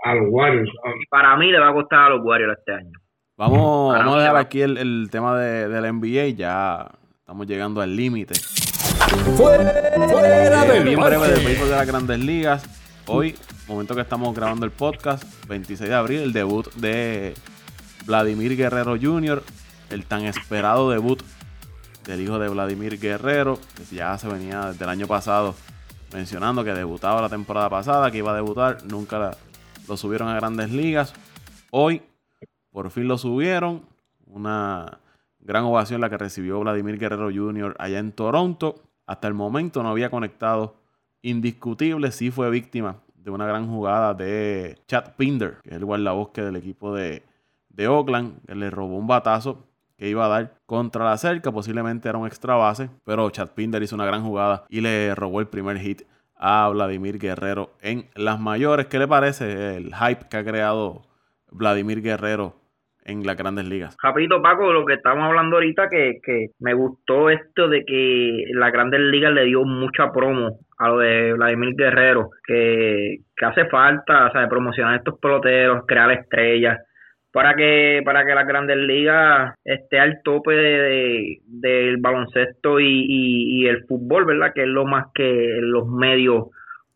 a 0.05 0.15
los 0.15 0.27
Warriors. 0.29 0.69
Y 1.01 1.05
para 1.07 1.35
mí 1.37 1.51
le 1.51 1.59
va 1.59 1.69
a 1.69 1.73
costar 1.73 1.99
a 1.99 2.09
los 2.09 2.25
Warriors 2.25 2.57
este 2.59 2.73
año. 2.73 2.91
Vamos, 3.37 3.93
Para 3.93 4.03
vamos 4.05 4.17
a 4.17 4.21
dejar 4.21 4.35
va. 4.35 4.39
aquí 4.39 4.61
el, 4.61 4.77
el 4.77 5.07
tema 5.11 5.37
de, 5.39 5.69
del 5.69 5.93
NBA. 5.93 6.29
Ya 6.37 6.89
estamos 7.19 7.47
llegando 7.47 7.81
al 7.81 7.95
límite. 7.95 8.33
Fuera, 9.37 9.71
fuera 10.09 10.65
Eh, 10.65 10.71
del 10.73 10.83
bien 10.83 10.99
breve 10.99 11.27
del 11.29 11.45
béisbol 11.45 11.69
de 11.69 11.75
las 11.75 11.87
grandes 11.87 12.19
ligas. 12.19 12.65
Hoy, 13.07 13.35
momento 13.67 13.95
que 13.95 14.01
estamos 14.01 14.35
grabando 14.35 14.65
el 14.65 14.71
podcast, 14.71 15.23
26 15.47 15.89
de 15.89 15.95
abril, 15.95 16.19
el 16.21 16.33
debut 16.33 16.71
de 16.75 17.33
Vladimir 18.05 18.55
Guerrero 18.55 18.97
Jr., 19.01 19.41
el 19.89 20.05
tan 20.05 20.25
esperado 20.25 20.91
debut 20.91 21.19
del 22.05 22.21
hijo 22.21 22.37
de 22.37 22.49
Vladimir 22.49 22.99
Guerrero, 22.99 23.57
que 23.75 23.95
ya 23.95 24.15
se 24.17 24.27
venía 24.27 24.67
desde 24.67 24.83
el 24.83 24.89
año 24.91 25.07
pasado 25.07 25.55
mencionando 26.13 26.63
que 26.63 26.73
debutaba 26.73 27.21
la 27.21 27.29
temporada 27.29 27.69
pasada, 27.69 28.11
que 28.11 28.19
iba 28.19 28.31
a 28.31 28.35
debutar, 28.35 28.83
nunca 28.85 29.37
lo 29.87 29.97
subieron 29.97 30.27
a 30.29 30.35
grandes 30.35 30.71
ligas. 30.71 31.13
Hoy, 31.71 32.01
por 32.71 32.89
fin 32.91 33.07
lo 33.07 33.17
subieron. 33.17 33.83
Una 34.25 34.99
gran 35.39 35.63
ovación 35.63 36.01
la 36.01 36.09
que 36.09 36.17
recibió 36.17 36.59
Vladimir 36.59 36.99
Guerrero 36.99 37.31
Jr. 37.33 37.75
allá 37.79 37.99
en 37.99 38.11
Toronto. 38.11 38.75
Hasta 39.05 39.27
el 39.27 39.33
momento 39.33 39.81
no 39.81 39.89
había 39.89 40.11
conectado 40.11 40.75
indiscutible, 41.21 42.11
sí 42.11 42.31
fue 42.31 42.49
víctima 42.49 42.97
de 43.15 43.31
una 43.31 43.45
gran 43.45 43.67
jugada 43.67 44.13
de 44.13 44.77
Chad 44.87 45.15
Pinder, 45.17 45.57
que 45.63 45.69
es 45.69 45.75
el 45.75 45.85
guardabosque 45.85 46.41
del 46.41 46.55
equipo 46.55 46.93
de, 46.93 47.23
de 47.69 47.87
Oakland, 47.87 48.45
que 48.45 48.55
le 48.55 48.69
robó 48.69 48.97
un 48.97 49.07
batazo 49.07 49.68
que 49.99 50.07
iba 50.07 50.25
a 50.25 50.29
dar 50.29 50.51
contra 50.65 51.03
la 51.03 51.17
cerca, 51.17 51.51
posiblemente 51.51 52.07
era 52.07 52.17
un 52.17 52.25
extra 52.25 52.55
base, 52.55 52.89
pero 53.05 53.29
Chad 53.29 53.49
Pinder 53.53 53.83
hizo 53.83 53.95
una 53.95 54.05
gran 54.05 54.23
jugada 54.23 54.63
y 54.69 54.79
le 54.79 55.13
robó 55.13 55.41
el 55.41 55.47
primer 55.47 55.77
hit 55.77 56.03
a 56.37 56.69
Vladimir 56.69 57.19
Guerrero 57.19 57.71
en 57.81 58.05
las 58.15 58.39
mayores. 58.39 58.85
¿Qué 58.85 58.97
le 58.97 59.09
parece 59.09 59.75
el 59.75 59.93
hype 59.93 60.29
que 60.31 60.37
ha 60.37 60.45
creado 60.45 61.01
Vladimir 61.51 62.01
Guerrero 62.01 62.55
en 63.03 63.25
las 63.25 63.35
grandes 63.35 63.65
ligas? 63.67 63.97
Rapidito, 64.01 64.41
Paco, 64.41 64.71
lo 64.71 64.85
que 64.85 64.93
estamos 64.93 65.25
hablando 65.25 65.57
ahorita, 65.57 65.89
que, 65.89 66.21
que 66.23 66.51
me 66.59 66.73
gustó 66.73 67.29
esto 67.29 67.67
de 67.67 67.83
que 67.83 68.45
la 68.53 68.71
Grandes 68.71 69.01
Ligas 69.01 69.33
le 69.33 69.45
dio 69.45 69.63
mucha 69.65 70.13
promo 70.13 70.59
a 70.77 70.87
lo 70.87 70.99
de 70.99 71.33
Vladimir 71.33 71.75
Guerrero, 71.75 72.29
que, 72.47 73.17
que 73.35 73.45
hace 73.45 73.65
falta, 73.65 74.27
o 74.27 74.31
sea, 74.31 74.47
promocionar 74.47 74.95
estos 74.95 75.19
peloteros, 75.19 75.83
crear 75.85 76.09
estrellas, 76.11 76.79
para 77.31 77.55
que 77.55 78.01
para 78.03 78.25
que 78.25 78.33
las 78.33 78.47
grandes 78.47 78.77
ligas 78.77 79.53
esté 79.63 79.99
al 79.99 80.21
tope 80.23 80.51
de, 80.51 81.37
del 81.45 81.97
baloncesto 81.97 82.79
y, 82.79 83.05
y, 83.07 83.67
el 83.67 83.85
fútbol, 83.85 84.25
¿verdad? 84.25 84.51
Que 84.53 84.63
es 84.63 84.67
lo 84.67 84.85
más 84.85 85.07
que 85.13 85.59
los 85.61 85.87
medios 85.87 86.47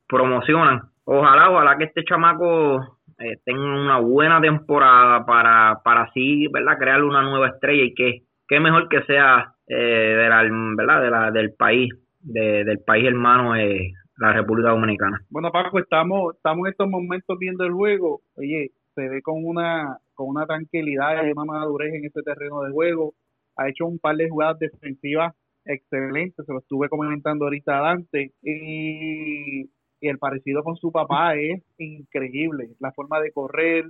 promocionan. 0.07 0.81
Ojalá, 1.05 1.49
ojalá 1.49 1.77
que 1.77 1.85
este 1.85 2.03
chamaco 2.03 2.99
eh, 3.19 3.37
tenga 3.45 3.61
una 3.61 3.99
buena 3.99 4.41
temporada 4.41 5.25
para, 5.25 5.79
para 5.83 6.03
así, 6.03 6.47
¿verdad? 6.47 6.77
Crear 6.77 7.03
una 7.03 7.21
nueva 7.21 7.49
estrella 7.49 7.83
y 7.83 7.93
que, 7.93 8.23
que 8.47 8.59
mejor 8.59 8.89
que 8.89 9.03
sea 9.03 9.53
eh, 9.67 9.75
de 9.75 10.29
la, 10.29 10.43
¿verdad? 10.75 11.01
De 11.01 11.09
la, 11.09 11.31
del 11.31 11.53
país, 11.53 11.93
de, 12.21 12.63
del 12.63 12.79
país 12.79 13.05
hermano, 13.05 13.55
eh, 13.55 13.91
la 14.17 14.33
República 14.33 14.69
Dominicana. 14.69 15.19
Bueno, 15.29 15.51
Paco, 15.51 15.79
estamos, 15.79 16.35
estamos 16.35 16.65
en 16.65 16.71
estos 16.71 16.89
momentos 16.89 17.37
viendo 17.37 17.63
el 17.65 17.71
juego. 17.71 18.21
Oye, 18.35 18.71
se 18.95 19.09
ve 19.09 19.21
con 19.21 19.43
una 19.43 19.97
con 20.13 20.27
una 20.27 20.45
tranquilidad 20.45 21.25
y 21.25 21.31
una 21.31 21.45
madurez 21.45 21.93
en 21.93 22.05
este 22.05 22.21
terreno 22.21 22.61
de 22.61 22.71
juego. 22.71 23.13
Ha 23.55 23.69
hecho 23.69 23.85
un 23.85 23.99
par 23.99 24.15
de 24.15 24.29
jugadas 24.29 24.59
defensivas 24.59 25.33
excelentes, 25.65 26.45
se 26.45 26.51
lo 26.51 26.59
estuve 26.59 26.89
comentando 26.89 27.45
ahorita 27.45 27.79
Dante. 27.79 28.33
Y, 28.41 29.69
el 30.01 30.17
parecido 30.19 30.63
con 30.63 30.75
su 30.75 30.91
papá 30.91 31.35
es 31.35 31.63
increíble. 31.77 32.71
La 32.79 32.91
forma 32.91 33.21
de 33.21 33.31
correr, 33.31 33.85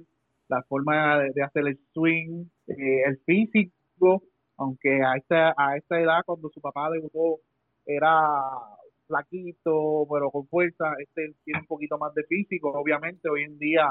la 0.47 0.61
forma 0.63 1.19
de, 1.19 1.41
hacer 1.41 1.67
el 1.67 1.80
swing, 1.91 2.45
eh, 2.67 3.01
el 3.07 3.17
físico, 3.26 4.21
aunque 4.57 5.01
a 5.01 5.15
esta, 5.17 5.55
a 5.57 5.76
esta 5.76 5.99
edad, 5.99 6.21
cuando 6.24 6.49
su 6.49 6.61
papá 6.61 6.91
debutó, 6.91 7.39
era 7.86 8.28
flaquito, 9.07 10.05
pero 10.11 10.30
con 10.30 10.47
fuerza, 10.47 10.93
este 10.99 11.34
tiene 11.43 11.61
un 11.61 11.67
poquito 11.67 11.97
más 11.97 12.13
de 12.13 12.24
físico. 12.26 12.71
Obviamente, 12.71 13.28
hoy 13.30 13.43
en 13.43 13.57
día 13.57 13.88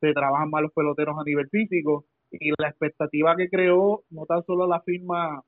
se 0.00 0.12
trabajan 0.12 0.50
más 0.50 0.62
los 0.62 0.72
peloteros 0.72 1.16
a 1.18 1.24
nivel 1.24 1.48
físico 1.48 2.06
y 2.30 2.50
la 2.58 2.68
expectativa 2.68 3.36
que 3.36 3.48
creó 3.48 4.04
no 4.10 4.26
tan 4.26 4.44
solo 4.44 4.66
la 4.66 4.80
firma 4.80 5.42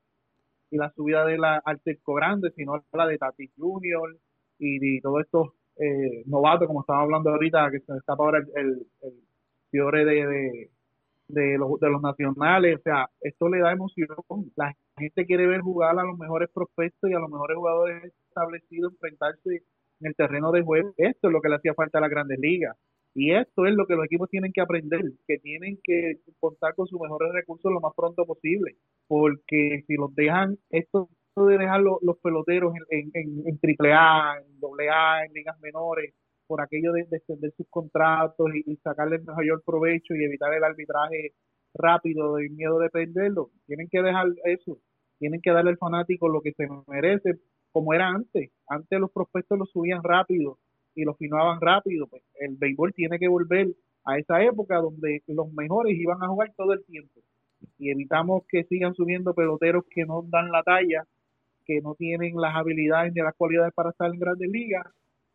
y 0.69 0.77
la 0.77 0.91
subida 0.91 1.25
de 1.25 1.37
la 1.37 1.61
Arteco 1.63 2.15
Grande, 2.15 2.51
sino 2.55 2.83
la 2.93 3.07
de 3.07 3.17
Tati 3.17 3.51
Junior 3.57 4.17
y, 4.57 4.79
de 4.79 5.01
todos 5.01 5.21
estos 5.21 5.49
eh, 5.77 6.23
novatos, 6.25 6.67
como 6.67 6.81
estaba 6.81 7.01
hablando 7.01 7.29
ahorita, 7.29 7.69
que 7.71 7.79
se 7.79 7.95
escapa 7.95 8.23
ahora 8.23 8.39
el, 8.55 8.87
el, 9.01 9.13
fiore 9.69 10.05
de, 10.05 10.69
de, 11.27 11.57
los, 11.57 11.79
de 11.79 11.89
los 11.89 12.01
nacionales. 12.01 12.79
O 12.79 12.81
sea, 12.81 13.09
esto 13.21 13.49
le 13.49 13.59
da 13.59 13.71
emoción. 13.71 14.07
La 14.55 14.73
gente 14.97 15.25
quiere 15.25 15.47
ver 15.47 15.61
jugar 15.61 15.97
a 15.97 16.03
los 16.03 16.17
mejores 16.17 16.49
prospectos 16.53 17.09
y 17.09 17.13
a 17.13 17.19
los 17.19 17.29
mejores 17.29 17.57
jugadores 17.57 18.13
establecidos 18.27 18.93
enfrentarse 18.93 19.63
en 19.99 20.07
el 20.07 20.15
terreno 20.15 20.51
de 20.51 20.63
juego. 20.63 20.93
Esto 20.97 21.27
es 21.27 21.33
lo 21.33 21.41
que 21.41 21.49
le 21.49 21.55
hacía 21.55 21.73
falta 21.73 21.99
a 21.99 22.01
las 22.01 22.09
grandes 22.09 22.39
ligas. 22.39 22.75
Y 23.15 23.31
esto 23.33 23.65
es 23.65 23.75
lo 23.75 23.85
que 23.85 23.95
los 23.95 24.05
equipos 24.05 24.29
tienen 24.29 24.51
que 24.53 24.61
aprender, 24.61 25.01
que 25.27 25.37
tienen 25.37 25.79
que 25.83 26.19
contar 26.39 26.73
con 26.75 26.87
sus 26.87 26.99
mejores 26.99 27.31
recursos 27.31 27.71
lo 27.71 27.79
más 27.79 27.93
pronto 27.95 28.25
posible, 28.25 28.75
porque 29.07 29.83
si 29.87 29.95
los 29.95 30.13
dejan, 30.15 30.57
esto 30.71 31.09
de 31.35 31.57
dejar 31.57 31.81
los, 31.81 31.99
peloteros 32.21 32.73
en, 32.89 33.11
en, 33.13 33.43
en, 33.45 33.59
AAA, 33.61 34.39
en 34.39 34.89
AA, 34.89 35.25
en 35.25 35.33
ligas 35.33 35.59
menores, 35.61 36.13
por 36.47 36.61
aquello 36.61 36.91
de, 36.91 37.01
extender 37.01 37.51
sus 37.55 37.67
contratos 37.69 38.47
y, 38.53 38.71
y 38.71 38.75
sacarle 38.77 39.17
el 39.17 39.23
mayor 39.23 39.63
provecho 39.63 40.15
y 40.15 40.23
evitar 40.23 40.53
el 40.53 40.63
arbitraje 40.63 41.33
rápido 41.73 42.39
y 42.39 42.49
miedo 42.49 42.79
de 42.79 42.89
perderlo, 42.89 43.51
tienen 43.65 43.89
que 43.89 44.01
dejar 44.01 44.27
eso, 44.45 44.77
tienen 45.19 45.41
que 45.41 45.51
darle 45.51 45.71
al 45.71 45.77
fanático 45.77 46.29
lo 46.29 46.41
que 46.41 46.53
se 46.53 46.67
merece, 46.87 47.39
como 47.71 47.93
era 47.93 48.09
antes. 48.09 48.51
Antes 48.67 48.99
los 48.99 49.11
prospectos 49.11 49.57
los 49.57 49.71
subían 49.71 50.03
rápido 50.03 50.59
y 50.95 51.03
lo 51.03 51.13
firmaban 51.15 51.59
rápido. 51.61 52.07
Pues 52.07 52.23
el 52.39 52.55
béisbol 52.55 52.93
tiene 52.93 53.19
que 53.19 53.27
volver 53.27 53.67
a 54.05 54.17
esa 54.17 54.43
época 54.43 54.77
donde 54.77 55.21
los 55.27 55.51
mejores 55.53 55.97
iban 55.97 56.21
a 56.21 56.27
jugar 56.27 56.51
todo 56.55 56.73
el 56.73 56.83
tiempo 56.85 57.21
y 57.77 57.91
evitamos 57.91 58.43
que 58.47 58.63
sigan 58.65 58.93
subiendo 58.93 59.33
peloteros 59.33 59.85
que 59.89 60.05
no 60.05 60.23
dan 60.23 60.51
la 60.51 60.63
talla, 60.63 61.05
que 61.65 61.81
no 61.81 61.95
tienen 61.95 62.35
las 62.35 62.55
habilidades 62.55 63.13
ni 63.13 63.21
las 63.21 63.35
cualidades 63.35 63.73
para 63.73 63.91
estar 63.91 64.11
en 64.11 64.19
grandes 64.19 64.49
ligas, 64.49 64.85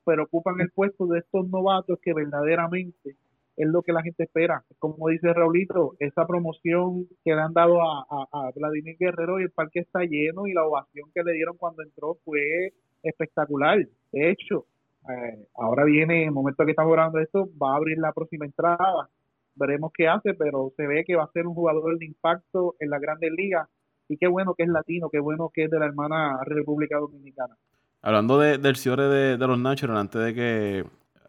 pero 0.05 0.25
ocupan 0.25 0.61
el 0.61 0.71
puesto 0.71 1.07
de 1.07 1.21
estos 1.21 1.49
novatos 1.49 1.99
que 2.01 2.13
verdaderamente 2.13 3.17
es 3.57 3.67
lo 3.67 3.83
que 3.83 3.93
la 3.93 4.03
gente 4.03 4.25
espera. 4.25 4.63
Como 4.79 5.09
dice 5.09 5.33
Raulito, 5.33 5.97
esa 5.99 6.27
promoción 6.27 7.09
que 7.25 7.35
le 7.35 7.41
han 7.41 7.53
dado 7.53 7.83
a, 7.83 8.07
a 8.09 8.51
Vladimir 8.55 8.97
Guerrero 8.99 9.41
y 9.41 9.45
el 9.45 9.51
parque 9.51 9.81
está 9.81 10.05
lleno 10.05 10.47
y 10.47 10.53
la 10.53 10.65
ovación 10.65 11.11
que 11.13 11.23
le 11.25 11.33
dieron 11.33 11.57
cuando 11.57 11.83
entró 11.83 12.17
fue 12.25 12.73
espectacular. 13.03 13.79
De 14.13 14.31
hecho, 14.31 14.65
eh, 15.09 15.49
ahora 15.57 15.85
viene, 15.85 16.25
el 16.25 16.33
momento 16.33 16.65
que 16.65 16.73
estamos 16.73 16.93
grabando 16.93 17.19
esto, 17.19 17.49
va 17.61 17.73
a 17.73 17.77
abrir 17.77 17.99
la 17.99 18.13
próxima 18.13 18.45
entrada. 18.45 19.09
Veremos 19.55 19.91
qué 19.97 20.09
hace, 20.09 20.35
pero 20.35 20.73
se 20.77 20.87
ve 20.87 21.05
que 21.07 21.17
va 21.17 21.25
a 21.25 21.33
ser 21.33 21.47
un 21.47 21.55
jugador 21.55 21.99
de 21.99 22.07
impacto 22.07 22.77
en 22.79 22.91
la 22.91 22.99
Grandes 22.99 23.33
Ligas. 23.33 23.69
Y 24.09 24.17
qué 24.17 24.27
bueno 24.27 24.55
que 24.55 24.63
es 24.63 24.69
latino, 24.69 25.09
qué 25.11 25.19
bueno 25.19 25.51
que 25.53 25.65
es 25.65 25.71
de 25.71 25.79
la 25.79 25.87
hermana 25.87 26.39
República 26.45 26.99
Dominicana. 26.99 27.57
Hablando 28.01 28.39
de, 28.39 28.59
del 28.59 28.77
cierre 28.77 29.37
de, 29.37 29.47
los 29.47 29.59
Nationals, 29.59 30.01
antes 30.01 30.23
de 30.23 30.35
que 30.35 30.85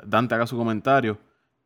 Dante 0.06 0.36
haga 0.36 0.46
su 0.46 0.58
comentario, 0.58 1.18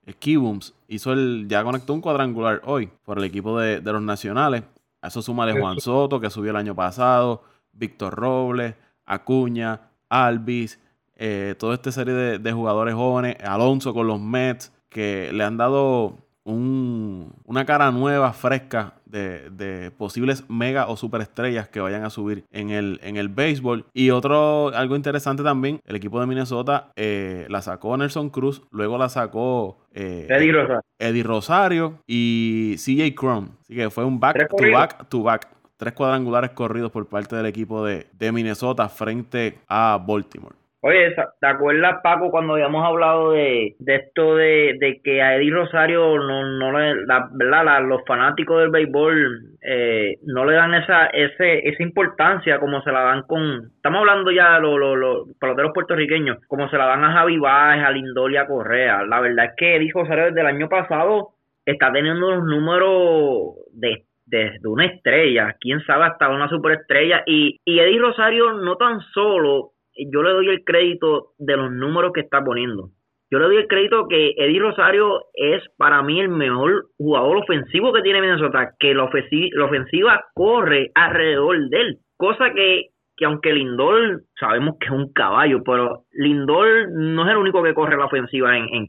Skibums 0.10 0.74
hizo 0.88 1.14
el, 1.14 1.46
ya 1.48 1.64
conectó 1.64 1.94
un 1.94 2.02
cuadrangular 2.02 2.62
hoy 2.66 2.90
por 3.04 3.18
el 3.18 3.26
equipo 3.26 3.60
de, 3.60 3.82
los 3.82 4.02
Nacionales. 4.02 4.64
A 5.02 5.08
eso 5.08 5.22
de 5.22 5.60
Juan 5.60 5.82
Soto, 5.82 6.20
que 6.20 6.30
subió 6.30 6.52
el 6.52 6.58
año 6.58 6.74
pasado, 6.74 7.44
Víctor 7.74 8.16
Robles, 8.16 8.76
Acuña, 9.06 9.82
Alvis, 10.08 10.80
eh, 11.16 11.56
toda 11.58 11.76
esta 11.76 11.92
serie 11.92 12.14
de, 12.14 12.52
jugadores 12.52 12.96
jóvenes, 12.96 13.38
Alonso 13.44 13.94
con 13.94 14.08
los 14.08 14.20
Mets, 14.20 14.72
que 14.90 15.32
le 15.34 15.44
han 15.44 15.58
dado 15.58 16.18
una 16.46 17.66
cara 17.66 17.92
nueva, 17.92 18.34
fresca 18.34 18.96
de, 19.06 19.92
posibles 19.98 20.44
mega 20.50 20.88
o 20.88 20.98
superestrellas 20.98 21.70
que 21.70 21.80
vayan 21.80 22.04
a 22.04 22.10
subir 22.10 22.44
en 22.52 22.70
el, 22.70 23.00
en 23.04 23.18
el 23.18 23.30
béisbol. 23.30 23.86
Y 23.94 24.10
otro, 24.10 24.70
algo 24.76 24.96
interesante 24.96 25.44
también, 25.44 25.80
el 25.86 25.96
equipo 25.96 26.20
de 26.20 26.28
Minnesota 26.28 26.92
eh, 26.96 27.46
la 27.50 27.62
sacó 27.62 27.96
Nelson 27.96 28.30
Cruz, 28.30 28.64
luego 28.72 28.98
la 28.98 29.10
sacó 29.10 29.78
eh, 29.94 30.28
Eddie, 30.30 30.52
Rosario. 30.52 30.82
Eddie 31.00 31.24
Rosario 31.24 32.00
y 32.08 32.76
CJ 32.78 33.16
Crum. 33.16 33.50
Así 33.62 33.76
que 33.76 33.90
fue 33.90 34.04
un 34.04 34.20
back 34.20 34.50
to 34.50 34.72
back 34.72 35.10
to 35.10 35.24
back. 35.24 35.48
Tres 35.78 35.94
cuadrangulares 35.94 36.52
corridos 36.52 36.92
por 36.92 37.06
parte 37.08 37.36
del 37.36 37.46
equipo 37.46 37.86
de, 37.86 38.08
de 38.14 38.32
Minnesota 38.32 38.88
frente 38.90 39.60
a 39.68 40.02
Baltimore. 40.06 40.56
Oye, 40.86 41.16
¿te 41.40 41.48
acuerdas, 41.48 42.02
Paco, 42.04 42.30
cuando 42.30 42.56
habíamos 42.56 42.86
hablado 42.86 43.32
de, 43.32 43.74
esto 43.88 44.36
de, 44.36 45.00
que 45.02 45.22
a 45.22 45.38
Eddie 45.38 45.54
Rosario 45.54 46.18
no, 46.18 46.44
no 46.44 46.78
le, 46.78 47.06
la, 47.06 47.30
¿verdad? 47.32 47.86
los 47.88 48.02
fanáticos 48.06 48.60
del 48.60 48.70
béisbol 48.70 49.56
eh, 49.62 50.16
no 50.26 50.44
le 50.44 50.56
dan 50.56 50.74
esa, 50.74 51.06
ese, 51.06 51.70
esa 51.70 51.82
importancia 51.84 52.60
como 52.60 52.82
se 52.82 52.92
la 52.92 53.00
dan 53.00 53.22
con, 53.22 53.72
estamos 53.78 54.02
hablando 54.02 54.30
ya 54.30 54.56
de 54.56 54.60
los, 54.60 54.78
los, 54.78 54.98
los 54.98 55.28
peloteros 55.40 55.72
puertorriqueños, 55.74 56.40
como 56.48 56.70
se 56.70 56.78
la 56.78 56.88
dan 56.88 57.06
a 57.06 57.14
Javi 57.14 57.38
Baez, 57.38 57.82
a 57.82 57.92
Lindor 57.92 58.38
a 58.38 58.46
Correa. 58.46 59.06
La 59.06 59.22
verdad 59.22 59.46
es 59.46 59.52
que 59.56 59.78
Eddie 59.78 59.94
Rosario 59.94 60.26
desde 60.26 60.42
el 60.42 60.48
año 60.48 60.68
pasado 60.68 61.30
está 61.66 61.94
teniendo 61.94 62.30
los 62.30 62.44
números 62.44 63.56
de 63.72 64.04
de, 64.26 64.60
una 64.66 64.86
estrella, 64.86 65.56
quién 65.60 65.82
sabe 65.86 66.06
hasta 66.06 66.30
una 66.30 66.50
superestrella 66.50 67.24
y, 67.26 67.60
y 67.66 67.80
Eddie 67.80 68.00
Rosario 68.00 68.54
no 68.54 68.78
tan 68.78 69.00
solo 69.14 69.73
yo 70.12 70.24
le 70.24 70.32
doy 70.32 70.50
el 70.50 70.64
crédito 70.64 71.34
de 71.38 71.58
los 71.58 71.72
números 71.72 72.12
que 72.14 72.22
está 72.22 72.44
poniendo. 72.44 72.90
Yo 73.32 73.40
le 73.40 73.46
doy 73.46 73.58
el 73.58 73.68
crédito 73.68 74.08
que 74.08 74.34
Eddie 74.38 74.60
Rosario 74.60 75.22
es 75.34 75.64
para 75.78 76.04
mí 76.04 76.20
el 76.20 76.30
mejor 76.30 76.86
jugador 76.98 77.38
ofensivo 77.38 77.92
que 77.92 78.04
tiene 78.04 78.22
Minnesota, 78.22 78.76
que 78.80 78.94
la 78.94 79.06
ofensiva, 79.06 79.48
la 79.54 79.66
ofensiva 79.66 80.26
corre 80.36 80.92
alrededor 80.94 81.70
de 81.70 81.82
él, 81.82 81.98
cosa 82.16 82.54
que, 82.54 82.90
que 83.18 83.26
aunque 83.26 83.54
Lindor 83.54 84.22
sabemos 84.40 84.76
que 84.80 84.86
es 84.86 84.92
un 84.92 85.12
caballo, 85.14 85.64
pero 85.66 86.04
Lindor 86.12 86.92
no 86.92 87.26
es 87.26 87.32
el 87.32 87.38
único 87.38 87.64
que 87.64 87.74
corre 87.74 87.98
la 87.98 88.06
ofensiva 88.06 88.56
en, 88.56 88.68
en. 88.72 88.88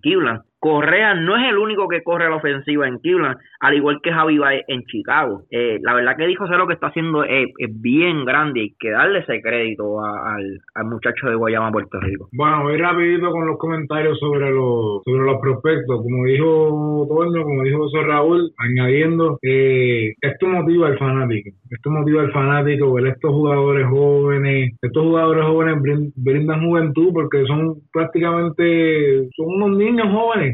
Correa 0.64 1.12
no 1.12 1.36
es 1.36 1.46
el 1.50 1.58
único 1.58 1.88
que 1.88 2.02
corre 2.02 2.30
la 2.30 2.36
ofensiva 2.36 2.88
en 2.88 2.96
Cleveland, 2.96 3.36
al 3.60 3.74
igual 3.74 4.00
que 4.02 4.10
Javi 4.10 4.38
Baez 4.38 4.64
en 4.68 4.82
Chicago. 4.86 5.42
Eh, 5.50 5.78
la 5.82 5.92
verdad 5.92 6.16
que 6.16 6.26
dijo 6.26 6.46
lo 6.46 6.66
que 6.66 6.72
está 6.72 6.86
haciendo 6.86 7.22
es, 7.22 7.50
bien 7.82 8.24
grande 8.24 8.60
y 8.60 8.74
que 8.80 8.90
darle 8.90 9.18
ese 9.18 9.42
crédito 9.42 10.00
al, 10.02 10.86
muchacho 10.86 11.28
de 11.28 11.34
Guayama, 11.34 11.70
Puerto 11.70 12.00
Rico. 12.00 12.30
Bueno, 12.32 12.62
voy 12.62 12.78
rapidito 12.78 13.30
con 13.30 13.46
los 13.46 13.58
comentarios 13.58 14.18
sobre 14.18 14.50
los 14.52 15.02
sobre 15.04 15.24
los 15.24 15.38
prospectos. 15.42 16.00
Como 16.02 16.24
dijo 16.24 17.06
Toño, 17.10 17.42
como 17.42 17.62
dijo 17.62 17.80
José 17.80 18.02
Raúl, 18.02 18.50
añadiendo, 18.56 19.38
eh, 19.42 20.14
esto 20.18 20.46
motiva 20.46 20.86
al 20.86 20.96
fanático. 20.98 21.50
Esto 21.68 21.90
motiva 21.90 22.22
al 22.22 22.32
fanático 22.32 22.94
ver 22.94 23.08
estos 23.08 23.32
jugadores 23.32 23.86
jóvenes. 23.86 24.72
Estos 24.80 25.02
jugadores 25.02 25.44
jóvenes 25.44 26.12
brindan 26.16 26.64
juventud 26.64 27.12
porque 27.12 27.44
son 27.44 27.74
prácticamente, 27.92 29.28
son 29.36 29.46
unos 29.46 29.76
niños 29.76 30.08
jóvenes 30.10 30.53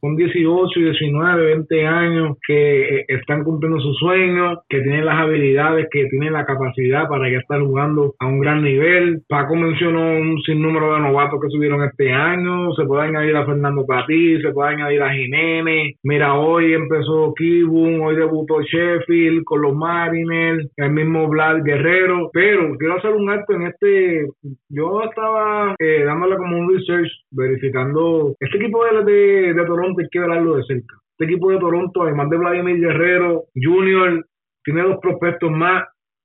con 0.00 0.16
18, 0.16 0.80
19, 0.80 1.46
20 1.46 1.86
años 1.86 2.36
que 2.46 3.00
eh, 3.00 3.04
están 3.08 3.44
cumpliendo 3.44 3.80
sus 3.80 3.98
sueños, 3.98 4.58
que 4.68 4.80
tienen 4.80 5.04
las 5.04 5.20
habilidades, 5.20 5.88
que 5.90 6.06
tienen 6.06 6.32
la 6.32 6.46
capacidad 6.46 7.08
para 7.08 7.30
ya 7.30 7.38
estar 7.38 7.60
jugando 7.60 8.14
a 8.18 8.26
un 8.26 8.40
gran 8.40 8.62
nivel. 8.62 9.22
Paco 9.28 9.56
mencionó 9.56 10.00
un 10.00 10.40
sinnúmero 10.42 10.94
de 10.94 11.00
novatos 11.00 11.40
que 11.40 11.50
subieron 11.50 11.84
este 11.84 12.12
año, 12.12 12.72
se 12.74 12.84
puede 12.84 13.08
añadir 13.08 13.36
a 13.36 13.44
Fernando 13.44 13.84
Patí, 13.86 14.40
se 14.40 14.52
puede 14.52 14.74
añadir 14.74 15.02
a 15.02 15.12
Jiménez. 15.12 15.96
Mira, 16.02 16.34
hoy 16.34 16.72
empezó 16.72 17.34
Kibun, 17.34 18.00
hoy 18.00 18.16
debutó 18.16 18.60
Sheffield 18.62 19.44
con 19.44 19.62
los 19.62 19.74
Mariners, 19.74 20.66
el 20.76 20.92
mismo 20.92 21.28
Vlad 21.28 21.62
Guerrero, 21.62 22.30
pero 22.32 22.76
quiero 22.78 22.96
hacer 22.96 23.10
un 23.10 23.30
acto 23.30 23.54
en 23.54 23.62
este, 23.62 24.26
yo 24.68 25.02
estaba 25.02 25.74
eh, 25.78 26.04
dándole 26.04 26.36
como 26.36 26.58
un 26.58 26.74
research, 26.74 27.10
verificando, 27.30 28.34
este 28.40 28.56
equipo 28.56 28.84
de, 28.84 29.04
de, 29.04 29.54
de 29.54 29.64
Toronto 29.64 29.89
hay 29.98 30.08
que 30.10 30.20
verlo 30.20 30.56
de 30.56 30.64
cerca. 30.64 30.96
Este 31.12 31.24
equipo 31.24 31.50
de 31.50 31.58
Toronto, 31.58 32.02
además 32.02 32.30
de 32.30 32.38
Vladimir 32.38 32.80
Guerrero 32.80 33.44
Junior, 33.54 34.24
tiene 34.64 34.82
dos 34.82 34.98
prospectos 35.00 35.50
más 35.50 35.84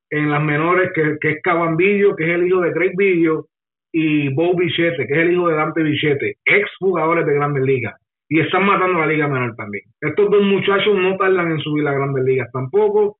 en 0.10 0.30
las 0.30 0.42
menores, 0.42 0.92
que, 0.94 1.18
que 1.20 1.32
es 1.32 1.42
Cabambillo, 1.42 2.16
que 2.16 2.24
es 2.26 2.36
el 2.36 2.48
hijo 2.48 2.62
de 2.62 2.72
Craig 2.72 2.94
Billo, 2.96 3.48
y 3.92 4.34
Bo 4.34 4.56
Bichette, 4.56 5.08
que 5.08 5.14
es 5.14 5.20
el 5.20 5.32
hijo 5.32 5.48
de 5.48 5.56
Dante 5.56 5.82
Bichette, 5.82 6.38
ex 6.44 6.70
jugadores 6.80 7.26
de 7.26 7.34
Grandes 7.34 7.64
Ligas. 7.64 7.96
Y 8.28 8.40
están 8.40 8.66
matando 8.66 8.98
a 8.98 9.06
la 9.06 9.14
Liga 9.14 9.28
Menor 9.28 9.56
también. 9.56 9.84
Estos 10.02 10.30
dos 10.30 10.44
muchachos 10.44 10.96
no 10.98 11.16
tardan 11.16 11.52
en 11.52 11.60
subir 11.60 11.88
a 11.88 11.94
Grandes 11.94 12.26
Ligas 12.26 12.50
tampoco. 12.52 13.20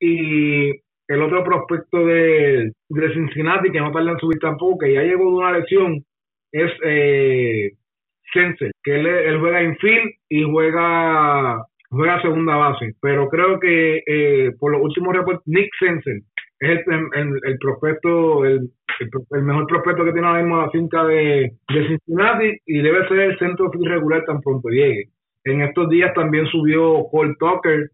Y 0.00 0.70
el 1.06 1.22
otro 1.22 1.44
prospecto 1.44 2.04
de, 2.04 2.72
de 2.88 3.12
Cincinnati, 3.14 3.70
que 3.70 3.80
no 3.80 3.92
tarda 3.92 4.12
en 4.12 4.18
subir 4.18 4.38
tampoco, 4.40 4.78
que 4.78 4.94
ya 4.94 5.02
llegó 5.02 5.24
de 5.24 5.36
una 5.36 5.58
lesión, 5.58 6.04
es 6.50 6.72
eh, 6.84 7.72
Sense, 8.32 8.70
que 8.82 8.94
él, 8.94 9.06
él, 9.06 9.38
juega 9.40 9.62
infield 9.62 10.10
y 10.28 10.42
juega 10.44 11.62
juega 11.90 12.20
segunda 12.20 12.56
base, 12.56 12.94
pero 13.00 13.28
creo 13.28 13.58
que 13.58 14.02
eh, 14.06 14.52
por 14.58 14.72
los 14.72 14.82
últimos 14.82 15.16
reportes, 15.16 15.42
Nick 15.46 15.70
Sensen 15.78 16.22
es 16.60 16.86
el, 16.86 17.40
el, 17.44 17.58
prospecto, 17.58 18.44
el, 18.44 18.68
el, 19.30 19.42
mejor 19.42 19.66
prospecto 19.66 20.04
que 20.04 20.12
tiene 20.12 20.26
ahora 20.26 20.42
mismo 20.42 20.60
la 20.60 20.70
finca 20.70 21.04
de, 21.04 21.52
de 21.68 21.88
Cincinnati 21.88 22.58
y 22.66 22.82
debe 22.82 23.06
ser 23.08 23.20
el 23.20 23.38
centro 23.38 23.70
regular 23.72 24.24
tan 24.24 24.40
pronto 24.40 24.68
llegue. 24.68 25.08
En 25.44 25.62
estos 25.62 25.88
días 25.88 26.12
también 26.14 26.46
subió 26.46 27.04
Cole 27.10 27.36
Tucker, 27.38 27.90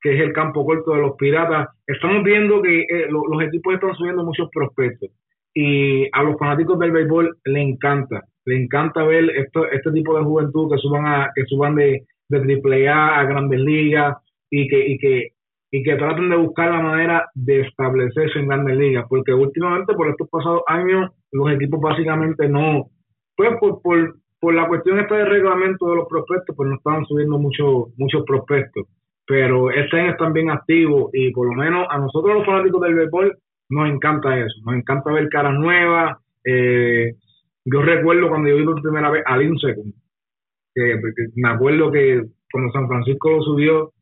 que 0.00 0.14
es 0.14 0.20
el 0.20 0.32
campo 0.32 0.64
corto 0.64 0.92
de 0.92 1.02
los 1.02 1.16
Piratas. 1.16 1.68
Estamos 1.86 2.24
viendo 2.24 2.62
que 2.62 2.80
eh, 2.80 3.06
lo, 3.10 3.26
los 3.26 3.42
equipos 3.42 3.74
están 3.74 3.94
subiendo 3.94 4.24
muchos 4.24 4.48
prospectos 4.52 5.10
y 5.58 6.06
a 6.12 6.22
los 6.22 6.38
fanáticos 6.38 6.78
del 6.78 6.92
béisbol 6.92 7.38
le 7.46 7.62
encanta, 7.62 8.22
le 8.44 8.62
encanta 8.62 9.02
ver 9.04 9.24
esto, 9.30 9.66
este 9.70 9.90
tipo 9.90 10.14
de 10.18 10.22
juventud 10.22 10.70
que 10.70 10.76
suban 10.76 11.06
a 11.06 11.30
que 11.34 11.46
suban 11.46 11.74
de, 11.76 12.04
de 12.28 12.40
triple 12.40 12.86
A 12.90 13.20
a 13.20 13.24
grandes 13.24 13.60
ligas 13.60 14.18
y 14.50 14.68
que, 14.68 14.86
y 14.86 14.98
que 14.98 15.28
y 15.70 15.82
que 15.82 15.96
traten 15.96 16.28
de 16.28 16.36
buscar 16.36 16.70
la 16.70 16.82
manera 16.82 17.30
de 17.34 17.62
establecerse 17.62 18.38
en 18.38 18.48
grandes 18.48 18.76
ligas, 18.76 19.06
porque 19.08 19.32
últimamente 19.32 19.94
por 19.94 20.10
estos 20.10 20.28
pasados 20.28 20.60
años 20.66 21.10
los 21.32 21.50
equipos 21.50 21.80
básicamente 21.80 22.48
no, 22.50 22.90
pues 23.34 23.50
por, 23.58 23.80
por, 23.80 24.14
por 24.38 24.54
la 24.54 24.68
cuestión 24.68 25.00
esta 25.00 25.16
de 25.16 25.24
reglamento 25.24 25.88
de 25.88 25.96
los 25.96 26.06
prospectos, 26.06 26.54
pues 26.54 26.68
no 26.68 26.76
estaban 26.76 27.06
subiendo 27.06 27.38
muchos 27.38 27.96
muchos 27.96 28.24
prospectos, 28.26 28.86
pero 29.26 29.70
este 29.70 30.00
año 30.00 30.10
están 30.10 30.34
bien 30.34 30.50
activos 30.50 31.08
y 31.14 31.32
por 31.32 31.48
lo 31.48 31.54
menos 31.54 31.86
a 31.88 31.96
nosotros 31.96 32.34
los 32.36 32.44
fanáticos 32.44 32.82
del 32.82 32.94
béisbol 32.94 33.38
nos 33.68 33.88
encanta 33.88 34.38
eso, 34.38 34.54
nos 34.64 34.76
encanta 34.76 35.12
ver 35.12 35.28
caras 35.28 35.54
nuevas, 35.54 36.18
eh, 36.44 37.14
yo 37.64 37.82
recuerdo 37.82 38.28
cuando 38.28 38.48
yo 38.48 38.56
vi 38.56 38.64
por 38.64 38.80
primera 38.80 39.10
vez 39.10 39.22
a 39.26 39.36
Lincecum, 39.36 39.92
que, 40.74 41.00
que 41.16 41.26
me 41.34 41.48
acuerdo 41.48 41.90
que 41.90 42.22
cuando 42.52 42.72
San 42.72 42.86
Francisco 42.88 43.30
lo 43.30 43.42
subió, 43.42 43.92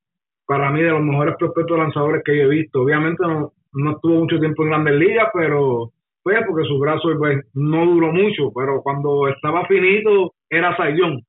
para 0.47 0.71
mí 0.71 0.83
de 0.83 0.91
los 0.91 1.03
mejores 1.03 1.37
prospectos 1.39 1.79
lanzadores 1.79 2.23
que 2.25 2.37
yo 2.37 2.45
he 2.45 2.49
visto. 2.49 2.83
Obviamente 2.83 3.23
no, 3.27 3.53
no 3.73 3.93
estuvo 3.93 4.21
mucho 4.21 4.39
tiempo 4.39 4.63
en 4.63 4.71
Grandes 4.71 4.95
Ligas, 4.95 5.29
pero 5.33 5.93
pues 6.23 6.39
porque 6.47 6.67
su 6.67 6.79
brazo 6.79 7.11
pues, 7.19 7.45
no 7.55 7.85
duró 7.85 8.13
mucho, 8.13 8.51
pero 8.55 8.83
cuando 8.83 9.29
estaba 9.29 9.67
finito 9.67 10.35
era 10.49 10.77
Sayón 10.77 11.21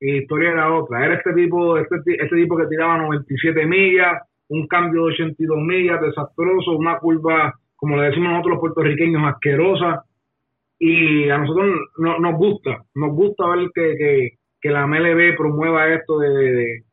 y 0.00 0.18
historia 0.18 0.50
era 0.50 0.74
otra. 0.74 1.04
Era 1.04 1.14
este 1.14 1.32
tipo, 1.32 1.78
este, 1.78 1.96
este 2.06 2.36
tipo 2.36 2.56
que 2.56 2.66
tiraba 2.66 2.98
97 2.98 3.66
millas, 3.66 4.22
un 4.48 4.66
cambio 4.66 5.06
de 5.06 5.12
82 5.12 5.58
millas, 5.58 6.00
desastroso, 6.00 6.72
una 6.72 6.98
curva, 6.98 7.54
como 7.84 7.98
le 7.98 8.08
decimos 8.08 8.30
nosotros 8.30 8.52
los 8.52 8.60
puertorriqueños, 8.60 9.22
asquerosa. 9.26 10.04
Y 10.78 11.28
a 11.28 11.36
nosotros 11.36 11.66
no, 11.98 12.18
nos 12.18 12.34
gusta, 12.38 12.82
nos 12.94 13.12
gusta 13.12 13.46
ver 13.48 13.68
que, 13.74 13.94
que, 13.98 14.28
que 14.58 14.70
la 14.70 14.86
MLB 14.86 15.36
promueva 15.36 15.92
esto 15.92 16.18
de, 16.18 16.28
de 16.30 16.84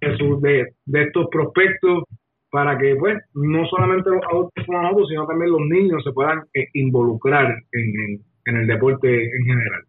de, 0.00 0.66
de 0.86 1.02
estos 1.02 1.26
prospectos 1.30 2.04
para 2.50 2.78
que 2.78 2.96
pues 2.96 3.18
no 3.34 3.66
solamente 3.66 4.08
los 4.08 4.22
adultos 4.24 4.64
como 4.64 4.80
nosotros, 4.80 5.08
sino 5.10 5.26
también 5.26 5.50
los 5.50 5.60
niños 5.60 6.02
se 6.02 6.12
puedan 6.12 6.38
eh, 6.54 6.68
involucrar 6.72 7.44
en, 7.72 8.22
en, 8.46 8.56
el 8.56 8.66
deporte 8.66 9.24
en 9.24 9.44
general. 9.44 9.82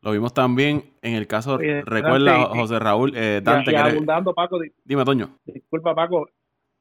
Lo 0.00 0.12
vimos 0.12 0.32
también 0.32 0.84
en 1.02 1.14
el 1.14 1.26
caso, 1.26 1.58
recuerda 1.58 2.38
Dante, 2.38 2.58
José 2.58 2.78
Raúl, 2.78 3.12
eh, 3.16 3.40
Dante. 3.42 3.72
Y, 3.72 3.74
y 3.74 3.76
abundando, 3.78 4.32
Paco, 4.32 4.60
dime, 4.84 5.04
Toño. 5.04 5.30
Disculpa, 5.44 5.92
Paco. 5.92 6.28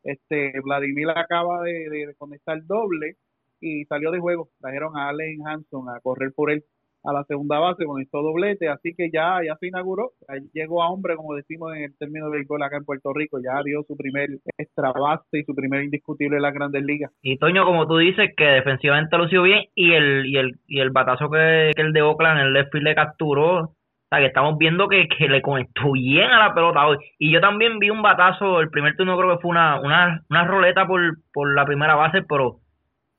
Este, 0.03 0.53
Vladimir 0.61 1.09
acaba 1.09 1.63
de, 1.63 1.89
de, 1.89 2.07
de 2.07 2.15
conectar 2.15 2.61
doble 2.65 3.15
y 3.63 3.85
salió 3.85 4.11
de 4.11 4.19
juego. 4.19 4.49
Trajeron 4.59 4.97
a 4.97 5.09
Allen 5.09 5.47
Hanson 5.47 5.89
a 5.89 5.99
correr 6.01 6.33
por 6.35 6.51
él 6.51 6.63
a 7.03 7.11
la 7.11 7.23
segunda 7.25 7.59
base 7.59 7.85
con 7.85 8.01
esto 8.01 8.21
doblete, 8.21 8.69
así 8.69 8.93
que 8.95 9.09
ya, 9.11 9.39
ya 9.45 9.55
se 9.57 9.67
inauguró, 9.67 10.11
llegó 10.53 10.83
a 10.83 10.89
hombre, 10.89 11.15
como 11.15 11.35
decimos 11.35 11.75
en 11.75 11.83
el 11.83 11.97
término 11.97 12.29
de 12.29 12.37
béisbol 12.37 12.63
acá 12.63 12.77
en 12.77 12.85
Puerto 12.85 13.11
Rico, 13.13 13.39
ya 13.43 13.61
dio 13.63 13.83
su 13.83 13.97
primer 13.97 14.29
extra 14.57 14.91
base 14.93 15.39
y 15.39 15.43
su 15.43 15.53
primer 15.53 15.83
indiscutible 15.83 16.37
en 16.37 16.43
las 16.43 16.53
grandes 16.53 16.83
ligas. 16.83 17.11
Y 17.21 17.37
Toño, 17.37 17.65
como 17.65 17.87
tú 17.87 17.97
dices, 17.97 18.31
que 18.37 18.45
defensivamente 18.45 19.17
lució 19.17 19.43
bien 19.43 19.65
y 19.75 19.91
el, 19.93 20.25
y 20.27 20.37
el, 20.37 20.59
y 20.67 20.79
el 20.79 20.91
batazo 20.91 21.29
que, 21.29 21.71
que 21.75 21.81
el 21.81 21.91
de 21.91 22.01
Oakland, 22.01 22.39
el 22.39 22.53
left 22.53 22.71
field 22.71 22.85
le 22.85 22.95
capturó, 22.95 23.63
o 23.63 23.75
sea, 24.09 24.19
que 24.19 24.27
estamos 24.27 24.57
viendo 24.57 24.87
que, 24.87 25.07
que 25.09 25.27
le 25.27 25.41
conectó 25.41 25.91
bien 25.91 26.29
a 26.29 26.39
la 26.39 26.53
pelota 26.53 26.87
hoy. 26.87 26.97
Y 27.19 27.33
yo 27.33 27.41
también 27.41 27.79
vi 27.79 27.89
un 27.89 28.01
batazo, 28.01 28.61
el 28.61 28.69
primer 28.69 28.95
turno 28.95 29.17
creo 29.17 29.35
que 29.35 29.41
fue 29.41 29.51
una, 29.51 29.81
una, 29.81 30.23
una 30.29 30.45
roleta 30.45 30.87
por, 30.87 31.01
por 31.33 31.53
la 31.53 31.65
primera 31.65 31.95
base, 31.95 32.21
pero 32.21 32.59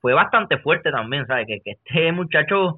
fue 0.05 0.13
bastante 0.13 0.59
fuerte 0.59 0.91
también, 0.91 1.25
¿sabes? 1.25 1.47
Que, 1.47 1.61
que 1.65 1.71
este 1.71 2.11
muchacho 2.11 2.77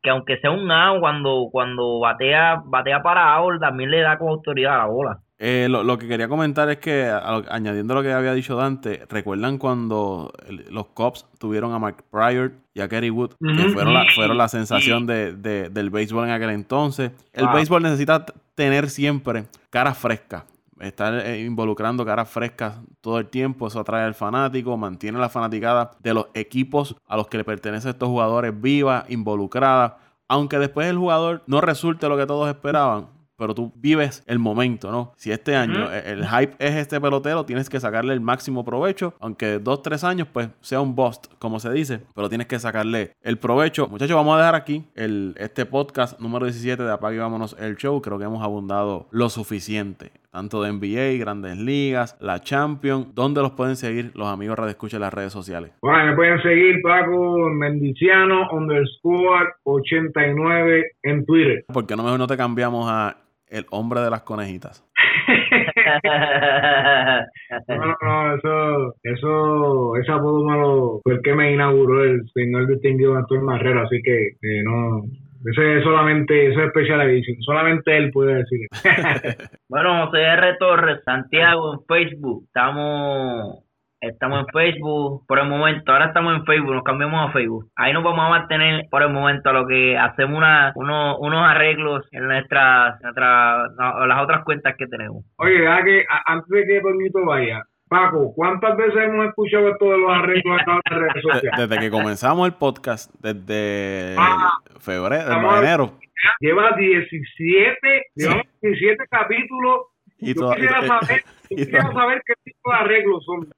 que 0.00 0.08
aunque 0.08 0.38
sea 0.38 0.52
un 0.52 0.70
out, 0.70 1.00
cuando, 1.00 1.48
cuando 1.50 1.98
batea, 1.98 2.62
batea 2.64 3.02
para 3.02 3.34
out, 3.34 3.60
también 3.60 3.90
le 3.90 4.02
da 4.02 4.16
con 4.16 4.28
autoridad 4.28 4.76
a 4.76 4.78
la 4.78 4.86
bola. 4.86 5.18
Eh, 5.36 5.66
lo, 5.68 5.82
lo, 5.82 5.98
que 5.98 6.06
quería 6.06 6.28
comentar 6.28 6.70
es 6.70 6.76
que, 6.76 7.06
a, 7.06 7.42
añadiendo 7.48 7.92
lo 7.92 8.02
que 8.02 8.12
había 8.12 8.34
dicho 8.34 8.54
Dante, 8.54 9.04
¿recuerdan 9.08 9.58
cuando 9.58 10.32
el, 10.46 10.64
los 10.70 10.86
Cubs 10.86 11.26
tuvieron 11.40 11.72
a 11.72 11.80
Mark 11.80 12.04
Pryor 12.08 12.52
y 12.72 12.82
a 12.82 12.88
Kerry 12.88 13.10
Wood, 13.10 13.32
que 13.40 13.68
fueron, 13.70 13.92
la, 13.92 14.04
fueron 14.14 14.38
la 14.38 14.46
sensación 14.46 15.08
de, 15.08 15.32
de, 15.32 15.70
del 15.70 15.90
béisbol 15.90 16.26
en 16.26 16.30
aquel 16.30 16.50
entonces? 16.50 17.10
El 17.32 17.48
béisbol 17.48 17.82
necesita 17.82 18.26
tener 18.54 18.88
siempre 18.88 19.46
caras 19.70 19.98
frescas 19.98 20.44
estar 20.80 21.14
eh, 21.14 21.40
involucrando 21.40 22.04
caras 22.04 22.28
frescas 22.28 22.78
todo 23.00 23.18
el 23.18 23.26
tiempo, 23.26 23.66
eso 23.66 23.80
atrae 23.80 24.04
al 24.04 24.14
fanático, 24.14 24.76
mantiene 24.76 25.18
la 25.18 25.28
fanaticada 25.28 25.92
de 26.00 26.14
los 26.14 26.26
equipos 26.34 26.96
a 27.06 27.16
los 27.16 27.28
que 27.28 27.38
le 27.38 27.44
pertenecen 27.44 27.90
estos 27.90 28.08
jugadores 28.08 28.58
viva, 28.60 29.04
involucrada, 29.08 29.98
aunque 30.28 30.58
después 30.58 30.88
el 30.88 30.98
jugador 30.98 31.42
no 31.46 31.60
resulte 31.60 32.08
lo 32.08 32.16
que 32.16 32.26
todos 32.26 32.48
esperaban, 32.48 33.08
pero 33.40 33.54
tú 33.54 33.72
vives 33.74 34.22
el 34.26 34.38
momento, 34.38 34.92
¿no? 34.92 35.14
Si 35.16 35.32
este 35.32 35.56
año 35.56 35.86
uh 35.86 35.88
-huh. 35.88 36.04
el 36.04 36.28
hype 36.28 36.54
es 36.58 36.76
este 36.76 37.00
pelotero, 37.00 37.46
tienes 37.46 37.70
que 37.70 37.80
sacarle 37.80 38.12
el 38.12 38.20
máximo 38.20 38.66
provecho, 38.66 39.14
aunque 39.18 39.58
dos, 39.58 39.82
tres 39.82 40.04
años, 40.04 40.28
pues 40.30 40.50
sea 40.60 40.82
un 40.82 40.94
bust, 40.94 41.26
como 41.38 41.58
se 41.58 41.70
dice, 41.70 42.02
pero 42.14 42.28
tienes 42.28 42.46
que 42.46 42.58
sacarle 42.58 43.12
el 43.22 43.38
provecho. 43.38 43.88
Muchachos, 43.88 44.14
vamos 44.14 44.34
a 44.34 44.38
dejar 44.38 44.54
aquí 44.56 44.84
el, 44.94 45.34
este 45.38 45.64
podcast 45.64 46.20
número 46.20 46.44
17 46.44 46.82
de 46.82 46.92
Apague 46.92 47.16
y 47.16 47.18
Vámonos 47.18 47.56
el 47.58 47.76
Show. 47.76 48.02
Creo 48.02 48.18
que 48.18 48.24
hemos 48.24 48.44
abundado 48.44 49.08
lo 49.10 49.30
suficiente. 49.30 50.12
Tanto 50.30 50.62
de 50.62 50.72
NBA, 50.72 51.18
Grandes 51.18 51.58
Ligas, 51.58 52.16
la 52.20 52.40
Champions. 52.40 53.14
¿Dónde 53.14 53.40
los 53.40 53.52
pueden 53.52 53.76
seguir 53.76 54.12
los 54.14 54.28
amigos 54.28 54.58
Radio 54.58 54.70
Escucha 54.70 54.96
en 54.96 55.02
las 55.02 55.12
redes 55.12 55.32
sociales? 55.32 55.72
Bueno, 55.82 56.06
me 56.06 56.14
pueden 56.14 56.40
seguir 56.40 56.80
Paco 56.82 57.50
Mendiciano 57.50 58.48
underscore 58.52 59.50
89 59.64 60.84
en 61.02 61.26
Twitter. 61.26 61.64
¿Por 61.72 61.86
qué 61.86 61.96
no 61.96 62.04
mejor 62.04 62.18
no 62.18 62.28
te 62.28 62.36
cambiamos 62.36 62.88
a 62.88 63.16
el 63.50 63.66
hombre 63.70 64.00
de 64.00 64.10
las 64.10 64.22
conejitas. 64.22 64.84
no, 67.68 67.96
no, 68.00 68.36
eso, 68.36 68.94
eso, 69.02 69.96
ese 69.96 70.12
apodo 70.12 70.44
malo 70.44 71.00
fue 71.02 71.14
el 71.14 71.22
que 71.22 71.34
me 71.34 71.52
inauguró 71.52 72.04
el 72.04 72.22
señor 72.32 72.68
distinguido 72.68 73.16
Antonio 73.16 73.44
Marrero, 73.44 73.82
así 73.82 74.00
que 74.02 74.28
eh, 74.28 74.62
no, 74.64 75.02
ese 75.44 75.78
es 75.78 75.84
solamente, 75.84 76.50
eso 76.50 76.62
es 76.62 76.70
Special 76.70 77.00
Edition, 77.02 77.36
solamente 77.42 77.96
él 77.96 78.10
puede 78.12 78.34
decir. 78.36 78.66
bueno, 79.68 80.06
José 80.06 80.22
R. 80.22 80.56
Torres, 80.58 81.00
Santiago 81.04 81.74
en 81.74 81.80
Facebook, 81.86 82.44
estamos 82.46 83.64
Estamos 84.02 84.40
en 84.40 84.46
Facebook 84.46 85.26
por 85.28 85.38
el 85.40 85.46
momento. 85.46 85.92
Ahora 85.92 86.06
estamos 86.06 86.34
en 86.34 86.46
Facebook, 86.46 86.72
nos 86.72 86.84
cambiamos 86.84 87.28
a 87.28 87.32
Facebook. 87.32 87.66
Ahí 87.76 87.92
nos 87.92 88.02
vamos 88.02 88.24
a 88.24 88.30
mantener 88.30 88.86
por 88.90 89.02
el 89.02 89.10
momento 89.10 89.50
a 89.50 89.52
lo 89.52 89.66
que 89.66 89.98
hacemos 89.98 90.38
una, 90.38 90.72
uno, 90.74 91.18
unos 91.18 91.46
arreglos 91.46 92.08
en 92.12 92.26
nuestras, 92.26 92.98
nuestras 93.02 93.70
no, 93.78 94.06
las 94.06 94.22
otras 94.22 94.42
cuentas 94.44 94.74
que 94.78 94.86
tenemos. 94.86 95.22
Oye, 95.36 95.58
que 95.84 96.04
a- 96.08 96.32
antes 96.32 96.48
de 96.48 96.64
que 96.66 96.80
Toñito 96.80 97.26
vaya, 97.26 97.62
Paco, 97.90 98.32
¿cuántas 98.36 98.76
veces 98.76 98.94
hemos 99.04 99.26
escuchado 99.26 99.68
esto 99.68 99.84
de 99.90 99.98
los 99.98 100.10
arreglos 100.12 100.60
acá 100.60 100.72
en 100.72 100.76
las 100.76 101.00
redes 101.02 101.14
De- 101.14 101.22
sociales? 101.22 101.68
Desde 101.68 101.80
que 101.80 101.90
comenzamos 101.90 102.46
el 102.46 102.54
podcast, 102.54 103.12
desde 103.18 104.14
Ah, 104.16 104.52
febrero, 104.78 105.58
enero. 105.58 105.98
Lleva 106.38 106.70
17, 106.76 108.06
llevamos 108.14 108.44
17 108.62 109.04
capítulos. 109.10 109.86
Y 110.18 110.34
yo 110.34 110.40
toda- 110.42 110.54
quisiera 110.54 110.84
y- 110.84 110.86
saber, 110.86 111.24
yo 111.50 111.56
quisiera 111.56 111.92
saber 111.92 112.22
qué 112.26 112.34
tipo 112.44 112.70
de 112.70 112.76
arreglos 112.78 113.24
son. 113.24 113.48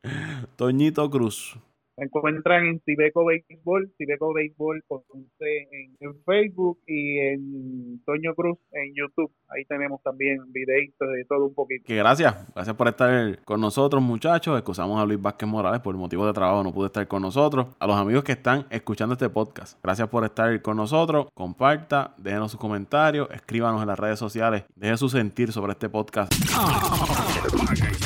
Toñito 0.56 1.10
Cruz. 1.10 1.58
Me 2.02 2.06
encuentran 2.06 2.66
en 2.66 2.80
Tibeco 2.80 3.24
Béisbol, 3.24 3.92
Tibeco 3.96 4.34
Béisbol 4.34 4.82
con 4.88 5.02
en, 5.12 5.96
en 6.00 6.24
Facebook 6.24 6.80
y 6.84 7.18
en 7.20 8.02
Toño 8.04 8.34
Cruz 8.34 8.58
en 8.72 8.92
YouTube. 8.92 9.30
Ahí 9.48 9.64
tenemos 9.66 10.02
también 10.02 10.40
videitos 10.52 11.08
de 11.12 11.24
todo 11.26 11.46
un 11.46 11.54
poquito. 11.54 11.84
Que 11.86 11.94
gracias, 11.94 12.52
gracias 12.54 12.74
por 12.74 12.88
estar 12.88 13.44
con 13.44 13.60
nosotros, 13.60 14.02
muchachos. 14.02 14.58
Excusamos 14.58 15.00
a 15.00 15.06
Luis 15.06 15.22
Vázquez 15.22 15.48
Morales 15.48 15.80
por 15.80 15.94
motivo 15.94 16.26
de 16.26 16.32
trabajo, 16.32 16.64
no 16.64 16.74
pudo 16.74 16.86
estar 16.86 17.06
con 17.06 17.22
nosotros. 17.22 17.68
A 17.78 17.86
los 17.86 17.96
amigos 17.96 18.24
que 18.24 18.32
están 18.32 18.66
escuchando 18.70 19.12
este 19.12 19.30
podcast, 19.30 19.80
gracias 19.80 20.08
por 20.08 20.24
estar 20.24 20.60
con 20.60 20.76
nosotros. 20.76 21.28
Comparta, 21.32 22.16
déjenos 22.18 22.50
sus 22.50 22.58
comentarios, 22.58 23.28
escríbanos 23.30 23.80
en 23.80 23.86
las 23.86 23.98
redes 24.00 24.18
sociales, 24.18 24.64
deje 24.74 24.96
su 24.96 25.08
sentir 25.08 25.52
sobre 25.52 25.70
este 25.70 25.88
podcast. 25.88 26.32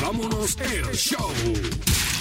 Vámonos 0.03 0.61
el 0.61 0.85
show. 0.93 2.16